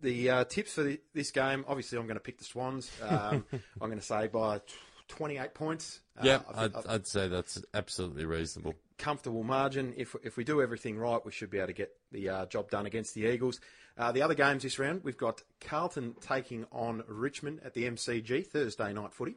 the 0.00 0.30
uh, 0.30 0.44
tips 0.44 0.74
for 0.74 0.82
the, 0.82 1.00
this 1.14 1.30
game, 1.30 1.64
obviously, 1.68 1.98
I'm 1.98 2.06
going 2.06 2.16
to 2.16 2.20
pick 2.20 2.38
the 2.38 2.44
Swans. 2.44 2.90
Um, 3.02 3.44
I'm 3.52 3.88
going 3.88 3.98
to 3.98 4.04
say 4.04 4.26
by 4.26 4.58
t- 4.58 4.64
28 5.08 5.54
points. 5.54 6.00
Uh, 6.18 6.22
Yeah, 6.24 6.40
I 6.54 6.64
I'd, 6.64 6.86
I'd 6.88 7.06
say 7.06 7.28
that's 7.28 7.62
absolutely 7.74 8.24
reasonable. 8.24 8.74
comfortable 8.98 9.42
margin. 9.44 9.94
If 9.96 10.14
if 10.22 10.36
we 10.36 10.44
do 10.44 10.60
everything 10.62 10.96
right, 10.98 11.24
we 11.24 11.32
should 11.32 11.50
be 11.50 11.58
able 11.58 11.68
to 11.68 11.72
get 11.72 11.92
the 12.12 12.28
uh, 12.28 12.46
job 12.46 12.70
done 12.70 12.86
against 12.86 13.14
the 13.14 13.26
Eagles. 13.26 13.60
Uh, 13.98 14.12
the 14.12 14.22
other 14.22 14.34
games 14.34 14.62
this 14.62 14.78
round, 14.78 15.02
we've 15.04 15.16
got 15.16 15.42
Carlton 15.60 16.16
taking 16.20 16.66
on 16.70 17.02
Richmond 17.08 17.60
at 17.64 17.72
the 17.74 17.84
MCG 17.84 18.46
Thursday 18.46 18.92
night 18.92 19.12
footy. 19.14 19.36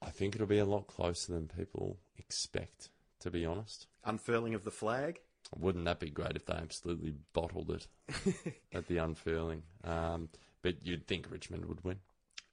I 0.00 0.10
think 0.10 0.34
it'll 0.34 0.46
be 0.46 0.58
a 0.58 0.64
lot 0.64 0.86
closer 0.86 1.32
than 1.32 1.48
people 1.48 1.98
expect, 2.18 2.88
to 3.20 3.30
be 3.30 3.44
honest. 3.46 3.86
Unfurling 4.04 4.54
of 4.54 4.64
the 4.64 4.70
flag. 4.70 5.20
Wouldn't 5.56 5.84
that 5.84 6.00
be 6.00 6.08
great 6.10 6.34
if 6.34 6.46
they 6.46 6.54
absolutely 6.54 7.14
bottled 7.34 7.70
it 7.70 7.86
at 8.72 8.86
the 8.88 8.98
unfurling? 8.98 9.62
Um, 9.84 10.28
but 10.62 10.84
you'd 10.86 11.06
think 11.06 11.30
Richmond 11.30 11.66
would 11.66 11.84
win. 11.84 11.98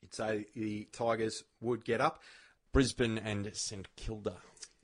You'd 0.10 0.16
say 0.16 0.45
the 0.55 0.88
Tigers 0.91 1.43
would 1.62 1.86
get 1.86 2.01
up 2.01 2.22
Brisbane 2.72 3.18
and 3.20 3.49
St 3.55 3.88
Kilda. 3.95 4.38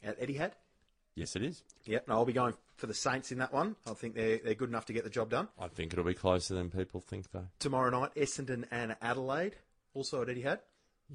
at 0.03 0.19
Etihad. 0.19 0.51
Yes, 1.15 1.35
it 1.35 1.43
is. 1.43 1.63
Yep, 1.85 2.07
no, 2.07 2.15
I'll 2.15 2.25
be 2.25 2.33
going 2.33 2.53
for 2.75 2.87
the 2.87 2.93
Saints 2.93 3.31
in 3.31 3.37
that 3.39 3.53
one. 3.53 3.75
I 3.89 3.93
think 3.93 4.15
they're 4.15 4.37
they're 4.43 4.53
good 4.53 4.69
enough 4.69 4.85
to 4.87 4.93
get 4.93 5.03
the 5.03 5.09
job 5.09 5.29
done. 5.29 5.47
I 5.59 5.67
think 5.67 5.93
it'll 5.93 6.03
be 6.05 6.13
closer 6.13 6.53
than 6.53 6.69
people 6.69 6.99
think, 6.99 7.31
though. 7.31 7.47
Tomorrow 7.59 7.89
night, 7.89 8.13
Essendon 8.15 8.65
and 8.71 8.95
Adelaide, 9.01 9.55
also 9.93 10.21
at 10.21 10.27
Etihad. 10.27 10.59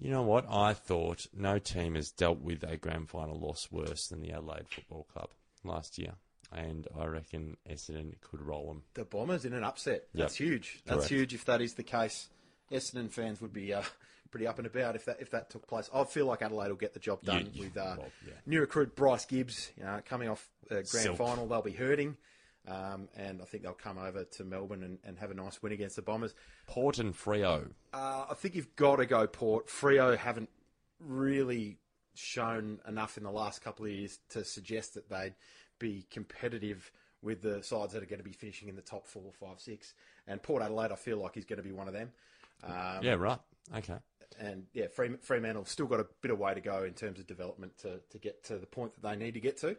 You 0.01 0.11
know 0.11 0.23
what? 0.23 0.47
I 0.51 0.73
thought 0.75 1.27
no 1.35 1.59
team 1.59 1.95
has 1.97 2.11
dealt 2.11 2.41
with 2.41 2.63
a 2.65 2.77
grand 2.77 3.11
final 3.11 3.39
loss 3.39 3.69
worse 3.71 4.07
than 4.09 4.21
the 4.23 4.33
Adelaide 4.33 4.69
Football 4.69 5.07
Club 5.13 5.31
last 5.65 5.99
year. 5.99 6.13
And 6.53 6.87
I 6.99 7.05
reckon 7.07 7.57
Essendon 7.69 8.15
could 8.23 8.41
roll 8.41 8.69
them. 8.69 8.83
The 8.95 9.05
Bombers 9.05 9.45
in 9.45 9.53
an 9.53 9.63
upset. 9.65 10.07
That's 10.15 10.39
Yep. 10.41 10.49
huge. 10.49 10.81
That's 10.85 10.97
Correct. 11.01 11.11
huge 11.11 11.35
if 11.35 11.45
that 11.45 11.61
is 11.61 11.75
the 11.75 11.83
case. 11.85 12.29
Essendon 12.71 13.11
fans 13.11 13.41
would 13.41 13.53
be 13.53 13.73
uh, 13.73 13.83
pretty 14.31 14.47
up 14.47 14.59
and 14.59 14.67
about 14.67 14.97
if 14.97 15.05
that 15.07 15.19
if 15.21 15.31
that 15.31 15.51
took 15.51 15.67
place. 15.67 15.91
I 15.95 16.05
feel 16.05 16.27
like 16.27 16.43
Adelaide 16.43 16.69
will 16.69 16.77
get 16.77 16.95
the 16.95 17.01
job 17.01 17.23
done 17.23 17.51
you- 17.53 17.65
with 17.65 17.77
uh, 17.77 17.97
well, 17.99 18.09
yeah. 18.27 18.35
new 18.47 18.61
recruit 18.61 18.95
Bryce 18.97 19.25
Gibbs. 19.25 19.71
You 19.77 19.85
know, 19.85 20.01
coming 20.05 20.29
off 20.29 20.49
uh, 20.71 20.75
grand 20.75 20.87
Silk. 20.87 21.17
final, 21.17 21.47
they'll 21.47 21.63
be 21.63 21.73
hurting, 21.73 22.17
um, 22.69 23.09
and 23.17 23.43
I 23.43 23.45
think 23.45 23.63
they'll 23.65 23.73
come 23.73 23.99
over 23.99 24.25
to 24.25 24.45
Melbourne 24.45 24.83
and, 24.85 24.99
and 25.05 25.19
have 25.19 25.31
a 25.31 25.35
nice 25.35 25.63
win 25.63 25.73
against 25.73 25.97
the 25.97 26.03
Bombers. 26.03 26.35
Port 26.67 26.99
and 26.99 27.15
Freo. 27.15 27.71
Uh, 27.93 28.27
I 28.31 28.35
think 28.35 28.55
you've 28.55 28.77
got 28.77 28.97
to 28.97 29.07
go 29.07 29.27
Port. 29.27 29.67
Freo 29.69 30.17
haven't 30.17 30.49
really 31.01 31.79
shown 32.15 32.79
enough 32.87 33.17
in 33.17 33.25
the 33.25 33.31
last 33.31 33.63
couple 33.63 33.87
of 33.87 33.93
years 33.93 34.19
to 34.29 34.45
suggest 34.45 34.95
that 34.95 35.09
they'd 35.09 35.35
be 35.79 36.05
competitive 36.11 36.93
with 37.23 37.43
the 37.43 37.63
sides 37.63 37.93
that 37.93 38.03
are 38.03 38.07
going 38.07 38.19
to 38.19 38.25
be 38.25 38.33
finishing 38.33 38.69
in 38.69 38.77
the 38.77 38.83
top 38.83 39.07
four, 39.07 39.33
five, 39.39 39.59
six. 39.61 39.95
And 40.27 40.43
Port 40.43 40.63
Adelaide, 40.63 40.93
I 40.93 40.97
feel 40.97 41.19
like, 41.19 41.37
is 41.37 41.45
going 41.45 41.59
to 41.59 41.63
be 41.63 41.73
one 41.73 41.89
of 41.89 41.95
them. 41.95 42.13
Um, 42.65 43.03
Yeah, 43.03 43.15
right. 43.15 43.39
Okay. 43.77 43.97
And 44.39 44.65
yeah, 44.73 44.87
Fremantle 45.23 45.65
still 45.67 45.87
got 45.87 46.01
a 46.01 46.07
bit 46.23 46.31
of 46.31 46.39
way 46.39 46.55
to 46.55 46.61
go 46.61 46.85
in 46.85 46.95
terms 46.95 47.19
of 47.19 47.27
development 47.27 47.77
to, 47.79 48.01
to 48.11 48.19
get 48.19 48.43
to 48.45 48.57
the 48.59 48.67
point 48.67 48.93
that 48.95 49.09
they 49.09 49.17
need 49.17 49.35
to 49.35 49.41
get 49.41 49.59
to. 49.59 49.77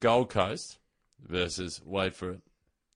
Gold 0.00 0.30
Coast 0.30 0.78
versus, 1.26 1.80
wait 1.84 2.14
for 2.14 2.30
it, 2.30 2.40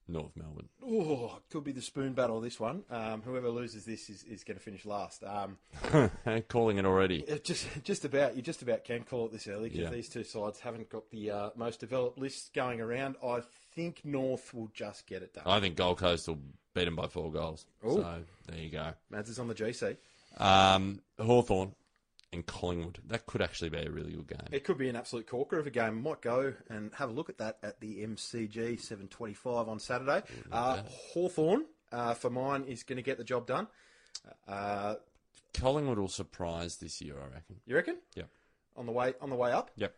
North 0.07 0.31
Melbourne. 0.35 0.69
Oh, 0.83 1.39
could 1.51 1.63
be 1.65 1.71
the 1.73 1.81
spoon 1.81 2.13
battle 2.13 2.39
this 2.39 2.59
one. 2.59 2.83
Um, 2.89 3.21
whoever 3.21 3.49
loses 3.49 3.85
this 3.85 4.09
is, 4.09 4.23
is 4.23 4.43
going 4.43 4.57
to 4.57 4.63
finish 4.63 4.85
last. 4.85 5.23
Um, 5.23 5.57
Calling 6.47 6.77
it 6.77 6.85
already. 6.85 7.25
Just 7.43 7.67
just 7.83 8.05
about 8.05 8.35
you 8.35 8.41
just 8.41 8.61
about 8.61 8.83
can 8.85 9.03
call 9.03 9.25
it 9.27 9.31
this 9.33 9.47
early 9.47 9.69
because 9.69 9.83
Yeah. 9.83 9.89
these 9.89 10.09
two 10.09 10.23
sides 10.23 10.59
haven't 10.61 10.89
got 10.89 11.09
the 11.11 11.31
uh, 11.31 11.49
most 11.55 11.79
developed 11.79 12.17
lists 12.17 12.49
going 12.55 12.79
around. 12.81 13.17
I 13.23 13.41
think 13.75 14.01
North 14.03 14.53
will 14.53 14.69
just 14.73 15.05
get 15.05 15.21
it 15.21 15.33
done. 15.33 15.43
I 15.45 15.59
think 15.59 15.75
Gold 15.75 15.97
Coast 15.99 16.27
will 16.27 16.39
beat 16.79 16.85
them 16.85 16.95
by 16.95 17.07
four 17.07 17.31
goals. 17.31 17.65
Ooh. 17.85 17.95
So 17.95 18.23
there 18.47 18.59
you 18.59 18.69
go. 18.69 18.93
Mads 19.09 19.29
is 19.29 19.37
on 19.39 19.47
the 19.47 19.53
GC. 19.55 19.97
Um, 20.37 21.01
Hawthorn 21.19 21.73
and 22.31 22.45
Collingwood. 22.45 22.99
That 23.07 23.25
could 23.25 23.41
actually 23.41 23.69
be 23.69 23.79
a 23.79 23.89
really 23.91 24.11
good 24.11 24.27
game. 24.27 24.47
It 24.51 24.63
could 24.63 24.77
be 24.77 24.87
an 24.87 24.95
absolute 24.95 25.27
corker 25.27 25.59
of 25.59 25.67
a 25.67 25.71
game. 25.71 26.01
Might 26.01 26.21
go 26.21 26.53
and 26.69 26.91
have 26.95 27.09
a 27.09 27.11
look 27.11 27.29
at 27.29 27.37
that 27.39 27.57
at 27.63 27.81
the 27.81 28.03
MCG 28.05 28.79
725 28.79 29.67
on 29.67 29.79
Saturday. 29.79 30.23
Uh, 30.51 30.81
Hawthorn, 31.13 31.65
uh, 31.91 32.13
for 32.13 32.29
mine, 32.29 32.63
is 32.63 32.83
going 32.83 32.97
to 32.97 33.03
get 33.03 33.17
the 33.17 33.23
job 33.23 33.45
done. 33.45 33.67
Uh, 34.47 34.95
Collingwood 35.53 35.97
will 35.99 36.07
surprise 36.07 36.77
this 36.77 37.01
year, 37.01 37.15
I 37.19 37.25
reckon. 37.33 37.55
you 37.65 37.75
reckon? 37.75 37.97
Yep. 38.15 38.29
On 38.77 38.85
the 38.85 38.91
way 38.93 39.13
on 39.19 39.29
the 39.29 39.35
way 39.35 39.51
up. 39.51 39.71
Yep. 39.75 39.89
Yep. 39.91 39.95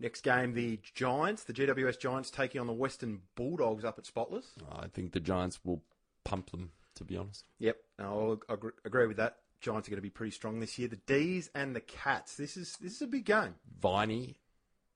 Next 0.00 0.20
game, 0.22 0.54
the 0.54 0.78
Giants, 0.94 1.44
the 1.44 1.52
GWS 1.52 1.98
Giants, 1.98 2.30
taking 2.30 2.60
on 2.60 2.66
the 2.66 2.72
Western 2.72 3.20
Bulldogs 3.34 3.84
up 3.84 3.98
at 3.98 4.06
Spotless. 4.06 4.46
I 4.70 4.86
think 4.86 5.12
the 5.12 5.20
Giants 5.20 5.58
will 5.64 5.82
pump 6.24 6.50
them, 6.50 6.70
to 6.94 7.04
be 7.04 7.16
honest. 7.16 7.44
Yep, 7.58 7.76
no, 7.98 8.38
I'll 8.48 8.60
agree 8.84 9.06
with 9.06 9.16
that. 9.16 9.38
Giants 9.60 9.88
are 9.88 9.90
going 9.90 9.98
to 9.98 10.02
be 10.02 10.10
pretty 10.10 10.30
strong 10.30 10.60
this 10.60 10.78
year. 10.78 10.86
The 10.86 10.96
D's 10.96 11.50
and 11.54 11.74
the 11.74 11.80
Cats. 11.80 12.36
This 12.36 12.56
is 12.56 12.76
this 12.80 12.92
is 12.94 13.02
a 13.02 13.06
big 13.08 13.24
game. 13.24 13.56
Viney, 13.80 14.38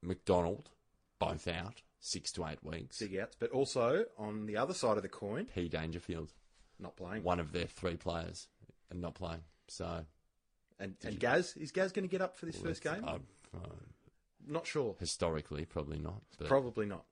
McDonald, 0.02 0.70
both 1.18 1.48
out. 1.48 1.82
six 1.98 2.30
to 2.32 2.46
eight 2.46 2.62
weeks. 2.62 2.98
Sig 2.98 3.16
outs, 3.16 3.36
but 3.38 3.50
also 3.50 4.04
on 4.16 4.46
the 4.46 4.56
other 4.56 4.74
side 4.74 4.96
of 4.96 5.02
the 5.02 5.08
coin, 5.08 5.46
P. 5.52 5.68
Dangerfield, 5.68 6.32
not 6.78 6.96
playing. 6.96 7.24
one 7.24 7.40
of 7.40 7.50
their 7.52 7.66
three 7.66 7.96
players, 7.96 8.46
and 8.90 9.00
not 9.00 9.14
playing. 9.14 9.42
So 9.66 10.04
And, 10.78 10.94
and 11.04 11.18
Gaz, 11.18 11.56
is 11.56 11.72
Gaz 11.72 11.90
going 11.92 12.06
to 12.06 12.10
get 12.10 12.20
up 12.20 12.36
for 12.36 12.46
this 12.46 12.56
first 12.56 12.82
game? 12.84 13.02
uh, 13.04 13.18
uh, 13.56 13.68
Not 14.46 14.66
sure. 14.66 14.96
historically, 14.98 15.64
probably 15.64 15.98
not. 15.98 16.22
But, 16.38 16.48
Probably 16.48 16.86
not. 16.86 17.04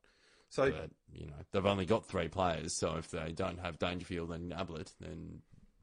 So 0.49 0.71
but, 0.71 0.91
you 1.13 1.27
know, 1.27 1.35
they've 1.53 1.65
only 1.65 1.87
got 1.87 2.05
three 2.07 2.29
players, 2.29 2.77
so 2.77 2.97
if 2.97 3.11
they 3.11 3.31
don't 3.33 3.61
have 3.61 3.79
Dangerfield 3.79 4.33
and 4.33 4.53
Ablett, 4.53 4.93
then 5.01 5.43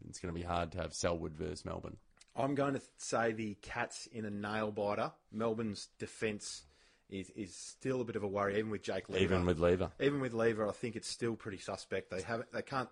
it's 0.09 0.19
going 0.19 0.33
to 0.33 0.37
be 0.37 0.45
hard 0.45 0.73
to 0.73 0.81
have 0.81 0.93
Selwood 0.93 1.33
versus 1.33 1.63
Melbourne. 1.63 1.97
I'm 2.35 2.53
going 2.53 2.73
to 2.73 2.81
say 2.97 3.31
the 3.31 3.55
Cats 3.61 4.07
in 4.11 4.25
a 4.25 4.29
nail 4.29 4.71
biter. 4.71 5.11
Melbourne's 5.31 5.87
defence 5.97 6.63
is, 7.09 7.29
is 7.31 7.55
still 7.55 8.01
a 8.01 8.03
bit 8.03 8.15
of 8.15 8.23
a 8.23 8.27
worry, 8.27 8.57
even 8.57 8.69
with 8.69 8.83
Jake 8.83 9.09
Lever. 9.09 9.23
Even 9.23 9.45
with 9.45 9.59
Lever. 9.59 9.91
Even 9.99 10.19
with 10.19 10.33
Lever, 10.33 10.67
I 10.67 10.71
think 10.71 10.95
it's 10.95 11.07
still 11.07 11.35
pretty 11.35 11.57
suspect. 11.57 12.11
They 12.11 12.21
haven't, 12.21 12.51
they 12.51 12.61
can't 12.61 12.89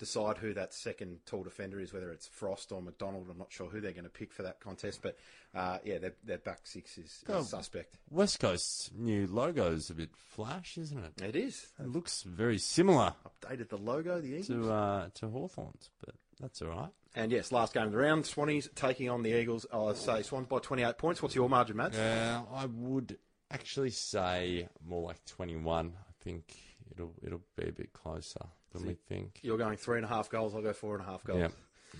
decide 0.00 0.38
who 0.38 0.52
that 0.54 0.74
second 0.74 1.18
tall 1.26 1.44
defender 1.44 1.78
is, 1.78 1.92
whether 1.92 2.10
it's 2.10 2.26
Frost 2.26 2.72
or 2.72 2.82
McDonald. 2.82 3.28
I'm 3.30 3.38
not 3.38 3.52
sure 3.52 3.68
who 3.68 3.80
they're 3.80 3.92
going 3.92 4.02
to 4.04 4.10
pick 4.10 4.32
for 4.32 4.42
that 4.42 4.58
contest, 4.58 5.00
but 5.02 5.16
uh, 5.54 5.78
yeah, 5.84 5.98
their, 5.98 6.14
their 6.24 6.38
back 6.38 6.60
six 6.64 6.98
is, 6.98 7.22
Oh. 7.28 7.42
suspect. 7.42 7.96
West 8.10 8.40
Coast's 8.40 8.90
new 8.96 9.26
logo 9.28 9.70
is 9.72 9.90
a 9.90 9.94
bit 9.94 10.10
flash, 10.16 10.76
isn't 10.78 10.98
it? 10.98 11.22
It 11.22 11.36
is. 11.36 11.68
It 11.78 11.86
looks 11.88 12.22
very 12.24 12.58
similar 12.58 13.14
Updated 13.42 13.68
the 13.68 13.76
logo, 13.78 14.20
the 14.20 14.28
Eagles. 14.28 14.48
to 14.48 14.72
uh, 14.72 15.08
to 15.14 15.28
Hawthorns, 15.28 15.90
but 16.04 16.14
that's 16.40 16.60
all 16.62 16.68
right. 16.70 16.90
And 17.14 17.30
yes, 17.32 17.52
last 17.52 17.74
game 17.74 17.84
of 17.86 17.92
the 17.92 17.98
round, 17.98 18.24
Swannies 18.24 18.72
taking 18.74 19.08
on 19.10 19.22
the 19.22 19.38
Eagles. 19.38 19.66
I'll 19.72 19.94
say 19.94 20.22
Swans 20.22 20.46
by 20.46 20.60
28 20.60 20.96
points. 20.96 21.20
What's 21.22 21.34
your 21.34 21.48
margin, 21.48 21.76
Matt? 21.76 21.94
Uh, 21.96 22.42
I 22.54 22.66
would 22.66 23.18
actually 23.50 23.90
say 23.90 24.68
more 24.86 25.02
like 25.02 25.24
21. 25.26 25.92
I 25.98 26.24
think 26.24 26.54
it'll 26.92 27.12
it'll 27.22 27.42
be 27.56 27.68
a 27.68 27.72
bit 27.72 27.92
closer 27.92 28.46
than 28.72 28.86
we 28.86 28.94
think. 29.08 29.40
You're 29.42 29.58
going 29.58 29.76
three 29.76 29.96
and 29.96 30.04
a 30.04 30.08
half 30.08 30.30
goals. 30.30 30.54
I'll 30.54 30.62
go 30.62 30.72
four 30.72 30.94
and 30.96 31.06
a 31.06 31.08
half 31.10 31.24
goals. 31.24 31.40
Yeah, 31.40 31.48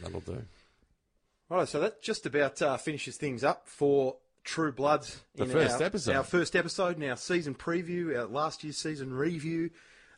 that'll 0.02 0.20
do. 0.20 0.42
All 1.50 1.58
right, 1.58 1.68
so 1.68 1.80
that 1.80 2.00
just 2.00 2.26
about 2.26 2.62
uh, 2.62 2.76
finishes 2.76 3.16
things 3.16 3.42
up 3.42 3.66
for 3.66 4.16
True 4.44 4.72
Bloods. 4.72 5.20
The 5.34 5.44
in 5.44 5.50
first 5.50 5.80
our, 5.80 5.86
episode. 5.86 6.14
Our 6.14 6.22
first 6.22 6.54
episode 6.54 7.02
in 7.02 7.08
our 7.10 7.16
season 7.16 7.54
preview, 7.54 8.16
our 8.16 8.26
last 8.26 8.62
year's 8.62 8.78
season 8.78 9.12
review. 9.12 9.70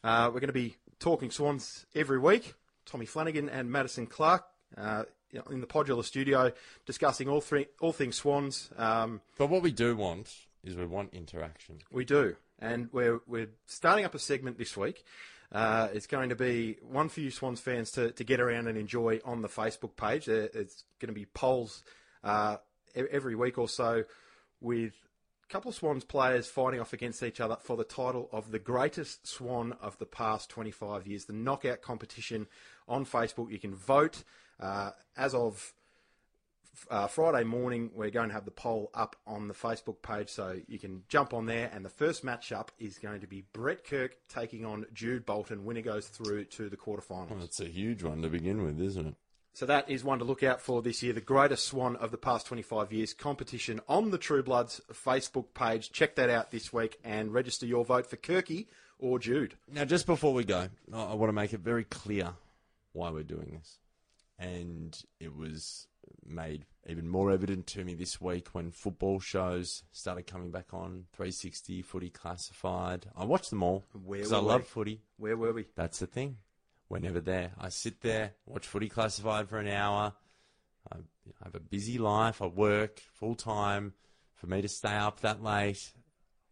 Uh, 0.04 0.26
we're 0.32 0.40
going 0.40 0.48
to 0.48 0.52
be 0.52 0.76
talking 0.98 1.30
Swans 1.30 1.86
every 1.94 2.18
week. 2.18 2.54
Tommy 2.84 3.06
Flanagan 3.06 3.48
and 3.48 3.70
Madison 3.70 4.06
Clark 4.06 4.44
uh, 4.76 5.04
in 5.50 5.60
the 5.60 5.66
Podular 5.66 6.04
studio 6.04 6.52
discussing 6.84 7.28
all, 7.28 7.40
three, 7.40 7.66
all 7.80 7.92
things 7.92 8.16
Swans. 8.16 8.70
Um, 8.76 9.20
But 9.38 9.48
what 9.48 9.62
we 9.62 9.72
do 9.72 9.96
want 9.96 10.34
is 10.64 10.76
we 10.76 10.86
want 10.86 11.14
interaction. 11.14 11.78
we 11.90 12.04
do. 12.04 12.36
And 12.58 12.88
we're, 12.92 13.20
we're 13.26 13.48
starting 13.66 14.04
up 14.04 14.14
a 14.14 14.18
segment 14.18 14.58
this 14.58 14.76
week. 14.76 15.04
Uh, 15.52 15.88
it's 15.92 16.06
going 16.06 16.30
to 16.30 16.34
be 16.36 16.78
one 16.82 17.08
for 17.08 17.20
you 17.20 17.30
Swans 17.30 17.60
fans 17.60 17.90
to, 17.92 18.10
to 18.12 18.24
get 18.24 18.40
around 18.40 18.68
and 18.68 18.78
enjoy 18.78 19.20
on 19.24 19.42
the 19.42 19.48
Facebook 19.48 19.96
page. 19.96 20.24
There- 20.26 20.48
It's 20.54 20.84
going 20.98 21.08
to 21.08 21.18
be 21.18 21.26
polls 21.26 21.82
uh, 22.24 22.56
every 22.94 23.34
week 23.34 23.58
or 23.58 23.68
so 23.68 24.04
with 24.60 24.94
a 25.44 25.52
couple 25.52 25.68
of 25.68 25.74
Swans 25.74 26.04
players 26.04 26.46
fighting 26.46 26.80
off 26.80 26.92
against 26.94 27.22
each 27.22 27.40
other 27.40 27.56
for 27.60 27.76
the 27.76 27.84
title 27.84 28.28
of 28.32 28.50
the 28.50 28.58
greatest 28.58 29.26
Swan 29.26 29.72
of 29.82 29.98
the 29.98 30.06
past 30.06 30.48
25 30.48 31.06
years. 31.06 31.26
The 31.26 31.32
knockout 31.34 31.82
competition 31.82 32.46
on 32.88 33.04
Facebook. 33.04 33.50
You 33.50 33.58
can 33.58 33.74
vote. 33.74 34.24
Uh, 34.60 34.92
as 35.16 35.34
of 35.34 35.72
uh, 36.90 37.06
Friday 37.06 37.44
morning, 37.44 37.90
we're 37.94 38.10
going 38.10 38.28
to 38.28 38.34
have 38.34 38.44
the 38.44 38.50
poll 38.50 38.90
up 38.94 39.16
on 39.26 39.48
the 39.48 39.54
Facebook 39.54 40.02
page, 40.02 40.30
so 40.30 40.58
you 40.66 40.78
can 40.78 41.02
jump 41.08 41.34
on 41.34 41.46
there. 41.46 41.70
And 41.72 41.84
the 41.84 41.90
first 41.90 42.24
matchup 42.24 42.68
is 42.78 42.98
going 42.98 43.20
to 43.20 43.26
be 43.26 43.44
Brett 43.52 43.84
Kirk 43.84 44.16
taking 44.28 44.64
on 44.64 44.86
Jude 44.92 45.26
Bolton. 45.26 45.64
Winner 45.64 45.82
goes 45.82 46.08
through 46.08 46.46
to 46.46 46.68
the 46.68 46.76
quarterfinals. 46.76 47.30
Well, 47.30 47.44
it's 47.44 47.60
a 47.60 47.68
huge 47.68 48.02
one 48.02 48.22
to 48.22 48.28
begin 48.28 48.62
with, 48.62 48.80
isn't 48.80 49.06
it? 49.06 49.14
So 49.54 49.66
that 49.66 49.90
is 49.90 50.02
one 50.02 50.18
to 50.20 50.24
look 50.24 50.42
out 50.42 50.62
for 50.62 50.80
this 50.80 51.02
year. 51.02 51.12
The 51.12 51.20
greatest 51.20 51.66
swan 51.66 51.96
of 51.96 52.10
the 52.10 52.16
past 52.16 52.46
25 52.46 52.90
years 52.90 53.12
competition 53.12 53.80
on 53.86 54.10
the 54.10 54.16
True 54.16 54.42
Bloods 54.42 54.80
Facebook 54.92 55.52
page. 55.52 55.92
Check 55.92 56.16
that 56.16 56.30
out 56.30 56.50
this 56.50 56.72
week 56.72 56.98
and 57.04 57.34
register 57.34 57.66
your 57.66 57.84
vote 57.84 58.06
for 58.06 58.16
Kirky 58.16 58.68
or 58.98 59.18
Jude. 59.18 59.54
Now, 59.70 59.84
just 59.84 60.06
before 60.06 60.32
we 60.32 60.44
go, 60.44 60.68
I 60.92 60.96
I 60.96 61.14
want 61.14 61.28
to 61.28 61.34
make 61.34 61.52
it 61.52 61.60
very 61.60 61.84
clear 61.84 62.32
why 62.94 63.10
we're 63.10 63.24
doing 63.24 63.58
this. 63.58 63.78
And 64.38 64.98
it 65.20 65.36
was 65.36 65.86
made 66.24 66.64
even 66.88 67.08
more 67.08 67.30
evident 67.30 67.66
to 67.68 67.84
me 67.84 67.94
this 67.94 68.20
week 68.20 68.48
when 68.52 68.70
football 68.70 69.20
shows 69.20 69.84
started 69.92 70.26
coming 70.26 70.50
back 70.50 70.72
on 70.72 71.04
360, 71.12 71.82
footy 71.82 72.10
classified. 72.10 73.06
I 73.16 73.24
watched 73.24 73.50
them 73.50 73.62
all 73.62 73.84
Where 73.92 74.18
because 74.18 74.32
I 74.32 74.38
were 74.38 74.46
love 74.46 74.60
we? 74.62 74.66
footy. 74.66 75.00
Where 75.16 75.36
were 75.36 75.52
we? 75.52 75.66
That's 75.76 76.00
the 76.00 76.06
thing. 76.06 76.38
We're 76.88 76.98
never 76.98 77.20
there. 77.20 77.52
I 77.58 77.68
sit 77.70 78.00
there, 78.02 78.34
watch 78.46 78.66
footy 78.66 78.88
classified 78.88 79.48
for 79.48 79.58
an 79.58 79.68
hour. 79.68 80.12
I 80.92 80.96
have 81.44 81.54
a 81.54 81.60
busy 81.60 81.98
life. 81.98 82.42
I 82.42 82.46
work 82.46 83.00
full 83.14 83.34
time. 83.34 83.94
For 84.34 84.48
me 84.48 84.60
to 84.60 84.68
stay 84.68 84.96
up 84.96 85.20
that 85.20 85.40
late, 85.40 85.92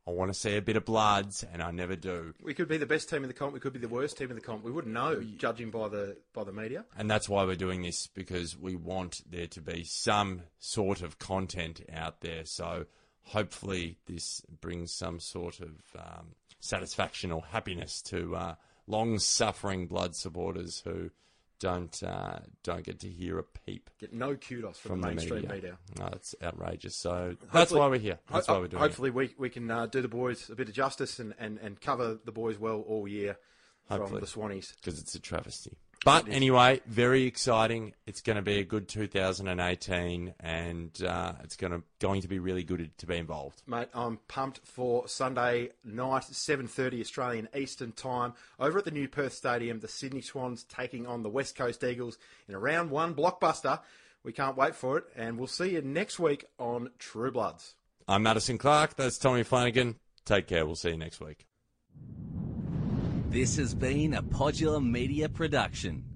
I 0.07 0.13
want 0.13 0.33
to 0.33 0.39
see 0.39 0.57
a 0.57 0.63
bit 0.63 0.77
of 0.77 0.85
bloods, 0.85 1.45
and 1.53 1.63
I 1.63 1.71
never 1.71 1.95
do. 1.95 2.35
We 2.43 2.55
could 2.55 2.69
be 2.69 2.79
the 2.79 2.87
best 2.87 3.09
team 3.09 3.23
in 3.23 3.29
the 3.29 3.35
comp. 3.35 3.53
We 3.53 3.61
could 3.61 3.73
be 3.73 3.79
the 3.79 3.89
worst 3.89 4.17
team 4.19 4.31
in 4.31 4.35
the 4.35 4.43
comp. 4.43 4.65
We 4.65 4.73
wouldn't 4.73 4.95
know, 4.95 5.23
judging 5.37 5.71
by 5.71 5.89
the 5.89 6.17
by 6.33 6.45
the 6.45 6.53
media. 6.53 6.85
And 6.97 7.11
that's 7.11 7.29
why 7.29 7.45
we're 7.45 7.57
doing 7.57 7.83
this 7.83 8.07
because 8.07 8.59
we 8.59 8.75
want 8.75 9.23
there 9.31 9.47
to 9.49 9.61
be 9.61 9.85
some 9.85 10.43
sort 10.59 11.03
of 11.03 11.19
content 11.19 11.83
out 11.93 12.23
there. 12.23 12.45
So 12.45 12.87
hopefully 13.23 13.99
this 14.07 14.43
brings 14.61 14.93
some 14.93 15.21
sort 15.21 15.61
of 15.61 15.71
um, 15.97 16.35
satisfaction 16.61 17.31
or 17.31 17.43
happiness 17.45 18.03
to 18.03 18.37
uh, 18.37 18.55
long-suffering 18.87 19.87
blood 19.87 20.17
supporters 20.17 20.83
who 20.85 21.11
don't 21.61 22.03
uh, 22.03 22.41
don't 22.65 22.83
get 22.83 22.99
to 23.01 23.09
hear 23.09 23.39
a 23.39 23.43
peep 23.45 23.89
Get 24.01 24.13
no 24.13 24.35
kudos 24.35 24.79
from, 24.79 24.91
from 24.93 25.01
the 25.03 25.07
mainstream 25.09 25.43
media. 25.43 25.55
media. 25.55 25.79
No, 25.99 26.07
it's 26.13 26.35
outrageous. 26.43 26.97
So 26.97 27.37
that's 27.53 27.71
why 27.71 27.87
we're 27.87 27.99
here. 27.99 28.19
That's 28.33 28.47
ho- 28.47 28.55
why 28.55 28.61
we're 28.61 28.69
doing 28.69 28.83
it. 28.83 28.87
Hopefully, 28.87 29.11
we, 29.11 29.35
we 29.39 29.51
can 29.51 29.71
uh, 29.71 29.87
do 29.87 30.01
the 30.03 30.09
boys 30.09 30.49
a 30.51 30.55
bit 30.57 30.69
of 30.69 30.75
justice 30.75 31.19
and, 31.21 31.35
and, 31.39 31.59
and 31.59 31.81
cover 31.81 32.19
the 32.25 32.33
boys 32.33 32.59
well 32.59 32.81
all 32.89 33.07
year 33.07 33.37
Hopefully. 33.89 34.11
from 34.11 34.21
the 34.21 34.27
Swannies. 34.27 34.75
because 34.77 34.99
it's 34.99 35.15
a 35.15 35.21
travesty. 35.21 35.77
But 36.05 36.29
anyway, 36.29 36.81
very 36.87 37.25
exciting. 37.25 37.93
It's 38.07 38.23
going 38.23 38.37
to 38.37 38.43
be 38.43 38.59
a 38.59 38.65
good 38.65 38.89
2018, 38.89 40.35
and 40.41 41.03
uh, 41.03 41.33
it's 41.45 41.57
going 41.57 41.73
to 41.73 41.83
going 41.99 42.23
to 42.23 42.29
be 42.29 42.39
really 42.39 42.63
good 42.63 42.91
to 42.97 43.07
be 43.07 43.19
involved. 43.19 43.63
Mate, 43.67 43.89
I'm 43.93 44.19
pumped 44.27 44.61
for 44.65 45.07
Sunday 45.09 45.71
night, 45.85 46.23
7.30 46.23 47.01
Australian 47.01 47.49
Eastern 47.55 47.93
Time. 47.93 48.33
Over 48.59 48.79
at 48.79 48.87
the 48.87 48.91
new 48.91 49.09
Perth 49.09 49.35
Stadium, 49.35 49.81
the 49.81 49.89
Sydney 49.89 50.23
Swans 50.23 50.65
taking 50.65 51.07
on 51.07 51.23
the 51.23 51.29
West 51.29 51.55
Coast 51.55 51.85
Eagles 51.85 52.17
in 52.49 52.55
a 52.55 52.59
round 52.59 52.91
one 52.91 53.15
blockbuster. 53.15 53.81
We 54.23 54.33
can't 54.33 54.57
wait 54.57 54.75
for 54.75 54.97
it, 54.99 55.05
and 55.17 55.37
we'll 55.39 55.49
see 55.49 55.73
you 55.73 55.83
next 55.83 56.19
week 56.19 56.47
on 56.59 56.91
True 56.99 57.31
Bloods. 57.31 57.75
I'm 58.09 58.23
Madison 58.23 58.57
Clark. 58.57 58.97
That's 58.97 59.19
Tommy 59.19 59.43
Flanagan. 59.43 59.97
Take 60.25 60.47
care. 60.47 60.65
We'll 60.65 60.77
see 60.77 60.91
you 60.91 60.97
next 60.97 61.21
week. 61.21 61.47
This 63.31 63.57
has 63.59 63.77
been 63.77 64.15
a 64.15 64.23
Podular 64.25 64.85
Media 64.85 65.29
production. 65.29 66.10